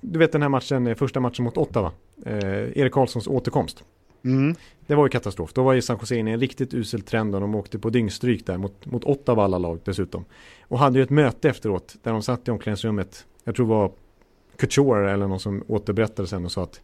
du 0.00 0.18
vet 0.18 0.32
den 0.32 0.42
här 0.42 0.48
matchen, 0.48 0.86
eh, 0.86 0.94
första 0.94 1.20
matchen 1.20 1.44
mot 1.44 1.56
Ottawa, 1.56 1.92
eh, 2.24 2.78
Erik 2.78 2.92
Karlssons 2.92 3.26
återkomst. 3.26 3.84
Mm. 4.24 4.54
Det 4.86 4.94
var 4.94 5.04
ju 5.04 5.08
katastrof. 5.08 5.52
Då 5.52 5.62
var 5.62 5.72
ju 5.72 5.82
San 5.82 5.98
Jose 6.00 6.16
inne 6.16 6.30
i 6.30 6.34
en 6.34 6.40
riktigt 6.40 6.74
usel 6.74 7.02
trend 7.02 7.34
och 7.34 7.40
de 7.40 7.54
åkte 7.54 7.78
på 7.78 7.90
dyngstryk 7.90 8.46
där 8.46 8.58
mot, 8.58 8.86
mot 8.86 9.04
Ottawa 9.04 9.44
alla 9.44 9.58
lag 9.58 9.80
dessutom. 9.84 10.24
Och 10.62 10.78
hade 10.78 10.98
ju 10.98 11.02
ett 11.02 11.10
möte 11.10 11.48
efteråt 11.48 11.96
där 12.02 12.12
de 12.12 12.22
satt 12.22 12.48
i 12.48 12.50
omklädningsrummet. 12.50 13.26
Jag 13.44 13.54
tror 13.54 13.66
det 13.66 13.70
var 13.70 13.92
Couture 14.56 15.12
eller 15.12 15.26
någon 15.26 15.40
som 15.40 15.64
återberättade 15.68 16.28
sen 16.28 16.44
och 16.44 16.52
sa 16.52 16.62
att 16.62 16.80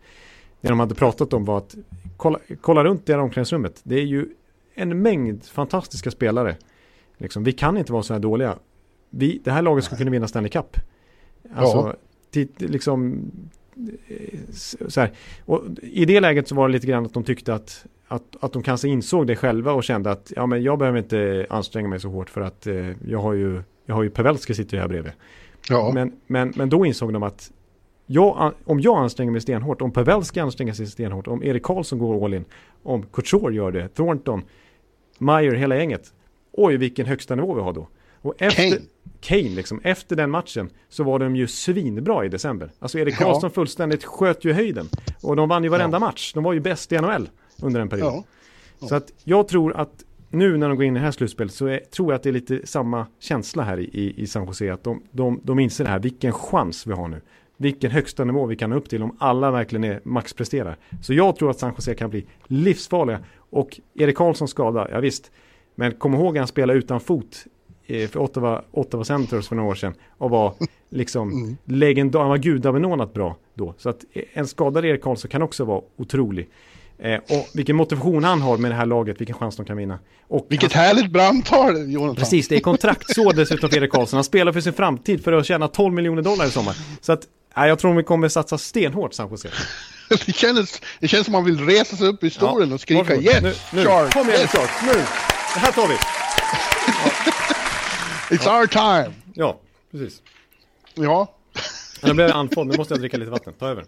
det 0.60 0.68
de 0.68 0.80
hade 0.80 0.94
pratat 0.94 1.32
om 1.32 1.44
var 1.44 1.58
att 1.58 1.74
kolla, 2.16 2.38
kolla 2.60 2.84
runt 2.84 3.06
det 3.06 3.12
här 3.12 3.20
omklädningsrummet. 3.20 3.80
Det 3.82 3.94
är 3.94 4.04
ju 4.04 4.28
en 4.74 5.02
mängd 5.02 5.44
fantastiska 5.44 6.10
spelare. 6.10 6.56
Liksom, 7.16 7.44
vi 7.44 7.52
kan 7.52 7.78
inte 7.78 7.92
vara 7.92 8.02
så 8.02 8.12
här 8.12 8.20
dåliga. 8.20 8.58
Vi, 9.10 9.40
det 9.44 9.50
här 9.50 9.62
laget 9.62 9.84
skulle 9.84 9.98
kunna 9.98 10.10
vinna 10.10 10.28
Stanley 10.28 10.50
Cup. 10.50 10.76
Alltså, 11.54 11.76
Ja. 11.76 11.94
Liksom, 12.58 13.30
eh, 14.08 14.38
så 14.88 15.00
här. 15.00 15.10
Och 15.44 15.62
I 15.82 16.04
det 16.04 16.20
läget 16.20 16.48
så 16.48 16.54
var 16.54 16.68
det 16.68 16.72
lite 16.72 16.86
grann 16.86 17.06
att 17.06 17.14
de 17.14 17.24
tyckte 17.24 17.54
att, 17.54 17.86
att, 18.08 18.36
att 18.40 18.52
de 18.52 18.62
kanske 18.62 18.88
insåg 18.88 19.26
det 19.26 19.36
själva 19.36 19.72
och 19.72 19.84
kände 19.84 20.10
att 20.10 20.32
ja, 20.36 20.46
men 20.46 20.62
jag 20.62 20.78
behöver 20.78 20.98
inte 20.98 21.46
anstränga 21.50 21.88
mig 21.88 22.00
så 22.00 22.08
hårt 22.08 22.30
för 22.30 22.40
att 22.40 22.66
eh, 22.66 22.90
jag 23.06 23.18
har 23.18 23.32
ju, 23.32 23.62
jag 23.86 23.94
har 23.94 24.02
ju 24.02 24.10
Pavelski 24.10 24.54
sitter 24.54 24.78
här 24.78 24.88
bredvid. 24.88 25.12
Ja. 25.68 25.90
Men, 25.94 26.12
men, 26.26 26.52
men 26.56 26.68
då 26.68 26.86
insåg 26.86 27.12
de 27.12 27.22
att 27.22 27.52
jag, 28.06 28.52
om 28.64 28.80
jag 28.80 28.98
anstränger 28.98 29.32
mig 29.32 29.40
stenhårt, 29.40 29.82
om 29.82 29.90
Pavelski 29.90 30.40
anstränger 30.40 30.72
sig 30.72 30.86
stenhårt, 30.86 31.26
om 31.26 31.42
Erik 31.42 31.62
Karlsson 31.62 31.98
går 31.98 32.24
all 32.24 32.34
in, 32.34 32.44
om 32.82 33.02
Couture 33.02 33.54
gör 33.54 33.72
det, 33.72 33.88
Thornton, 33.88 34.42
Meyer, 35.18 35.54
hela 35.54 35.76
gänget. 35.76 36.12
Oj, 36.52 36.76
vilken 36.76 37.06
högsta 37.06 37.34
nivå 37.34 37.54
vi 37.54 37.60
har 37.60 37.72
då. 37.72 37.88
Och 38.22 38.34
efter, 38.38 38.70
Kane. 38.70 38.80
Kane, 39.20 39.48
liksom, 39.54 39.80
efter 39.84 40.16
den 40.16 40.30
matchen 40.30 40.70
så 40.88 41.04
var 41.04 41.18
de 41.18 41.36
ju 41.36 41.46
svinbra 41.46 42.24
i 42.24 42.28
december. 42.28 42.70
Alltså 42.78 42.98
Erik 42.98 43.14
Ja. 43.20 43.24
Karlsson 43.24 43.50
fullständigt 43.50 44.04
sköt 44.04 44.44
ju 44.44 44.52
höjden. 44.52 44.88
Och 45.22 45.36
de 45.36 45.48
vann 45.48 45.64
ju 45.64 45.68
varenda 45.68 45.98
match. 45.98 46.32
De 46.34 46.44
var 46.44 46.52
ju 46.52 46.60
bäst 46.60 46.92
i 46.92 46.98
NHL 46.98 47.28
under 47.62 47.80
en 47.80 47.88
period. 47.88 48.24
Ja. 48.80 48.88
Så 48.88 48.94
att 48.94 49.12
jag 49.24 49.48
tror 49.48 49.76
att 49.76 50.04
nu 50.30 50.56
när 50.56 50.68
de 50.68 50.76
går 50.76 50.84
in 50.84 50.96
i 50.96 50.98
det 50.98 51.04
här 51.04 51.12
slutspelet 51.12 51.52
så 51.52 51.66
är, 51.66 51.78
tror 51.78 52.12
jag 52.12 52.16
att 52.16 52.22
det 52.22 52.30
är 52.30 52.32
lite 52.32 52.66
samma 52.66 53.06
känsla 53.20 53.62
här 53.62 53.80
i, 53.80 53.84
i, 53.84 54.22
i 54.22 54.26
San 54.26 54.46
Jose. 54.46 54.72
Att 54.72 54.84
de, 54.84 55.02
de, 55.10 55.40
de 55.44 55.58
inser 55.58 55.84
det 55.84 55.90
här, 55.90 55.98
vilken 55.98 56.32
chans 56.32 56.86
vi 56.86 56.92
har 56.92 57.08
nu. 57.08 57.20
Vilken 57.56 57.90
högsta 57.90 58.24
nivå 58.24 58.46
vi 58.46 58.56
kan 58.56 58.70
nå 58.70 58.76
upp 58.76 58.88
till 58.88 59.02
om 59.02 59.16
alla 59.18 59.50
verkligen 59.50 59.84
är 59.84 60.00
maxpresterar. 60.04 60.76
Så 61.02 61.14
jag 61.14 61.36
tror 61.36 61.50
att 61.50 61.58
San 61.58 61.72
Jose 61.76 61.94
kan 61.94 62.10
bli 62.10 62.26
livsfarliga. 62.46 63.20
Och 63.36 63.80
Erik 63.94 64.16
Karlssons 64.16 64.50
skada, 64.50 64.88
ja 64.90 65.00
visst. 65.00 65.30
Men 65.74 65.92
kom 65.92 66.14
ihåg 66.14 66.36
att 66.38 66.40
han 66.40 66.48
spelade 66.48 66.78
utan 66.78 67.00
fot 67.00 67.44
för 67.86 68.16
Ottawa, 68.16 68.62
Ottawa 68.70 69.04
Senators 69.04 69.48
för 69.48 69.56
några 69.56 69.70
år 69.70 69.74
sedan. 69.74 69.94
Och 70.18 70.30
var 70.30 70.54
liksom 70.90 71.56
legendar, 71.64 72.20
han 72.20 72.28
var 72.28 72.38
gudabenådat 72.38 73.14
bra 73.14 73.36
då. 73.54 73.74
Så 73.78 73.88
att 73.88 73.98
en 74.32 74.46
skadad 74.46 74.84
Erik 74.84 75.02
Karlsson 75.02 75.30
kan 75.30 75.42
också 75.42 75.64
vara 75.64 75.82
otrolig. 75.96 76.48
Eh, 76.98 77.14
och 77.14 77.48
vilken 77.54 77.76
motivation 77.76 78.24
han 78.24 78.40
har 78.42 78.56
med 78.58 78.70
det 78.70 78.74
här 78.74 78.86
laget, 78.86 79.20
vilken 79.20 79.36
chans 79.36 79.56
de 79.56 79.66
kan 79.66 79.76
vinna. 79.76 79.98
Och 80.28 80.46
Vilket 80.48 80.72
han, 80.72 80.84
härligt 80.84 81.10
brandtal, 81.10 81.92
Jonathan. 81.92 82.16
Precis, 82.16 82.48
det 82.48 82.56
är 82.56 82.60
kontraktsår 82.60 83.32
dessutom 83.36 83.70
för 83.70 83.76
Erik 83.76 83.90
Karlsson. 83.92 84.16
Han 84.16 84.24
spelar 84.24 84.52
för 84.52 84.60
sin 84.60 84.72
framtid 84.72 85.24
för 85.24 85.32
att 85.32 85.46
tjäna 85.46 85.68
12 85.68 85.94
miljoner 85.94 86.22
dollar 86.22 86.46
i 86.46 86.50
sommar. 86.50 86.76
Så 87.00 87.12
att, 87.12 87.20
nej, 87.56 87.68
jag 87.68 87.78
tror 87.78 87.94
vi 87.94 88.02
kommer 88.02 88.28
satsa 88.28 88.58
stenhårt 88.58 89.14
San 89.14 89.30
Jose. 89.30 89.48
Det 90.26 90.32
känns, 90.36 90.80
det 91.00 91.08
känns 91.08 91.24
som 91.24 91.32
man 91.32 91.44
vill 91.44 91.66
resa 91.66 91.96
sig 91.96 92.08
upp 92.08 92.24
i 92.24 92.30
stolen 92.30 92.72
och 92.72 92.80
skrika 92.80 93.02
varsågod. 93.02 93.24
yes, 93.24 93.42
nu, 93.42 93.54
nu. 93.72 93.84
Sharks, 93.84 94.14
Kom 94.14 94.28
igen 94.28 94.40
yes, 94.40 94.50
Sharks, 94.52 94.82
nu! 94.86 94.92
Det 95.54 95.60
här 95.60 95.72
tar 95.72 95.88
vi! 95.88 95.94
It's 98.32 98.58
our 98.60 98.66
time. 98.66 99.14
Ja, 99.34 99.58
precis. 99.90 100.22
Ja. 100.94 101.34
Nu 102.02 102.14
blev 102.14 102.28
jag 102.28 102.36
andfådd, 102.36 102.66
nu 102.66 102.76
måste 102.76 102.94
jag 102.94 103.00
dricka 103.00 103.16
lite 103.16 103.30
vatten. 103.30 103.52
Ta 103.58 103.68
över. 103.68 103.84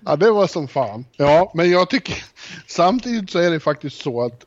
ja, 0.00 0.16
det 0.16 0.30
var 0.30 0.46
som 0.46 0.68
fan. 0.68 1.04
Ja, 1.16 1.52
men 1.54 1.70
jag 1.70 1.90
tycker 1.90 2.24
samtidigt 2.66 3.30
så 3.30 3.38
är 3.38 3.50
det 3.50 3.60
faktiskt 3.60 4.02
så 4.02 4.22
att 4.22 4.44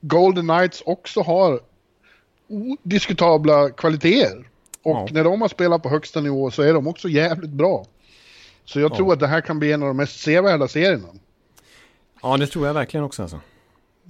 Golden 0.00 0.48
Knights 0.48 0.82
också 0.86 1.20
har 1.22 1.60
odiskutabla 2.48 3.70
kvaliteter. 3.70 4.48
Och 4.82 4.90
Ja. 4.96 5.08
när 5.10 5.24
de 5.24 5.40
har 5.40 5.48
spelat 5.48 5.82
på 5.82 5.88
högsta 5.88 6.20
nivå 6.20 6.50
så 6.50 6.62
är 6.62 6.74
de 6.74 6.86
också 6.86 7.08
jävligt 7.08 7.50
bra. 7.50 7.86
Så 8.64 8.80
jag 8.80 8.92
Ja. 8.92 8.96
tror 8.96 9.12
att 9.12 9.20
det 9.20 9.26
här 9.26 9.40
kan 9.40 9.58
bli 9.58 9.72
en 9.72 9.82
av 9.82 9.88
de 9.88 9.96
mest 9.96 10.20
sevärda 10.20 10.68
serierna. 10.68 11.08
Ja, 12.22 12.36
det 12.36 12.46
tror 12.46 12.66
jag 12.66 12.74
verkligen 12.74 13.04
också 13.04 13.22
alltså. 13.22 13.40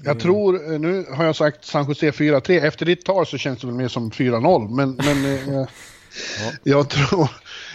Jag 0.05 0.21
tror, 0.21 0.73
eh, 0.73 0.81
nu 0.81 1.07
har 1.11 1.25
jag 1.25 1.37
sagt 1.37 1.65
San 1.65 1.89
Jose 1.89 2.11
4-3, 2.11 2.61
efter 2.61 2.87
ditt 2.87 3.05
tal 3.05 3.27
så 3.27 3.39
känns 3.39 3.61
det 3.61 3.67
väl 3.67 3.77
mer 3.77 3.89
som 3.89 4.11
4-0, 4.11 4.69
men, 4.69 4.95
men 4.97 5.25
eh, 5.55 5.69
jag, 6.63 6.89
tror, 6.89 7.29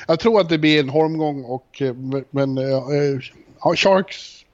jag 0.07 0.19
tror 0.19 0.41
att 0.41 0.49
det 0.49 0.57
blir 0.57 0.79
en 0.79 0.89
holmgång 0.89 1.43
och, 1.43 1.81
eh, 1.81 1.93
men 2.29 2.57
eh, 2.57 2.73
eh, 2.73 3.19
ja, 3.63 3.75
Sharks, 3.75 4.45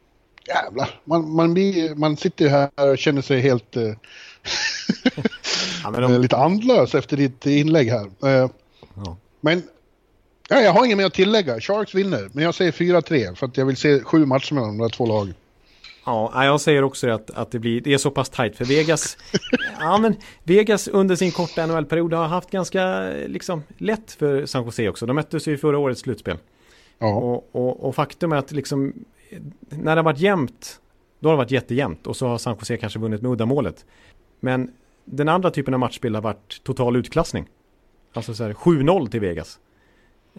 jävlar, 0.47 0.99
man, 1.03 1.31
man, 1.31 1.53
blir, 1.53 1.95
man 1.95 2.17
sitter 2.17 2.45
ju 2.45 2.51
här 2.51 2.91
och 2.91 2.97
känner 2.97 3.21
sig 3.21 3.41
helt 3.41 3.75
eh, 3.75 3.93
Ja, 5.83 5.91
men 5.91 6.03
eh, 6.03 6.09
de, 6.09 6.17
lite 6.21 6.37
andlös 6.37 6.95
efter 6.95 7.17
ditt 7.17 7.45
inlägg 7.45 7.89
här. 7.89 8.05
Eh, 8.23 8.49
ja. 8.95 9.17
Men 9.41 9.63
ja, 10.49 10.61
jag 10.61 10.73
har 10.73 10.85
inget 10.85 10.97
mer 10.97 11.05
att 11.05 11.13
tillägga, 11.13 11.59
Sharks 11.59 11.95
vinner, 11.95 12.29
men 12.33 12.43
jag 12.43 12.55
säger 12.55 12.71
4-3 12.71 13.35
för 13.35 13.47
att 13.47 13.57
jag 13.57 13.65
vill 13.65 13.77
se 13.77 13.99
sju 13.99 14.25
matcher 14.25 14.53
mellan 14.53 14.77
de 14.77 14.83
där 14.83 14.89
två 14.89 15.05
lagen. 15.05 15.33
Ja, 16.09 16.45
jag 16.45 16.61
säger 16.61 16.83
också 16.83 17.09
att, 17.09 17.31
att 17.31 17.51
det, 17.51 17.59
blir, 17.59 17.81
det 17.81 17.93
är 17.93 17.97
så 17.97 18.11
pass 18.11 18.29
tajt 18.29 18.55
för 18.55 18.65
Vegas. 18.65 19.17
ja, 19.79 19.97
men 19.97 20.15
Vegas 20.43 20.87
under 20.87 21.15
sin 21.15 21.31
korta 21.31 21.65
NHL-period 21.65 22.13
har 22.13 22.27
haft 22.27 22.51
ganska 22.51 23.09
liksom, 23.27 23.63
lätt 23.77 24.11
för 24.11 24.45
San 24.45 24.65
Jose 24.65 24.89
också. 24.89 25.05
De 25.05 25.15
möttes 25.15 25.47
ju 25.47 25.53
i 25.53 25.57
förra 25.57 25.77
årets 25.77 26.01
slutspel. 26.01 26.37
Ja. 26.99 27.15
Och, 27.15 27.49
och, 27.51 27.83
och, 27.83 27.95
faktum 27.95 28.31
är 28.31 28.35
att 28.35 28.51
liksom, 28.51 28.93
när 29.69 29.95
det 29.95 29.99
har 29.99 30.03
varit 30.03 30.19
jämnt, 30.19 30.79
då 31.19 31.29
har 31.29 31.33
det 31.33 31.37
varit 31.37 31.51
jättejämnt. 31.51 32.07
Och 32.07 32.15
så 32.15 32.27
har 32.27 32.37
San 32.37 32.55
Jose 32.59 32.77
kanske 32.77 32.99
vunnit 32.99 33.21
med 33.21 33.31
uddamålet. 33.31 33.85
Men 34.39 34.71
den 35.05 35.29
andra 35.29 35.51
typen 35.51 35.73
av 35.73 35.79
matchspel 35.79 36.15
har 36.15 36.21
varit 36.21 36.63
total 36.63 36.95
utklassning. 36.95 37.45
Alltså 38.13 38.33
så 38.33 38.43
här 38.43 38.53
7-0 38.53 39.09
till 39.09 39.19
Vegas. 39.19 39.59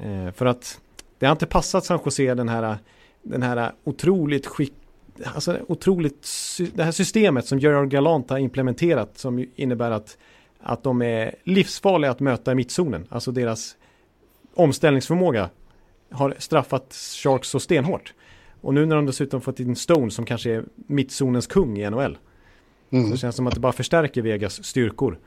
Eh, 0.02 0.32
för 0.32 0.46
att 0.46 0.80
det 1.18 1.26
har 1.26 1.32
inte 1.32 1.46
passat 1.46 1.84
San 1.84 2.00
Jose 2.04 2.34
den 2.34 2.48
här, 2.48 2.78
den 3.22 3.42
här 3.42 3.72
otroligt 3.84 4.46
skick, 4.46 4.74
alltså 5.24 5.58
otroligt, 5.68 6.28
det 6.74 6.82
här 6.82 6.92
systemet 6.92 7.46
som 7.46 7.58
Gerard 7.58 7.90
Galant 7.90 8.30
har 8.30 8.38
implementerat 8.38 9.18
som 9.18 9.46
innebär 9.56 9.90
att, 9.90 10.18
att 10.60 10.82
de 10.82 11.02
är 11.02 11.34
livsfarliga 11.44 12.10
att 12.10 12.20
möta 12.20 12.52
i 12.52 12.54
mittzonen. 12.54 13.06
Alltså 13.08 13.32
deras 13.32 13.76
omställningsförmåga 14.54 15.50
har 16.10 16.34
straffat 16.38 16.94
Sharks 17.22 17.48
så 17.48 17.60
stenhårt. 17.60 18.14
Och 18.60 18.74
nu 18.74 18.86
när 18.86 18.96
de 18.96 19.06
dessutom 19.06 19.40
fått 19.40 19.60
in 19.60 19.76
Stone 19.76 20.10
som 20.10 20.24
kanske 20.24 20.50
är 20.50 20.64
mittzonens 20.76 21.46
kung 21.46 21.78
i 21.78 21.90
NHL. 21.90 22.18
Mm. 22.90 23.10
Så 23.10 23.16
känns 23.16 23.34
det 23.34 23.36
som 23.36 23.46
att 23.46 23.54
det 23.54 23.60
bara 23.60 23.72
förstärker 23.72 24.22
Vegas 24.22 24.64
styrkor. 24.64 25.18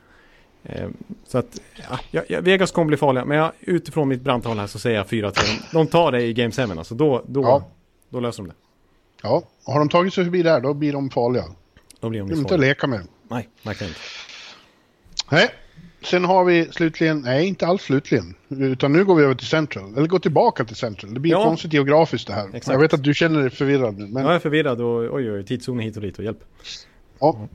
Eh, 0.62 0.88
så 1.26 1.38
att, 1.38 1.60
ja, 2.10 2.22
ja, 2.28 2.40
Vegas 2.40 2.72
kommer 2.72 2.86
bli 2.86 2.96
farliga, 2.96 3.24
men 3.24 3.38
jag, 3.38 3.52
utifrån 3.60 4.08
mitt 4.08 4.22
brandtal 4.22 4.58
här 4.58 4.66
så 4.66 4.78
säger 4.78 4.96
jag 4.96 5.06
4-3. 5.06 5.32
De 5.72 5.86
tar 5.86 6.12
det 6.12 6.22
i 6.22 6.32
Game 6.32 6.52
7, 6.52 6.62
alltså 6.62 6.94
då, 6.94 7.24
då, 7.26 7.42
ja. 7.42 7.70
då 8.08 8.20
löser 8.20 8.42
de 8.42 8.48
det. 8.48 8.54
Ja, 9.24 9.42
har 9.64 9.78
de 9.78 9.88
tagit 9.88 10.14
sig 10.14 10.24
förbi 10.24 10.42
där, 10.42 10.60
då 10.60 10.74
blir 10.74 10.92
de 10.92 11.10
farliga. 11.10 11.44
Då 12.00 12.10
blir 12.10 12.20
de, 12.20 12.28
de 12.28 12.38
inte 12.38 12.54
att 12.54 12.60
leka 12.60 12.86
med. 12.86 13.06
Nej, 13.28 13.48
verkligen 13.62 13.90
inte. 13.90 14.00
Nej, 15.30 15.50
sen 16.02 16.24
har 16.24 16.44
vi 16.44 16.72
slutligen, 16.72 17.20
nej 17.20 17.46
inte 17.46 17.66
alls 17.66 17.82
slutligen, 17.82 18.34
utan 18.48 18.92
nu 18.92 19.04
går 19.04 19.14
vi 19.14 19.24
över 19.24 19.34
till 19.34 19.46
Central, 19.46 19.96
eller 19.96 20.06
går 20.06 20.18
tillbaka 20.18 20.64
till 20.64 20.76
Central. 20.76 21.14
Det 21.14 21.20
blir 21.20 21.32
ja. 21.32 21.44
konstigt 21.44 21.72
geografiskt 21.72 22.26
det 22.26 22.32
här. 22.32 22.46
Exakt. 22.46 22.68
Jag 22.68 22.78
vet 22.78 22.94
att 22.94 23.02
du 23.02 23.14
känner 23.14 23.40
dig 23.40 23.50
förvirrad 23.50 23.98
nu. 23.98 24.06
Men... 24.06 24.24
Jag 24.24 24.34
är 24.34 24.38
förvirrad 24.38 24.80
och 24.80 25.14
oj, 25.14 25.32
oj, 25.32 25.44
tidszoner 25.46 25.82
hit 25.82 25.96
och 25.96 26.02
dit 26.02 26.18
och 26.18 26.24
hjälp. 26.24 26.44
Ja. 27.18 27.48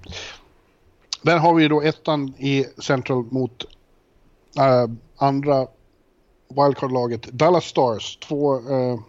Där 1.21 1.37
har 1.37 1.53
vi 1.53 1.67
då 1.67 1.81
ettan 1.81 2.33
i 2.37 2.65
Central 2.83 3.25
mot 3.31 3.65
äh, 4.57 4.85
andra 5.17 5.67
wildcard-laget 6.49 7.21
Dallas 7.31 7.65
Stars. 7.65 8.17
Två, 8.17 8.55
äh, 8.55 8.99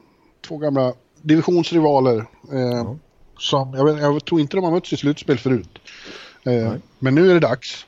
två 0.48 0.58
gamla 0.58 0.94
divisionsrivaler. 1.22 2.26
Äh, 2.52 2.58
ja. 2.60 2.96
som, 3.38 3.74
jag, 3.74 3.84
vet, 3.84 4.02
jag, 4.02 4.24
tror 4.24 4.40
inte 4.40 4.56
de 4.56 4.64
har 4.64 4.72
mötts 4.72 4.92
i 4.92 4.96
slutspel 4.96 5.38
förut. 5.38 5.78
men 6.98 7.14
nu 7.14 7.30
är 7.30 7.34
det 7.34 7.40
dags. 7.40 7.86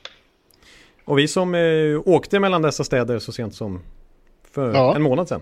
Och 1.05 1.19
vi 1.19 1.27
som 1.27 1.55
åkte 2.05 2.39
mellan 2.39 2.61
dessa 2.61 2.83
städer 2.83 3.19
så 3.19 3.31
sent 3.31 3.55
som 3.55 3.81
för 4.51 4.73
ja. 4.73 4.95
en 4.95 5.01
månad 5.01 5.27
sedan. 5.27 5.41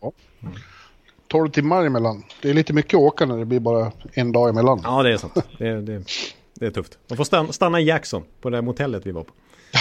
Ja. 0.00 0.12
12 1.28 1.50
timmar 1.50 1.84
emellan. 1.84 2.24
Det 2.42 2.50
är 2.50 2.54
lite 2.54 2.72
mycket 2.72 2.94
att 2.94 3.00
åka 3.00 3.26
när 3.26 3.38
det 3.38 3.44
blir 3.44 3.60
bara 3.60 3.92
en 4.12 4.32
dag 4.32 4.48
emellan. 4.48 4.80
Ja, 4.84 5.02
det 5.02 5.12
är 5.12 5.16
sant. 5.16 5.34
Det, 5.58 5.80
det, 5.80 6.04
det 6.54 6.66
är 6.66 6.70
tufft. 6.70 6.98
De 7.06 7.16
får 7.16 7.24
stanna, 7.24 7.52
stanna 7.52 7.80
i 7.80 7.84
Jackson 7.84 8.22
på 8.40 8.50
det 8.50 8.56
där 8.56 8.62
motellet 8.62 9.06
vi 9.06 9.12
var 9.12 9.24
på. 9.24 9.32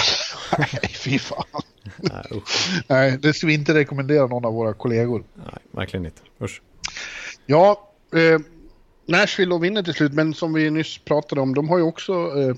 Nej, 0.57 0.91
fy 0.95 1.19
fan. 1.19 1.61
Nej, 1.97 2.43
Nej, 2.87 3.17
det 3.21 3.33
ska 3.33 3.47
vi 3.47 3.53
inte 3.53 3.73
rekommendera 3.73 4.27
någon 4.27 4.45
av 4.45 4.53
våra 4.53 4.73
kollegor. 4.73 5.23
Nej, 5.35 5.45
verkligen 5.71 6.05
inte. 6.05 6.21
Usch. 6.41 6.61
Ja, 7.51 7.87
eh, 8.15 8.39
Nashville 9.05 9.55
och 9.55 9.63
vinner 9.63 9.83
till 9.83 9.93
slut, 9.93 10.13
men 10.13 10.33
som 10.33 10.53
vi 10.53 10.69
nyss 10.69 10.97
pratade 10.97 11.41
om, 11.41 11.55
de 11.55 11.69
har 11.69 11.77
ju 11.77 11.83
också 11.83 12.13
eh, 12.13 12.55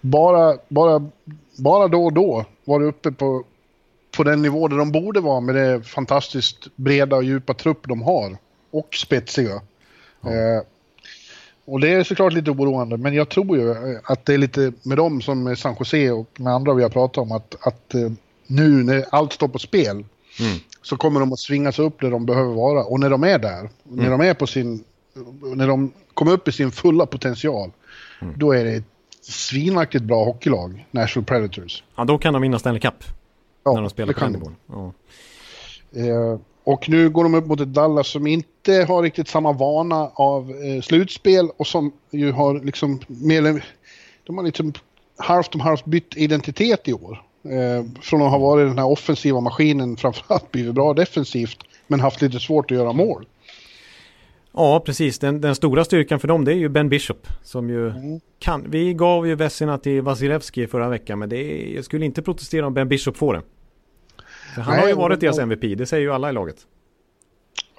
bara, 0.00 0.58
bara, 0.68 1.10
bara 1.56 1.88
då 1.88 2.04
och 2.04 2.12
då 2.12 2.44
varit 2.64 2.88
uppe 2.88 3.12
på, 3.12 3.44
på 4.16 4.24
den 4.24 4.42
nivå 4.42 4.68
där 4.68 4.76
de 4.76 4.92
borde 4.92 5.20
vara 5.20 5.40
med 5.40 5.54
det 5.54 5.82
fantastiskt 5.82 6.76
breda 6.76 7.16
och 7.16 7.24
djupa 7.24 7.54
trupp 7.54 7.88
de 7.88 8.02
har. 8.02 8.36
Och 8.70 8.94
spetsiga. 8.94 9.60
Ja. 10.20 10.30
Eh, 10.30 10.62
och 11.64 11.80
det 11.80 11.88
är 11.88 12.04
såklart 12.04 12.32
lite 12.32 12.50
oroande, 12.50 12.96
men 12.96 13.14
jag 13.14 13.28
tror 13.28 13.56
ju 13.56 13.98
att 14.04 14.26
det 14.26 14.34
är 14.34 14.38
lite 14.38 14.72
med 14.82 14.96
dem 14.98 15.22
som 15.22 15.42
med 15.42 15.58
San 15.58 15.76
Jose 15.78 16.10
och 16.10 16.40
med 16.40 16.52
andra 16.52 16.74
vi 16.74 16.82
har 16.82 16.90
pratat 16.90 17.18
om 17.18 17.32
att, 17.32 17.56
att 17.60 17.94
eh, 17.94 18.10
nu 18.46 18.68
när 18.68 19.04
allt 19.10 19.32
står 19.32 19.48
på 19.48 19.58
spel 19.58 19.90
mm. 20.40 20.58
Så 20.86 20.96
kommer 20.96 21.20
de 21.20 21.32
att 21.32 21.38
svinga 21.38 21.72
sig 21.72 21.84
upp 21.84 22.00
där 22.00 22.10
de 22.10 22.26
behöver 22.26 22.54
vara. 22.54 22.84
Och 22.84 23.00
när 23.00 23.10
de 23.10 23.24
är 23.24 23.38
där, 23.38 23.58
mm. 23.58 23.70
när 23.84 24.10
de 24.10 24.20
är 24.20 24.34
på 24.34 24.46
sin, 24.46 24.84
när 25.54 25.68
de 25.68 25.92
kommer 26.14 26.32
upp 26.32 26.48
i 26.48 26.52
sin 26.52 26.70
fulla 26.70 27.06
potential, 27.06 27.70
mm. 28.20 28.34
då 28.36 28.52
är 28.52 28.64
det 28.64 28.72
ett 28.74 28.84
svinaktigt 29.22 30.04
bra 30.04 30.24
hockeylag, 30.24 30.86
Nashville 30.90 31.26
Predators. 31.26 31.82
Ja, 31.96 32.04
då 32.04 32.18
kan 32.18 32.32
de 32.32 32.42
vinna 32.42 32.58
Stanley 32.58 32.80
Cup. 32.80 33.04
Ja, 33.64 33.72
när 33.72 33.80
de 33.80 33.90
spelar 33.90 34.12
på 34.12 34.20
den 34.20 34.32
nivån. 34.32 34.56
Ja. 34.66 34.92
Eh, 36.00 36.40
och 36.64 36.88
nu 36.88 37.10
går 37.10 37.22
de 37.22 37.34
upp 37.34 37.46
mot 37.46 37.60
ett 37.60 37.74
Dallas 37.74 38.08
som 38.08 38.26
inte 38.26 38.72
har 38.88 39.02
riktigt 39.02 39.28
samma 39.28 39.52
vana 39.52 40.10
av 40.14 40.50
eh, 40.50 40.82
slutspel 40.82 41.50
och 41.56 41.66
som 41.66 41.92
ju 42.10 42.32
har 42.32 42.60
liksom 42.60 43.00
mer 43.06 43.64
De 44.26 44.36
har 44.36 44.44
liksom 44.44 44.72
halvt 45.16 45.54
om 45.54 45.60
halvt 45.60 45.84
bytt 45.84 46.16
identitet 46.16 46.88
i 46.88 46.92
år. 46.92 47.22
Eh, 47.50 47.84
från 48.00 48.22
att 48.22 48.30
ha 48.30 48.38
varit 48.38 48.68
den 48.68 48.78
här 48.78 48.86
offensiva 48.86 49.40
maskinen 49.40 49.96
framförallt 49.96 50.52
blivit 50.52 50.74
bra 50.74 50.94
defensivt 50.94 51.58
men 51.86 52.00
haft 52.00 52.22
lite 52.22 52.40
svårt 52.40 52.70
att 52.70 52.76
göra 52.76 52.92
mål. 52.92 53.26
Ja, 54.52 54.82
precis. 54.86 55.18
Den, 55.18 55.40
den, 55.40 55.54
stora 55.54 55.84
styrkan 55.84 56.20
för 56.20 56.28
dem 56.28 56.44
det 56.44 56.52
är 56.52 56.56
ju 56.56 56.68
Ben 56.68 56.88
Bishop. 56.88 57.26
Som 57.42 57.70
ju 57.70 57.90
mm. 57.90 58.20
kan. 58.38 58.70
Vi 58.70 58.94
gav 58.94 59.26
ju 59.26 59.34
Vessina 59.34 59.78
till 59.78 60.02
Vasilevski 60.02 60.66
förra 60.66 60.88
veckan 60.88 61.18
men 61.18 61.28
det 61.28 61.36
är, 61.36 61.74
jag 61.74 61.84
skulle 61.84 62.04
inte 62.04 62.22
protestera 62.22 62.66
om 62.66 62.74
Ben 62.74 62.88
Bishop 62.88 63.16
får 63.16 63.34
den. 63.34 63.42
För 64.54 64.62
han 64.62 64.74
Nej, 64.74 64.80
har 64.80 64.88
ju 64.88 64.94
varit 64.94 65.20
deras 65.20 65.38
MVP, 65.38 65.78
det 65.78 65.86
säger 65.86 66.02
ju 66.02 66.12
alla 66.12 66.30
i 66.30 66.32
laget. 66.32 66.56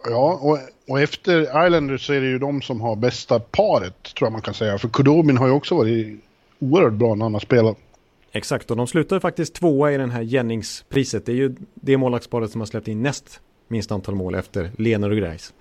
Ja, 0.05 0.39
och, 0.41 0.59
och 0.89 0.99
efter 1.01 1.65
Islanders 1.65 2.07
så 2.07 2.13
är 2.13 2.21
det 2.21 2.27
ju 2.27 2.39
de 2.39 2.61
som 2.61 2.81
har 2.81 2.95
bästa 2.95 3.39
paret, 3.39 4.03
tror 4.03 4.25
jag 4.25 4.31
man 4.31 4.41
kan 4.41 4.53
säga. 4.53 4.77
För 4.77 4.87
Kudobin 4.87 5.37
har 5.37 5.47
ju 5.47 5.53
också 5.53 5.75
varit 5.75 6.19
oerhört 6.59 6.93
bra 6.93 7.15
när 7.15 7.25
han 7.25 7.33
har 7.33 7.39
spelat. 7.39 7.77
Exakt, 8.37 8.71
och 8.71 8.77
de 8.77 8.87
slutar 8.87 9.19
faktiskt 9.19 9.53
tvåa 9.53 9.91
i 9.91 9.97
den 9.97 10.11
här 10.11 10.21
Jennings-priset. 10.21 11.25
Det 11.25 11.31
är 11.31 11.35
ju 11.35 11.55
det 11.73 11.97
målvaktsparet 11.97 12.51
som 12.51 12.61
har 12.61 12.65
släppt 12.65 12.87
in 12.87 13.03
näst 13.03 13.41
minst 13.67 13.91
antal 13.91 14.15
mål 14.15 14.35
efter 14.35 14.71
Lener 14.77 15.09
och 15.09 15.17
Greis. 15.17 15.53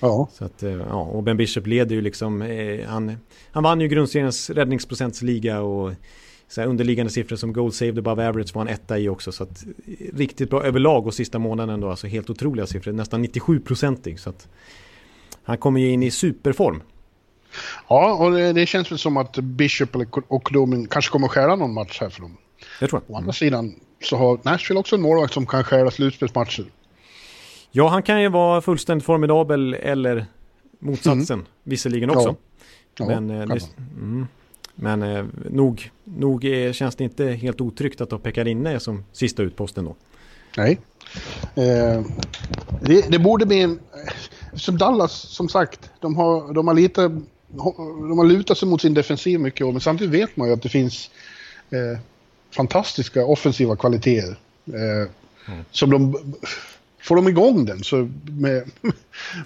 Ja. 0.00 0.28
Så 0.32 0.44
att, 0.44 0.62
eh, 0.62 0.72
ja. 0.72 1.02
Och 1.02 1.22
Ben 1.22 1.36
Bishop 1.36 1.66
leder 1.66 1.94
ju 1.94 2.00
liksom, 2.00 2.42
eh, 2.42 2.86
han, 2.86 3.16
han 3.50 3.62
vann 3.62 3.80
ju 3.80 3.88
grundseriens 3.88 4.50
räddningsprocentsliga 4.50 5.60
och 5.60 5.92
så 6.48 6.62
underliggande 6.62 7.12
siffror 7.12 7.36
som 7.36 7.52
goal 7.52 7.72
saved 7.72 7.98
above 7.98 8.28
average 8.28 8.54
var 8.54 8.62
en 8.62 8.68
etta 8.68 8.98
i 8.98 9.08
också. 9.08 9.32
Så 9.32 9.42
att 9.42 9.64
riktigt 10.12 10.50
bra 10.50 10.64
överlag 10.64 11.06
och 11.06 11.14
sista 11.14 11.38
månaden 11.38 11.80
då, 11.80 11.90
alltså 11.90 12.06
helt 12.06 12.30
otroliga 12.30 12.66
siffror, 12.66 12.92
nästan 12.92 13.24
97-procentig. 13.24 14.16
Så 14.16 14.30
att 14.30 14.48
han 15.42 15.58
kommer 15.58 15.80
ju 15.80 15.90
in 15.90 16.02
i 16.02 16.10
superform. 16.10 16.82
Ja, 17.88 18.14
och 18.14 18.30
det, 18.30 18.52
det 18.52 18.66
känns 18.66 18.90
väl 18.90 18.98
som 18.98 19.16
att 19.16 19.36
Bishop 19.36 19.96
och 20.28 20.48
Domin 20.52 20.88
kanske 20.88 21.10
kommer 21.10 21.26
att 21.26 21.32
stjäla 21.32 21.56
någon 21.56 21.74
match 21.74 22.00
här 22.00 22.10
för 22.10 22.20
dem. 22.20 22.36
Jag 22.80 22.90
tror. 22.90 23.02
Å 23.06 23.16
andra 23.16 23.32
sidan 23.32 23.74
så 24.02 24.16
har 24.16 24.38
Nashville 24.42 24.80
också 24.80 24.96
en 24.96 25.02
målvakt 25.02 25.34
som 25.34 25.46
kan 25.46 25.64
stjäla 25.64 25.90
slutspelsmatcher. 25.90 26.64
Ja, 27.70 27.88
han 27.88 28.02
kan 28.02 28.22
ju 28.22 28.28
vara 28.28 28.60
fullständigt 28.60 29.06
formidabel 29.06 29.74
eller 29.74 30.26
motsatsen 30.78 31.38
mm. 31.38 31.46
visserligen 31.62 32.10
också. 32.10 32.36
Ja. 32.98 33.06
Men 33.06 33.28
ja, 33.28 33.46
det, 33.46 33.68
mm, 33.96 34.26
men 34.74 35.02
eh, 35.02 35.24
nog, 35.50 35.90
nog 36.04 36.44
är, 36.44 36.72
känns 36.72 36.96
det 36.96 37.04
inte 37.04 37.26
helt 37.26 37.60
otryggt 37.60 38.00
att 38.00 38.10
ha 38.10 38.18
Pekarinne 38.18 38.80
som 38.80 39.04
sista 39.12 39.42
utposten 39.42 39.84
då. 39.84 39.96
Nej. 40.56 40.80
Eh, 41.54 42.04
det, 42.80 43.10
det, 43.10 43.18
borde 43.18 43.46
bli 43.46 43.60
en... 43.60 43.80
Som 44.54 44.78
Dallas, 44.78 45.12
som 45.12 45.48
sagt, 45.48 45.90
de 46.00 46.16
har, 46.16 46.52
de 46.52 46.68
har 46.68 46.74
lite... 46.74 47.20
De 47.52 48.18
har 48.18 48.24
lutat 48.24 48.58
sig 48.58 48.68
mot 48.68 48.80
sin 48.80 48.94
defensiv 48.94 49.40
mycket 49.40 49.66
men 49.66 49.80
samtidigt 49.80 50.14
vet 50.14 50.36
man 50.36 50.48
ju 50.48 50.54
att 50.54 50.62
det 50.62 50.68
finns 50.68 51.10
eh, 51.70 52.00
fantastiska 52.56 53.24
offensiva 53.24 53.76
kvaliteter. 53.76 54.36
Eh, 54.66 55.08
mm. 55.52 55.64
Som 55.70 55.90
de... 55.90 56.16
Får 57.02 57.16
de 57.16 57.28
igång 57.28 57.64
den 57.64 57.84
så 57.84 58.08
med, 58.24 58.70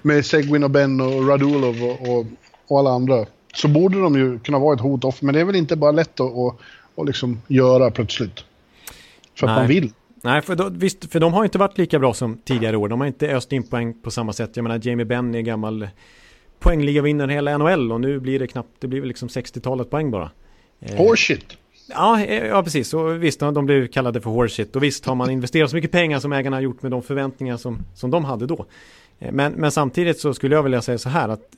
med 0.01 0.25
Seguin 0.25 0.63
och 0.63 0.71
Ben 0.71 1.01
och 1.01 1.27
Radulov 1.27 1.83
och, 1.83 2.09
och, 2.09 2.25
och 2.67 2.79
alla 2.79 2.89
andra 2.89 3.25
så 3.53 3.67
borde 3.67 4.01
de 4.01 4.15
ju 4.15 4.39
kunna 4.39 4.59
vara 4.59 4.75
ett 4.75 4.81
hot 4.81 5.03
off. 5.03 5.21
Men 5.21 5.33
det 5.33 5.39
är 5.39 5.45
väl 5.45 5.55
inte 5.55 5.75
bara 5.75 5.91
lätt 5.91 6.19
att, 6.19 6.37
att, 6.37 6.55
att 6.95 7.05
liksom 7.05 7.41
göra 7.47 7.91
plötsligt. 7.91 8.43
För 9.35 9.47
att 9.47 9.55
man 9.55 9.67
vill. 9.67 9.91
Nej, 10.23 10.41
för, 10.41 10.55
då, 10.55 10.69
visst, 10.69 11.11
för 11.11 11.19
de 11.19 11.33
har 11.33 11.43
inte 11.43 11.57
varit 11.57 11.77
lika 11.77 11.99
bra 11.99 12.13
som 12.13 12.37
tidigare 12.37 12.77
år. 12.77 12.89
De 12.89 12.99
har 12.99 13.07
inte 13.07 13.27
öst 13.27 13.51
in 13.51 13.63
poäng 13.63 14.01
på 14.01 14.11
samma 14.11 14.33
sätt. 14.33 14.51
Jag 14.53 14.63
menar, 14.63 14.79
Jamie 14.83 15.05
Benn 15.05 15.35
är 15.35 15.41
gammal 15.41 15.87
poängligavinnare 16.59 17.31
hela 17.31 17.57
NHL 17.57 17.91
och 17.91 18.01
nu 18.01 18.19
blir 18.19 18.39
det 18.39 18.47
knappt, 18.47 18.69
det 18.79 18.87
blir 18.87 18.99
väl 18.99 19.07
liksom 19.07 19.27
60-talet 19.27 19.89
poäng 19.89 20.11
bara. 20.11 20.31
Eh, 20.79 20.95
Horseshit! 20.95 21.57
Ja, 21.87 22.23
eh, 22.23 22.47
ja, 22.47 22.63
precis. 22.63 22.93
Och 22.93 23.23
visst, 23.23 23.39
de 23.39 23.65
blev 23.65 23.87
kallade 23.87 24.21
för 24.21 24.29
horseshit. 24.29 24.75
Och 24.75 24.83
visst 24.83 25.05
har 25.05 25.15
man 25.15 25.29
investerat 25.29 25.69
så 25.69 25.75
mycket 25.75 25.91
pengar 25.91 26.19
som 26.19 26.33
ägarna 26.33 26.55
har 26.55 26.61
gjort 26.61 26.81
med 26.81 26.91
de 26.91 27.03
förväntningar 27.03 27.57
som, 27.57 27.79
som 27.93 28.11
de 28.11 28.25
hade 28.25 28.45
då. 28.45 28.65
Eh, 29.19 29.31
men, 29.31 29.53
men 29.53 29.71
samtidigt 29.71 30.19
så 30.19 30.33
skulle 30.33 30.55
jag 30.55 30.63
vilja 30.63 30.81
säga 30.81 30.97
så 30.97 31.09
här 31.09 31.29
att 31.29 31.55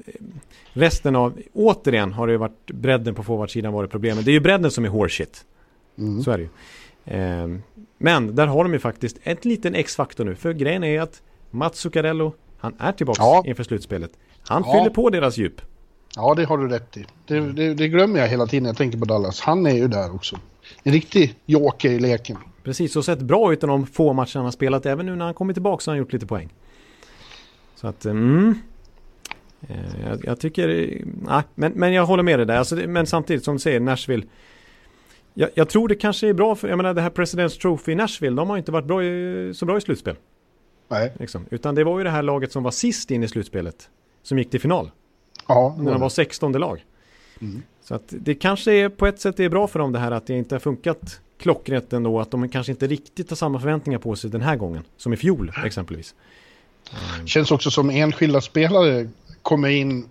resten 0.73 1.15
av, 1.15 1.39
återigen 1.53 2.13
har 2.13 2.27
det 2.27 2.33
ju 2.33 2.37
varit 2.37 2.71
bredden 2.71 3.15
på 3.15 3.23
forwardsidan 3.23 3.73
varit 3.73 3.91
problemet. 3.91 4.25
Det 4.25 4.31
är 4.31 4.33
ju 4.33 4.39
bredden 4.39 4.71
som 4.71 4.85
är 4.85 4.89
horseshit. 4.89 5.45
Mm. 5.97 6.23
Så 6.23 6.31
är 6.31 6.37
det 6.37 6.43
ju. 6.43 6.49
Eh, 7.17 7.47
men 7.97 8.35
där 8.35 8.47
har 8.47 8.63
de 8.63 8.73
ju 8.73 8.79
faktiskt 8.79 9.17
ett 9.23 9.45
liten 9.45 9.75
X-faktor 9.75 10.25
nu. 10.25 10.35
För 10.35 10.53
grejen 10.53 10.83
är 10.83 11.01
att 11.01 11.21
Mats 11.51 11.77
Zuccarello, 11.77 12.33
han 12.57 12.75
är 12.79 12.91
tillbaka 12.91 13.21
ja. 13.21 13.43
inför 13.45 13.63
slutspelet. 13.63 14.11
Han 14.47 14.63
ja. 14.65 14.73
fyller 14.73 14.89
på 14.89 15.09
deras 15.09 15.37
djup. 15.37 15.61
Ja, 16.15 16.33
det 16.33 16.45
har 16.45 16.57
du 16.57 16.67
rätt 16.67 16.97
i. 16.97 17.05
Det, 17.25 17.39
det, 17.39 17.73
det, 17.73 17.87
glömmer 17.87 18.19
jag 18.19 18.27
hela 18.27 18.47
tiden 18.47 18.63
när 18.63 18.69
jag 18.69 18.77
tänker 18.77 18.97
på 18.97 19.05
Dallas. 19.05 19.41
Han 19.41 19.65
är 19.65 19.75
ju 19.75 19.87
där 19.87 20.15
också. 20.15 20.39
En 20.83 20.93
riktig 20.93 21.35
joker 21.45 21.89
i 21.89 21.99
leken. 21.99 22.37
Precis, 22.63 22.95
och 22.95 23.05
sett 23.05 23.19
bra 23.19 23.53
ut 23.53 23.63
i 23.63 23.67
de 23.67 23.87
få 23.87 24.13
matcherna 24.13 24.29
han 24.33 24.43
har 24.43 24.51
spelat. 24.51 24.85
Även 24.85 25.05
nu 25.05 25.15
när 25.15 25.25
han 25.25 25.33
kommit 25.33 25.55
tillbaka 25.55 25.81
så 25.81 25.91
har 25.91 25.95
han 25.95 25.99
gjort 25.99 26.13
lite 26.13 26.25
poäng. 26.25 26.53
Så 27.75 27.87
att, 27.87 28.05
mm. 28.05 28.55
Eh, 29.67 30.09
jag, 30.09 30.25
jag 30.25 30.39
tycker, 30.39 30.67
nej, 31.21 31.43
men, 31.55 31.71
men 31.71 31.93
jag 31.93 32.05
håller 32.05 32.23
med 32.23 32.39
dig 32.39 32.45
där. 32.45 32.57
Alltså, 32.57 32.75
men 32.75 33.05
samtidigt 33.05 33.43
som 33.43 33.55
du 33.55 33.59
säger, 33.59 33.79
Nashville. 33.79 34.25
Jag, 35.33 35.49
jag, 35.53 35.69
tror 35.69 35.87
det 35.87 35.95
kanske 35.95 36.27
är 36.27 36.33
bra 36.33 36.55
för, 36.55 36.67
jag 36.67 36.77
menar 36.77 36.93
det 36.93 37.01
här 37.01 37.09
President's 37.09 37.61
Trophy 37.61 37.91
i 37.91 37.95
Nashville, 37.95 38.35
de 38.35 38.49
har 38.49 38.57
inte 38.57 38.71
varit 38.71 38.85
bra 38.85 39.03
i, 39.03 39.51
så 39.55 39.65
bra 39.65 39.77
i 39.77 39.81
slutspel. 39.81 40.15
Nej. 40.87 41.13
Liksom. 41.19 41.45
Utan 41.49 41.75
det 41.75 41.83
var 41.83 41.97
ju 41.97 42.03
det 42.03 42.09
här 42.09 42.23
laget 42.23 42.51
som 42.51 42.63
var 42.63 42.71
sist 42.71 43.11
in 43.11 43.23
i 43.23 43.27
slutspelet. 43.27 43.89
Som 44.27 44.37
gick 44.37 44.49
till 44.49 44.61
final. 44.61 44.91
Ja. 45.47 45.75
När 45.79 45.91
de 45.91 46.01
var 46.01 46.09
16 46.09 46.51
lag. 46.51 46.85
Mm. 47.41 47.63
Så 47.83 47.95
att 47.95 48.03
det 48.07 48.35
kanske 48.35 48.71
är 48.71 48.89
på 48.89 49.07
ett 49.07 49.19
sätt 49.19 49.39
är 49.39 49.49
bra 49.49 49.67
för 49.67 49.79
dem 49.79 49.91
det 49.91 49.99
här 49.99 50.11
att 50.11 50.27
det 50.27 50.37
inte 50.37 50.55
har 50.55 50.59
funkat 50.59 51.19
klockrent 51.39 51.93
ändå. 51.93 52.19
Att 52.19 52.31
de 52.31 52.49
kanske 52.49 52.71
inte 52.71 52.87
riktigt 52.87 53.29
har 53.29 53.35
samma 53.35 53.59
förväntningar 53.59 53.99
på 53.99 54.15
sig 54.15 54.29
den 54.29 54.41
här 54.41 54.55
gången. 54.55 54.83
Som 54.97 55.13
i 55.13 55.17
fjol 55.17 55.51
exempelvis. 55.65 56.15
Mm. 57.15 57.27
Känns 57.27 57.51
också 57.51 57.71
som 57.71 57.89
enskilda 57.89 58.41
spelare 58.41 59.09
kommer 59.41 59.69
in 59.69 60.09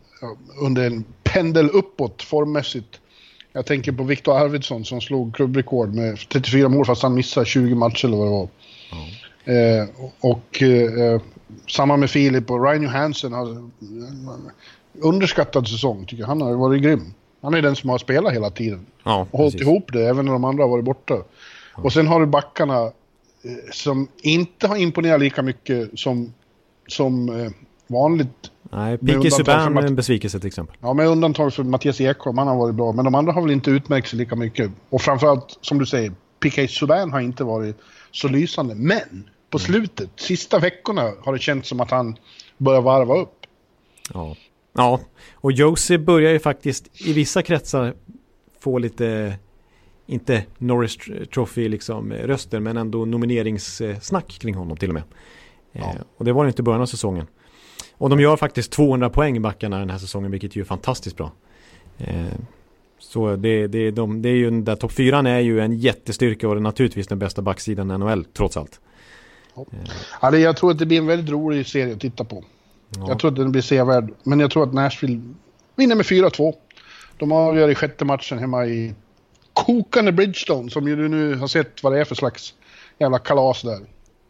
under 0.61 0.87
en 0.87 1.05
pendel 1.23 1.71
uppåt 1.71 2.23
formmässigt. 2.23 3.01
Jag 3.53 3.67
tänker 3.67 3.93
på 3.93 4.03
Viktor 4.03 4.39
Arvidsson 4.39 4.85
som 4.85 5.01
slog 5.01 5.35
klubbrekord 5.35 5.95
med 5.95 6.19
34 6.29 6.69
mål 6.69 6.85
fast 6.85 7.03
han 7.03 7.15
missade 7.15 7.47
20 7.47 7.75
matcher 7.75 8.07
eller 8.07 8.17
vad 8.17 8.27
det 8.27 8.31
var. 8.31 8.49
Mm. 8.93 9.81
Eh, 9.81 9.89
och 10.21 10.63
eh, 10.63 11.21
samma 11.69 11.97
med 11.97 12.11
Filip 12.11 12.51
och 12.51 12.65
Ryan 12.65 12.83
Johansson 12.83 13.33
har 13.33 13.71
underskattad 15.01 15.69
säsong 15.69 16.07
tycker 16.07 16.23
jag. 16.23 16.29
Han 16.29 16.41
har 16.41 16.55
varit 16.55 16.83
grym. 16.83 17.15
Han 17.43 17.55
är 17.55 17.63
den 17.63 17.77
som 17.77 17.91
har 17.91 17.99
spelat 17.99 18.33
hela 18.33 18.51
tiden. 18.51 18.87
Ja, 19.05 19.27
och 19.31 19.39
hållit 19.39 19.61
ihop 19.61 19.93
det 19.93 20.09
även 20.09 20.25
när 20.25 20.33
de 20.33 20.45
andra 20.45 20.65
har 20.65 20.71
varit 20.71 20.85
borta. 20.85 21.15
Ja. 21.15 21.83
Och 21.83 21.93
sen 21.93 22.07
har 22.07 22.21
du 22.21 22.27
backarna 22.27 22.83
eh, 22.83 22.91
som 23.73 24.09
inte 24.23 24.67
har 24.67 24.77
imponerat 24.77 25.21
lika 25.21 25.43
mycket 25.43 25.99
som, 25.99 26.33
som 26.87 27.41
eh, 27.41 27.51
vanligt. 27.87 28.51
Nej, 28.73 28.99
Piki 28.99 29.31
Subban 29.31 29.77
är 29.77 29.83
en 29.83 29.97
besvikelse 29.97 30.39
till 30.39 30.47
exempel. 30.47 30.77
Ja, 30.81 30.93
med 30.93 31.09
undantag 31.09 31.55
för 31.55 31.63
Mattias 31.63 32.01
Ekholm, 32.01 32.39
han 32.39 32.49
har 32.49 32.57
varit 32.57 32.75
bra. 32.75 32.93
Men 32.93 33.05
de 33.05 33.15
andra 33.15 33.33
har 33.33 33.43
väl 33.43 33.51
inte 33.51 33.71
utmärkt 33.71 34.09
sig 34.09 34.19
lika 34.19 34.37
mycket. 34.37 34.71
Och 34.91 35.03
framförallt, 35.03 35.59
som 35.61 35.79
du 35.79 35.87
säger, 35.87 36.13
Piki 36.41 36.69
Subban 36.69 37.13
har 37.13 37.21
inte 37.21 37.45
varit 37.45 37.77
så 38.11 38.29
lysande. 38.29 38.75
Men 38.75 39.31
på 39.57 39.61
slutet, 39.61 40.11
sista 40.17 40.59
veckorna, 40.59 41.13
har 41.21 41.33
det 41.33 41.39
känts 41.39 41.69
som 41.69 41.81
att 41.81 41.91
han 41.91 42.17
börjar 42.59 42.83
varva 42.83 43.17
upp. 43.17 43.47
Ja. 44.15 44.37
Ja, 44.73 45.01
och 45.35 45.53
Josie 45.53 45.99
börjar 45.99 46.33
ju 46.33 46.39
faktiskt 46.39 47.07
i 47.07 47.13
vissa 47.13 47.43
kretsar 47.43 47.95
få 48.61 48.79
lite, 48.79 49.35
inte 50.07 50.45
Norris 50.59 50.97
Trophy 51.35 51.69
liksom 51.69 52.13
röster, 52.13 52.61
men 52.61 52.77
ändå 52.77 53.05
nomineringssnack 53.05 54.29
kring 54.29 54.55
honom 54.55 54.77
till 54.77 54.91
och 54.91 54.95
med. 54.95 55.03
Ja. 55.73 55.81
Eh, 55.81 56.01
och 56.17 56.25
det 56.25 56.33
var 56.33 56.45
det 56.45 56.49
inte 56.49 56.63
i 56.63 56.65
början 56.65 56.83
av 56.83 56.87
säsongen. 56.87 57.27
Och 57.93 58.11
de 58.11 58.21
gör 58.21 58.37
faktiskt 58.37 58.73
200 58.73 59.11
poäng 59.11 59.43
backarna 59.43 59.79
den 59.79 59.91
här 59.91 59.99
säsongen, 59.99 60.31
vilket 60.31 60.53
är 60.53 60.57
ju 60.57 60.65
fantastiskt 60.65 61.17
bra. 61.17 61.33
Eh, 61.99 62.25
så 62.99 63.37
det, 63.37 63.67
det, 63.67 63.91
de, 63.91 64.23
det 64.23 64.29
är 64.29 64.35
ju 64.35 64.45
den 64.45 64.65
där 64.65 64.77
topp 64.77 64.93
4 64.93 65.19
är 65.19 65.41
ju 65.41 65.61
en 65.61 65.79
jättestyrka 65.79 66.49
och 66.49 66.57
är 66.57 66.61
naturligtvis 66.61 67.07
den 67.07 67.19
bästa 67.19 67.43
backsidan 67.43 67.91
i 67.91 67.99
NHL, 67.99 68.25
trots 68.25 68.57
allt. 68.57 68.81
Ja. 70.23 70.37
jag 70.37 70.57
tror 70.57 70.71
att 70.71 70.79
det 70.79 70.87
blir 70.87 70.99
en 70.99 71.07
väldigt 71.07 71.31
rolig 71.31 71.67
serie 71.67 71.93
att 71.93 72.01
titta 72.01 72.25
på. 72.25 72.45
Ja. 72.97 73.05
Jag 73.09 73.19
tror 73.19 73.31
att 73.31 73.37
den 73.37 73.53
blir 73.53 73.63
sevärd. 73.63 74.11
Men 74.23 74.41
jag 74.41 74.51
tror 74.51 74.63
att 74.63 74.73
Nashville 74.73 75.21
vinner 75.77 75.95
med 75.95 76.07
4-2. 76.07 76.55
De 77.19 77.33
avgör 77.33 77.69
i 77.69 77.75
sjätte 77.75 78.05
matchen 78.05 78.39
hemma 78.39 78.67
i 78.67 78.95
kokande 79.53 80.13
Bridgestone 80.13 80.71
som 80.71 80.89
ju 80.89 80.97
du 80.97 81.09
nu 81.09 81.35
har 81.35 81.47
sett 81.47 81.83
vad 81.83 81.93
det 81.93 82.01
är 82.01 82.05
för 82.05 82.15
slags 82.15 82.55
jävla 82.99 83.19
kalas 83.19 83.63
där. 83.63 83.81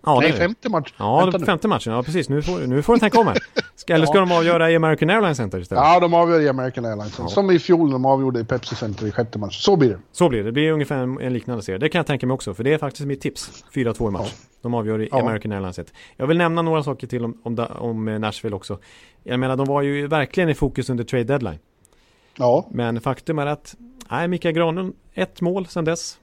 Ja, 0.05 0.21
Nej, 0.21 0.33
femte 0.33 0.69
matchen. 0.69 0.95
Ja, 0.97 1.33
femte 1.47 1.69
matchen. 1.69 1.93
Ja, 1.93 2.03
precis. 2.03 2.29
Nu 2.29 2.43
får, 2.43 2.59
nu 2.59 2.83
får 2.83 2.93
du 2.93 3.01
tänka 3.01 3.21
om 3.21 3.27
här. 3.27 3.39
Ska, 3.77 3.95
eller 3.95 4.07
ska 4.07 4.17
ja. 4.17 4.21
de 4.21 4.33
avgöra 4.33 4.71
i 4.71 4.77
American 4.77 5.11
Airlines 5.11 5.37
Center 5.37 5.59
istället? 5.59 5.85
Ja, 5.85 6.01
de 6.01 6.15
avgör 6.15 6.41
i 6.41 6.49
American 6.49 6.85
Airlines 6.85 7.15
Center. 7.15 7.31
Ja. 7.31 7.35
Som 7.35 7.51
i 7.51 7.59
fjol 7.59 7.87
när 7.87 7.93
de 7.93 8.07
avgjorde 8.07 8.41
i 8.41 8.45
Pepsi 8.45 8.75
Center 8.75 9.07
i 9.07 9.13
sjätte 9.13 9.39
matchen. 9.39 9.53
Så 9.53 9.77
blir 9.77 9.89
det. 9.91 9.99
Så 10.13 10.29
blir 10.29 10.39
det. 10.39 10.45
Det 10.45 10.53
blir 10.53 10.73
ungefär 10.73 10.97
en, 10.97 11.21
en 11.21 11.33
liknande 11.33 11.63
serie. 11.63 11.79
Det 11.79 11.89
kan 11.89 11.99
jag 11.99 12.07
tänka 12.07 12.27
mig 12.27 12.35
också. 12.35 12.55
För 12.55 12.65
det 12.65 12.73
är 12.73 12.79
faktiskt 12.79 13.07
mitt 13.07 13.21
tips. 13.21 13.65
4-2 13.73 14.09
i 14.09 14.11
match. 14.11 14.33
Ja. 14.33 14.47
De 14.63 14.75
avgör 14.75 15.03
i 15.03 15.11
American 15.11 15.53
Airlines 15.53 15.77
Center. 15.77 15.95
Jag 16.17 16.27
vill 16.27 16.39
nämna 16.39 16.63
några 16.63 16.83
saker 16.83 17.07
till 17.07 17.25
om, 17.25 17.41
om, 17.43 17.67
om 17.79 18.09
eh, 18.09 18.19
Nashville 18.19 18.57
också. 18.57 18.79
Jag 19.23 19.41
menar, 19.41 19.57
de 19.57 19.67
var 19.67 19.83
ju 19.83 20.07
verkligen 20.07 20.49
i 20.49 20.55
fokus 20.55 20.91
under 20.91 21.05
trade 21.05 21.25
deadline. 21.25 21.59
Ja. 22.37 22.67
Men 22.71 23.01
faktum 23.01 23.39
är 23.39 23.47
att, 23.47 23.75
nej, 24.11 24.29
Mikael 24.29 24.55
Granlund, 24.55 24.95
ett 25.15 25.41
mål 25.41 25.67
sedan 25.67 25.85
dess. 25.85 26.19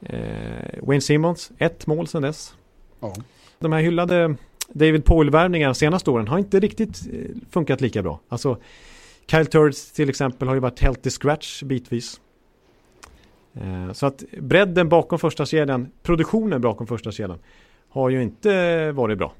Eh, 0.00 0.18
Wayne 0.82 1.00
Simmons, 1.00 1.52
ett 1.58 1.86
mål 1.86 2.06
sedan 2.06 2.22
dess. 2.22 2.54
Ja 3.00 3.14
de 3.60 3.72
här 3.72 3.80
hyllade 3.80 4.34
David 4.72 5.04
Poyle-värvningarna 5.04 5.74
senaste 5.74 6.10
åren 6.10 6.28
har 6.28 6.38
inte 6.38 6.60
riktigt 6.60 7.00
eh, 7.12 7.18
funkat 7.50 7.80
lika 7.80 8.02
bra. 8.02 8.20
Alltså 8.28 8.58
Kyle 9.26 9.46
Turds 9.46 9.92
till 9.92 10.08
exempel 10.08 10.48
har 10.48 10.54
ju 10.54 10.60
varit 10.60 10.80
healthy 10.80 11.10
scratch 11.10 11.62
bitvis. 11.62 12.20
Eh, 13.54 13.92
så 13.92 14.06
att 14.06 14.24
bredden 14.38 14.88
bakom 14.88 15.18
första 15.18 15.46
kedjan, 15.46 15.88
produktionen 16.02 16.60
bakom 16.60 16.86
första 16.86 17.12
kedjan 17.12 17.38
har 17.88 18.10
ju 18.10 18.22
inte 18.22 18.92
varit 18.92 19.18
bra. 19.18 19.32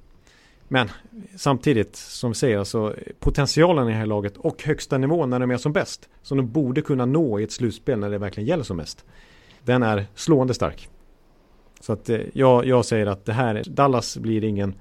Men 0.69 0.91
samtidigt, 1.37 1.97
som 1.97 2.31
vi 2.31 2.35
säger, 2.35 2.59
alltså 2.59 2.95
potentialen 3.21 3.89
i 3.89 3.91
det 3.91 3.97
här 3.97 4.07
laget 4.07 4.37
och 4.37 4.63
högsta 4.63 4.99
nivån 4.99 5.31
när 5.31 5.39
de 5.39 5.51
är 5.51 5.57
som 5.57 5.73
bäst, 5.73 6.09
som 6.23 6.37
de 6.37 6.53
borde 6.53 6.83
kunna 6.83 7.07
nå 7.07 7.41
i 7.41 7.43
ett 7.43 7.53
slutspel 7.53 7.99
när 7.99 8.11
det 8.11 8.19
verkligen 8.19 8.49
gäller 8.49 8.65
som 8.65 8.77
mest, 8.77 9.05
den 9.65 9.83
är 9.83 10.07
slående 10.15 10.55
stark. 10.55 10.89
Så 11.81 11.93
att 11.93 12.11
eh, 12.11 12.21
jag, 12.33 12.67
jag 12.67 12.85
säger 12.85 13.07
att 13.07 13.25
det 13.25 13.33
här, 13.33 13.63
Dallas 13.67 14.17
blir 14.17 14.45
ingen, 14.45 14.75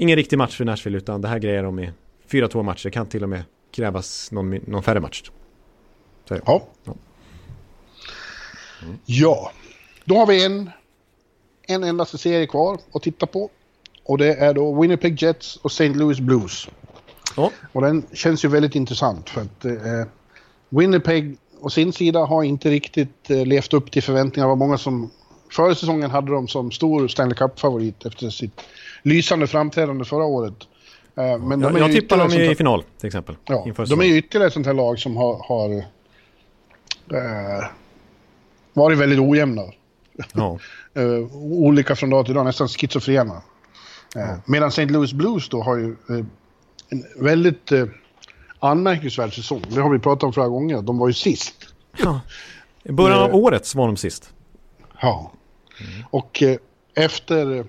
ingen 0.00 0.16
riktig 0.16 0.38
match 0.38 0.56
för 0.56 0.64
Nashville 0.64 0.98
utan 0.98 1.20
det 1.20 1.28
här 1.28 1.38
grejer 1.38 1.62
de 1.62 1.78
i 1.78 1.90
4-2 2.30 2.62
matcher. 2.62 2.84
Det 2.84 2.90
kan 2.90 3.06
till 3.06 3.22
och 3.22 3.28
med 3.28 3.42
krävas 3.70 4.32
någon, 4.32 4.50
någon 4.50 4.82
färre 4.82 5.00
match. 5.00 5.22
Så, 6.28 6.34
ja. 6.46 6.68
Ja. 6.84 6.94
Mm. 8.82 8.98
ja, 9.06 9.52
då 10.04 10.16
har 10.16 10.26
vi 10.26 10.44
en, 10.44 10.70
en 11.66 11.84
endaste 11.84 12.18
serie 12.18 12.46
kvar 12.46 12.78
att 12.92 13.02
titta 13.02 13.26
på. 13.26 13.50
Och 14.04 14.18
det 14.18 14.34
är 14.34 14.54
då 14.54 14.80
Winnipeg 14.80 15.22
Jets 15.22 15.56
och 15.56 15.70
St. 15.70 15.88
Louis 15.88 16.20
Blues. 16.20 16.68
Ja. 17.36 17.50
Och 17.72 17.82
den 17.82 18.02
känns 18.12 18.44
ju 18.44 18.48
väldigt 18.48 18.74
intressant 18.74 19.30
för 19.30 19.40
att 19.40 19.64
eh, 19.64 20.04
Winnipeg 20.68 21.38
å 21.60 21.70
sin 21.70 21.92
sida 21.92 22.24
har 22.24 22.42
inte 22.42 22.70
riktigt 22.70 23.30
eh, 23.30 23.46
levt 23.46 23.72
upp 23.72 23.90
till 23.90 24.02
förväntningarna. 24.02 24.46
Det 24.46 24.58
var 24.58 24.66
många 24.66 24.78
som 24.78 25.10
Förra 25.50 25.74
säsongen 25.74 26.10
hade 26.10 26.32
de 26.32 26.48
som 26.48 26.70
stor 26.70 27.08
Stanley 27.08 27.34
Cup-favorit 27.34 28.06
efter 28.06 28.30
sitt 28.30 28.60
lysande 29.02 29.46
framträdande 29.46 30.04
förra 30.04 30.24
året. 30.24 30.54
Eh, 31.16 31.38
men 31.38 31.60
de 31.60 31.76
jag 31.76 31.92
tippar 31.92 32.16
dem 32.16 32.32
i 32.32 32.54
final 32.54 32.84
till 32.98 33.06
exempel. 33.06 33.36
Ja, 33.44 33.66
de 33.88 34.00
är 34.00 34.04
ju 34.04 34.16
ytterligare 34.16 34.46
ett 34.46 34.52
sånt 34.52 34.66
här 34.66 34.74
lag 34.74 34.98
som 34.98 35.16
har, 35.16 35.44
har 35.48 35.76
äh, 37.18 37.66
varit 38.72 38.98
väldigt 38.98 39.18
ojämna. 39.18 39.62
Ja. 40.32 40.58
uh, 40.98 41.36
olika 41.42 41.96
från 41.96 42.10
dag 42.10 42.26
till 42.26 42.34
dag, 42.34 42.44
nästan 42.44 42.68
schizofrena. 42.68 43.42
Ja. 44.14 44.36
Medan 44.46 44.68
St. 44.68 44.86
Louis 44.86 45.12
Blues 45.12 45.48
då 45.48 45.62
har 45.62 45.76
ju 45.76 45.96
en 46.88 47.04
väldigt 47.16 47.72
anmärkningsvärd 48.58 49.34
säsong. 49.34 49.62
Det 49.68 49.80
har 49.80 49.90
vi 49.90 49.98
pratat 49.98 50.22
om 50.22 50.32
flera 50.32 50.48
gånger. 50.48 50.82
De 50.82 50.98
var 50.98 51.08
ju 51.08 51.14
sist. 51.14 51.54
Ja. 51.96 52.20
I 52.82 52.92
början 52.92 53.18
av 53.18 53.34
året 53.34 53.74
var 53.74 53.86
de 53.86 53.96
sist. 53.96 54.32
Ja. 55.00 55.32
Mm. 55.80 56.04
Och 56.10 56.42
eh, 56.42 56.56
efter 56.94 57.64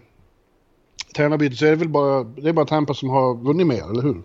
eh, 1.11 1.15
tränarbytet 1.15 1.57
så 1.57 1.65
är 1.65 1.69
det 1.69 1.75
väl 1.75 1.89
bara, 1.89 2.23
det 2.23 2.49
är 2.49 2.53
bara 2.53 2.65
Tampa 2.65 2.93
som 2.93 3.09
har 3.09 3.35
vunnit 3.35 3.67
mer, 3.67 3.89
eller 3.91 4.01
hur? 4.03 4.21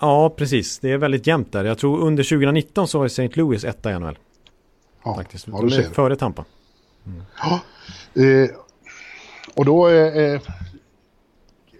Ja, 0.00 0.34
precis. 0.36 0.78
Det 0.78 0.90
är 0.90 0.98
väldigt 0.98 1.26
jämnt 1.26 1.52
där. 1.52 1.64
Jag 1.64 1.78
tror 1.78 2.00
under 2.00 2.22
2019 2.22 2.88
så 2.88 2.98
var 2.98 3.06
St. 3.06 3.28
Louis 3.34 3.64
etta 3.64 3.92
i 3.92 3.98
NHL. 3.98 4.18
Ja, 5.04 5.14
Faktiskt. 5.14 5.46
Ja, 5.48 5.60
De 5.60 5.76
är 5.76 5.82
före 5.82 6.16
Tampa. 6.16 6.44
Mm. 7.06 7.22
Ja, 7.38 7.60
eh, 8.22 8.50
och 9.54 9.64
då 9.64 9.86
är... 9.86 10.34
Eh, 10.34 10.40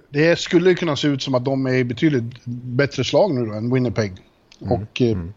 det 0.08 0.38
skulle 0.38 0.74
kunna 0.74 0.96
se 0.96 1.08
ut 1.08 1.22
som 1.22 1.34
att 1.34 1.44
de 1.44 1.66
är 1.66 1.84
betydligt 1.84 2.44
bättre 2.44 3.04
slag 3.04 3.34
nu 3.34 3.46
då 3.46 3.52
än 3.52 3.74
Winnipeg. 3.74 4.12
Mm. 4.60 4.72
Och 4.72 5.02
eh, 5.02 5.12
mm. 5.12 5.32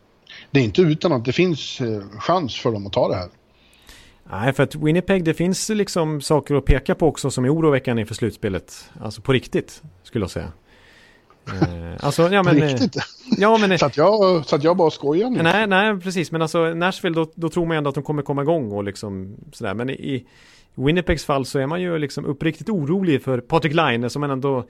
det 0.51 0.59
är 0.59 0.63
inte 0.63 0.81
utan 0.81 1.11
att 1.11 1.25
det 1.25 1.33
finns 1.33 1.81
eh, 1.81 2.01
chans 2.19 2.59
för 2.59 2.71
dem 2.71 2.87
att 2.87 2.93
ta 2.93 3.09
det 3.09 3.15
här. 3.15 3.29
Nej, 4.31 4.53
för 4.53 4.63
att 4.63 4.75
Winnipeg, 4.75 5.23
det 5.23 5.33
finns 5.33 5.69
liksom 5.69 6.21
saker 6.21 6.55
att 6.55 6.65
peka 6.65 6.95
på 6.95 7.07
också 7.07 7.31
som 7.31 7.45
är 7.45 7.53
oroväckande 7.53 8.01
inför 8.01 8.15
slutspelet. 8.15 8.89
Alltså 9.01 9.21
på 9.21 9.33
riktigt, 9.33 9.83
skulle 10.03 10.23
jag 10.23 10.31
säga. 10.31 10.51
Eh, 11.47 12.05
alltså, 12.05 12.29
ja 12.29 12.43
men... 12.43 12.55
Riktigt? 12.55 12.95
Ja, 13.37 13.57
men... 13.57 13.79
så, 13.79 13.85
att 13.85 13.97
jag, 13.97 14.45
så 14.45 14.55
att 14.55 14.63
jag 14.63 14.77
bara 14.77 14.91
skojar 14.91 15.29
nu? 15.29 15.43
Nej, 15.43 15.67
nej, 15.67 15.99
precis. 15.99 16.31
Men 16.31 16.41
alltså 16.41 16.73
Nashville, 16.73 17.15
då, 17.15 17.31
då 17.35 17.49
tror 17.49 17.65
man 17.65 17.77
ändå 17.77 17.89
att 17.89 17.95
de 17.95 18.03
kommer 18.03 18.21
komma 18.21 18.41
igång 18.41 18.71
och 18.71 18.83
liksom 18.83 19.35
sådär. 19.53 19.73
Men 19.73 19.89
i 19.89 20.27
Winnipegs 20.75 21.25
fall 21.25 21.45
så 21.45 21.59
är 21.59 21.67
man 21.67 21.81
ju 21.81 21.97
liksom 21.97 22.25
uppriktigt 22.25 22.69
orolig 22.69 23.23
för 23.23 23.39
Patrik 23.39 23.73
Laine 23.73 24.09
som 24.09 24.19
man 24.19 24.31
ändå 24.31 24.65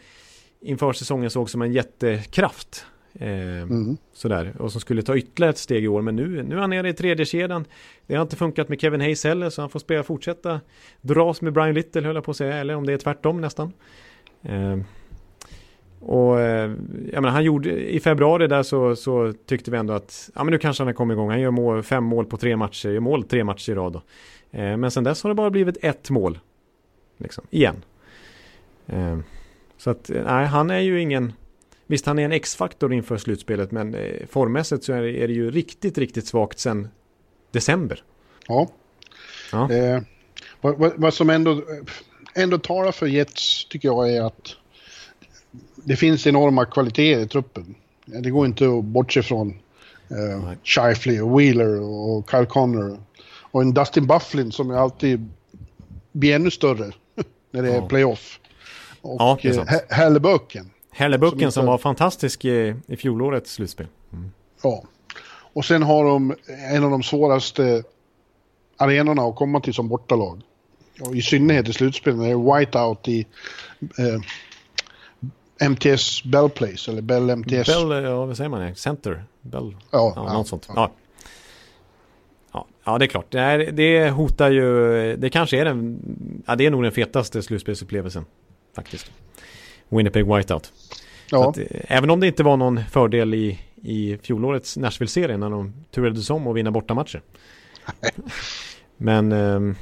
inför 0.61 0.93
säsongen 0.93 1.29
såg 1.29 1.49
som 1.49 1.61
en 1.61 1.73
jättekraft. 1.73 2.85
Eh, 3.19 3.61
mm. 3.61 3.97
Sådär, 4.13 4.53
och 4.59 4.71
som 4.71 4.81
skulle 4.81 5.01
ta 5.01 5.17
ytterligare 5.17 5.49
ett 5.49 5.57
steg 5.57 5.83
i 5.83 5.87
år. 5.87 6.01
Men 6.01 6.15
nu, 6.15 6.43
nu 6.43 6.55
är 6.55 6.59
han 6.59 6.69
nere 6.69 6.89
i 6.89 6.93
tredje 6.93 7.25
kedjan. 7.25 7.65
Det 8.07 8.15
har 8.15 8.21
inte 8.21 8.35
funkat 8.35 8.69
med 8.69 8.81
Kevin 8.81 9.01
Hayes 9.01 9.23
heller, 9.23 9.49
så 9.49 9.61
han 9.61 9.69
får 9.69 9.79
spela, 9.79 10.03
fortsätta 10.03 10.61
dras 11.01 11.41
med 11.41 11.53
Brian 11.53 11.73
Little, 11.73 12.01
höll 12.01 12.15
jag 12.15 12.23
på 12.23 12.31
att 12.31 12.37
säga. 12.37 12.57
Eller 12.57 12.75
om 12.75 12.85
det 12.85 12.93
är 12.93 12.97
tvärtom 12.97 13.41
nästan. 13.41 13.73
Eh, 14.43 14.77
och 15.99 16.39
eh, 16.39 16.71
jag 17.11 17.21
menar, 17.21 17.29
han 17.29 17.43
gjorde, 17.43 17.89
i 17.89 17.99
februari 17.99 18.47
där 18.47 18.63
så, 18.63 18.95
så 18.95 19.33
tyckte 19.45 19.71
vi 19.71 19.77
ändå 19.77 19.93
att 19.93 20.29
ja, 20.35 20.43
men 20.43 20.51
nu 20.51 20.57
kanske 20.57 20.81
han 20.81 20.87
har 20.87 20.93
kommit 20.93 21.15
igång. 21.15 21.29
Han 21.29 21.41
gör 21.41 21.51
mål, 21.51 21.83
fem 21.83 22.03
mål 22.03 22.25
på 22.25 22.37
tre 22.37 22.57
matcher, 22.57 22.89
gör 22.89 22.99
mål 22.99 23.23
tre 23.23 23.43
matcher 23.43 23.71
i 23.71 23.75
rad. 23.75 23.93
Då. 23.93 24.01
Eh, 24.59 24.77
men 24.77 24.91
sen 24.91 25.03
dess 25.03 25.23
har 25.23 25.29
det 25.29 25.35
bara 25.35 25.49
blivit 25.49 25.77
ett 25.81 26.09
mål. 26.09 26.39
Liksom, 27.17 27.43
igen. 27.49 27.75
Eh, 28.87 29.17
så 29.77 29.89
att, 29.89 30.09
nej, 30.25 30.45
han 30.45 30.69
är 30.69 30.79
ju 30.79 31.01
ingen... 31.01 31.33
Visst, 31.87 32.05
han 32.05 32.19
är 32.19 32.25
en 32.25 32.31
X-faktor 32.31 32.93
inför 32.93 33.17
slutspelet, 33.17 33.71
men 33.71 33.95
eh, 33.95 34.27
formmässigt 34.29 34.83
så 34.83 34.93
är 34.93 35.01
det, 35.01 35.23
är 35.23 35.27
det 35.27 35.33
ju 35.33 35.51
riktigt, 35.51 35.97
riktigt 35.97 36.27
svagt 36.27 36.59
sen 36.59 36.87
december. 37.51 38.03
Ja. 38.47 38.69
ja. 39.51 39.71
Eh, 39.71 40.01
vad, 40.61 40.77
vad, 40.77 40.93
vad, 40.95 41.13
som 41.13 41.29
ändå, 41.29 41.63
ändå 42.35 42.57
talar 42.57 42.91
för 42.91 43.07
Jets 43.07 43.65
tycker 43.65 43.87
jag 43.87 44.13
är 44.13 44.21
att 44.21 44.55
det 45.75 45.95
finns 45.95 46.27
enorma 46.27 46.65
kvaliteter 46.65 47.21
i 47.21 47.27
truppen. 47.27 47.75
Det 48.05 48.29
går 48.29 48.45
inte 48.45 48.65
att 48.69 48.83
bortse 48.83 49.23
från 49.23 49.59
eh, 50.09 50.51
Shifley 50.63 51.21
och 51.21 51.39
Wheeler 51.39 51.81
och 51.81 52.31
Kyle 52.31 52.45
Connor. 52.45 52.99
Och 53.51 53.61
en 53.61 53.73
Dustin 53.73 54.07
Bufflin 54.07 54.51
som 54.51 54.71
alltid 54.71 55.29
blir 56.11 56.35
ännu 56.35 56.51
större 56.51 56.91
när 57.51 57.61
det 57.61 57.69
är 57.69 57.75
ja. 57.75 57.87
playoff. 57.87 58.39
Och 59.01 59.19
ja, 59.19 59.39
eh, 59.43 60.07
Hellebucken. 60.97 61.39
Som, 61.39 61.51
som, 61.51 61.65
var 61.65 61.77
fantastisk 61.77 62.45
i, 62.45 62.75
i 62.87 62.97
fjolårets 62.97 63.53
slutspel. 63.53 63.87
Mm. 64.13 64.31
Ja. 64.63 64.83
Och 65.53 65.65
sen 65.65 65.83
har 65.83 66.03
de 66.05 66.35
en 66.73 66.83
av 66.83 66.91
de 66.91 67.03
svåraste 67.03 67.83
arenorna 68.77 69.21
att 69.21 69.35
komma 69.35 69.59
till 69.59 69.73
som 69.73 69.87
bortalag. 69.87 70.41
Och 71.01 71.15
I 71.15 71.21
synnerhet 71.21 71.69
i 71.69 71.73
slutspelet 71.73 72.19
när 72.19 72.25
det 72.25 72.31
är 72.31 72.59
whiteout 72.59 73.07
i 73.07 73.25
eh, 73.97 75.69
MTS 75.69 76.23
Bell 76.23 76.49
Place 76.49 76.91
eller 76.91 77.01
Bell 77.01 77.29
MTS. 77.29 77.67
Bell, 77.67 78.03
ja 78.03 78.25
vad 78.25 78.37
säger 78.37 78.49
man? 78.49 78.75
Center? 78.75 79.23
Bell? 79.41 79.75
Ja, 79.91 80.13
ja, 80.15 80.33
något 80.33 80.47
sånt. 80.47 80.69
Ja. 80.75 80.91
ja. 82.51 82.67
Ja, 82.83 82.97
det 82.97 83.05
är 83.05 83.07
klart. 83.07 83.31
Det, 83.31 83.71
det 83.71 84.09
hotar 84.09 84.51
ju, 84.51 85.15
det 85.15 85.29
kanske 85.29 85.61
är 85.61 85.65
den, 85.65 85.99
ja 86.47 86.55
det 86.55 86.65
är 86.65 86.71
nog 86.71 86.83
den 86.83 86.91
fetaste 86.91 87.41
slutspelsupplevelsen 87.41 88.25
faktiskt. 88.75 89.11
Winnipeg 89.89 90.35
Whiteout. 90.35 90.73
Ja. 91.31 91.49
Att, 91.49 91.57
även 91.71 92.09
om 92.09 92.19
det 92.19 92.27
inte 92.27 92.43
var 92.43 92.57
någon 92.57 92.79
fördel 92.91 93.33
i, 93.33 93.59
i 93.75 94.17
fjolårets 94.17 94.77
Nashville-serie 94.77 95.37
när 95.37 95.49
de 95.49 95.73
turades 95.91 96.29
om 96.29 96.47
och 96.47 96.57
vinna 96.57 96.71
bortamatcher. 96.71 97.21
Men, 98.97 99.31
um, 99.31 99.75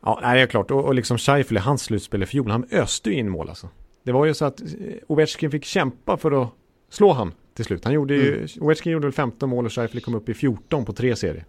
ja, 0.00 0.20
det 0.22 0.40
är 0.40 0.46
klart. 0.46 0.70
Och, 0.70 0.84
och 0.84 0.94
liksom 0.94 1.18
Scheifele, 1.18 1.60
hans 1.60 1.82
slutspel 1.82 2.22
i 2.22 2.26
fjol, 2.26 2.50
han 2.50 2.66
öste 2.70 3.10
ju 3.10 3.16
in 3.16 3.30
mål 3.30 3.48
alltså. 3.48 3.68
Det 4.02 4.12
var 4.12 4.26
ju 4.26 4.34
så 4.34 4.44
att 4.44 4.60
eh, 4.60 4.66
Ovechkin 5.06 5.50
fick 5.50 5.64
kämpa 5.64 6.16
för 6.16 6.42
att 6.42 6.48
slå 6.90 7.12
han 7.12 7.32
till 7.54 7.64
slut. 7.64 7.84
Han 7.84 7.94
gjorde 7.94 8.14
ju, 8.14 8.34
mm. 8.34 8.48
Ovechkin 8.60 8.92
gjorde 8.92 9.06
väl 9.06 9.12
15 9.12 9.48
mål 9.48 9.66
och 9.66 9.72
Scheifele 9.72 10.00
kom 10.00 10.14
upp 10.14 10.28
i 10.28 10.34
14 10.34 10.84
på 10.84 10.92
tre 10.92 11.16
serier. 11.16 11.44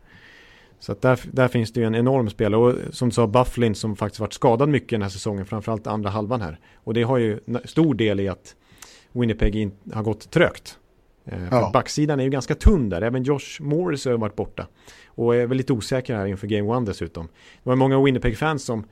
Så 0.80 0.96
där, 1.00 1.20
där 1.32 1.48
finns 1.48 1.74
det 1.74 1.80
ju 1.80 1.86
en 1.86 1.96
enorm 1.96 2.30
spelare 2.30 2.62
och 2.62 2.76
som 2.96 3.10
du 3.10 3.14
sa 3.14 3.28
Bufflin 3.28 3.76
som 3.76 3.96
faktiskt 3.96 4.20
varit 4.20 4.34
skadad 4.34 4.70
mycket 4.70 4.90
den 4.90 5.02
här 5.02 5.10
säsongen, 5.10 5.46
framförallt 5.46 5.88
andra 5.88 6.10
halvan 6.10 6.42
här. 6.42 6.60
Och 6.76 6.94
det 6.94 7.04
har 7.04 7.18
ju 7.18 7.40
stor 7.66 7.94
del 7.94 8.20
i 8.20 8.28
att 8.28 8.56
Winnipeg 9.12 9.56
in, 9.56 9.72
har 9.94 10.04
gått 10.04 10.32
trögt. 10.32 10.78
Eh, 11.26 11.50
för 11.50 11.56
ja. 11.56 11.70
backsidan 11.74 12.20
är 12.20 12.24
ju 12.24 12.30
ganska 12.30 12.56
tunn 12.56 12.90
där, 12.90 13.02
även 13.02 13.24
Josh 13.24 13.60
Morris 13.60 14.06
har 14.06 14.18
varit 14.18 14.36
borta. 14.36 14.68
Och 15.08 15.36
är 15.36 15.48
väl 15.48 15.58
lite 15.58 15.74
osäker 15.74 16.16
här 16.16 16.26
inför 16.26 16.48
Game 16.48 16.70
One 16.70 16.86
dessutom. 16.86 17.28
Det 17.64 17.70
var 17.70 17.76
många 17.76 18.04
Winnipeg-fans 18.04 18.64
som 18.64 18.84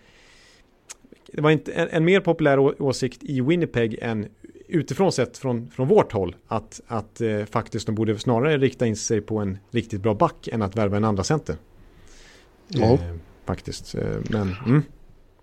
det 1.33 1.41
var 1.41 1.51
inte 1.51 1.71
en, 1.73 1.87
en, 1.91 2.05
mer 2.05 2.19
populär 2.19 2.81
åsikt 2.81 3.23
i 3.23 3.41
Winnipeg 3.41 3.97
än 4.01 4.27
utifrån 4.67 5.11
sett 5.11 5.37
från, 5.37 5.69
från 5.69 5.87
vårt 5.87 6.11
håll 6.11 6.35
att, 6.47 6.81
att 6.87 7.21
eh, 7.21 7.45
faktiskt 7.45 7.85
de 7.85 7.95
borde 7.95 8.19
snarare 8.19 8.57
rikta 8.57 8.85
in 8.85 8.95
sig 8.95 9.21
på 9.21 9.37
en 9.37 9.57
riktigt 9.71 10.01
bra 10.01 10.13
back 10.13 10.47
än 10.47 10.61
att 10.61 10.75
värva 10.75 10.97
en 10.97 11.03
andra 11.03 11.23
center. 11.23 11.55
Ja. 12.67 12.93
Eh, 12.93 12.99
faktiskt. 13.45 13.95
Eh, 13.95 14.01
men, 14.29 14.55
mm. 14.65 14.83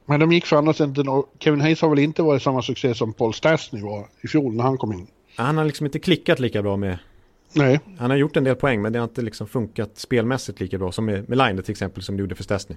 men 0.06 0.20
de 0.20 0.32
gick 0.32 0.46
för 0.46 0.72
centern 0.72 1.08
och 1.08 1.34
Kevin 1.38 1.60
Hayes 1.60 1.80
har 1.80 1.88
väl 1.88 1.98
inte 1.98 2.22
varit 2.22 2.42
samma 2.42 2.62
succé 2.62 2.94
som 2.94 3.12
Paul 3.12 3.34
Stastny 3.34 3.80
var 3.82 4.06
i 4.20 4.28
fjol 4.28 4.54
när 4.54 4.64
han 4.64 4.78
kom 4.78 4.92
in. 4.92 5.06
Han 5.36 5.56
har 5.56 5.64
liksom 5.64 5.86
inte 5.86 5.98
klickat 5.98 6.40
lika 6.40 6.62
bra 6.62 6.76
med 6.76 6.98
Nej. 7.54 7.80
Han 7.98 8.10
har 8.10 8.16
gjort 8.16 8.36
en 8.36 8.44
del 8.44 8.56
poäng 8.56 8.82
men 8.82 8.92
det 8.92 8.98
har 8.98 9.04
inte 9.04 9.22
liksom 9.22 9.46
funkat 9.46 9.90
spelmässigt 9.94 10.60
lika 10.60 10.78
bra 10.78 10.92
som 10.92 11.04
med, 11.04 11.28
med 11.28 11.38
Line 11.38 11.62
till 11.62 11.70
exempel 11.70 12.02
som 12.02 12.16
det 12.16 12.20
gjorde 12.20 12.34
för 12.34 12.44
Stastny. 12.44 12.76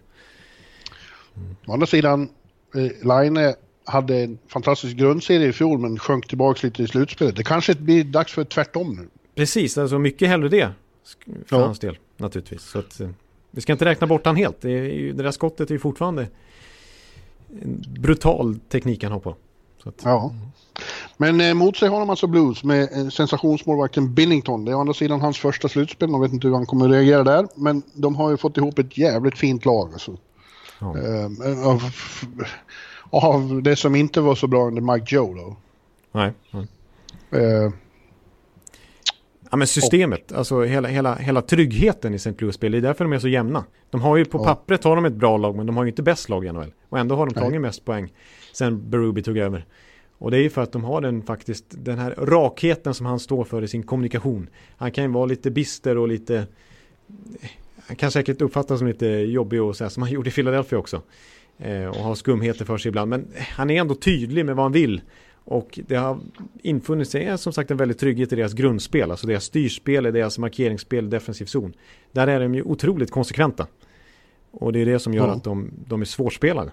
Mm. 1.35 1.55
Å 1.65 1.73
andra 1.73 1.87
sidan, 1.87 2.29
eh, 2.75 3.21
Line 3.21 3.53
hade 3.85 4.17
en 4.17 4.37
fantastisk 4.47 4.97
grundserie 4.97 5.47
i 5.47 5.53
fjol 5.53 5.79
men 5.79 5.99
sjönk 5.99 6.27
tillbaka 6.27 6.67
lite 6.67 6.83
i 6.83 6.87
slutspelet. 6.87 7.35
Det 7.35 7.43
kanske 7.43 7.75
blir 7.75 8.03
dags 8.03 8.33
för 8.33 8.43
tvärtom 8.43 8.95
nu. 8.95 9.07
Precis, 9.35 9.77
alltså 9.77 9.99
mycket 9.99 10.27
hellre 10.27 10.49
det 10.49 10.69
för 11.45 11.57
ja. 11.57 11.65
hans 11.65 11.79
del 11.79 11.97
naturligtvis. 12.17 12.61
Så 12.61 12.79
att, 12.79 12.99
eh, 12.99 13.09
vi 13.57 13.61
ska 13.61 13.73
inte 13.73 13.85
räkna 13.85 14.07
bort 14.07 14.25
han 14.25 14.35
helt. 14.35 14.61
Det, 14.61 14.69
ju, 14.69 15.13
det 15.13 15.23
där 15.23 15.31
skottet 15.31 15.69
är 15.69 15.73
ju 15.73 15.79
fortfarande 15.79 16.27
en 17.61 17.85
brutal 17.99 18.59
teknik 18.69 19.03
han 19.03 19.11
har 19.11 19.19
på. 19.19 19.35
Att, 19.83 20.01
ja. 20.03 20.33
Men 21.17 21.41
eh, 21.41 21.53
mot 21.53 21.77
sig 21.77 21.89
har 21.89 21.99
de 21.99 22.09
alltså 22.09 22.27
Blues 22.27 22.63
med 22.63 22.89
eh, 22.91 23.09
sensationsmålvakten 23.09 24.13
Billington. 24.13 24.65
Det 24.65 24.71
är 24.71 24.75
å 24.75 24.79
andra 24.79 24.93
sidan 24.93 25.21
hans 25.21 25.37
första 25.37 25.69
slutspel. 25.69 26.09
Man 26.09 26.21
vet 26.21 26.33
inte 26.33 26.47
hur 26.47 26.55
han 26.55 26.65
kommer 26.65 26.85
att 26.85 26.91
reagera 26.91 27.23
där. 27.23 27.47
Men 27.55 27.83
de 27.93 28.15
har 28.15 28.31
ju 28.31 28.37
fått 28.37 28.57
ihop 28.57 28.79
ett 28.79 28.97
jävligt 28.97 29.37
fint 29.37 29.65
lag. 29.65 29.89
Alltså. 29.93 30.17
Ja. 30.79 30.97
Eh, 30.97 31.67
av, 31.67 31.81
av, 33.09 33.63
det 33.63 33.75
som 33.75 33.95
inte 33.95 34.21
var 34.21 34.35
så 34.35 34.47
bra 34.47 34.67
under 34.67 34.93
Mike 34.93 35.15
Joe 35.15 35.33
då. 35.33 35.55
Nej. 36.11 36.33
nej. 36.51 36.67
Eh, 37.43 37.71
Ja 39.51 39.57
men 39.57 39.67
systemet, 39.67 40.31
och, 40.31 40.37
alltså 40.37 40.63
hela, 40.63 40.87
hela, 40.87 41.15
hela 41.15 41.41
tryggheten 41.41 42.13
i 42.13 42.15
St. 42.15 42.33
Louis-spel, 42.37 42.71
det 42.71 42.77
är 42.77 42.81
därför 42.81 43.03
de 43.03 43.13
är 43.13 43.19
så 43.19 43.27
jämna. 43.27 43.63
De 43.89 44.01
har 44.01 44.17
ju 44.17 44.25
på 44.25 44.37
ja. 44.37 44.43
pappret 44.43 44.83
har 44.83 44.95
de 44.95 45.05
ett 45.05 45.13
bra 45.13 45.37
lag, 45.37 45.55
men 45.55 45.65
de 45.65 45.77
har 45.77 45.83
ju 45.83 45.89
inte 45.89 46.03
bäst 46.03 46.29
lag 46.29 46.45
i 46.45 46.51
NHL. 46.51 46.73
Och 46.89 46.99
ändå 46.99 47.15
har 47.15 47.25
de 47.25 47.33
tagit 47.33 47.51
Nej. 47.51 47.59
mest 47.59 47.85
poäng 47.85 48.13
sen 48.53 48.89
Berube 48.89 49.21
tog 49.21 49.37
över. 49.37 49.65
Och 50.17 50.31
det 50.31 50.37
är 50.37 50.41
ju 50.41 50.49
för 50.49 50.61
att 50.61 50.71
de 50.71 50.83
har 50.83 51.01
den 51.01 51.21
faktiskt, 51.21 51.65
den 51.69 51.99
här 51.99 52.15
rakheten 52.17 52.93
som 52.93 53.05
han 53.05 53.19
står 53.19 53.43
för 53.43 53.63
i 53.63 53.67
sin 53.67 53.83
kommunikation. 53.83 54.49
Han 54.77 54.91
kan 54.91 55.03
ju 55.03 55.09
vara 55.09 55.25
lite 55.25 55.51
bister 55.51 55.97
och 55.97 56.07
lite, 56.07 56.47
han 57.87 57.95
kan 57.95 58.11
säkert 58.11 58.41
uppfattas 58.41 58.79
som 58.79 58.87
lite 58.87 59.07
jobbig 59.07 59.61
och 59.61 59.75
så 59.77 59.83
här, 59.83 59.89
som 59.89 60.03
han 60.03 60.11
gjorde 60.11 60.29
i 60.29 60.31
Philadelphia 60.31 60.79
också. 60.79 61.01
Eh, 61.59 61.85
och 61.85 61.95
har 61.95 62.15
skumheter 62.15 62.65
för 62.65 62.77
sig 62.77 62.89
ibland, 62.89 63.09
men 63.09 63.27
han 63.37 63.69
är 63.69 63.81
ändå 63.81 63.95
tydlig 63.95 64.45
med 64.45 64.55
vad 64.55 64.65
han 64.65 64.71
vill. 64.71 65.01
Och 65.49 65.79
det 65.87 65.95
har 65.95 66.19
infunnit 66.61 67.09
sig 67.09 67.37
som 67.37 67.53
sagt 67.53 67.71
en 67.71 67.77
väldig 67.77 67.97
trygghet 67.97 68.33
i 68.33 68.35
deras 68.35 68.53
grundspel, 68.53 69.11
alltså 69.11 69.27
deras 69.27 69.43
styrspel, 69.43 70.03
deras 70.03 70.37
markeringsspel, 70.37 71.09
defensiv 71.09 71.45
zon. 71.45 71.73
Där 72.11 72.27
är 72.27 72.39
de 72.39 72.55
ju 72.55 72.63
otroligt 72.63 73.11
konsekventa. 73.11 73.67
Och 74.51 74.73
det 74.73 74.81
är 74.81 74.85
det 74.85 74.99
som 74.99 75.13
gör 75.13 75.27
ja. 75.27 75.33
att 75.33 75.43
de, 75.43 75.71
de 75.87 76.01
är 76.01 76.05
svårspelade. 76.05 76.71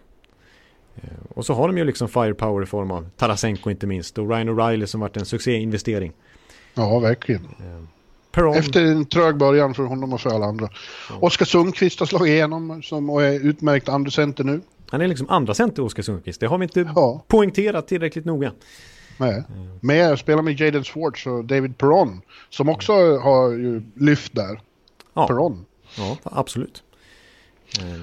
Eh, 0.97 1.09
och 1.29 1.47
så 1.47 1.55
har 1.55 1.69
de 1.69 1.79
ju 1.79 1.85
liksom 1.85 2.09
firepower 2.09 2.63
i 2.63 2.67
form 2.67 2.91
av 2.91 3.09
Tarasenko 3.17 3.71
inte 3.71 3.87
minst 3.87 4.19
och 4.19 4.29
Ryan 4.31 4.49
O'Reilly 4.49 4.87
som 4.87 5.01
varit 5.01 5.17
en 5.17 5.27
succéinvestering. 5.27 6.13
Ja, 6.75 6.99
verkligen. 6.99 7.43
Eh, 7.45 7.85
Peron. 8.33 8.55
Efter 8.55 8.85
en 8.85 9.07
trög 9.07 9.37
början 9.37 9.75
för 9.75 9.83
honom 9.83 10.13
och 10.13 10.21
för 10.21 10.31
alla 10.31 10.47
andra. 10.47 10.69
Ja. 11.11 11.17
Oskar 11.21 11.47
Sundqvist 11.47 12.01
har 12.01 12.07
slagit 12.07 12.33
igenom 12.33 12.83
som 12.83 13.11
och 13.11 13.23
är 13.23 13.47
utmärkt 13.47 13.89
andra 13.89 14.11
center 14.11 14.45
nu. 14.45 14.61
Han 14.91 15.01
är 15.01 15.09
liksom 15.09 15.31
andra 15.31 15.55
center 15.55 15.83
Oskar 15.83 16.03
Sundqvist. 16.03 16.41
Det 16.41 16.47
har 16.47 16.59
vi 16.59 16.65
inte 16.65 16.93
ja. 16.95 17.25
poängterat 17.29 17.89
tillräckligt 17.89 18.25
noga. 18.25 18.53
Nej. 19.19 19.45
Men 19.81 19.97
jag 19.97 20.19
spelar 20.19 20.43
med 20.43 20.61
Jaden 20.61 20.85
Swartz 20.85 21.27
och 21.27 21.45
David 21.45 21.79
Perron 21.79 22.21
som 22.51 22.69
också 22.69 22.93
har 23.19 23.51
ju 23.51 23.83
lyft 23.95 24.35
där. 24.35 24.61
Ja. 25.15 25.27
Perron. 25.27 25.65
Ja, 25.99 26.17
absolut. 26.23 26.83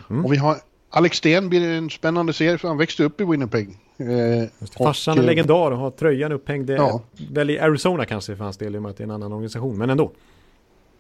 Mm. 0.10 0.26
Och 0.26 0.34
vi 0.34 0.38
har 0.38 0.58
Alex 0.90 1.18
Sten 1.18 1.50
blir 1.50 1.70
en 1.70 1.90
spännande 1.90 2.34
serie 2.34 2.58
för 2.58 2.68
han 2.68 2.78
växte 2.78 3.04
upp 3.04 3.22
i 3.22 3.26
Winnipeg. 3.26 3.70
Eh, 3.98 4.68
Farsan 4.78 5.20
är 5.20 5.24
legendar 5.24 5.72
och 5.72 5.78
har 5.78 5.92
tröjan 5.92 6.32
upphängd. 6.32 6.70
Ja. 6.70 7.02
Väl 7.32 7.50
i 7.50 7.60
Arizona 7.60 8.06
kanske 8.06 8.36
för 8.36 8.44
hans 8.44 8.58
del 8.58 8.76
i 8.76 8.78
och 8.78 8.82
med 8.82 8.90
att 8.90 8.98
det 8.98 9.04
är 9.04 9.06
en 9.06 9.12
annan 9.12 9.34
organisation, 9.34 9.78
men 9.78 9.90
ändå. 9.90 10.12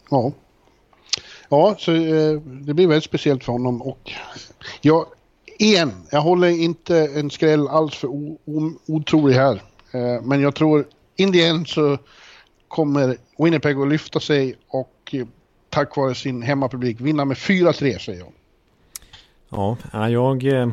Ja. 0.10 0.32
Ja, 1.49 1.76
så 1.80 1.91
eh, 1.91 2.41
det 2.41 2.74
blir 2.74 2.88
väldigt 2.88 3.03
speciellt 3.03 3.44
för 3.44 3.52
honom 3.52 3.82
och 3.82 4.12
jag, 4.82 5.06
igen, 5.62 5.92
jag 6.12 6.22
håller 6.22 6.48
inte 6.48 6.98
en 6.98 7.30
skräll 7.30 7.68
alls 7.68 7.96
för 7.96 8.10
otrolig 8.86 9.36
här. 9.36 9.62
Eh, 9.92 10.22
men 10.24 10.42
jag 10.42 10.56
tror 10.56 10.86
in 11.16 11.34
the 11.34 11.46
end 11.46 11.68
så 11.68 11.98
kommer 12.68 13.18
Winnipeg 13.38 13.78
att 13.78 13.88
lyfta 13.88 14.20
sig 14.20 14.56
och 14.68 14.96
eh, 15.12 15.28
tack 15.70 15.98
vare 15.98 16.16
sin 16.16 16.42
hemmapublik 16.42 17.02
vinna 17.02 17.26
med 17.26 17.38
4-3 17.38 17.98
säger 17.98 18.20
jag. 18.20 18.32
Ja, 19.50 19.78
jag, 20.10 20.44
eh, 20.44 20.72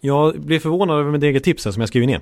jag 0.00 0.40
blev 0.40 0.58
förvånad 0.58 1.00
över 1.00 1.10
mitt 1.10 1.22
eget 1.22 1.44
tips 1.44 1.64
här 1.64 1.72
som 1.72 1.80
jag 1.80 1.88
skrivit 1.88 2.08
ner. 2.08 2.20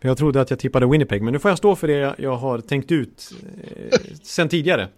För 0.00 0.08
jag 0.08 0.18
trodde 0.18 0.40
att 0.40 0.50
jag 0.50 0.58
tippade 0.58 0.86
Winnipeg, 0.86 1.22
men 1.22 1.32
nu 1.32 1.38
får 1.38 1.50
jag 1.50 1.58
stå 1.58 1.76
för 1.76 1.88
det 1.88 2.14
jag 2.18 2.36
har 2.36 2.58
tänkt 2.58 2.92
ut 2.92 3.32
eh, 3.64 3.98
sen 4.22 4.48
tidigare. 4.48 4.88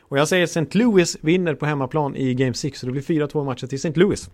Och 0.00 0.18
jag 0.18 0.28
säger 0.28 0.44
St. 0.44 0.66
Louis 0.78 1.16
vinner 1.20 1.54
på 1.54 1.66
hemmaplan 1.66 2.16
i 2.16 2.34
Game 2.34 2.54
6, 2.54 2.80
så 2.80 2.86
det 2.86 2.92
blir 2.92 3.02
4-2 3.02 3.44
matcher 3.44 3.66
till 3.66 3.76
St. 3.76 4.00
Louis. 4.00 4.30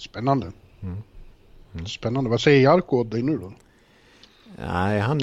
Spännande. 0.00 0.52
Mm. 0.80 0.96
Mm. 1.74 1.86
Spännande. 1.86 2.30
Vad 2.30 2.40
säger 2.40 2.62
Jarko 2.62 2.96
åt 2.96 3.10
dig 3.10 3.22
nu 3.22 3.38
då? 3.38 3.52
Nej, 4.58 5.00
han... 5.00 5.20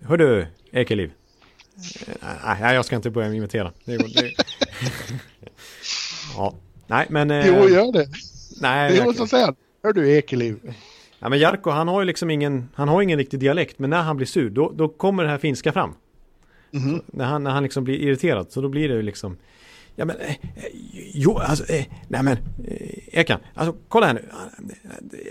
Hör 0.00 0.16
du, 0.16 0.46
Ekeliv. 0.70 1.12
Nej, 2.44 2.74
jag 2.74 2.84
ska 2.84 2.96
inte 2.96 3.10
börja 3.10 3.34
imitera. 3.34 3.72
Det, 3.84 3.96
det... 3.96 4.32
ja, 6.36 6.54
nej 6.86 7.06
men... 7.10 7.28
Jo, 7.30 7.68
gör 7.68 7.92
det. 7.92 8.08
Nej, 8.60 8.92
det 8.92 8.98
är 8.98 9.04
jag... 9.04 9.16
som 9.16 9.28
säger. 9.28 9.54
Hör 9.82 9.92
du 9.92 10.12
Ekeliv. 10.12 10.74
Ja, 11.18 11.28
men 11.28 11.38
Jarko, 11.38 11.70
han 11.70 11.88
har 11.88 12.00
ju 12.00 12.06
liksom 12.06 12.30
ingen, 12.30 12.68
han 12.74 12.88
har 12.88 13.02
ingen 13.02 13.18
riktig 13.18 13.40
dialekt, 13.40 13.78
men 13.78 13.90
när 13.90 14.02
han 14.02 14.16
blir 14.16 14.26
sur, 14.26 14.50
då, 14.50 14.72
då 14.74 14.88
kommer 14.88 15.22
det 15.22 15.28
här 15.28 15.38
finska 15.38 15.72
fram. 15.72 15.94
Mm 16.72 16.88
-hmm. 16.88 17.02
när, 17.06 17.24
han, 17.24 17.44
när 17.44 17.50
han 17.50 17.62
liksom 17.62 17.84
blir 17.84 17.98
irriterad, 17.98 18.52
så 18.52 18.60
då 18.60 18.68
blir 18.68 18.88
det 18.88 18.94
ju 18.94 19.02
liksom 19.02 19.36
Ja 19.96 20.04
men, 20.04 20.16
eh, 20.20 20.36
jo 21.14 21.38
alltså, 21.38 21.72
eh, 21.72 21.84
nej 22.08 22.22
men, 22.22 22.36
eh, 22.68 23.18
Ekan, 23.20 23.40
alltså 23.54 23.76
kolla 23.88 24.06
här 24.06 24.14
nu. 24.14 24.24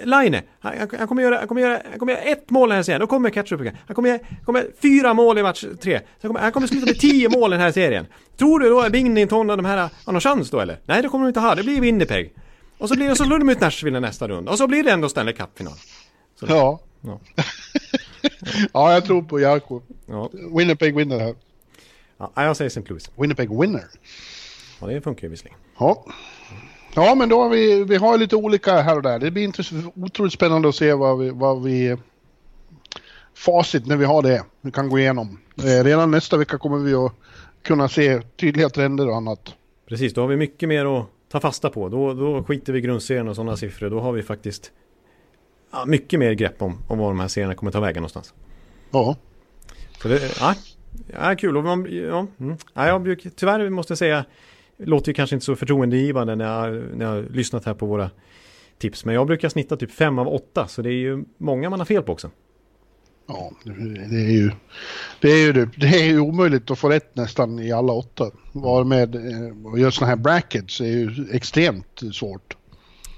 Line, 0.03 0.41
han, 0.59 0.73
han, 0.97 1.07
kommer 1.07 1.21
göra, 1.21 1.37
han, 1.37 1.47
kommer 1.47 1.61
göra, 1.61 1.81
han 1.89 1.99
kommer 1.99 2.13
göra 2.13 2.23
ett 2.23 2.49
mål 2.49 2.69
den 2.69 2.75
här 2.75 2.83
serien, 2.83 2.99
då 2.99 3.07
kommer 3.07 3.29
ketchup. 3.29 3.61
Han 3.87 3.95
kommer, 3.95 4.19
kommer 4.45 4.59
göra 4.59 4.71
fyra 4.81 5.13
mål 5.13 5.37
i 5.37 5.43
match 5.43 5.65
tre. 5.81 5.99
Han 6.21 6.29
kommer, 6.29 6.39
han 6.39 6.51
kommer 6.51 6.67
sluta 6.67 6.85
med 6.85 6.99
tio 6.99 7.29
mål 7.29 7.51
den 7.51 7.59
här 7.59 7.71
serien. 7.71 8.05
Tror 8.37 8.59
du 8.59 8.69
då 8.69 8.81
att 8.81 8.91
Binnington 8.91 9.49
och 9.49 9.57
de 9.57 9.65
här 9.65 9.89
har 10.05 10.13
någon 10.13 10.21
chans 10.21 10.49
då 10.49 10.59
eller? 10.59 10.79
Nej 10.85 11.01
det 11.01 11.09
kommer 11.09 11.25
de 11.25 11.27
inte 11.27 11.39
ha, 11.39 11.55
det 11.55 11.63
blir 11.63 11.81
Winnipeg. 11.81 12.33
Och 12.77 12.89
så 12.89 12.95
blir 12.95 13.09
det, 13.09 13.15
så 13.15 13.25
slår 13.25 13.39
de 13.39 13.49
ut 13.49 13.59
Nashville 13.59 13.99
nästa 13.99 14.27
runda. 14.27 14.51
Och 14.51 14.57
så 14.57 14.67
blir 14.67 14.83
det 14.83 14.91
ändå 14.91 15.09
Stanley 15.09 15.33
Cup-final. 15.33 15.73
Ja. 16.47 16.79
Ja. 17.01 17.19
ja, 18.73 18.93
jag 18.93 19.05
tror 19.05 19.21
på 19.21 19.39
Jarko. 19.39 19.81
Ja. 20.05 20.29
Winnipeg 20.57 20.95
vinner 20.95 21.19
här. 21.19 21.35
Ja, 22.17 22.31
jag 22.35 22.57
säger 22.57 22.69
St. 22.69 22.81
Louis. 22.89 23.09
Winnipeg 23.15 23.59
winner. 23.59 23.83
Ja, 24.83 24.95
det 24.95 25.01
funkar 25.01 25.23
ju 25.23 25.29
visserligen. 25.29 25.59
Ja. 25.79 26.05
Ja, 26.95 27.15
men 27.15 27.29
då 27.29 27.41
har 27.41 27.49
vi, 27.49 27.83
vi 27.83 27.95
har 27.95 28.17
lite 28.17 28.35
olika 28.35 28.81
här 28.81 28.95
och 28.95 29.01
där. 29.01 29.19
Det 29.19 29.31
blir 29.31 29.51
otroligt 29.95 30.33
spännande 30.33 30.69
att 30.69 30.75
se 30.75 30.93
vad 30.93 31.19
vi, 31.19 31.29
vad 31.29 31.63
vi 31.63 31.97
facit 33.33 33.87
när 33.87 33.97
vi 33.97 34.05
har 34.05 34.21
det. 34.21 34.43
Vi 34.61 34.71
kan 34.71 34.89
gå 34.89 34.99
igenom. 34.99 35.39
Eh, 35.57 35.83
redan 35.83 36.11
nästa 36.11 36.37
vecka 36.37 36.57
kommer 36.57 36.77
vi 36.77 36.93
att 36.93 37.11
kunna 37.61 37.89
se 37.89 38.21
tydliga 38.21 38.69
trender 38.69 39.09
och 39.09 39.15
annat. 39.15 39.53
Precis, 39.89 40.13
då 40.13 40.21
har 40.21 40.27
vi 40.27 40.35
mycket 40.35 40.69
mer 40.69 40.99
att 40.99 41.05
ta 41.31 41.39
fasta 41.39 41.69
på. 41.69 41.89
Då, 41.89 42.13
då 42.13 42.43
skiter 42.43 42.73
vi 42.73 42.79
i 42.79 42.81
grundserien 42.81 43.27
och 43.27 43.35
sådana 43.35 43.57
siffror. 43.57 43.89
Då 43.89 43.99
har 43.99 44.11
vi 44.11 44.23
faktiskt 44.23 44.71
ja, 45.71 45.85
mycket 45.85 46.19
mer 46.19 46.33
grepp 46.33 46.61
om, 46.61 46.77
om 46.87 46.97
var 46.97 47.07
de 47.07 47.19
här 47.19 47.27
serierna 47.27 47.55
kommer 47.55 47.71
ta 47.71 47.79
vägen 47.79 48.01
någonstans. 48.01 48.33
Ja. 48.91 49.15
Så 50.01 50.07
det, 50.07 50.39
ja, 50.39 50.55
ja 51.13 51.35
kul. 51.35 51.57
Och 51.57 51.63
man, 51.63 51.87
ja, 51.91 52.27
mm. 52.39 52.57
ja, 52.73 52.87
jag 52.87 53.01
brukar, 53.01 53.29
tyvärr 53.29 53.69
måste 53.69 53.91
jag 53.91 53.97
säga 53.97 54.25
låter 54.85 55.09
ju 55.09 55.13
kanske 55.13 55.35
inte 55.35 55.45
så 55.45 55.55
förtroendegivande 55.55 56.35
när 56.35 56.45
jag, 56.45 56.83
när 56.97 57.05
jag 57.05 57.11
har 57.11 57.21
lyssnat 57.21 57.65
här 57.65 57.73
på 57.73 57.85
våra 57.85 58.09
tips. 58.77 59.05
Men 59.05 59.15
jag 59.15 59.27
brukar 59.27 59.49
snitta 59.49 59.77
typ 59.77 59.91
5 59.91 60.19
av 60.19 60.27
8 60.27 60.67
så 60.67 60.81
det 60.81 60.89
är 60.89 60.93
ju 60.93 61.23
många 61.37 61.69
man 61.69 61.79
har 61.79 61.85
fel 61.85 62.03
på 62.03 62.11
också. 62.11 62.29
Ja, 63.27 63.51
det 63.63 64.15
är 64.15 64.31
ju 64.31 64.51
det 65.21 65.27
är 65.27 65.45
ju, 65.45 65.65
det 65.77 65.87
är 65.87 66.03
ju 66.03 66.19
omöjligt 66.19 66.71
att 66.71 66.79
få 66.79 66.89
rätt 66.89 67.15
nästan 67.15 67.59
i 67.59 67.71
alla 67.71 67.93
åtta. 67.93 68.31
Var 68.51 68.83
med 68.83 69.15
och 69.65 69.79
göra 69.79 69.91
sådana 69.91 70.09
här 70.09 70.17
brackets 70.17 70.81
är 70.81 70.85
ju 70.85 71.27
extremt 71.31 72.01
svårt. 72.13 72.57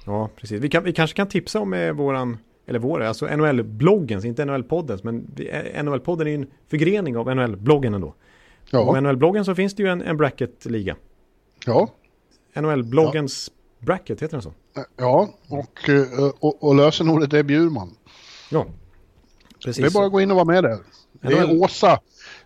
Ja, 0.05 0.29
precis. 0.35 0.61
Vi, 0.61 0.69
kan, 0.69 0.83
vi 0.83 0.93
kanske 0.93 1.15
kan 1.15 1.27
tipsa 1.27 1.59
om 1.59 1.73
eh, 1.73 1.91
våran, 1.91 2.37
eller 2.67 2.79
vår, 2.79 3.01
alltså 3.01 3.25
NHL-bloggen, 3.25 4.25
inte 4.25 4.45
NHL-poddens, 4.45 5.03
men 5.03 5.27
eh, 5.37 5.83
NHL-podden 5.83 6.21
är 6.21 6.29
ju 6.29 6.35
en 6.35 6.47
förgrening 6.67 7.17
av 7.17 7.35
NHL-bloggen 7.35 7.93
ändå. 7.93 8.15
Ja. 8.69 8.79
Och 8.79 9.03
NHL-bloggen 9.03 9.45
så 9.45 9.55
finns 9.55 9.75
det 9.75 9.83
ju 9.83 9.89
en, 9.89 10.01
en 10.01 10.17
bracket-liga. 10.17 10.95
Ja. 11.65 11.89
NHL-bloggens 12.53 13.49
ja. 13.49 13.85
bracket, 13.85 14.21
heter 14.21 14.31
den 14.31 14.41
så? 14.41 14.53
Ja, 14.97 15.29
och, 15.47 15.89
eh, 15.89 16.29
och, 16.39 16.63
och 16.63 16.75
lösenordet 16.75 17.33
är 17.33 17.43
Bjurman. 17.43 17.95
Ja, 18.49 18.65
precis. 19.65 19.81
Det 19.81 19.87
är 19.87 19.93
bara 19.93 20.05
att 20.05 20.11
gå 20.11 20.21
in 20.21 20.31
och 20.31 20.35
vara 20.35 20.45
med 20.45 20.63
där. 20.63 20.79
Det 21.21 21.33
är 21.33 21.61
Åsa 21.61 21.99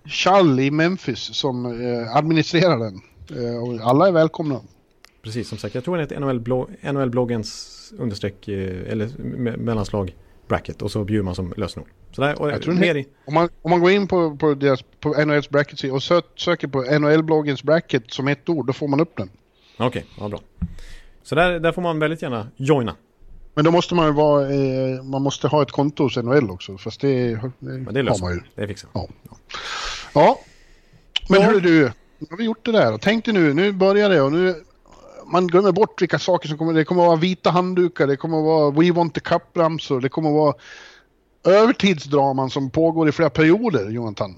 Chall 0.05 0.59
i 0.59 0.71
Memphis 0.71 1.19
som 1.19 1.65
eh, 1.65 2.15
administrerar 2.15 2.77
den. 2.77 3.01
Eh, 3.29 3.87
alla 3.87 4.07
är 4.07 4.11
välkomna. 4.11 4.61
Precis, 5.21 5.49
som 5.49 5.57
sagt. 5.57 5.75
Jag 5.75 5.83
tror 5.83 5.97
den 5.97 6.03
heter 6.03 6.19
NHL-bloggens 6.91 7.93
understreck 7.97 8.47
eller 8.47 9.17
mellanslag 9.57 10.15
bracket 10.49 10.81
och 10.81 10.91
så 10.91 11.03
Bjurman 11.03 11.35
som 11.35 11.53
lösenord. 11.57 11.87
Så 12.11 12.21
där, 12.21 12.41
och 12.41 12.51
jag 12.51 12.61
tror 12.61 12.73
mer 12.73 12.95
i... 12.95 13.07
om, 13.25 13.33
man, 13.33 13.49
om 13.61 13.71
man 13.71 13.79
går 13.79 13.91
in 13.91 14.07
på, 14.07 14.35
på, 14.35 14.53
deras, 14.53 14.83
på 14.99 15.25
NHLs 15.25 15.49
bracket 15.49 15.91
och 15.91 16.03
sö, 16.03 16.21
söker 16.35 16.67
på 16.67 16.83
NHL-bloggens 16.83 17.63
bracket 17.63 18.03
som 18.13 18.27
ett 18.27 18.49
ord, 18.49 18.67
då 18.67 18.73
får 18.73 18.87
man 18.87 18.99
upp 18.99 19.17
den. 19.17 19.29
Okej, 19.77 19.87
okay, 19.87 20.03
ja 20.19 20.29
bra. 20.29 20.39
Så 21.23 21.35
där, 21.35 21.59
där 21.59 21.71
får 21.71 21.81
man 21.81 21.99
väldigt 21.99 22.21
gärna 22.21 22.47
joina. 22.55 22.95
Men 23.53 23.65
då 23.65 23.71
måste 23.71 23.95
man 23.95 24.05
ju 24.05 24.13
vara, 24.13 24.53
eh, 24.53 25.03
man 25.03 25.21
måste 25.21 25.47
ha 25.47 25.61
ett 25.61 25.71
konto 25.71 26.03
hos 26.03 26.17
NHL 26.17 26.51
också, 26.51 26.77
fast 26.77 27.01
det, 27.01 27.35
det, 27.35 27.51
Men 27.59 27.93
det 27.93 28.01
löser 28.01 28.23
man 28.23 28.33
ju. 28.33 28.41
Det 28.55 28.67
fixar 28.67 28.89
ja. 28.93 29.07
ja. 30.13 30.39
Men 31.29 31.41
ja. 31.41 31.47
hörru 31.47 31.59
du, 31.59 31.91
nu 32.17 32.27
har 32.29 32.37
vi 32.37 32.43
gjort 32.43 32.65
det 32.65 32.71
där. 32.71 32.97
Tänk 32.97 33.25
dig 33.25 33.33
nu, 33.33 33.53
nu 33.53 33.71
börjar 33.71 34.09
det 34.09 34.21
och 34.21 34.31
nu 34.31 34.55
man 35.31 35.47
glömmer 35.47 35.71
bort 35.71 36.01
vilka 36.01 36.19
saker 36.19 36.49
som 36.49 36.57
kommer. 36.57 36.73
Det 36.73 36.85
kommer 36.85 37.01
att 37.01 37.07
vara 37.07 37.19
vita 37.19 37.49
handdukar, 37.49 38.07
det 38.07 38.17
kommer 38.17 38.37
att 38.37 38.45
vara 38.45 38.71
We 38.71 38.91
Want 38.91 39.13
the 39.13 39.19
Cup-ramsor, 39.19 40.01
det 40.01 40.09
kommer 40.09 40.29
att 40.29 40.35
vara 40.35 40.53
övertidsdraman 41.43 42.49
som 42.49 42.69
pågår 42.69 43.09
i 43.09 43.11
flera 43.11 43.29
perioder, 43.29 43.89
Jonathan. 43.89 44.35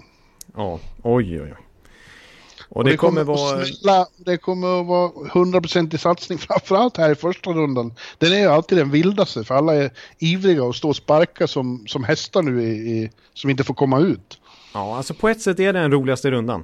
Ja, 0.55 0.79
oj, 1.03 1.41
oj, 1.41 1.41
oj. 1.41 1.55
Och 2.69 2.83
det, 2.83 2.89
och 2.89 2.91
det 2.91 2.97
kommer, 2.97 3.25
kommer 3.25 3.37
vara... 3.37 3.65
Smälla, 3.65 4.07
det 4.17 4.37
kommer 4.37 4.81
att 4.81 4.87
vara 4.87 5.09
100% 5.09 5.95
i 5.95 5.97
satsning, 5.97 6.37
framförallt 6.37 6.97
här 6.97 7.11
i 7.11 7.15
första 7.15 7.49
rundan. 7.49 7.93
Den 8.17 8.33
är 8.33 8.39
ju 8.39 8.47
alltid 8.47 8.77
den 8.77 8.91
vildaste, 8.91 9.43
för 9.43 9.55
alla 9.55 9.75
är 9.75 9.91
ivriga 10.19 10.63
och 10.63 10.75
står 10.75 10.89
och 10.89 10.95
sparkar 10.95 11.47
som, 11.47 11.83
som 11.87 12.03
hästar 12.03 12.41
nu 12.41 12.63
i, 12.63 12.67
i, 12.67 13.11
som 13.33 13.49
inte 13.49 13.63
får 13.63 13.73
komma 13.73 13.99
ut. 13.99 14.39
Ja, 14.73 14.97
alltså 14.97 15.13
på 15.13 15.29
ett 15.29 15.41
sätt 15.41 15.59
är 15.59 15.73
det 15.73 15.79
den 15.79 15.91
roligaste 15.91 16.31
rundan. 16.31 16.63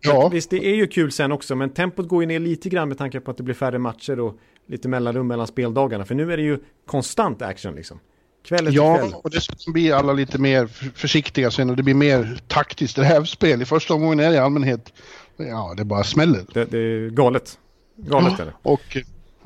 Ja. 0.00 0.28
Visst, 0.28 0.50
det 0.50 0.66
är 0.66 0.74
ju 0.74 0.86
kul 0.86 1.12
sen 1.12 1.32
också, 1.32 1.54
men 1.54 1.70
tempot 1.70 2.08
går 2.08 2.22
ju 2.22 2.26
ner 2.26 2.38
lite 2.38 2.68
grann 2.68 2.88
med 2.88 2.98
tanke 2.98 3.20
på 3.20 3.30
att 3.30 3.36
det 3.36 3.42
blir 3.42 3.54
färre 3.54 3.78
matcher 3.78 4.20
och 4.20 4.38
lite 4.66 4.88
mellanrum 4.88 5.26
mellan 5.26 5.46
speldagarna. 5.46 6.04
För 6.04 6.14
nu 6.14 6.32
är 6.32 6.36
det 6.36 6.42
ju 6.42 6.58
konstant 6.86 7.42
action 7.42 7.74
liksom. 7.74 8.00
Kväll 8.44 8.74
ja, 8.74 8.96
kväll. 8.96 9.14
och 9.14 9.30
dessutom 9.30 9.72
blir 9.72 9.94
alla 9.94 10.12
lite 10.12 10.38
mer 10.38 10.66
försiktiga 10.94 11.50
sen 11.50 11.70
och 11.70 11.76
det 11.76 11.82
blir 11.82 11.94
mer 11.94 12.40
taktiskt 12.46 12.98
rävspel. 12.98 13.62
I 13.62 13.64
första 13.64 13.94
omgången 13.94 14.20
är 14.20 14.28
det 14.28 14.34
i 14.34 14.38
allmänhet, 14.38 14.92
ja, 15.36 15.74
det 15.76 15.84
bara 15.84 16.04
smäller. 16.04 16.44
Det, 16.54 16.64
det 16.64 16.78
är 16.78 17.10
galet. 17.10 17.58
Galet 17.96 18.32
ja, 18.38 18.42
är 18.42 18.46
det. 18.46 18.54
Och, 18.62 18.96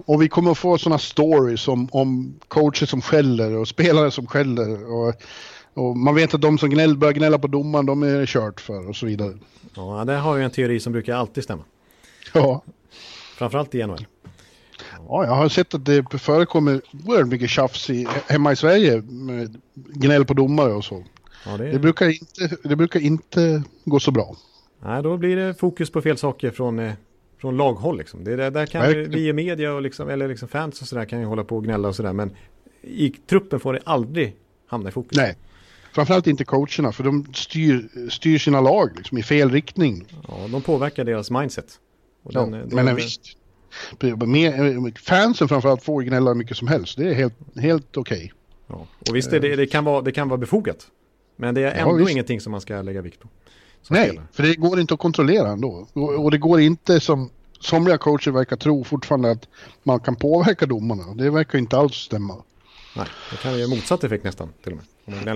och 0.06 0.22
vi 0.22 0.28
kommer 0.28 0.50
att 0.50 0.58
få 0.58 0.78
sådana 0.78 0.98
stories 0.98 1.68
om, 1.68 1.88
om 1.92 2.34
coacher 2.48 2.86
som 2.86 3.02
skäller 3.02 3.56
och 3.56 3.68
spelare 3.68 4.10
som 4.10 4.26
skäller. 4.26 4.92
Och, 4.92 5.14
och 5.74 5.96
man 5.96 6.14
vet 6.14 6.34
att 6.34 6.40
de 6.40 6.58
som 6.58 6.70
gnäll, 6.70 6.96
börjar 6.96 7.12
gnälla 7.12 7.38
på 7.38 7.46
domaren, 7.46 7.86
de 7.86 8.02
är 8.02 8.26
kört 8.26 8.60
för 8.60 8.88
och 8.88 8.96
så 8.96 9.06
vidare. 9.06 9.38
Ja, 9.74 10.04
det 10.06 10.12
har 10.12 10.36
ju 10.36 10.44
en 10.44 10.50
teori 10.50 10.80
som 10.80 10.92
brukar 10.92 11.14
alltid 11.14 11.44
stämma. 11.44 11.64
Ja. 12.34 12.62
Framförallt 13.36 13.74
i 13.74 13.86
NHL. 13.86 14.06
Ja, 15.08 15.24
jag 15.24 15.34
har 15.34 15.48
sett 15.48 15.74
att 15.74 15.84
det 15.84 16.18
förekommer 16.18 16.80
oerhört 17.06 17.28
mycket 17.28 17.50
tjafs 17.50 17.90
i, 17.90 18.08
hemma 18.28 18.52
i 18.52 18.56
Sverige 18.56 19.02
med 19.02 19.60
gnäll 19.74 20.24
på 20.24 20.34
domare 20.34 20.72
och 20.72 20.84
så. 20.84 21.04
Ja, 21.46 21.56
det... 21.56 21.70
Det, 21.70 21.78
brukar 21.78 22.08
inte, 22.08 22.56
det 22.68 22.76
brukar 22.76 23.00
inte 23.00 23.62
gå 23.84 24.00
så 24.00 24.10
bra. 24.10 24.36
Nej, 24.84 25.02
då 25.02 25.16
blir 25.16 25.36
det 25.36 25.54
fokus 25.54 25.90
på 25.90 26.02
fel 26.02 26.18
saker 26.18 26.50
från, 26.50 26.78
eh, 26.78 26.92
från 27.40 27.56
laghåll. 27.56 27.98
Liksom. 27.98 28.24
Det, 28.24 28.50
där 28.50 28.66
kan 28.66 28.88
vi, 28.88 29.04
vi 29.04 29.28
i 29.28 29.32
media 29.32 29.72
och 29.72 29.82
liksom, 29.82 30.08
eller 30.08 30.28
liksom 30.28 30.48
fans 30.48 30.82
och 30.82 30.88
sådär 30.88 31.04
kan 31.04 31.20
ju 31.20 31.26
hålla 31.26 31.44
på 31.44 31.56
och 31.56 31.64
gnälla 31.64 31.88
och 31.88 31.96
sådär. 31.96 32.12
Men 32.12 32.30
i 32.82 33.10
truppen 33.10 33.60
får 33.60 33.72
det 33.72 33.80
aldrig 33.84 34.36
hamna 34.66 34.88
i 34.88 34.92
fokus. 34.92 35.18
Nej, 35.18 35.36
framförallt 35.92 36.26
inte 36.26 36.44
coacherna 36.44 36.92
för 36.92 37.04
de 37.04 37.26
styr, 37.34 37.88
styr 38.10 38.38
sina 38.38 38.60
lag 38.60 38.90
liksom, 38.96 39.18
i 39.18 39.22
fel 39.22 39.50
riktning. 39.50 40.06
Ja, 40.28 40.48
de 40.48 40.62
påverkar 40.62 41.04
deras 41.04 41.30
mindset. 41.30 41.78
Och 42.22 42.30
ja, 42.34 42.40
den, 42.40 42.50
men 42.50 42.86
den, 42.86 42.96
visst. 42.96 43.20
Fansen 44.98 45.48
framförallt 45.48 45.82
får 45.82 46.02
gnälla 46.02 46.34
mycket 46.34 46.56
som 46.56 46.68
helst. 46.68 46.96
Det 46.96 47.10
är 47.10 47.14
helt, 47.14 47.34
helt 47.56 47.96
okej. 47.96 48.16
Okay. 48.16 48.30
Ja. 48.66 48.86
Och 49.08 49.16
visst, 49.16 49.30
det, 49.30 49.56
det, 49.56 49.66
kan 49.66 49.84
vara, 49.84 50.02
det 50.02 50.12
kan 50.12 50.28
vara 50.28 50.38
befogat. 50.38 50.86
Men 51.36 51.54
det 51.54 51.60
är 51.60 51.74
ändå 51.74 52.00
ja, 52.00 52.10
ingenting 52.10 52.40
som 52.40 52.52
man 52.52 52.60
ska 52.60 52.82
lägga 52.82 53.02
vikt 53.02 53.20
på. 53.20 53.28
Nej, 53.90 54.08
spelar. 54.08 54.26
för 54.32 54.42
det 54.42 54.54
går 54.54 54.80
inte 54.80 54.94
att 54.94 55.00
kontrollera 55.00 55.48
ändå. 55.48 55.86
Och, 55.92 56.24
och 56.24 56.30
det 56.30 56.38
går 56.38 56.60
inte 56.60 57.00
som 57.00 57.30
somliga 57.60 57.98
coacher 57.98 58.30
verkar 58.30 58.56
tro 58.56 58.84
fortfarande 58.84 59.30
att 59.30 59.48
man 59.82 60.00
kan 60.00 60.16
påverka 60.16 60.66
domarna. 60.66 61.14
Det 61.14 61.30
verkar 61.30 61.58
inte 61.58 61.78
alls 61.78 61.94
stämma. 61.94 62.34
Nej, 62.96 63.06
det 63.30 63.36
kan 63.36 63.58
ge 63.58 63.66
motsatt 63.66 64.04
effekt 64.04 64.24
nästan 64.24 64.48
till 64.62 64.72
och 64.72 64.76
med. 64.76 64.86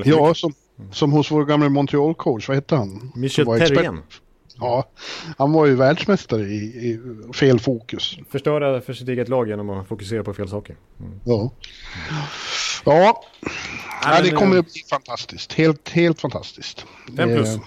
Ja, 0.05 0.35
som, 0.35 0.55
Som 0.93 1.13
hos 1.13 1.31
vår 1.31 1.45
gamla 1.45 1.69
Montreal-coach, 1.69 2.49
vad 2.49 2.57
hette 2.57 2.77
han? 2.77 3.13
Michel 3.15 3.47
Terrien. 3.47 4.03
Ja, 4.59 4.89
han 5.39 5.53
var 5.53 5.67
ju 5.67 5.75
världsmästare 5.75 6.43
i, 6.43 6.57
i 6.57 7.01
fel 7.35 7.61
fokus. 7.61 8.19
Förstöra 8.31 8.81
för 8.81 8.93
sitt 8.93 9.09
eget 9.09 9.29
lag 9.29 9.49
genom 9.49 9.71
att 9.71 9.89
fokusera 9.89 10.25
på 10.25 10.35
fel 10.35 10.49
saker. 10.49 10.77
Ja. 11.25 11.51
Ja, 12.85 13.23
ja 14.03 14.23
det 14.23 14.31
men, 14.31 14.37
kommer 14.37 14.57
eh, 14.57 14.61
att 14.61 14.73
bli 14.73 14.83
fantastiskt. 14.91 15.53
Helt, 15.53 15.89
helt 15.89 16.21
fantastiskt. 16.21 16.87
Fem 17.17 17.29
plus. 17.29 17.49
Eh, 17.49 17.61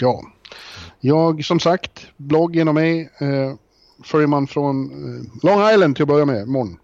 ja. 0.00 0.22
Jag, 1.00 1.44
som 1.44 1.60
sagt, 1.60 2.06
blogg 2.16 2.56
genom 2.56 2.74
mig. 2.74 3.10
Eh, 3.18 3.54
följer 4.04 4.26
man 4.26 4.46
från 4.46 4.90
eh, 4.90 5.24
Long 5.42 5.70
Island 5.70 5.96
till 5.96 6.02
att 6.02 6.08
börja 6.08 6.24
med, 6.24 6.42
imorgon. 6.42 6.78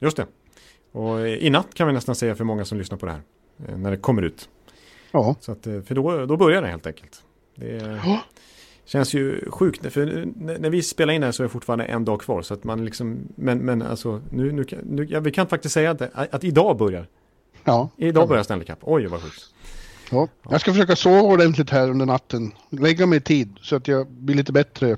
Just 0.00 0.16
det. 0.16 0.26
Och 0.92 1.20
eh, 1.20 1.34
i 1.34 1.50
natt 1.50 1.74
kan 1.74 1.86
vi 1.86 1.92
nästan 1.92 2.14
säga 2.14 2.36
för 2.36 2.44
många 2.44 2.64
som 2.64 2.78
lyssnar 2.78 2.98
på 2.98 3.06
det 3.06 3.12
här. 3.12 3.22
Eh, 3.68 3.76
När 3.76 3.90
det 3.90 3.96
kommer 3.96 4.22
ut. 4.22 4.48
Ja, 5.12 5.34
Så 5.40 5.52
att, 5.52 5.66
eh, 5.66 5.80
för 5.80 5.94
då, 5.94 6.26
då 6.26 6.36
börjar 6.36 6.62
det 6.62 6.68
helt 6.68 6.86
enkelt. 6.86 7.22
Det 7.54 8.00
Ja. 8.04 8.20
känns 8.84 9.14
ju 9.14 9.50
sjukt. 9.50 9.92
För 9.92 10.06
nu- 10.06 10.58
när 10.60 10.70
vi 10.70 10.82
spelar 10.82 11.14
in 11.14 11.20
det 11.20 11.26
här 11.26 11.32
så 11.32 11.42
är 11.42 11.44
det 11.44 11.48
fortfarande 11.50 11.84
en 11.84 12.04
dag 12.04 12.20
kvar. 12.20 12.42
Så 12.42 12.54
att 12.54 12.64
man 12.64 12.84
liksom, 12.84 13.18
men, 13.34 13.58
men 13.58 13.82
alltså, 13.82 14.20
nu, 14.30 14.52
nu, 14.52 14.64
nu, 14.82 15.04
ja, 15.10 15.20
vi 15.20 15.30
kan 15.30 15.46
faktiskt 15.46 15.74
säga 15.74 15.90
att, 15.90 16.34
att 16.34 16.44
idag 16.44 16.76
börjar. 16.76 17.06
ja. 17.64 17.88
Idag 17.96 18.28
börjar 18.28 18.42
Stanley 18.42 18.66
Cup. 18.66 18.78
Oj, 18.82 19.06
vad 19.06 19.22
sjukt. 19.22 19.42
ja. 20.10 20.28
Jag 20.50 20.60
ska 20.60 20.72
försöka 20.72 20.96
sova 20.96 21.20
ordentligt 21.22 21.70
här 21.70 21.90
under 21.90 22.06
natten. 22.06 22.52
Lägga 22.70 23.06
mig 23.06 23.18
i 23.18 23.20
tid 23.20 23.56
så 23.62 23.76
att 23.76 23.88
jag 23.88 24.06
blir 24.10 24.34
lite 24.36 24.52
bättre. 24.52 24.96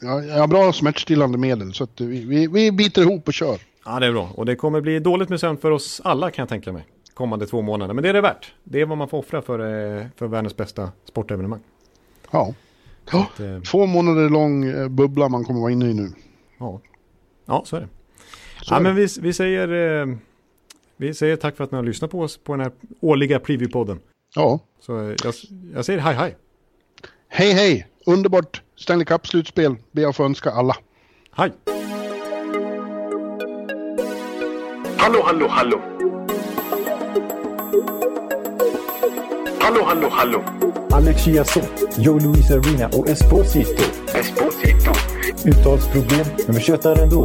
Jag 0.00 0.38
har 0.40 0.46
bra 0.46 0.72
smärtstillande 0.72 1.38
medel 1.38 1.74
så 1.74 1.84
att 1.84 2.00
vi, 2.00 2.24
vi, 2.24 2.46
vi 2.46 2.72
biter 2.72 3.02
ihop 3.02 3.28
och 3.28 3.34
kör. 3.34 3.58
Ja, 3.84 4.00
det 4.00 4.06
är 4.06 4.12
bra. 4.12 4.30
Och 4.34 4.46
det 4.46 4.56
kommer 4.56 4.80
bli 4.80 4.98
dåligt 5.00 5.28
med 5.28 5.40
sömn 5.40 5.58
för 5.58 5.70
oss 5.70 6.00
alla 6.04 6.30
kan 6.30 6.42
jag 6.42 6.48
tänka 6.48 6.72
mig. 6.72 6.86
Kommande 7.18 7.46
två 7.46 7.62
månader. 7.62 7.94
Men 7.94 8.02
det 8.02 8.08
är 8.08 8.12
det 8.12 8.20
värt. 8.20 8.54
Det 8.64 8.80
är 8.80 8.86
vad 8.86 8.98
man 8.98 9.08
får 9.08 9.18
offra 9.18 9.42
för, 9.42 9.58
eh, 9.58 10.06
för 10.16 10.26
världens 10.26 10.56
bästa 10.56 10.92
sportevenemang. 11.04 11.60
Ja. 12.30 12.54
ja. 13.12 13.26
att, 13.34 13.40
eh, 13.40 13.60
Två 13.60 13.86
månader 13.86 14.30
lång 14.30 14.64
eh, 14.64 14.88
bubbla 14.88 15.28
man 15.28 15.44
kommer 15.44 15.60
vara 15.60 15.72
inne 15.72 15.90
i 15.90 15.94
nu. 15.94 16.12
Ja, 16.58 16.80
ja 17.46 17.62
så 17.66 17.76
är 17.76 17.80
det. 17.80 17.88
Så 18.62 18.74
ja, 18.74 18.76
är 18.76 18.80
men 18.80 18.96
vi, 18.96 19.08
vi, 19.20 19.32
säger, 19.32 20.00
eh, 20.02 20.16
vi 20.96 21.14
säger 21.14 21.36
tack 21.36 21.56
för 21.56 21.64
att 21.64 21.70
ni 21.70 21.76
har 21.76 21.82
lyssnat 21.82 22.10
på 22.10 22.20
oss 22.20 22.36
på 22.36 22.52
den 22.52 22.60
här 22.60 22.72
årliga 23.00 23.38
preview-podden. 23.38 23.98
Ja. 24.34 24.60
Så 24.80 24.92
jag, 24.92 25.34
jag 25.74 25.84
säger 25.84 25.98
hej 25.98 26.14
hej. 26.14 26.36
Hej 27.28 27.52
hej! 27.52 27.86
Underbart 28.06 28.62
Stanley 28.76 29.04
Cup-slutspel 29.04 29.76
ber 29.92 30.02
jag 30.02 30.16
få 30.16 30.24
önska 30.24 30.50
alla. 30.50 30.76
Hej! 31.30 31.52
Hallå, 34.96 35.22
hallå, 35.24 35.46
hallå. 35.48 35.97
Hallå, 39.60 39.84
hallå, 39.84 40.08
hallå. 40.10 40.44
Alex 40.90 41.24
Chiazot, 41.24 41.64
Joe 41.96 42.18
Luis 42.20 42.50
Arena 42.50 42.88
och 42.92 43.08
Esposito. 43.08 43.82
Esposito. 44.14 44.92
Uttalsproblem, 45.44 46.26
men 46.46 46.56
vi 46.56 46.60
tjötar 46.60 47.02
ändå. 47.02 47.24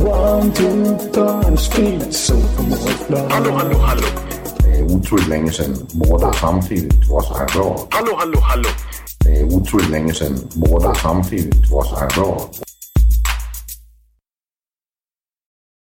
One, 0.00 0.52
two, 0.52 0.98
time, 1.12 1.56
speed, 1.56 2.12
so 2.12 2.34
Hallå, 3.30 3.50
hallå, 3.58 3.78
hallå. 3.78 4.06
Det 4.58 4.78
er 4.78 4.82
utroligt 4.82 5.28
længe 5.28 5.52
siden 5.52 5.88
mor, 5.94 6.18
der 6.18 6.32
samtidig 6.32 6.90
var 7.10 7.20
så 7.20 7.34
her 7.38 7.88
Hallå, 7.92 8.16
hallå, 8.18 8.40
hallå. 8.40 8.68
Det 9.22 9.40
er 9.40 9.44
utroligt 9.44 9.90
længe 9.90 10.14
siden 10.14 10.50
mor, 10.56 10.78
der 10.78 10.94
samtidig 10.94 11.52
var 11.70 11.82
så 11.82 11.94
her 12.00 12.08